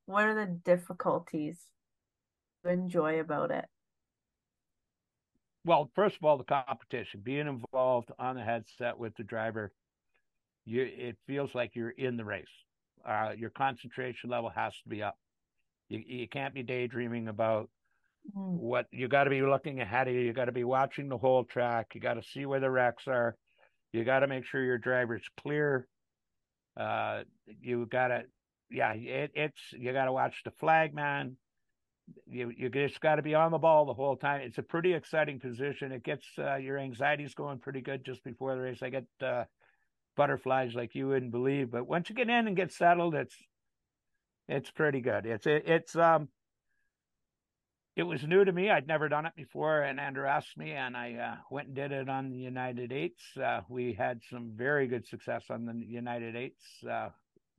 what 0.05 0.25
are 0.25 0.35
the 0.35 0.59
difficulties 0.63 1.57
to 2.63 2.71
enjoy 2.71 3.19
about 3.19 3.49
it? 3.49 3.65
Well, 5.65 5.89
first 5.95 6.17
of 6.17 6.23
all, 6.23 6.37
the 6.37 6.43
competition, 6.43 7.21
being 7.23 7.47
involved 7.47 8.11
on 8.19 8.35
the 8.35 8.43
headset 8.43 8.99
with 8.99 9.15
the 9.15 9.23
driver, 9.23 9.71
you 10.67 10.83
it 10.83 11.17
feels 11.25 11.55
like 11.55 11.75
you're 11.75 11.91
in 11.91 12.17
the 12.17 12.25
race. 12.25 12.45
Uh, 13.07 13.31
your 13.37 13.49
concentration 13.49 14.29
level 14.29 14.49
has 14.49 14.73
to 14.83 14.89
be 14.89 15.01
up. 15.01 15.17
You 15.87 16.03
you 16.05 16.27
can't 16.27 16.53
be 16.53 16.61
daydreaming 16.61 17.29
about 17.29 17.69
mm. 18.37 18.57
what 18.59 18.85
you 18.91 19.07
got 19.07 19.23
to 19.23 19.29
be 19.29 19.41
looking 19.41 19.79
ahead 19.79 20.09
of 20.09 20.13
you. 20.13 20.19
You 20.19 20.33
got 20.33 20.45
to 20.45 20.51
be 20.51 20.65
watching 20.65 21.07
the 21.07 21.17
whole 21.17 21.45
track. 21.45 21.87
You 21.95 22.01
got 22.01 22.15
to 22.15 22.23
see 22.23 22.45
where 22.45 22.59
the 22.59 22.69
wrecks 22.69 23.07
are. 23.07 23.37
You 23.93 24.03
got 24.03 24.19
to 24.19 24.27
make 24.27 24.45
sure 24.45 24.61
your 24.61 24.77
driver's 24.77 25.23
clear. 25.41 25.87
Uh, 26.75 27.23
you 27.61 27.85
got 27.85 28.09
to, 28.09 28.23
yeah, 28.69 28.91
it, 28.93 29.31
it's 29.33 29.61
you 29.71 29.93
got 29.93 30.05
to 30.05 30.11
watch 30.11 30.41
the 30.43 30.51
flag 30.51 30.93
man. 30.93 31.37
You 32.25 32.51
you 32.55 32.69
just 32.69 32.99
got 32.99 33.15
to 33.15 33.21
be 33.21 33.35
on 33.35 33.51
the 33.51 33.57
ball 33.57 33.85
the 33.85 33.93
whole 33.93 34.17
time. 34.17 34.41
It's 34.41 34.57
a 34.57 34.63
pretty 34.63 34.93
exciting 34.93 35.39
position. 35.39 35.93
It 35.93 36.03
gets 36.03 36.25
uh, 36.37 36.55
your 36.55 36.77
anxieties 36.77 37.33
going 37.33 37.59
pretty 37.59 37.81
good 37.81 38.03
just 38.03 38.21
before 38.25 38.53
the 38.55 38.61
race. 38.61 38.83
I 38.83 38.89
get 38.89 39.05
uh, 39.23 39.45
butterflies 40.17 40.73
like 40.75 40.95
you 40.95 41.07
wouldn't 41.07 41.31
believe, 41.31 41.71
but 41.71 41.87
once 41.87 42.09
you 42.09 42.15
get 42.15 42.29
in 42.29 42.47
and 42.47 42.55
get 42.57 42.73
settled, 42.73 43.15
it's 43.15 43.35
it's 44.49 44.71
pretty 44.71 44.99
good. 44.99 45.25
It's 45.25 45.47
it, 45.47 45.63
it's 45.67 45.95
um 45.95 46.27
it 47.95 48.03
was 48.03 48.23
new 48.23 48.45
to 48.45 48.51
me. 48.51 48.69
I'd 48.69 48.87
never 48.87 49.09
done 49.09 49.25
it 49.25 49.35
before, 49.35 49.81
and 49.81 49.99
Andrew 49.99 50.27
asked 50.27 50.55
me, 50.55 50.71
and 50.71 50.95
I 50.95 51.13
uh, 51.13 51.35
went 51.49 51.67
and 51.67 51.75
did 51.75 51.91
it 51.91 52.07
on 52.07 52.29
the 52.29 52.37
United 52.37 52.91
Eights. 52.91 53.23
Uh, 53.35 53.61
we 53.69 53.93
had 53.93 54.21
some 54.29 54.51
very 54.55 54.85
good 54.87 55.07
success 55.07 55.45
on 55.49 55.65
the 55.65 55.73
United 55.83 56.35
Eights 56.35 56.63
uh, 56.87 57.09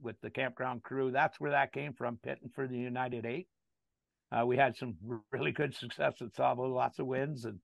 with 0.01 0.15
the 0.21 0.31
campground 0.31 0.85
crew. 0.85 1.11
That's 1.11 1.41
where 1.41 1.51
that 1.51 1.73
came 1.73 1.93
from, 1.93 2.21
pitting 2.23 2.51
for 2.55 2.69
the 2.69 2.79
United 2.79 3.27
Eight. 3.27 3.49
Uh, 4.31 4.47
we 4.47 4.57
had 4.57 4.77
some 4.77 4.95
really 5.33 5.51
good 5.51 5.75
success 5.75 6.15
at 6.21 6.33
Sauble, 6.35 6.73
lots 6.73 7.01
of 7.01 7.07
wins, 7.07 7.45
and 7.45 7.59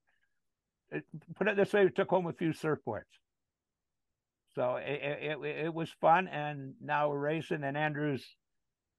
it, 0.90 1.04
put 1.36 1.46
it 1.46 1.56
this 1.56 1.72
way, 1.72 1.84
we 1.84 1.90
took 1.90 2.10
home 2.10 2.26
a 2.26 2.32
few 2.32 2.50
surfboards. 2.50 3.02
So 4.54 4.76
it, 4.76 5.00
it, 5.42 5.44
it 5.66 5.74
was 5.74 5.90
fun, 6.00 6.28
and 6.28 6.74
now 6.80 7.08
we're 7.08 7.18
racing, 7.18 7.64
and 7.64 7.76
Andrew's 7.76 8.24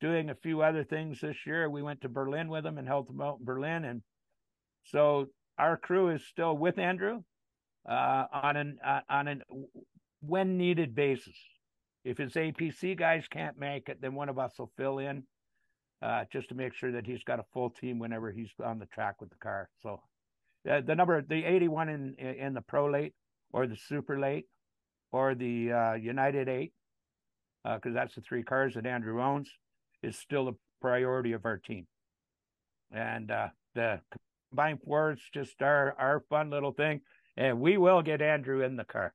doing 0.02 0.30
a 0.30 0.36
few 0.36 0.62
other 0.62 0.84
things 0.84 1.22
this 1.22 1.38
year. 1.46 1.70
We 1.70 1.82
went 1.82 2.02
to 2.02 2.10
Berlin 2.10 2.50
with 2.50 2.66
him 2.66 2.78
and 2.78 2.88
helped 2.88 3.10
him 3.10 3.22
out 3.22 3.40
in 3.40 3.46
Berlin, 3.46 3.86
and 3.86 4.02
so 4.84 5.28
our 5.58 5.78
crew 5.78 6.10
is 6.10 6.26
still 6.26 6.58
with 6.58 6.78
Andrew 6.78 7.22
uh, 7.88 8.26
on 8.32 8.58
an 8.58 8.78
uh, 8.86 9.02
on 9.10 9.28
an 9.28 9.44
when 10.22 10.58
needed 10.58 10.94
basis. 10.94 11.38
If 12.04 12.18
his 12.18 12.34
APC 12.34 12.98
guys 12.98 13.26
can't 13.30 13.58
make 13.58 13.90
it, 13.90 14.00
then 14.02 14.14
one 14.14 14.30
of 14.30 14.38
us 14.38 14.52
will 14.60 14.72
fill 14.78 15.00
in 15.00 15.24
uh, 16.02 16.26
just 16.32 16.50
to 16.50 16.56
make 16.56 16.74
sure 16.76 16.92
that 16.92 17.06
he's 17.06 17.24
got 17.24 17.40
a 17.40 17.46
full 17.54 17.70
team 17.70 17.98
whenever 17.98 18.32
he's 18.32 18.52
on 18.64 18.78
the 18.78 18.86
track 18.88 19.22
with 19.22 19.30
the 19.30 19.38
car. 19.38 19.70
So 19.82 20.02
uh, 20.70 20.82
the 20.82 20.96
number, 20.96 21.22
the 21.22 21.46
81 21.46 21.90
in 21.90 22.16
in 22.16 22.54
the 22.54 22.62
pro 22.62 22.92
late 22.92 23.14
or 23.54 23.68
the 23.68 23.78
super 23.78 24.20
late 24.20 24.46
or 25.12 25.36
the 25.36 25.72
uh, 25.72 25.94
United 25.94 26.50
Eight, 26.50 26.74
because 27.64 27.92
uh, 27.92 27.94
that's 27.94 28.16
the 28.16 28.22
three 28.22 28.44
cars 28.44 28.74
that 28.74 28.86
Andrew 28.86 29.22
owns 29.22 29.50
is 30.04 30.18
still 30.18 30.48
a 30.50 30.54
priority 30.82 31.32
of 31.34 31.46
our 31.46 31.58
team. 31.58 31.88
And 32.92 33.32
uh, 33.32 33.48
the 33.74 34.00
combined 34.52 34.80
fours 34.86 35.20
just 35.34 35.62
our 35.62 35.96
our 35.98 36.24
fun 36.30 36.50
little 36.50 36.72
thing, 36.72 37.02
and 37.36 37.60
we 37.60 37.78
will 37.78 38.02
get 38.02 38.22
Andrew 38.22 38.62
in 38.62 38.76
the 38.76 38.86
car. 38.86 39.14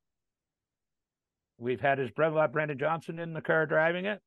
We've 1.58 1.80
had 1.80 1.98
his 1.98 2.10
brother 2.10 2.48
Brendan 2.48 2.78
Johnson 2.78 3.18
in 3.18 3.34
the 3.34 3.42
car 3.42 3.66
driving 3.66 4.06
it, 4.06 4.20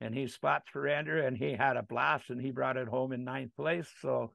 and 0.00 0.14
he 0.14 0.28
spots 0.28 0.66
for 0.72 0.86
Andrew, 0.86 1.24
and 1.24 1.36
he 1.36 1.52
had 1.52 1.76
a 1.76 1.82
blast, 1.82 2.30
and 2.30 2.40
he 2.40 2.52
brought 2.52 2.76
it 2.76 2.88
home 2.88 3.12
in 3.12 3.24
ninth 3.24 3.50
place. 3.56 3.88
So 4.00 4.32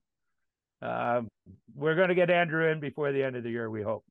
um, 0.82 1.30
we're 1.74 1.96
going 1.96 2.10
to 2.10 2.16
get 2.16 2.30
Andrew 2.30 2.70
in 2.70 2.80
before 2.80 3.12
the 3.12 3.24
end 3.24 3.36
of 3.36 3.44
the 3.44 3.50
year, 3.50 3.70
we 3.70 3.82
hope, 3.82 4.04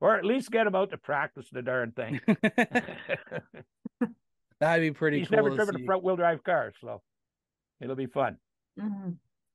or 0.00 0.16
at 0.16 0.24
least 0.24 0.50
get 0.50 0.66
him 0.66 0.74
out 0.74 0.90
to 0.90 0.98
practice 0.98 1.46
the 1.50 1.62
darn 1.62 1.92
thing. 1.92 2.20
That'd 4.60 4.82
be 4.82 4.92
pretty 4.92 5.18
He's 5.20 5.28
cool. 5.28 5.36
never 5.36 5.50
driven 5.50 5.76
see. 5.76 5.82
a 5.82 5.86
front 5.86 6.02
wheel 6.04 6.16
drive 6.16 6.42
car, 6.44 6.72
so 6.80 7.02
it'll 7.80 7.96
be 7.96 8.06
fun. 8.06 8.38
Mm-hmm. 8.80 9.10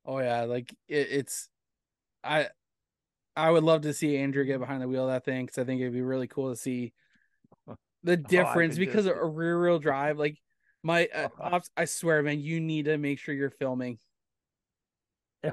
Oh 0.05 0.19
yeah, 0.19 0.43
like 0.43 0.73
it, 0.87 1.07
it's 1.11 1.49
I 2.23 2.47
I 3.35 3.49
would 3.49 3.63
love 3.63 3.81
to 3.81 3.93
see 3.93 4.17
Andrew 4.17 4.43
get 4.43 4.59
behind 4.59 4.81
the 4.81 4.87
wheel 4.87 5.03
of 5.03 5.11
that 5.11 5.25
thing 5.25 5.45
because 5.45 5.61
I 5.61 5.63
think 5.63 5.81
it'd 5.81 5.93
be 5.93 6.01
really 6.01 6.27
cool 6.27 6.49
to 6.49 6.55
see 6.55 6.93
the 8.03 8.17
difference 8.17 8.75
oh, 8.75 8.79
because 8.79 9.05
just... 9.05 9.17
a 9.17 9.25
rear 9.25 9.61
wheel 9.61 9.79
drive, 9.79 10.17
like 10.17 10.37
my 10.83 11.07
uh, 11.13 11.59
I 11.77 11.85
swear, 11.85 12.21
man, 12.23 12.39
you 12.39 12.59
need 12.59 12.85
to 12.85 12.97
make 12.97 13.19
sure 13.19 13.33
you're 13.33 13.49
filming. 13.49 13.97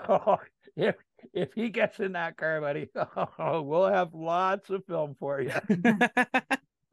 Oh, 0.09 0.39
if 0.75 0.97
if 1.33 1.55
he 1.55 1.69
gets 1.69 2.01
in 2.01 2.13
that 2.13 2.37
car, 2.37 2.61
buddy, 2.61 2.89
oh, 3.39 3.63
we'll 3.63 3.87
have 3.87 4.15
lots 4.15 4.71
of 4.71 4.85
film 4.87 5.17
for 5.19 5.41
you. 5.41 5.53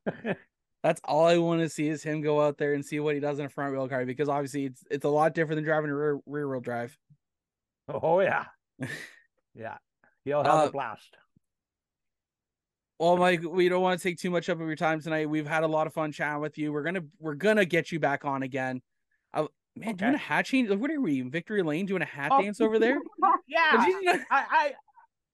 That's 0.84 1.00
all 1.06 1.26
I 1.26 1.38
want 1.38 1.62
to 1.62 1.70
see 1.70 1.88
is 1.88 2.04
him 2.04 2.22
go 2.22 2.42
out 2.42 2.58
there 2.58 2.74
and 2.74 2.86
see 2.86 3.00
what 3.00 3.16
he 3.16 3.22
does 3.22 3.40
in 3.40 3.46
a 3.46 3.50
front 3.50 3.74
wheel 3.74 3.88
car 3.88 4.06
because 4.06 4.28
obviously 4.28 4.66
it's 4.66 4.84
it's 4.92 5.06
a 5.06 5.10
lot 5.10 5.34
different 5.34 5.58
than 5.58 5.64
driving 5.64 5.90
a 5.90 5.96
rear, 5.96 6.20
rear 6.26 6.48
wheel 6.48 6.60
drive. 6.60 6.98
Oh 7.88 8.20
yeah, 8.20 8.46
yeah, 9.56 9.78
he'll 10.26 10.44
have 10.44 10.54
uh, 10.54 10.68
a 10.68 10.72
blast. 10.72 11.16
Well, 13.00 13.18
Mike, 13.18 13.44
we 13.44 13.70
don't 13.70 13.82
want 13.82 14.00
to 14.00 14.08
take 14.08 14.18
too 14.18 14.30
much 14.30 14.50
up 14.50 14.60
of 14.62 14.68
your 14.68 14.76
time 14.76 15.02
tonight. 15.02 15.30
We've 15.30 15.48
had 15.48 15.64
a 15.64 15.68
lot 15.68 15.88
of 15.88 15.94
fun 15.94 16.12
chatting 16.12 16.42
with 16.42 16.58
you. 16.58 16.74
We're 16.74 16.84
gonna 16.84 17.04
we're 17.20 17.36
gonna 17.36 17.66
get 17.66 17.92
you 17.92 18.00
back 18.00 18.26
on 18.26 18.44
again. 18.44 18.82
Man, 19.76 19.90
okay. 19.90 19.98
doing 19.98 20.14
a 20.14 20.18
hat 20.18 20.46
change? 20.46 20.70
What 20.70 20.92
are 20.92 21.02
we? 21.02 21.20
in 21.20 21.32
Victory 21.32 21.64
Lane 21.64 21.86
doing 21.86 22.02
a 22.02 22.06
hat 22.06 22.32
oh, 22.32 22.42
dance 22.42 22.62
over 22.62 22.80
there? 22.80 22.98
Yeah, 23.48 24.18
I, 24.30 24.74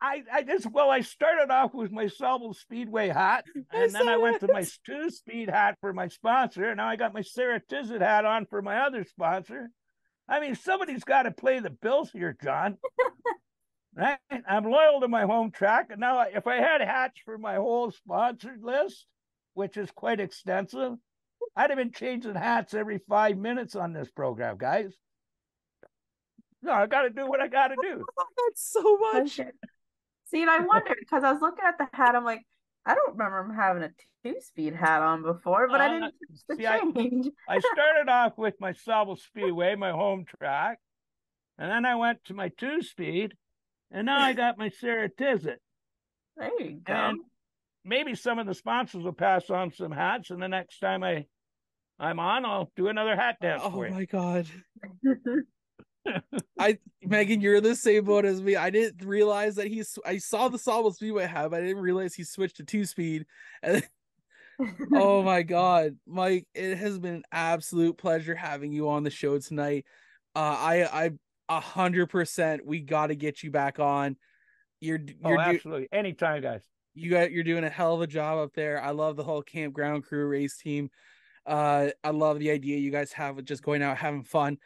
I, 0.02 0.24
I 0.32 0.44
just 0.44 0.72
well, 0.72 0.90
I 0.90 1.02
started 1.02 1.52
off 1.52 1.74
with 1.74 1.92
my 1.92 2.06
Sauble 2.06 2.56
Speedway 2.56 3.10
hat, 3.10 3.46
and 3.72 3.94
then 3.94 4.08
I 4.08 4.18
went 4.18 4.40
to 4.42 4.48
my 4.52 4.66
two 4.86 5.10
speed 5.10 5.50
hat 5.50 5.78
for 5.82 5.94
my 5.94 6.08
sponsor, 6.08 6.70
and 6.70 6.78
now 6.78 6.88
I 6.88 6.96
got 6.96 7.14
my 7.14 7.22
Sarah 7.22 7.62
Tizzet 7.62 8.02
hat 8.02 8.26
on 8.26 8.46
for 8.46 8.62
my 8.62 8.78
other 8.80 9.04
sponsor. 9.04 9.70
I 10.28 10.40
mean, 10.40 10.56
somebody's 10.56 11.04
got 11.04 11.24
to 11.24 11.32
play 11.32 11.60
the 11.60 11.70
bills 11.70 12.12
here, 12.12 12.38
John. 12.42 12.78
right? 13.96 14.20
I'm 14.48 14.66
loyal 14.66 15.02
to 15.02 15.08
my 15.08 15.24
home 15.24 15.52
track, 15.52 15.88
and 15.90 16.00
now 16.00 16.22
if 16.22 16.48
I 16.48 16.58
had 16.58 16.82
hats 16.82 17.20
for 17.26 17.38
my 17.38 17.56
whole 17.56 17.92
sponsored 17.92 18.64
list, 18.64 19.06
which 19.54 19.76
is 19.76 19.92
quite 19.92 20.20
extensive, 20.20 20.94
I'd 21.60 21.72
have 21.72 21.78
been 21.78 21.92
changing 21.92 22.36
hats 22.36 22.74
every 22.74 23.00
five 23.10 23.38
minutes 23.38 23.76
on 23.76 23.92
this 23.92 24.10
program, 24.10 24.58
guys. 24.58 24.94
No, 26.62 26.72
I 26.72 26.88
got 26.88 27.02
to 27.02 27.10
do 27.10 27.28
what 27.28 27.42
I 27.42 27.50
got 27.50 27.68
to 27.68 27.76
do. 27.82 28.06
That's 28.48 28.72
so 28.72 28.98
much. 28.98 29.42
See, 30.28 30.42
and 30.42 30.50
I 30.50 30.60
wondered 30.66 30.96
because 31.02 31.26
I 31.26 31.34
was 31.34 31.42
looking 31.42 31.66
at 31.68 31.78
the 31.78 31.88
hat. 31.92 32.16
I'm 32.16 32.24
like, 32.24 32.44
I 32.86 32.96
don't 32.96 33.12
remember 33.18 33.40
him 33.42 33.54
having 33.54 33.84
a 33.84 33.90
two-speed 34.24 34.74
hat 34.74 35.02
on 35.02 35.22
before, 35.22 35.68
but 35.68 35.82
I 35.82 35.88
Uh, 35.88 35.90
didn't 35.90 36.14
see, 36.58 36.64
change. 36.64 37.28
I 37.50 37.60
started 37.60 38.10
off 38.10 38.38
with 38.38 38.54
my 38.62 38.72
Sauble 38.72 39.20
Speedway, 39.20 39.76
my 39.76 39.92
home 39.92 40.24
track, 40.40 40.80
and 41.58 41.70
then 41.70 41.84
I 41.84 41.96
went 41.98 42.24
to 42.26 42.34
my 42.34 42.52
two 42.58 42.82
speed, 42.84 43.34
and 43.92 44.06
now 44.06 44.22
I 44.22 44.32
got 44.32 44.58
my 44.58 44.70
Sarah 44.70 45.10
Tizet. 45.10 45.58
There 46.38 46.62
you 46.62 46.80
go. 46.82 46.94
And 46.94 47.20
maybe 47.84 48.16
some 48.16 48.40
of 48.40 48.48
the 48.48 48.54
sponsors 48.54 49.04
will 49.04 49.12
pass 49.12 49.50
on 49.50 49.74
some 49.74 49.92
hats, 49.92 50.30
and 50.30 50.42
the 50.42 50.48
next 50.48 50.80
time 50.80 51.04
I 51.04 51.26
I'm 52.00 52.20
on, 52.20 52.46
I'll 52.46 52.72
do 52.76 52.88
another 52.88 53.16
hat 53.16 53.38
dance 53.42 53.64
Oh 53.66 53.72
for 53.72 53.88
you. 53.88 53.94
my 53.94 54.06
god. 54.06 54.48
I 56.58 56.78
Megan, 57.04 57.42
you're 57.42 57.62
the 57.62 57.76
same 57.76 58.06
boat 58.06 58.26
as 58.26 58.42
me. 58.42 58.56
I 58.56 58.70
didn't 58.70 59.06
realize 59.06 59.56
that 59.56 59.68
he's. 59.68 59.98
I 60.06 60.18
saw 60.18 60.48
the 60.48 60.58
Sauble 60.58 60.94
Speedway 60.94 61.26
hat, 61.26 61.52
but 61.52 61.62
I 61.62 61.66
didn't 61.68 61.82
realize 61.82 62.14
he 62.16 62.24
switched 62.24 62.58
to 62.58 62.64
two 62.64 62.86
speed. 62.86 63.26
And 63.62 63.88
oh 64.94 65.22
my 65.24 65.44
god, 65.44 65.98
Mike, 66.08 66.48
it 66.54 66.78
has 66.78 66.98
been 67.00 67.16
an 67.16 67.24
absolute 67.32 67.98
pleasure 67.98 68.36
having 68.36 68.72
you 68.72 68.90
on 68.90 69.04
the 69.04 69.10
show 69.10 69.38
tonight. 69.40 69.86
Uh, 70.36 70.40
I 70.40 71.06
I 71.06 71.12
a 71.50 71.60
hundred 71.60 72.08
percent. 72.08 72.66
We 72.66 72.80
got 72.80 73.08
to 73.08 73.16
get 73.16 73.44
you 73.44 73.52
back 73.52 73.80
on. 73.80 74.16
You're 74.80 75.00
oh, 75.24 75.30
you're 75.30 75.38
do, 75.38 75.44
absolutely. 75.44 75.90
Anytime, 75.92 76.42
guys. 76.42 76.62
you 76.96 77.12
got 77.12 77.32
you're 77.32 77.44
doing 77.44 77.66
a 77.66 77.70
hell 77.70 77.96
of 77.96 78.02
a 78.02 78.08
job 78.08 78.38
up 78.40 78.54
there. 78.54 78.82
I 78.82 78.92
love 78.92 79.16
the 79.16 79.24
whole 79.24 79.42
campground 79.42 80.06
crew 80.06 80.26
race 80.26 80.58
team. 80.58 80.90
Uh, 81.50 81.90
I 82.04 82.12
love 82.12 82.38
the 82.40 82.52
idea 82.52 82.78
you 82.78 82.92
guys 82.92 83.12
have 83.14 83.38
of 83.40 83.46
just 83.46 83.64
going 83.64 83.82
out 83.82 83.98
having 83.98 84.24
fun. 84.24 84.58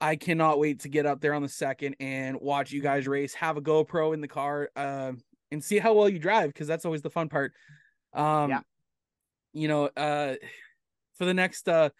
I 0.00 0.16
cannot 0.16 0.58
wait 0.58 0.80
to 0.80 0.88
get 0.88 1.04
up 1.04 1.20
there 1.20 1.34
on 1.34 1.42
the 1.42 1.48
second 1.48 1.96
and 2.00 2.40
watch 2.40 2.72
you 2.72 2.80
guys 2.80 3.06
race. 3.08 3.34
Have 3.34 3.56
a 3.56 3.60
GoPro 3.60 4.14
in 4.14 4.20
the 4.20 4.28
car, 4.28 4.70
uh, 4.76 5.12
and 5.50 5.62
see 5.62 5.78
how 5.78 5.94
well 5.94 6.08
you 6.08 6.18
drive 6.18 6.48
because 6.52 6.66
that's 6.66 6.84
always 6.84 7.02
the 7.02 7.10
fun 7.10 7.28
part. 7.28 7.52
Um, 8.12 8.50
Yeah. 8.50 8.60
you 9.52 9.68
know, 9.68 9.86
uh, 9.96 10.36
for 11.14 11.24
the 11.24 11.34
next, 11.34 11.68
uh, 11.68 11.90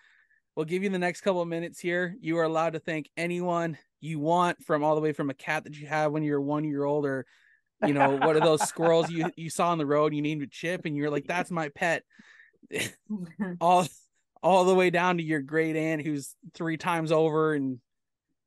we'll 0.56 0.66
give 0.66 0.82
you 0.82 0.88
the 0.88 0.98
next 0.98 1.20
couple 1.22 1.42
of 1.42 1.48
minutes 1.48 1.80
here. 1.80 2.16
You 2.20 2.38
are 2.38 2.44
allowed 2.44 2.74
to 2.74 2.78
thank 2.78 3.10
anyone 3.16 3.76
you 4.00 4.18
want 4.18 4.62
from 4.64 4.82
all 4.84 4.94
the 4.94 5.00
way 5.00 5.12
from 5.12 5.30
a 5.30 5.34
cat 5.34 5.64
that 5.64 5.78
you 5.78 5.86
had 5.86 6.06
when 6.08 6.22
you 6.22 6.32
were 6.32 6.40
one 6.40 6.64
year 6.64 6.84
old 6.84 7.06
or 7.06 7.24
you 7.86 7.94
know 7.94 8.16
what 8.16 8.36
are 8.36 8.40
those 8.40 8.62
squirrels 8.62 9.10
you 9.10 9.30
you 9.36 9.48
saw 9.48 9.70
on 9.70 9.78
the 9.78 9.86
road 9.86 10.12
you 10.14 10.20
named 10.22 10.42
a 10.42 10.46
chip 10.46 10.84
and 10.84 10.96
you're 10.96 11.10
like 11.10 11.26
that's 11.26 11.50
my 11.50 11.68
pet 11.68 12.02
all 13.60 13.86
all 14.43 14.64
the 14.64 14.74
way 14.74 14.90
down 14.90 15.16
to 15.16 15.23
your 15.23 15.40
great 15.40 15.77
aunt 15.77 16.02
who's 16.02 16.35
three 16.55 16.77
times 16.77 17.12
over 17.12 17.55
and 17.55 17.78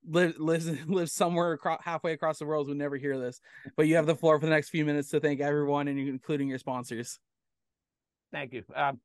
live, 0.08 0.38
lives 0.40 0.70
lives 0.88 1.14
somewhere 1.14 1.54
across, 1.54 1.80
halfway 1.84 2.14
across 2.14 2.40
the 2.40 2.46
world 2.46 2.68
would 2.68 2.78
never 2.78 2.98
hear 2.98 3.18
this 3.18 3.40
but 3.76 3.88
you 3.88 3.96
have 3.96 4.06
the 4.06 4.16
floor 4.16 4.40
for 4.40 4.46
the 4.46 4.52
next 4.52 4.70
few 4.70 4.86
minutes 4.86 5.10
to 5.10 5.20
thank 5.20 5.40
everyone 5.40 5.88
and 5.88 6.00
including 6.00 6.48
your 6.48 6.60
sponsors 6.60 7.20
Thank 8.36 8.52
you. 8.52 8.64
Um, 8.76 9.00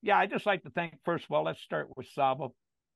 yeah, 0.00 0.16
I 0.16 0.26
just 0.26 0.46
like 0.46 0.62
to 0.62 0.70
thank 0.70 0.94
first 1.04 1.24
of 1.24 1.32
all. 1.32 1.42
Let's 1.42 1.60
start 1.60 1.88
with 1.96 2.06
Sauble, 2.16 2.52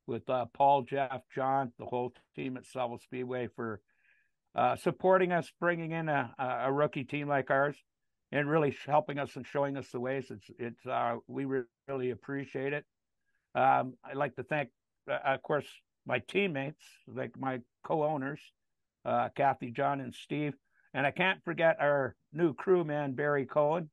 with 0.07 0.29
uh, 0.31 0.47
Paul, 0.55 0.83
Jeff, 0.83 1.23
John, 1.35 1.73
the 1.81 1.85
whole 1.85 2.13
team 2.37 2.57
at 2.57 2.63
Sauble 2.63 3.01
Speedway 3.01 3.49
for 3.57 3.81
uh, 4.55 4.77
supporting 4.77 5.33
us, 5.33 5.51
bringing 5.59 5.91
in 5.91 6.09
a, 6.09 6.33
a 6.39 6.73
rookie 6.73 7.03
team 7.03 7.27
like 7.27 7.51
ours, 7.51 7.77
and 8.31 8.49
really 8.49 8.77
helping 8.87 9.19
us 9.19 9.35
and 9.35 9.45
showing 9.45 9.77
us 9.77 9.91
the 9.91 9.99
ways. 9.99 10.31
It's 10.31 10.49
it's 10.61 10.87
uh, 10.87 11.17
we 11.27 11.45
re- 11.45 11.63
really 11.89 12.11
appreciate 12.11 12.73
it. 12.73 12.85
Um, 13.55 13.95
I'd 14.05 14.17
like 14.17 14.37
to 14.37 14.43
thank, 14.43 14.71
uh, 15.11 15.19
of 15.25 15.43
course, 15.43 15.67
my 16.07 16.21
teammates, 16.21 16.83
like 17.07 17.39
my 17.39 17.61
co-owners, 17.85 18.41
uh, 19.05 19.29
Kathy, 19.35 19.71
John, 19.71 20.01
and 20.01 20.15
Steve, 20.15 20.55
and 20.95 21.07
I 21.07 21.11
can't 21.11 21.43
forget 21.45 21.77
our 21.81 22.15
new 22.33 22.55
crewman 22.55 23.15
Barry 23.15 23.47
Cohen. 23.47 23.91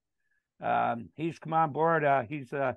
Um, 0.61 1.09
he's 1.15 1.37
come 1.39 1.53
on 1.53 1.71
board. 1.71 2.03
Uh, 2.03 2.23
he's 2.23 2.51
a, 2.53 2.75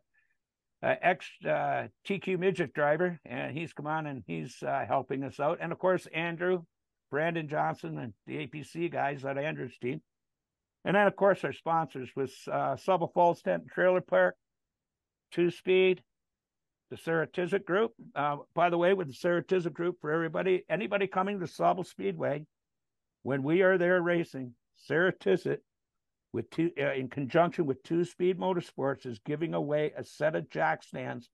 a 0.83 1.07
ex 1.07 1.27
uh, 1.45 1.89
TQ 2.07 2.39
midget 2.39 2.75
driver, 2.75 3.19
and 3.25 3.57
he's 3.57 3.73
come 3.73 3.87
on 3.87 4.07
and 4.07 4.23
he's 4.27 4.63
uh, 4.63 4.85
helping 4.87 5.25
us 5.25 5.41
out. 5.41 5.59
And 5.61 5.73
of 5.73 5.79
course, 5.79 6.07
Andrew, 6.13 6.65
Brandon 7.11 7.49
Johnson, 7.49 7.99
and 7.99 8.13
the 8.27 8.47
APC 8.47 8.93
guys 8.93 9.25
at 9.25 9.39
Andrew's 9.39 9.77
team. 9.79 10.03
And 10.85 10.97
then, 10.97 11.07
of 11.07 11.17
course, 11.17 11.45
our 11.45 11.53
sponsors 11.53 12.09
was 12.17 12.33
uh, 12.51 12.77
Sauble 12.77 13.13
Falls 13.13 13.43
Tent 13.43 13.63
and 13.63 13.71
Trailer 13.71 14.01
Park, 14.01 14.35
Two 15.31 15.51
Speed, 15.51 16.03
the 16.91 16.97
Sarah 16.97 17.27
Tizet 17.27 17.65
Group. 17.65 17.93
Uh, 18.15 18.39
by 18.55 18.71
the 18.71 18.79
way, 18.79 18.95
with 18.95 19.09
the 19.09 19.15
Sarah 19.15 19.43
Tizet 19.43 19.73
Group, 19.73 20.01
for 20.01 20.11
everybody, 20.11 20.65
anybody 20.69 21.07
coming 21.07 21.41
to 21.41 21.47
Sauble 21.47 21.87
Speedway, 21.87 22.45
when 23.23 23.43
we 23.43 23.63
are 23.63 23.79
there 23.79 24.01
racing, 24.03 24.55
Sarah 24.77 25.13
Tizet 25.13 25.59
with 26.33 26.51
two 26.51 26.71
uh, 26.81 26.93
in 26.93 27.09
conjunction 27.09 27.67
with 27.67 27.83
Two 27.83 28.05
Speed 28.05 28.39
Motorsports 28.39 29.07
is 29.07 29.19
giving 29.25 29.55
away 29.55 29.93
a 29.97 30.05
set 30.05 30.37
of 30.37 30.49
jack 30.51 30.83
stands 30.83 31.29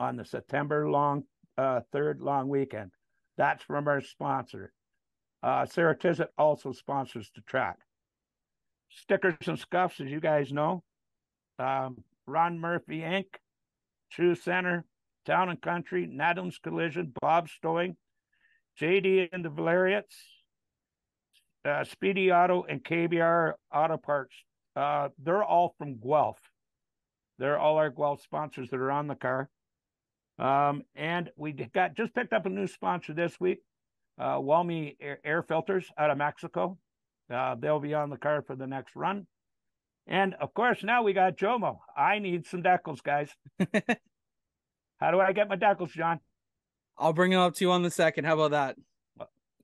on 0.00 0.16
the 0.16 0.24
September 0.24 0.88
long 0.88 1.24
uh, 1.56 1.80
third 1.92 2.20
long 2.20 2.48
weekend. 2.48 2.90
That's 3.36 3.62
from 3.64 3.88
our 3.88 4.00
sponsor. 4.00 4.72
Uh, 5.42 5.66
Sarah 5.66 5.96
also 6.36 6.72
sponsors 6.72 7.30
the 7.34 7.40
track. 7.42 7.78
Stickers 8.90 9.34
and 9.46 9.58
scuffs, 9.58 10.00
as 10.00 10.10
you 10.10 10.20
guys 10.20 10.52
know. 10.52 10.82
Um, 11.58 12.02
Ron 12.26 12.58
Murphy 12.58 13.00
Inc., 13.00 13.26
True 14.10 14.34
Center, 14.34 14.84
Town 15.26 15.48
and 15.48 15.60
Country, 15.60 16.06
Nadams 16.06 16.60
Collision, 16.62 17.12
Bob 17.20 17.48
Stowing, 17.48 17.96
JD 18.80 19.28
and 19.32 19.44
the 19.44 19.50
Valeriets, 19.50 20.14
uh, 21.64 21.84
Speedy 21.84 22.32
Auto 22.32 22.62
and 22.62 22.82
KBR 22.82 23.52
Auto 23.72 23.96
Parts. 23.96 24.34
Uh, 24.76 25.08
they're 25.22 25.44
all 25.44 25.74
from 25.78 25.98
Guelph. 25.98 26.38
They're 27.38 27.58
all 27.58 27.76
our 27.76 27.90
Guelph 27.90 28.22
sponsors 28.22 28.70
that 28.70 28.80
are 28.80 28.90
on 28.90 29.06
the 29.06 29.14
car. 29.14 29.48
Um, 30.38 30.82
and 30.94 31.30
we 31.36 31.52
got 31.52 31.96
just 31.96 32.14
picked 32.14 32.32
up 32.32 32.46
a 32.46 32.48
new 32.48 32.68
sponsor 32.68 33.12
this 33.12 33.38
week, 33.40 33.58
uh, 34.20 34.38
Walmy 34.38 34.96
Air, 35.00 35.18
Air 35.24 35.42
Filters 35.42 35.90
out 35.98 36.10
of 36.10 36.18
Mexico. 36.18 36.78
Uh, 37.32 37.56
they'll 37.56 37.80
be 37.80 37.94
on 37.94 38.08
the 38.08 38.16
car 38.16 38.42
for 38.42 38.54
the 38.54 38.66
next 38.66 38.94
run. 38.94 39.26
And 40.10 40.34
of 40.40 40.54
course, 40.54 40.82
now 40.82 41.02
we 41.02 41.12
got 41.12 41.36
Jomo. 41.36 41.78
I 41.96 42.18
need 42.18 42.46
some 42.46 42.62
decals, 42.62 43.02
guys. 43.02 43.30
How 45.00 45.10
do 45.10 45.20
I 45.20 45.32
get 45.32 45.48
my 45.48 45.56
decals, 45.56 45.92
John? 45.92 46.20
i'll 47.00 47.12
bring 47.12 47.30
them 47.30 47.38
up 47.38 47.54
to 47.54 47.64
you 47.64 47.70
on 47.70 47.84
the 47.84 47.90
second 47.92 48.24
how 48.24 48.34
about 48.34 48.50
that 48.50 48.76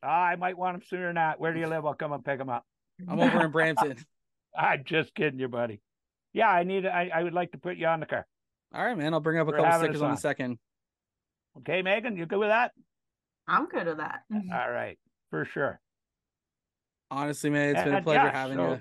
I 0.01 0.37
might 0.37 0.57
want 0.57 0.75
them 0.79 0.83
sooner 0.89 1.07
than 1.07 1.17
that. 1.17 1.41
Where 1.41 1.53
do 1.53 1.59
you 1.59 1.67
live? 1.67 1.85
I'll 1.85 1.95
come 1.95 2.13
and 2.13 2.25
pick 2.25 2.39
them 2.39 2.49
up. 2.49 2.65
i'm 3.09 3.19
over 3.19 3.45
in 3.47 3.51
brampton 3.51 3.97
I'm 4.57 4.85
just 4.85 5.13
kidding 5.17 5.41
you, 5.41 5.49
buddy. 5.49 5.81
Yeah, 6.33 6.49
I 6.49 6.63
need. 6.63 6.87
I, 6.87 7.11
I 7.13 7.25
would 7.25 7.33
like 7.33 7.51
to 7.53 7.59
put 7.59 7.77
you 7.77 7.87
on 7.89 7.99
the 7.99 8.07
car. 8.07 8.25
all 8.73 8.85
right 8.85 8.97
man 8.97 9.13
i'll 9.15 9.19
bring 9.21 9.39
up 9.41 9.49
a 9.49 9.51
We're 9.51 9.57
couple 9.57 9.73
having 9.73 9.87
stickers 9.87 9.97
us 10.03 10.03
on 10.05 10.09
on. 10.11 10.15
the 10.15 10.21
second 10.21 10.59
Okay, 11.59 11.83
Megan, 11.83 12.17
you 12.17 12.27
good 12.27 12.39
with 12.39 12.51
that? 12.51 12.71
I'm 13.49 13.67
good 13.67 13.87
with 13.87 13.97
that. 13.99 14.21
All 14.53 14.71
right, 14.71 14.97
for 15.31 15.45
sure. 15.45 15.81
honestly 17.11 17.51
man 17.51 17.71
it's 17.71 17.81
And- 17.81 17.91
been 17.91 17.95
a 17.95 18.03
pleasure 18.03 18.25
yeah, 18.27 18.33
having 18.33 18.57
so 18.59 18.71
you 18.75 18.81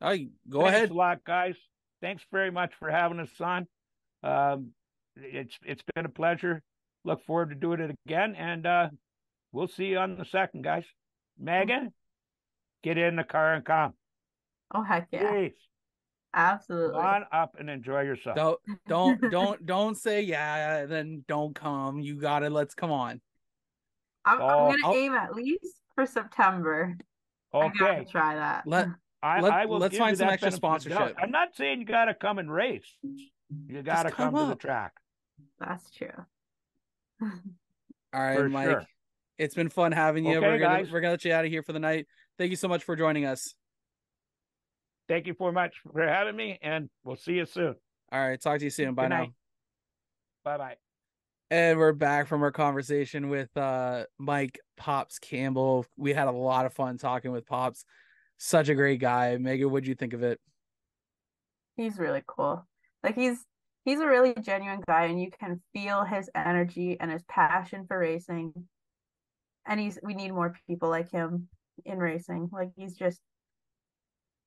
oh 0.00 0.16
go 0.48 0.60
thanks 0.62 0.76
ahead 0.76 0.90
a 0.90 0.94
lot, 0.94 1.24
guys. 1.24 1.56
Thanks 2.00 2.22
very 2.30 2.50
much 2.50 2.72
for 2.78 2.90
having 2.90 3.20
us 3.20 3.30
on. 3.40 3.66
Um, 4.22 4.68
it's 5.16 5.58
it's 5.64 5.82
been 5.94 6.04
a 6.06 6.10
pleasure. 6.10 6.62
Look 7.04 7.24
forward 7.24 7.50
to 7.50 7.54
doing 7.54 7.80
it 7.80 7.96
again, 8.06 8.34
and 8.36 8.66
uh, 8.66 8.88
we'll 9.52 9.68
see 9.68 9.86
you 9.86 9.98
on 9.98 10.16
the 10.18 10.24
second, 10.24 10.62
guys. 10.64 10.84
Megan, 11.38 11.92
get 12.82 12.98
in 12.98 13.16
the 13.16 13.24
car 13.24 13.54
and 13.54 13.64
come. 13.64 13.94
Oh 14.74 14.82
heck 14.82 15.06
yeah, 15.12 15.30
Please, 15.30 15.52
absolutely. 16.34 16.96
come 16.96 17.06
on 17.06 17.24
up 17.32 17.56
and 17.58 17.70
enjoy 17.70 18.00
yourself. 18.02 18.36
don't 18.36 18.58
don't 18.88 19.20
don't 19.30 19.64
don't 19.66 19.96
say 19.96 20.22
yeah 20.22 20.84
then 20.86 21.24
don't 21.28 21.54
come 21.54 22.00
you 22.00 22.16
gotta 22.20 22.50
let's 22.50 22.74
come 22.74 22.90
on 22.90 23.20
I'm, 24.24 24.40
Oh, 24.42 24.46
I'm 24.48 24.70
gonna 24.72 24.86
I'll- 24.86 24.94
aim 24.94 25.14
at 25.14 25.34
least 25.34 25.80
for 25.94 26.04
September. 26.04 26.96
I 27.54 27.68
gotta 27.78 27.92
Okay, 28.00 28.06
try 28.10 28.34
that. 28.34 28.64
let 28.66 28.88
I, 29.26 29.40
Let- 29.40 29.52
I 29.52 29.66
will 29.66 29.78
let's 29.78 29.92
give 29.92 29.98
find 29.98 30.12
you 30.12 30.16
some 30.18 30.26
that 30.28 30.32
extra 30.34 30.50
benefit 30.50 30.64
of 30.76 30.82
the 30.84 30.88
doubt. 30.90 30.98
sponsorship. 31.00 31.22
I'm 31.22 31.30
not 31.30 31.56
saying 31.56 31.80
you 31.80 31.86
got 31.86 32.04
to 32.06 32.14
come 32.14 32.38
and 32.38 32.50
race. 32.52 32.86
You 33.68 33.82
got 33.82 34.04
to 34.04 34.10
come 34.10 34.34
come, 34.34 34.48
to 34.48 34.54
the 34.54 34.56
track. 34.60 34.92
That's 35.60 35.90
true. 35.90 36.08
all 37.20 37.30
right 38.14 38.36
For 38.38 38.48
mike 38.48 38.68
sure. 38.68 38.84
it's 39.38 39.54
been 39.54 39.68
fun 39.70 39.92
having 39.92 40.24
you 40.26 40.36
Okay, 40.36 40.46
we're 40.46 40.58
gonna 40.58 40.82
guys. 40.82 40.92
we're 40.92 41.00
gonna 41.00 41.12
let 41.12 41.24
you 41.24 41.32
out 41.32 41.44
of 41.46 41.50
here 41.50 41.62
for 41.62 41.72
the 41.72 41.78
night 41.78 42.06
thank 42.38 42.50
you 42.50 42.56
so 42.56 42.68
much 42.68 42.84
for 42.84 42.94
joining 42.96 43.24
us 43.24 43.54
Thank 45.08 45.26
you 45.28 45.34
very 45.38 45.52
much 45.52 45.76
for 45.92 46.02
having 46.06 46.34
me, 46.34 46.58
and 46.62 46.90
we'll 47.04 47.14
see 47.16 47.34
you 47.34 47.46
soon. 47.46 47.74
all 48.12 48.28
right 48.28 48.40
talk 48.40 48.58
to 48.58 48.64
you 48.64 48.70
soon 48.70 48.94
bye 48.94 49.04
Good 49.04 49.08
now 49.10 49.18
night. 49.20 49.30
Bye 50.44 50.58
bye. 50.58 50.76
And 51.50 51.78
we're 51.78 51.92
back 51.92 52.26
from 52.28 52.42
our 52.42 52.50
conversation 52.52 53.28
with 53.28 53.56
uh 53.56 54.04
Mike 54.18 54.58
Pops 54.76 55.18
Campbell. 55.20 55.86
We 55.96 56.12
had 56.12 56.28
a 56.28 56.32
lot 56.32 56.66
of 56.66 56.74
fun 56.74 56.98
talking 56.98 57.30
with 57.32 57.46
Pops. 57.46 57.84
Such 58.38 58.68
a 58.68 58.74
great 58.74 59.00
guy. 59.00 59.36
Megan, 59.38 59.70
what'd 59.70 59.86
you 59.86 59.94
think 59.94 60.12
of 60.12 60.22
it? 60.22 60.40
He's 61.76 61.98
really 61.98 62.22
cool. 62.26 62.66
Like 63.02 63.14
he's 63.14 63.44
he's 63.84 64.00
a 64.00 64.06
really 64.06 64.34
genuine 64.40 64.82
guy 64.86 65.04
and 65.04 65.20
you 65.20 65.30
can 65.30 65.60
feel 65.72 66.04
his 66.04 66.28
energy 66.34 66.96
and 66.98 67.10
his 67.10 67.22
passion 67.28 67.86
for 67.86 67.98
racing. 67.98 68.52
And 69.66 69.80
he's 69.80 69.98
we 70.02 70.14
need 70.14 70.32
more 70.32 70.54
people 70.66 70.88
like 70.88 71.10
him 71.10 71.48
in 71.84 71.98
racing. 71.98 72.50
Like 72.52 72.70
he's 72.76 72.94
just 72.96 73.20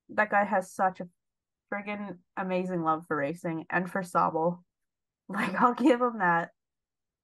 that 0.10 0.32
guy 0.32 0.44
has 0.44 0.72
such 0.72 1.00
a 1.00 1.08
friggin' 1.72 2.18
amazing 2.36 2.82
love 2.84 3.06
for 3.08 3.16
racing 3.18 3.66
and 3.70 3.90
for 3.90 4.02
Sauble. 4.02 4.60
Like 5.32 5.54
I'll 5.62 5.76
give 5.76 6.02
him 6.02 6.18
that. 6.18 6.50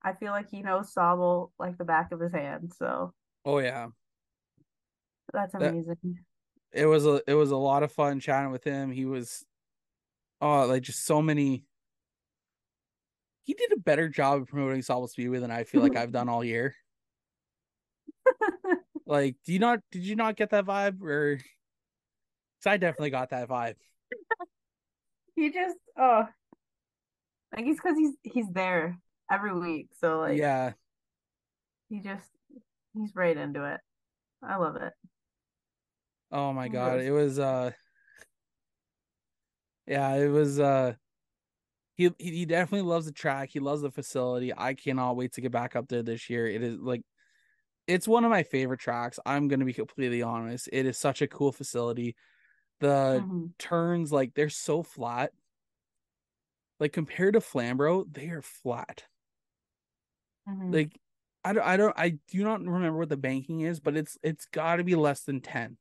I 0.03 0.13
feel 0.13 0.29
like 0.31 0.51
he 0.51 0.61
knows 0.61 0.93
Sauble 0.93 1.49
like 1.57 1.75
the 1.79 1.85
back 1.85 2.11
of 2.11 2.19
his 2.19 2.31
hand, 2.31 2.71
so 2.77 3.13
Oh 3.43 3.57
yeah. 3.57 3.87
that's 5.33 5.53
That- 5.53 5.71
amazing. 5.71 6.19
It 6.75 6.85
was 6.85 7.05
a 7.05 7.21
it 7.27 7.33
was 7.33 7.51
a 7.51 7.57
lot 7.57 7.83
of 7.83 7.91
fun 7.91 8.19
chatting 8.19 8.51
with 8.51 8.63
him. 8.63 8.91
He 8.91 9.05
was 9.05 9.45
oh 10.41 10.65
like 10.65 10.83
just 10.83 11.05
so 11.05 11.21
many 11.21 11.63
he 13.43 13.53
did 13.53 13.71
a 13.71 13.77
better 13.79 14.09
job 14.09 14.41
of 14.41 14.47
promoting 14.47 14.81
Sauble 14.81 15.07
Speedway 15.07 15.39
than 15.39 15.51
I 15.51 15.63
feel 15.63 15.81
like 15.81 15.95
I've 15.95 16.11
done 16.11 16.29
all 16.29 16.43
year. 16.43 16.75
Like, 19.07 19.35
do 19.45 19.53
you 19.53 19.59
not 19.59 19.81
did 19.91 20.03
you 20.03 20.15
not 20.15 20.35
get 20.35 20.49
that 20.49 20.65
vibe? 20.65 21.01
Or 21.03 21.37
'cause 21.37 21.43
I 22.65 22.77
definitely 22.77 23.11
got 23.11 23.29
that 23.29 23.47
vibe. 23.47 23.75
he 25.35 25.51
just 25.51 25.77
oh 25.95 26.25
like 27.55 27.65
guess 27.65 27.75
because 27.75 27.97
he's 27.97 28.15
he's 28.23 28.49
there 28.49 28.99
every 29.31 29.57
week, 29.57 29.89
so 29.99 30.19
like 30.19 30.39
yeah. 30.39 30.73
he 31.89 31.99
just 31.99 32.29
he's 32.93 33.15
right 33.15 33.37
into 33.37 33.63
it. 33.65 33.79
I 34.41 34.55
love 34.57 34.75
it. 34.75 34.93
Oh 36.35 36.53
my 36.53 36.67
god. 36.69 36.99
It 36.99 37.11
was 37.11 37.39
uh 37.39 37.71
yeah, 39.87 40.15
it 40.15 40.27
was 40.29 40.59
uh 40.59 40.95
he 41.95 42.11
he 42.19 42.45
definitely 42.45 42.87
loves 42.87 43.05
the 43.05 43.11
track. 43.11 43.49
He 43.51 43.59
loves 43.59 43.81
the 43.81 43.91
facility. 43.91 44.53
I 44.55 44.73
cannot 44.73 45.15
wait 45.15 45.33
to 45.33 45.41
get 45.41 45.51
back 45.51 45.75
up 45.75 45.87
there 45.87 46.03
this 46.03 46.29
year. 46.29 46.47
It 46.47 46.61
is 46.61 46.77
like 46.79 47.01
it's 47.87 48.07
one 48.07 48.25
of 48.25 48.31
my 48.31 48.43
favorite 48.43 48.79
tracks. 48.81 49.19
I'm 49.25 49.47
gonna 49.49 49.65
be 49.65 49.73
completely 49.73 50.21
honest. 50.23 50.69
It 50.73 50.85
is 50.87 50.97
such 50.97 51.21
a 51.23 51.27
cool 51.27 51.51
facility. 51.53 52.15
The 52.81 53.25
Mhm. 53.25 53.53
turns 53.59 54.11
like 54.13 54.35
they're 54.35 54.49
so 54.49 54.83
flat. 54.83 55.33
Like 56.79 56.93
compared 56.93 57.33
to 57.33 57.41
Flambro, 57.41 58.05
they 58.09 58.29
are 58.29 58.41
flat. 58.41 59.09
Mhm. 60.45 60.71
Like 60.71 60.99
I 61.43 61.53
don't 61.53 61.63
I 61.65 61.77
don't 61.77 61.93
I 61.97 62.09
do 62.27 62.43
not 62.43 62.61
remember 62.61 62.99
what 62.99 63.09
the 63.09 63.17
banking 63.17 63.61
is, 63.61 63.79
but 63.79 63.95
it's 63.95 64.17
it's 64.23 64.45
got 64.45 64.77
to 64.77 64.83
be 64.83 64.95
less 64.95 65.23
than 65.23 65.41
10. 65.41 65.77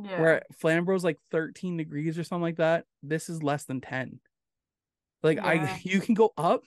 Yeah. 0.00 0.20
Where 0.20 0.42
Flambro's 0.62 1.04
like 1.04 1.18
13 1.30 1.76
degrees 1.76 2.18
or 2.18 2.24
something 2.24 2.42
like 2.42 2.56
that. 2.56 2.84
This 3.02 3.28
is 3.28 3.42
less 3.42 3.64
than 3.64 3.80
10. 3.80 4.20
Like 5.22 5.38
Yeah. 5.38 5.46
I 5.46 5.80
you 5.84 6.00
can 6.00 6.14
go 6.14 6.32
up, 6.36 6.62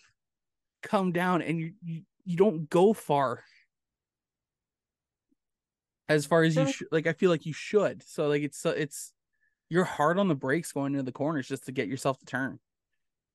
come 0.83 1.11
down 1.11 1.41
and 1.41 1.59
you 1.59 1.73
you, 1.81 2.01
you 2.25 2.37
don't 2.37 2.69
go 2.69 2.93
far. 2.93 3.43
As 6.09 6.25
far 6.25 6.43
as 6.43 6.55
you 6.57 6.69
should 6.69 6.87
like 6.91 7.07
I 7.07 7.13
feel 7.13 7.29
like 7.29 7.45
you 7.45 7.53
should. 7.53 8.03
So 8.03 8.27
like 8.27 8.41
it's 8.43 8.65
uh, 8.65 8.73
it's 8.75 9.13
you're 9.69 9.85
hard 9.85 10.19
on 10.19 10.27
the 10.27 10.35
brakes 10.35 10.73
going 10.73 10.93
into 10.93 11.03
the 11.03 11.13
corners 11.13 11.47
just 11.47 11.65
to 11.67 11.71
get 11.71 11.87
yourself 11.87 12.19
to 12.19 12.25
turn. 12.25 12.59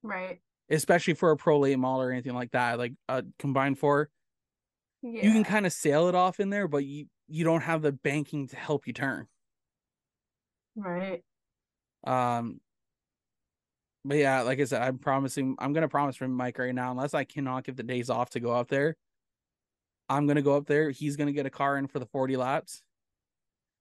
Right. 0.03 0.39
Especially 0.69 1.15
for 1.15 1.31
a 1.31 1.37
pro 1.37 1.59
late 1.59 1.79
model 1.79 2.03
or 2.03 2.11
anything 2.11 2.35
like 2.35 2.51
that. 2.51 2.77
Like 2.77 2.93
a 3.09 3.23
combined 3.39 3.79
four, 3.79 4.11
Yeah. 5.01 5.23
you 5.25 5.31
can 5.31 5.43
kind 5.43 5.65
of 5.65 5.73
sail 5.73 6.07
it 6.07 6.13
off 6.13 6.39
in 6.39 6.51
there, 6.51 6.67
but 6.67 6.85
you 6.85 7.07
you 7.27 7.43
don't 7.43 7.61
have 7.61 7.81
the 7.81 7.91
banking 7.91 8.47
to 8.49 8.55
help 8.55 8.85
you 8.85 8.93
turn. 8.93 9.27
Right. 10.77 11.23
Um, 12.05 12.61
but 14.05 14.17
yeah, 14.17 14.41
like 14.41 14.59
I 14.59 14.63
said, 14.63 14.81
I'm 14.81 14.99
promising. 14.99 15.55
I'm 15.59 15.73
gonna 15.73 15.89
promise 15.89 16.15
from 16.15 16.31
Mike 16.31 16.59
right 16.59 16.73
now, 16.73 16.91
unless 16.91 17.13
I 17.13 17.23
cannot 17.25 17.65
get 17.65 17.75
the 17.75 17.83
days 17.83 18.09
off 18.09 18.29
to 18.31 18.39
go 18.39 18.51
up 18.51 18.69
there. 18.69 18.95
I'm 20.07 20.27
gonna 20.27 20.41
go 20.41 20.55
up 20.55 20.67
there. 20.67 20.91
He's 20.91 21.17
gonna 21.17 21.33
get 21.33 21.45
a 21.45 21.49
car 21.49 21.77
in 21.77 21.87
for 21.87 21.99
the 21.99 22.05
40 22.05 22.37
laps. 22.37 22.81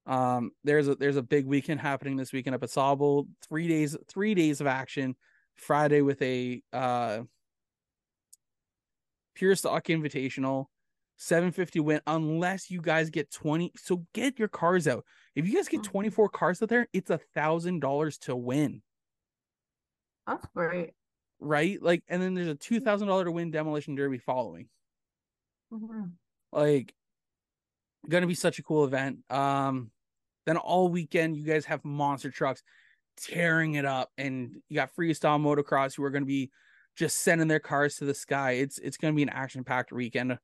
Um, 0.07 0.53
there's 0.65 0.89
a 0.89 0.97
there's 0.97 1.17
a 1.17 1.23
big 1.23 1.47
weekend 1.47 1.81
happening 1.81 2.17
this 2.17 2.33
weekend 2.33 2.57
up 2.57 2.63
at 2.63 2.71
Sauble. 2.71 3.29
Three 3.49 3.69
days, 3.69 3.97
three 4.09 4.35
days 4.35 4.61
of 4.61 4.67
action. 4.67 5.17
Friday 5.55 6.03
with 6.03 6.21
a 6.23 6.63
uh 6.73 7.23
pure 9.35 9.55
stock 9.55 9.85
invitational. 9.85 10.67
750 11.19 11.81
win 11.81 12.01
unless 12.07 12.71
you 12.71 12.81
guys 12.83 13.09
get 13.09 13.31
20 13.31 13.73
so 13.75 14.05
get 14.13 14.39
your 14.39 14.49
cars 14.49 14.87
out 14.87 15.03
if 15.37 15.47
you 15.47 15.55
guys 15.55 15.69
get 15.69 15.83
Mhm. 15.83 15.85
24 15.85 16.29
cars 16.31 16.61
out 16.63 16.69
there 16.71 16.89
it's 16.93 17.11
a 17.11 17.19
thousand 17.19 17.81
dollars 17.81 18.19
to 18.19 18.35
win. 18.35 18.83
That's 20.27 20.47
great. 20.55 20.95
right? 21.39 21.81
Like 21.83 22.03
and 22.09 22.21
then 22.23 22.35
there's 22.35 22.49
a 22.49 22.55
two 22.55 22.81
thousand 22.81 23.09
dollar 23.09 23.25
to 23.25 23.31
win 23.33 23.51
demolition 23.51 23.95
derby 23.95 24.19
following. 24.19 24.69
Mhm. 25.73 26.13
like 26.53 26.95
gonna 28.09 28.27
be 28.27 28.35
such 28.35 28.59
a 28.59 28.63
cool 28.63 28.85
event. 28.85 29.31
Um 29.31 29.91
then 30.47 30.57
all 30.57 30.89
weekend 30.89 31.37
you 31.37 31.45
guys 31.45 31.65
have 31.67 31.85
monster 31.85 32.31
trucks 32.31 32.63
tearing 33.17 33.75
it 33.75 33.85
up 33.85 34.11
and 34.17 34.63
you 34.69 34.77
got 34.77 34.95
freestyle 34.95 35.41
motocross 35.41 35.97
who 35.97 36.05
are 36.05 36.11
gonna 36.11 36.25
be 36.25 36.51
just 36.97 37.19
sending 37.19 37.49
their 37.49 37.61
cars 37.61 37.97
to 37.97 38.05
the 38.05 38.15
sky. 38.15 38.53
It's 38.53 38.79
it's 38.79 38.97
gonna 38.97 39.13
be 39.15 39.23
an 39.25 39.29
action 39.29 39.65
packed 39.65 39.93
weekend 39.93 40.39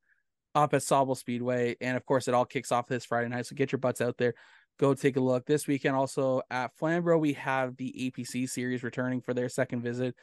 up 0.55 0.75
at 0.75 0.83
Sauble 0.83 1.17
Speedway 1.17 1.77
and 1.81 1.97
of 1.97 2.05
course 2.05 2.29
it 2.29 2.35
all 2.35 2.45
kicks 2.45 2.71
off 2.73 2.87
this 2.89 3.07
Friday 3.07 3.29
night 3.29 3.47
so 3.47 3.55
get 3.55 3.73
your 3.73 3.79
butts 3.79 4.01
out 4.03 4.19
there 4.19 4.35
go 4.79 4.95
take 4.95 5.17
a 5.17 5.21
look 5.21 5.47
this 5.47 5.67
weekend 5.67 5.95
also 5.95 6.43
at 6.51 6.77
Flambro 6.79 7.19
we 7.21 7.35
have 7.35 7.77
the 7.77 8.13
APC 8.17 8.49
series 8.49 8.83
returning 8.83 9.21
for 9.21 9.35
their 9.35 9.49
second 9.49 9.83
visit 9.83 10.15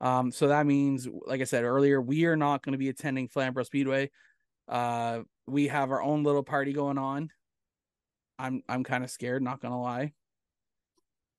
um 0.00 0.32
so 0.32 0.48
that 0.48 0.66
means 0.66 1.06
like 1.26 1.40
I 1.40 1.44
said 1.44 1.64
earlier 1.64 2.00
we 2.00 2.24
are 2.26 2.36
not 2.36 2.62
going 2.62 2.72
to 2.72 2.78
be 2.78 2.88
attending 2.88 3.28
Flambro 3.28 3.64
Speedway 3.64 4.10
uh 4.68 5.20
we 5.46 5.68
have 5.68 5.90
our 5.90 6.02
own 6.02 6.22
little 6.22 6.42
party 6.44 6.72
going 6.72 6.96
on 6.98 7.28
i'm 8.38 8.62
i'm 8.68 8.84
kind 8.84 9.02
of 9.02 9.10
scared 9.10 9.42
not 9.42 9.60
gonna 9.60 9.80
lie 9.80 10.12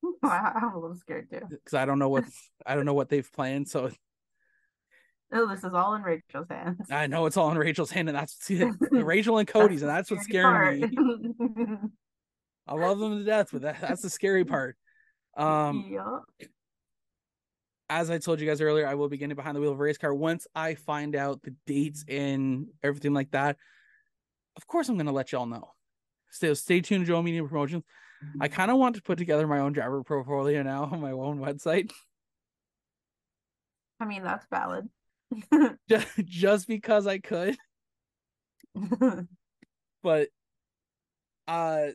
I'm 0.23 0.73
a 0.73 0.77
little 0.79 0.95
scared 0.97 1.29
too. 1.31 1.39
because 1.49 1.73
i 1.73 1.85
don't 1.85 1.99
know 1.99 2.09
what 2.09 2.25
i 2.65 2.75
don't 2.75 2.85
know 2.85 2.93
what 2.93 3.07
they've 3.09 3.29
planned 3.31 3.67
so 3.69 3.89
Oh, 5.35 5.47
this 5.47 5.63
is 5.63 5.73
all 5.73 5.95
in 5.95 6.03
Rachel's 6.03 6.47
hands. 6.49 6.85
i 6.91 7.07
know 7.07 7.25
it's 7.25 7.37
all 7.37 7.49
in 7.49 7.57
rachel's 7.57 7.89
hand 7.89 8.07
and 8.09 8.15
that's 8.17 8.37
rachel 8.91 9.39
and 9.39 9.47
cody's 9.47 9.81
and 9.81 9.89
that's 9.89 10.11
what's 10.11 10.25
scaring 10.25 10.81
me. 10.81 10.89
I 12.67 12.73
love 12.73 12.99
them 12.99 13.17
to 13.17 13.23
death 13.23 13.49
but 13.51 13.61
that, 13.61 13.81
that's 13.81 14.01
the 14.01 14.09
scary 14.09 14.45
part 14.45 14.75
um 15.37 15.87
yeah. 15.89 16.47
as 17.89 18.09
i 18.09 18.17
told 18.17 18.39
you 18.39 18.47
guys 18.47 18.61
earlier 18.61 18.87
i 18.87 18.95
will 18.95 19.09
be 19.09 19.17
getting 19.17 19.35
behind 19.35 19.55
the 19.55 19.61
wheel 19.61 19.71
of 19.71 19.79
a 19.79 19.83
race 19.83 19.97
car 19.97 20.13
once 20.13 20.47
i 20.55 20.75
find 20.75 21.15
out 21.15 21.41
the 21.43 21.55
dates 21.65 22.05
and 22.07 22.67
everything 22.83 23.13
like 23.13 23.31
that 23.31 23.57
of 24.55 24.67
course 24.67 24.89
i'm 24.89 24.97
gonna 24.97 25.11
let 25.11 25.31
y'all 25.31 25.45
know 25.45 25.71
So 26.31 26.53
stay 26.53 26.81
tuned 26.81 27.05
to 27.05 27.11
joe 27.11 27.21
media 27.21 27.43
promotions 27.43 27.83
i 28.39 28.47
kind 28.47 28.71
of 28.71 28.77
want 28.77 28.95
to 28.95 29.01
put 29.01 29.17
together 29.17 29.47
my 29.47 29.59
own 29.59 29.73
driver 29.73 30.03
portfolio 30.03 30.63
now 30.63 30.89
on 30.91 31.01
my 31.01 31.11
own 31.11 31.39
website 31.39 31.91
I 33.99 34.05
mean, 34.05 34.23
that's 34.23 34.45
valid. 34.49 34.89
just, 35.89 36.07
just 36.25 36.67
because 36.67 37.07
I 37.07 37.19
could. 37.19 37.55
But 40.03 40.27
uh 41.47 41.87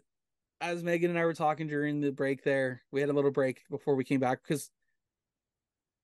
as 0.61 0.83
Megan 0.83 1.11
and 1.11 1.19
I 1.19 1.25
were 1.25 1.35
talking 1.35 1.67
during 1.67 2.01
the 2.01 2.11
break 2.11 2.43
there, 2.43 2.83
we 2.91 3.01
had 3.01 3.11
a 3.11 3.13
little 3.13 3.31
break 3.31 3.63
before 3.71 3.95
we 3.95 4.05
came 4.05 4.21
back 4.21 4.41
because 4.43 4.71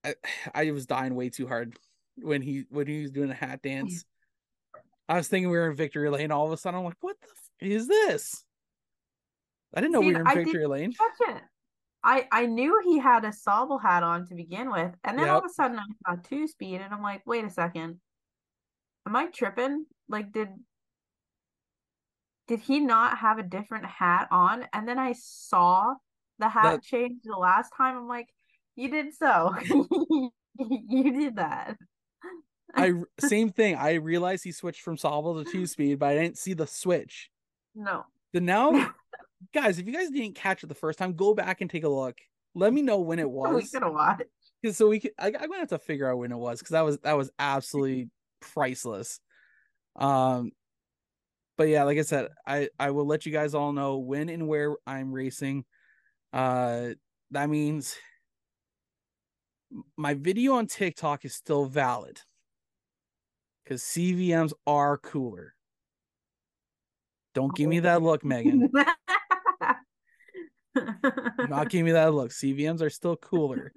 I 0.05 0.14
I 0.55 0.70
was 0.70 0.86
dying 0.86 1.14
way 1.14 1.31
too 1.31 1.47
hard 1.47 1.76
when 2.16 2.43
he 2.43 2.64
when 2.70 2.86
he 2.86 3.02
was 3.02 3.10
doing 3.10 3.31
a 3.31 3.35
hat 3.35 3.62
dance. 3.62 4.05
I 5.09 5.16
was 5.16 5.28
thinking 5.28 5.51
we 5.51 5.59
were 5.59 5.70
in 5.70 5.76
victory 5.76 6.09
lane. 6.09 6.31
All 6.31 6.47
of 6.47 6.52
a 6.52 6.56
sudden, 6.56 6.78
I'm 6.78 6.85
like, 6.86 6.97
"What 7.01 7.16
the 7.20 7.28
f- 7.28 7.68
is 7.70 7.89
this?" 7.89 8.44
I 9.74 9.81
didn't 9.81 9.93
know 9.93 10.01
we 10.01 10.14
were 10.14 10.20
in 10.20 10.26
I 10.26 10.35
victory 10.35 10.66
lane. 10.66 10.94
It. 11.20 11.43
I 12.02 12.26
I 12.32 12.47
knew 12.47 12.81
he 12.85 12.98
had 12.98 13.24
a 13.24 13.31
Sauble 13.31 13.82
hat 13.82 14.02
on 14.02 14.26
to 14.28 14.35
begin 14.35 14.70
with, 14.70 14.94
and 15.05 15.18
then 15.18 15.28
all 15.28 15.39
of 15.39 15.44
a 15.44 15.48
sudden 15.48 15.78
I 15.78 16.14
saw 16.14 16.20
two 16.22 16.47
speed, 16.47 16.81
and 16.81 16.94
I'm 16.94 17.02
like, 17.02 17.22
wait 17.26 17.44
a 17.44 17.51
second, 17.51 18.01
am 19.06 19.16
I 19.16 19.26
tripping? 19.26 19.85
Like, 20.09 20.32
did 20.32 20.48
did 22.49 22.61
he 22.61 22.81
not 22.81 23.19
have 23.19 23.39
a 23.39 23.43
different 23.43 23.87
hat 23.87 24.29
on? 24.31 24.66
And 24.73 24.87
then 24.87 24.99
I 24.99 25.15
saw 25.16 25.95
the 26.39 26.49
hat 26.49 26.62
That- 26.65 26.83
change 26.83 27.23
the 27.25 27.37
last 27.37 27.71
time. 27.77 27.97
I'm 27.97 28.09
like, 28.09 28.29
you 28.77 28.91
did 28.91 29.15
so. 29.15 29.55
you 30.59 31.12
did 31.12 31.37
that. 31.37 31.77
I 32.75 32.93
same 33.21 33.51
thing. 33.51 33.77
I 33.77 33.95
realized 33.95 34.45
he 34.45 34.53
switched 34.53 34.83
from 34.83 34.97
Sauble 34.97 35.45
to 35.45 35.51
two 35.51 35.66
speed, 35.66 35.99
but 36.01 36.11
I 36.11 36.15
didn't 36.15 36.39
see 36.39 36.55
the 36.55 36.66
switch. 36.66 37.31
No. 37.75 38.05
Then 38.33 38.47
now, 38.47 38.93
guys, 39.55 39.79
if 39.79 39.87
you 39.87 39.93
guys 39.93 40.11
didn't 40.11 40.35
catch 40.35 40.65
it 40.65 40.66
the 40.66 40.75
first 40.75 40.99
time, 40.99 41.15
go 41.15 41.35
back 41.35 41.61
and 41.61 41.71
take 41.71 41.85
a 41.85 41.89
look. 41.89 42.19
Let 42.55 42.73
me 42.73 42.83
know 42.83 42.99
when 42.99 43.19
it 43.21 43.31
was. 43.31 43.55
We 43.55 43.69
could 43.69 43.83
have 43.85 43.93
watched. 43.93 44.23
Cause 44.65 44.77
so 44.79 44.89
we 44.89 44.99
could 44.99 45.12
I, 45.19 45.27
I'm 45.27 45.33
gonna 45.33 45.59
have 45.59 45.69
to 45.69 45.79
figure 45.79 46.11
out 46.11 46.16
when 46.19 46.33
it 46.33 46.37
was 46.37 46.59
because 46.59 46.71
that 46.73 46.81
was 46.81 46.99
that 47.01 47.19
was 47.19 47.31
absolutely 47.39 48.09
priceless. 48.41 49.21
Um 49.95 50.53
but 51.56 51.68
yeah, 51.68 51.85
like 51.85 51.98
I 51.98 52.02
said, 52.02 52.28
I 52.47 52.68
I 52.78 52.90
will 52.90 53.06
let 53.06 53.26
you 53.26 53.32
guys 53.32 53.55
all 53.55 53.72
know 53.72 53.98
when 53.98 54.28
and 54.28 54.48
where 54.48 54.76
I'm 54.86 55.12
racing. 55.12 55.64
Uh 56.32 56.90
that 57.31 57.48
means 57.48 57.97
my 59.97 60.14
video 60.14 60.55
on 60.55 60.66
TikTok 60.66 61.24
is 61.24 61.35
still 61.35 61.64
valid 61.66 62.20
because 63.64 63.82
CVMs 63.82 64.52
are 64.66 64.98
cooler. 64.98 65.55
Don't 67.35 67.55
give 67.55 67.68
me 67.68 67.81
that 67.81 68.02
look, 68.02 68.24
Megan. 68.24 68.70
not 71.48 71.68
giving 71.68 71.85
me 71.85 71.93
that 71.93 72.14
look. 72.14 72.31
CVMs 72.31 72.81
are 72.81 72.90
still 72.90 73.16
cooler. 73.16 73.72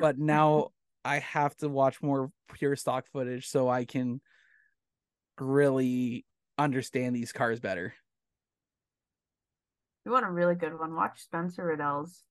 but 0.00 0.18
now 0.18 0.70
I 1.04 1.18
have 1.20 1.56
to 1.58 1.68
watch 1.68 2.02
more 2.02 2.30
pure 2.52 2.74
stock 2.76 3.06
footage 3.12 3.48
so 3.48 3.68
I 3.68 3.84
can 3.84 4.20
really 5.40 6.24
understand 6.56 7.14
these 7.14 7.32
cars 7.32 7.60
better. 7.60 7.94
You 10.04 10.12
want 10.12 10.26
a 10.26 10.30
really 10.30 10.54
good 10.54 10.78
one? 10.78 10.94
Watch 10.94 11.20
Spencer 11.20 11.66
Riddell's. 11.66 12.22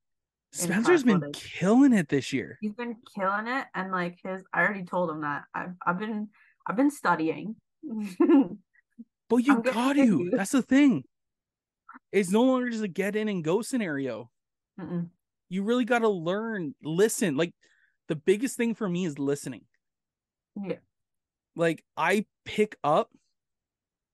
Spencer's 0.51 1.03
been 1.03 1.19
footage. 1.19 1.53
killing 1.59 1.93
it 1.93 2.09
this 2.09 2.31
year. 2.33 2.57
He's 2.61 2.73
been 2.73 2.95
killing 3.15 3.47
it, 3.47 3.65
and 3.75 3.91
like 3.91 4.17
his, 4.23 4.43
I 4.53 4.61
already 4.61 4.83
told 4.83 5.09
him 5.09 5.21
that 5.21 5.43
I've 5.53 5.73
I've 5.85 5.99
been 5.99 6.29
I've 6.65 6.75
been 6.75 6.91
studying. 6.91 7.55
But 9.29 9.37
you 9.37 9.61
got 9.61 9.93
to. 9.93 10.29
That's 10.31 10.51
the 10.51 10.61
thing. 10.61 11.03
It's 12.11 12.31
no 12.31 12.43
longer 12.43 12.69
just 12.69 12.83
a 12.83 12.87
get 12.87 13.15
in 13.15 13.27
and 13.27 13.43
go 13.43 13.61
scenario. 13.61 14.29
Mm-mm. 14.79 15.09
You 15.49 15.63
really 15.63 15.85
got 15.85 15.99
to 15.99 16.09
learn, 16.09 16.75
listen. 16.83 17.35
Like 17.35 17.51
the 18.07 18.15
biggest 18.15 18.57
thing 18.57 18.73
for 18.73 18.87
me 18.87 19.05
is 19.05 19.19
listening. 19.19 19.63
Yeah. 20.55 20.77
Like 21.57 21.83
I 21.97 22.25
pick 22.45 22.77
up 22.85 23.11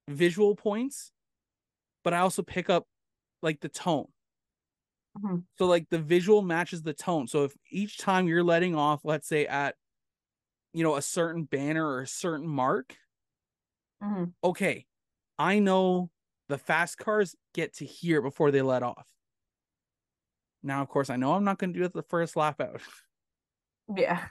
visual 0.10 0.56
points, 0.56 1.11
but 2.03 2.14
I 2.14 2.20
also 2.20 2.44
pick 2.44 2.70
up 2.70 2.88
like 3.41 3.61
the 3.61 3.70
tone. 3.70 4.11
Mhm. 5.15 5.44
So 5.57 5.65
like 5.68 5.90
the 5.90 5.99
visual 5.99 6.41
matches 6.41 6.82
the 6.82 6.94
tone. 6.94 7.28
So 7.28 7.44
if 7.44 7.56
each 7.70 7.98
time 7.98 8.28
you're 8.28 8.44
letting 8.44 8.76
off, 8.76 9.06
let's 9.06 9.28
say 9.28 9.45
at 9.45 9.76
you 10.74 10.84
know 10.84 10.95
a 10.95 11.02
certain 11.02 11.45
banner 11.45 11.88
or 11.88 12.02
a 12.02 12.07
certain 12.07 12.48
mark, 12.48 12.98
Mhm. 14.02 14.34
okay, 14.44 14.86
I 15.38 15.60
know 15.60 16.11
the 16.49 16.57
fast 16.57 16.98
cars 16.98 17.36
get 17.53 17.74
to 17.76 17.86
here 17.86 18.22
before 18.22 18.52
they 18.52 18.61
let 18.61 18.84
off. 18.84 19.10
Now, 20.64 20.82
of 20.82 20.90
course, 20.90 21.10
I 21.10 21.15
know 21.18 21.34
I'm 21.34 21.44
not 21.44 21.60
going 21.60 21.74
to 21.74 21.80
do 21.80 21.86
it 21.86 21.94
the 21.94 22.02
first 22.03 22.36
lap 22.36 22.61
out, 22.61 22.82
Yeah. 23.95 24.30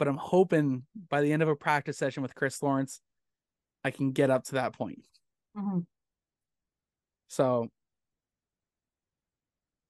But 0.00 0.08
I'm 0.08 0.16
hoping 0.16 0.84
by 1.10 1.20
the 1.20 1.30
end 1.30 1.42
of 1.42 1.48
a 1.50 1.54
practice 1.54 1.98
session 1.98 2.22
with 2.22 2.34
Chris 2.34 2.62
Lawrence, 2.62 3.02
I 3.84 3.90
can 3.90 4.12
get 4.12 4.30
up 4.30 4.44
to 4.44 4.54
that 4.54 4.72
point. 4.72 5.04
Mhm. 5.54 5.86
So, 7.28 7.70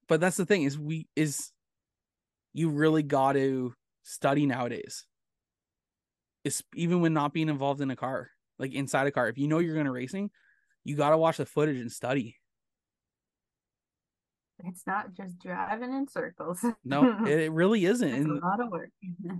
but 0.09 0.19
that's 0.19 0.35
the 0.35 0.45
thing 0.45 0.63
is 0.63 0.77
we 0.77 1.07
is 1.15 1.53
you 2.53 2.69
really 2.69 3.03
got 3.03 3.33
to 3.33 3.73
study 4.03 4.45
nowadays. 4.45 5.05
It's 6.43 6.61
even 6.75 6.99
when 6.99 7.13
not 7.13 7.33
being 7.33 7.47
involved 7.47 7.79
in 7.79 7.89
a 7.89 7.95
car, 7.95 8.31
like 8.59 8.73
inside 8.73 9.07
a 9.07 9.11
car. 9.11 9.29
If 9.29 9.37
you 9.37 9.47
know 9.47 9.59
you're 9.59 9.75
going 9.75 9.85
to 9.85 9.91
racing, 9.93 10.29
you 10.83 10.97
got 10.97 11.11
to 11.11 11.17
watch 11.17 11.37
the 11.37 11.45
footage 11.45 11.79
and 11.79 11.91
study. 11.91 12.40
It's 14.65 14.85
not 14.85 15.13
just 15.15 15.39
driving 15.39 15.93
in 15.93 16.07
circles. 16.07 16.63
No, 16.83 17.25
it, 17.25 17.51
really 17.51 17.85
isn't. 17.85 18.13
it's 18.13 18.25
a 18.25 18.45
lot 18.45 18.59
of 18.59 18.69
work. 18.69 18.89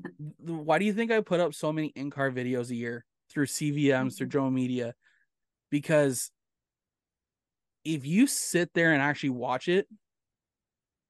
why 0.40 0.80
do 0.80 0.86
you 0.86 0.94
think 0.94 1.12
I 1.12 1.22
put 1.22 1.40
up 1.40 1.54
so 1.54 1.72
many 1.72 1.88
in-car 1.90 2.32
videos 2.32 2.70
a 2.70 2.76
year 2.76 3.06
through 3.30 3.46
CVMs, 3.48 4.18
through 4.18 4.28
mm-hmm. 4.28 4.32
Joe 4.32 4.50
Media? 4.50 4.94
Because 5.70 6.32
if 7.84 8.06
you 8.06 8.28
sit 8.28 8.74
there 8.74 8.94
and 8.94 9.02
actually 9.02 9.30
watch 9.30 9.68
it 9.68 9.88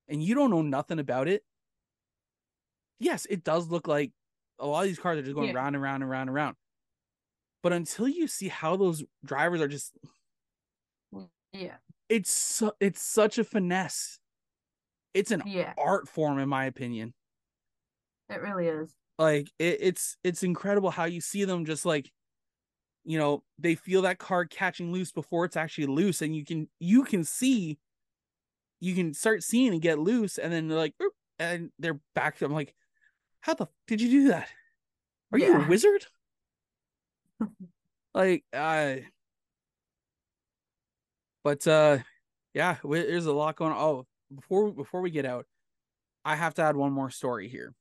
and 0.07 0.23
you 0.23 0.35
don't 0.35 0.51
know 0.51 0.61
nothing 0.61 0.99
about 0.99 1.27
it, 1.27 1.43
yes, 2.99 3.25
it 3.29 3.43
does 3.43 3.67
look 3.67 3.87
like 3.87 4.11
a 4.59 4.67
lot 4.67 4.81
of 4.81 4.87
these 4.87 4.99
cars 4.99 5.17
are 5.17 5.23
just 5.23 5.35
going 5.35 5.49
Yeah. 5.49 5.55
round 5.55 5.75
and 5.75 5.83
round 5.83 6.03
and 6.03 6.09
round 6.09 6.29
and 6.29 6.35
round. 6.35 6.55
But 7.63 7.73
until 7.73 8.07
you 8.07 8.27
see 8.27 8.47
how 8.47 8.75
those 8.75 9.03
drivers 9.25 9.61
are 9.61 9.67
just 9.67 9.93
yeah. 11.53 11.77
It's 12.11 12.31
su- 12.31 12.73
it's 12.79 13.01
such 13.01 13.37
a 13.37 13.43
finesse. 13.43 14.19
It's 15.13 15.31
an 15.31 15.43
Yeah. 15.45 15.73
art 15.77 16.07
form 16.07 16.37
in 16.39 16.49
my 16.49 16.65
opinion. 16.65 17.13
It 18.29 18.41
really 18.41 18.67
is. 18.67 18.93
like 19.19 19.51
it, 19.59 19.77
it's 19.81 20.17
it's 20.23 20.41
incredible 20.43 20.89
how 20.91 21.05
you 21.05 21.21
see 21.21 21.43
them 21.45 21.65
just 21.65 21.85
like 21.85 22.11
you 23.03 23.17
know 23.17 23.43
they 23.59 23.75
feel 23.75 24.01
that 24.03 24.19
card 24.19 24.49
catching 24.49 24.91
loose 24.91 25.11
before 25.11 25.45
it's 25.45 25.57
actually 25.57 25.87
loose 25.87 26.21
and 26.21 26.35
you 26.35 26.43
can 26.45 26.67
you 26.79 27.03
can 27.03 27.23
see 27.23 27.77
you 28.79 28.95
can 28.95 29.13
start 29.13 29.43
seeing 29.43 29.73
it 29.73 29.79
get 29.79 29.99
loose 29.99 30.37
and 30.37 30.51
then 30.53 30.67
they're 30.67 30.77
like 30.77 30.93
and 31.39 31.71
they're 31.79 31.99
back 32.15 32.41
i'm 32.41 32.51
like 32.53 32.73
how 33.41 33.53
the 33.53 33.63
f- 33.65 33.69
did 33.87 34.01
you 34.01 34.09
do 34.09 34.27
that 34.29 34.47
are 35.33 35.39
you 35.39 35.61
a 35.61 35.67
wizard 35.67 36.05
like 38.13 38.43
uh 38.53 38.95
but 41.43 41.65
uh 41.67 41.97
yeah 42.53 42.77
we- 42.83 42.99
there's 43.01 43.25
a 43.25 43.33
lot 43.33 43.55
going 43.55 43.71
on 43.71 43.77
oh 43.77 44.05
before 44.33 44.71
before 44.71 45.01
we 45.01 45.11
get 45.11 45.25
out 45.25 45.45
i 46.25 46.35
have 46.35 46.53
to 46.53 46.61
add 46.61 46.75
one 46.75 46.91
more 46.91 47.09
story 47.09 47.47
here 47.47 47.73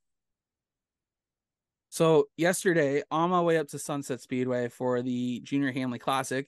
so 1.93 2.29
yesterday, 2.37 3.03
on 3.11 3.29
my 3.31 3.41
way 3.41 3.57
up 3.57 3.67
to 3.67 3.77
Sunset 3.77 4.21
Speedway 4.21 4.69
for 4.69 5.01
the 5.01 5.41
Junior 5.41 5.73
Hanley 5.73 5.99
Classic, 5.99 6.47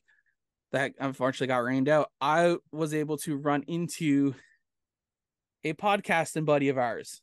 that 0.72 0.94
unfortunately 1.02 1.48
got 1.48 1.66
rained 1.66 1.90
out, 1.90 2.10
I 2.22 2.56
was 2.72 2.94
able 2.94 3.18
to 3.18 3.36
run 3.36 3.64
into 3.68 4.36
a 5.66 5.74
podcasting 5.74 6.46
buddy 6.46 6.70
of 6.70 6.78
ours, 6.78 7.22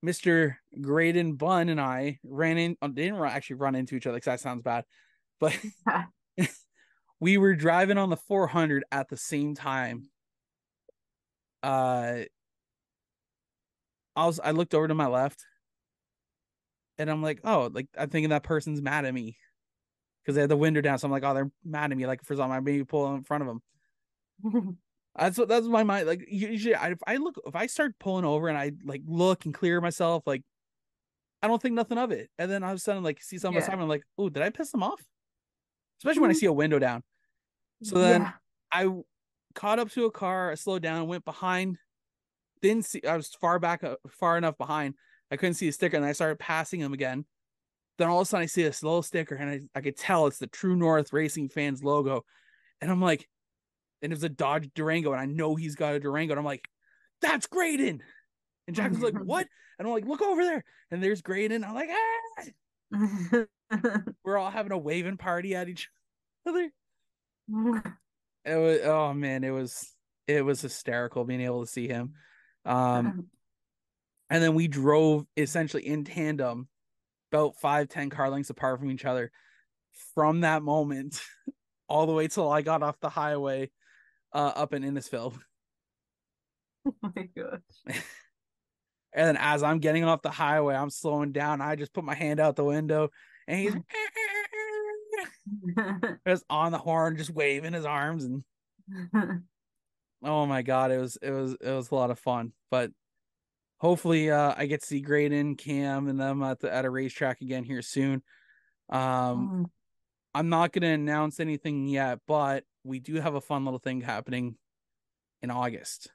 Mr. 0.00 0.58
Graydon 0.80 1.34
Bunn, 1.34 1.68
and 1.68 1.80
I 1.80 2.20
ran 2.22 2.56
in. 2.56 2.76
uh, 2.80 2.86
Didn't 2.86 3.20
actually 3.20 3.56
run 3.56 3.74
into 3.74 3.96
each 3.96 4.06
other 4.06 4.16
because 4.18 4.26
that 4.26 4.40
sounds 4.40 4.62
bad, 4.62 4.84
but 5.40 5.58
we 7.22 7.38
were 7.38 7.54
driving 7.54 7.98
on 7.98 8.10
the 8.10 8.16
400 8.16 8.82
at 8.90 9.08
the 9.08 9.16
same 9.16 9.54
time. 9.54 10.06
Uh, 11.62 12.22
I 14.16 14.26
was. 14.26 14.40
I 14.40 14.50
looked 14.50 14.74
over 14.74 14.88
to 14.88 14.94
my 14.94 15.06
left 15.06 15.46
and 16.98 17.08
I'm 17.08 17.22
like, 17.22 17.38
oh, 17.44 17.70
like 17.72 17.86
I'm 17.96 18.10
thinking 18.10 18.30
that 18.30 18.42
person's 18.42 18.82
mad 18.82 19.04
at 19.04 19.14
me 19.14 19.36
because 20.20 20.34
they 20.34 20.40
had 20.40 20.50
the 20.50 20.56
window 20.56 20.80
down. 20.80 20.98
So 20.98 21.06
I'm 21.06 21.12
like, 21.12 21.22
oh, 21.22 21.32
they're 21.32 21.52
mad 21.64 21.92
at 21.92 21.96
me. 21.96 22.08
Like 22.08 22.24
for 22.24 22.34
some, 22.34 22.50
I 22.50 22.58
maybe 22.58 22.82
pull 22.84 23.14
in 23.14 23.22
front 23.22 23.44
of 23.44 23.60
them. 24.42 24.78
That's 25.16 25.38
what 25.38 25.46
that's 25.46 25.66
my 25.66 25.84
mind. 25.84 26.08
Like 26.08 26.24
usually, 26.26 26.74
I, 26.74 26.88
if 26.92 26.98
I 27.06 27.18
look, 27.18 27.36
if 27.46 27.54
I 27.54 27.66
start 27.66 27.98
pulling 28.00 28.24
over 28.24 28.48
and 28.48 28.58
I 28.58 28.72
like 28.84 29.02
look 29.06 29.44
and 29.44 29.54
clear 29.54 29.80
myself, 29.80 30.24
like 30.26 30.42
I 31.40 31.46
don't 31.46 31.62
think 31.62 31.74
nothing 31.76 31.98
of 31.98 32.10
it. 32.10 32.30
And 32.38 32.50
then 32.50 32.64
all 32.64 32.70
of 32.70 32.76
a 32.76 32.80
sudden, 32.80 33.04
like 33.04 33.22
see 33.22 33.38
something 33.38 33.54
Yeah. 33.54 33.60
beside 33.60 33.76
me, 33.76 33.82
I'm 33.82 33.88
like, 33.88 34.02
oh, 34.18 34.30
did 34.30 34.42
I 34.42 34.50
piss 34.50 34.72
them 34.72 34.82
off? 34.82 35.00
Especially 36.00 36.22
when 36.22 36.30
I 36.30 36.34
see 36.34 36.46
a 36.46 36.52
window 36.52 36.80
down. 36.80 37.02
So 37.82 37.98
then 37.98 38.22
Yeah. 38.22 38.32
I 38.72 38.88
caught 39.54 39.78
up 39.78 39.90
to 39.92 40.06
a 40.06 40.10
car, 40.10 40.50
I 40.50 40.54
slowed 40.54 40.82
down, 40.82 41.06
went 41.06 41.24
behind, 41.24 41.78
didn't 42.60 42.86
see 42.86 43.02
I 43.06 43.16
was 43.16 43.28
far 43.28 43.58
back 43.58 43.84
uh, 43.84 43.96
far 44.10 44.38
enough 44.38 44.56
behind. 44.56 44.94
I 45.30 45.36
couldn't 45.36 45.54
see 45.54 45.66
the 45.66 45.72
sticker 45.72 45.96
and 45.96 46.06
I 46.06 46.12
started 46.12 46.38
passing 46.38 46.80
him 46.80 46.92
again. 46.92 47.24
Then 47.98 48.08
all 48.08 48.20
of 48.20 48.26
a 48.26 48.28
sudden 48.28 48.44
I 48.44 48.46
see 48.46 48.62
this 48.62 48.82
little 48.82 49.02
sticker 49.02 49.34
and 49.34 49.50
I, 49.50 49.78
I 49.78 49.80
could 49.82 49.96
tell 49.96 50.26
it's 50.26 50.38
the 50.38 50.46
True 50.46 50.76
North 50.76 51.12
Racing 51.12 51.48
Fans 51.50 51.82
logo. 51.82 52.24
And 52.80 52.90
I'm 52.90 53.00
like, 53.02 53.28
and 54.02 54.12
it 54.12 54.16
was 54.16 54.24
a 54.24 54.28
Dodge 54.28 54.68
Durango, 54.74 55.12
and 55.12 55.20
I 55.20 55.26
know 55.26 55.54
he's 55.54 55.76
got 55.76 55.94
a 55.94 56.00
Durango. 56.00 56.32
And 56.32 56.38
I'm 56.40 56.44
like, 56.44 56.68
that's 57.20 57.46
Graydon. 57.46 58.02
And 58.66 58.74
Jack 58.76 58.90
was 58.90 59.00
like, 59.00 59.14
what? 59.22 59.46
And 59.78 59.86
I'm 59.86 59.94
like, 59.94 60.04
look 60.06 60.22
over 60.22 60.42
there. 60.44 60.64
And 60.90 61.02
there's 61.02 61.22
Graydon. 61.22 61.62
I'm 61.64 61.74
like, 61.74 61.90
ah. 62.92 63.44
We're 64.24 64.36
all 64.36 64.50
having 64.50 64.72
a 64.72 64.78
waving 64.78 65.16
party 65.18 65.54
at 65.54 65.68
each 65.68 65.88
other. 66.46 66.70
It 68.44 68.56
was 68.56 68.80
oh 68.82 69.14
man, 69.14 69.44
it 69.44 69.50
was 69.50 69.88
it 70.26 70.44
was 70.44 70.60
hysterical 70.60 71.24
being 71.24 71.42
able 71.42 71.64
to 71.64 71.70
see 71.70 71.86
him. 71.86 72.14
Um 72.64 73.28
and 74.30 74.42
then 74.42 74.54
we 74.54 74.66
drove 74.66 75.26
essentially 75.36 75.86
in 75.86 76.02
tandem 76.02 76.66
about 77.30 77.54
five, 77.60 77.88
ten 77.88 78.10
car 78.10 78.30
lengths 78.30 78.50
apart 78.50 78.80
from 78.80 78.90
each 78.90 79.04
other 79.04 79.30
from 80.16 80.40
that 80.40 80.64
moment 80.64 81.22
all 81.88 82.06
the 82.06 82.12
way 82.12 82.26
till 82.26 82.50
I 82.50 82.62
got 82.62 82.82
off 82.82 82.98
the 82.98 83.08
highway 83.08 83.70
uh 84.32 84.52
up 84.56 84.74
in 84.74 84.82
Innisfil. 84.82 85.38
oh 86.86 86.94
my 87.00 87.28
gosh. 87.36 88.00
And 89.14 89.28
then 89.28 89.36
as 89.38 89.62
I'm 89.62 89.78
getting 89.78 90.04
off 90.04 90.22
the 90.22 90.30
highway, 90.30 90.74
I'm 90.74 90.90
slowing 90.90 91.32
down. 91.32 91.60
I 91.60 91.76
just 91.76 91.92
put 91.92 92.02
my 92.02 92.14
hand 92.14 92.40
out 92.40 92.56
the 92.56 92.64
window 92.64 93.10
and 93.46 93.60
he's 93.60 93.74
just 96.26 96.44
on 96.48 96.72
the 96.72 96.78
horn, 96.78 97.16
just 97.16 97.30
waving 97.30 97.72
his 97.72 97.84
arms 97.84 98.24
and 98.24 98.44
oh 100.24 100.46
my 100.46 100.62
god, 100.62 100.90
it 100.90 100.98
was 100.98 101.16
it 101.20 101.30
was 101.30 101.56
it 101.60 101.70
was 101.70 101.90
a 101.90 101.94
lot 101.94 102.10
of 102.10 102.18
fun. 102.18 102.52
But 102.70 102.90
hopefully 103.78 104.30
uh 104.30 104.54
I 104.56 104.66
get 104.66 104.80
to 104.80 104.86
see 104.86 105.00
Graydon, 105.00 105.56
Cam, 105.56 106.08
and 106.08 106.20
them 106.20 106.42
at 106.42 106.60
the 106.60 106.72
at 106.72 106.84
a 106.84 106.90
racetrack 106.90 107.40
again 107.40 107.64
here 107.64 107.82
soon. 107.82 108.22
Um 108.90 109.70
I'm 110.34 110.48
not 110.48 110.72
gonna 110.72 110.88
announce 110.88 111.40
anything 111.40 111.86
yet, 111.86 112.20
but 112.26 112.64
we 112.84 113.00
do 113.00 113.16
have 113.16 113.34
a 113.34 113.40
fun 113.40 113.64
little 113.64 113.78
thing 113.78 114.00
happening 114.00 114.56
in 115.42 115.50
August. 115.50 116.10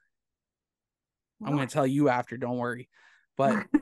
I'm 1.45 1.53
gonna 1.53 1.67
tell 1.67 1.85
you 1.85 2.09
after, 2.09 2.37
don't 2.37 2.57
worry. 2.57 2.89
But 3.37 3.65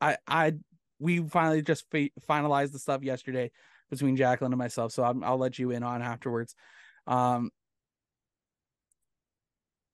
I 0.00 0.16
I 0.26 0.54
we 1.00 1.26
finally 1.28 1.62
just 1.62 1.84
fi- 1.90 2.12
finalized 2.28 2.72
the 2.72 2.78
stuff 2.78 3.02
yesterday 3.02 3.50
between 3.90 4.16
Jacqueline 4.16 4.52
and 4.52 4.58
myself, 4.58 4.92
so 4.92 5.02
I'm, 5.02 5.24
I'll 5.24 5.38
let 5.38 5.58
you 5.58 5.70
in 5.70 5.82
on 5.82 6.02
afterwards. 6.02 6.54
Um. 7.06 7.50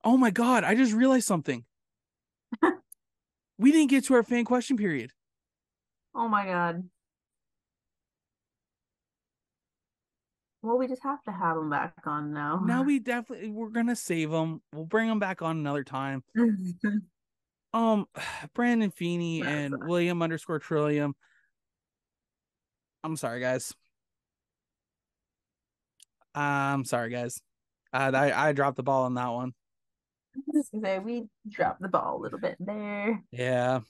Oh 0.04 0.16
my 0.16 0.30
god! 0.30 0.64
I 0.64 0.74
just 0.74 0.92
realized 0.92 1.26
something. 1.26 1.64
we 3.58 3.72
didn't 3.72 3.90
get 3.90 4.04
to 4.04 4.14
our 4.14 4.22
fan 4.22 4.44
question 4.44 4.76
period. 4.76 5.12
Oh 6.14 6.28
my 6.28 6.44
god. 6.44 6.88
Well, 10.62 10.78
we 10.78 10.88
just 10.88 11.02
have 11.04 11.22
to 11.24 11.32
have 11.32 11.56
them 11.56 11.70
back 11.70 11.94
on 12.06 12.32
now. 12.32 12.60
Now 12.64 12.82
we 12.84 12.98
definitely 12.98 13.50
we're 13.50 13.70
gonna 13.70 13.96
save 13.96 14.30
them. 14.30 14.62
We'll 14.72 14.84
bring 14.84 15.08
them 15.08 15.18
back 15.18 15.42
on 15.42 15.56
another 15.56 15.84
time. 15.84 16.24
Um, 17.76 18.06
Brandon 18.54 18.90
Feeney 18.90 19.42
and 19.42 19.74
William 19.86 20.22
underscore 20.22 20.58
Trillium. 20.58 21.14
I'm 23.04 23.16
sorry, 23.16 23.40
guys. 23.40 23.74
I'm 26.34 26.84
sorry, 26.84 27.10
guys. 27.10 27.40
Uh, 27.92 28.10
I 28.14 28.48
I 28.48 28.52
dropped 28.52 28.76
the 28.76 28.82
ball 28.82 29.04
on 29.04 29.14
that 29.14 29.28
one. 29.28 29.54
Just 30.52 30.72
gonna 30.72 30.84
say 30.84 30.98
we 30.98 31.28
dropped 31.48 31.80
the 31.80 31.88
ball 31.88 32.18
a 32.18 32.20
little 32.20 32.38
bit 32.38 32.56
there. 32.58 33.22
Yeah. 33.30 33.80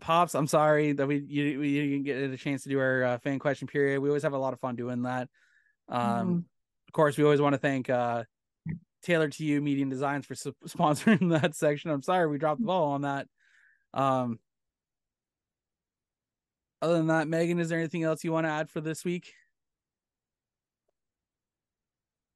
Pops, 0.00 0.34
I'm 0.34 0.48
sorry 0.48 0.92
that 0.92 1.06
we 1.06 1.18
you 1.18 1.60
we 1.60 1.74
didn't 1.74 2.02
get 2.02 2.16
a 2.30 2.36
chance 2.36 2.64
to 2.64 2.68
do 2.68 2.80
our 2.80 3.04
uh, 3.04 3.18
fan 3.18 3.38
question 3.38 3.68
period. 3.68 4.00
We 4.00 4.08
always 4.08 4.24
have 4.24 4.32
a 4.32 4.38
lot 4.38 4.52
of 4.52 4.58
fun 4.58 4.74
doing 4.74 5.02
that. 5.02 5.28
Um, 5.88 6.00
Mhm. 6.00 6.38
of 6.88 6.92
course, 6.92 7.16
we 7.16 7.22
always 7.22 7.40
want 7.40 7.52
to 7.54 7.58
thank 7.58 7.88
uh, 7.88 8.24
Taylor 9.02 9.28
to 9.28 9.44
you 9.44 9.60
Medium 9.60 9.88
Designs 9.88 10.26
for 10.26 10.34
su- 10.34 10.54
sponsoring 10.66 11.30
that 11.40 11.54
section. 11.54 11.90
I'm 11.90 12.02
sorry 12.02 12.26
we 12.26 12.38
dropped 12.38 12.60
the 12.60 12.66
ball 12.66 12.92
on 12.92 13.02
that. 13.02 13.26
Um, 13.94 14.38
other 16.80 16.94
than 16.94 17.08
that, 17.08 17.28
Megan, 17.28 17.58
is 17.58 17.68
there 17.68 17.78
anything 17.78 18.04
else 18.04 18.22
you 18.22 18.32
want 18.32 18.46
to 18.46 18.50
add 18.50 18.70
for 18.70 18.80
this 18.80 19.04
week? 19.04 19.32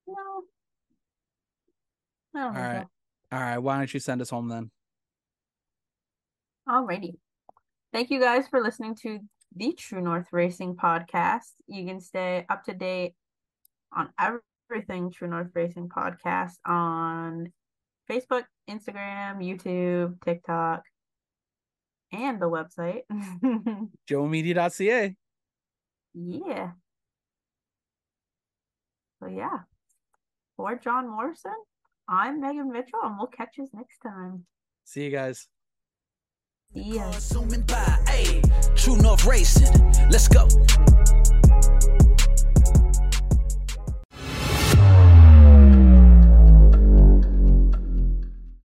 No. 0.06 0.14
I 2.34 2.38
don't 2.40 2.56
All 2.56 2.62
right. 2.62 2.86
All 3.32 3.40
right, 3.40 3.58
why 3.58 3.78
don't 3.78 3.92
you 3.92 4.00
send 4.00 4.20
us 4.20 4.30
home 4.30 4.48
then? 4.48 4.70
so. 6.68 6.72
Alrighty. 6.72 7.14
Thank 7.92 8.10
you 8.10 8.20
guys 8.20 8.48
for 8.48 8.62
listening 8.62 8.96
to 9.02 9.20
the 9.54 9.72
True 9.72 10.00
North 10.00 10.28
Racing 10.32 10.76
podcast. 10.76 11.52
You 11.66 11.86
can 11.86 12.00
stay 12.00 12.46
up 12.48 12.64
to 12.64 12.74
date 12.74 13.14
on 13.94 14.10
everything 14.72 15.10
True 15.10 15.28
North 15.28 15.50
Racing 15.54 15.90
podcast 15.90 16.54
on 16.64 17.52
Facebook, 18.10 18.44
Instagram, 18.70 19.36
YouTube, 19.38 20.22
TikTok, 20.24 20.82
and 22.10 22.40
the 22.40 22.46
website. 22.46 23.02
joemedia.ca. 24.10 25.14
yeah. 26.14 26.70
So 29.20 29.28
yeah. 29.28 29.58
For 30.56 30.76
John 30.76 31.10
Morrison, 31.10 31.52
I'm 32.08 32.40
Megan 32.40 32.72
Mitchell, 32.72 33.00
and 33.02 33.18
we'll 33.18 33.26
catch 33.26 33.58
you 33.58 33.68
next 33.74 33.98
time. 33.98 34.46
See 34.84 35.04
you 35.04 35.10
guys. 35.10 35.48
See 36.74 36.96
ya. 36.96 37.10
Zooming 37.12 37.62
by, 37.62 37.98
ayy, 38.06 38.74
True 38.74 38.96
North 38.96 39.26
Racing, 39.26 39.92
let's 40.10 40.28
go. 40.28 40.48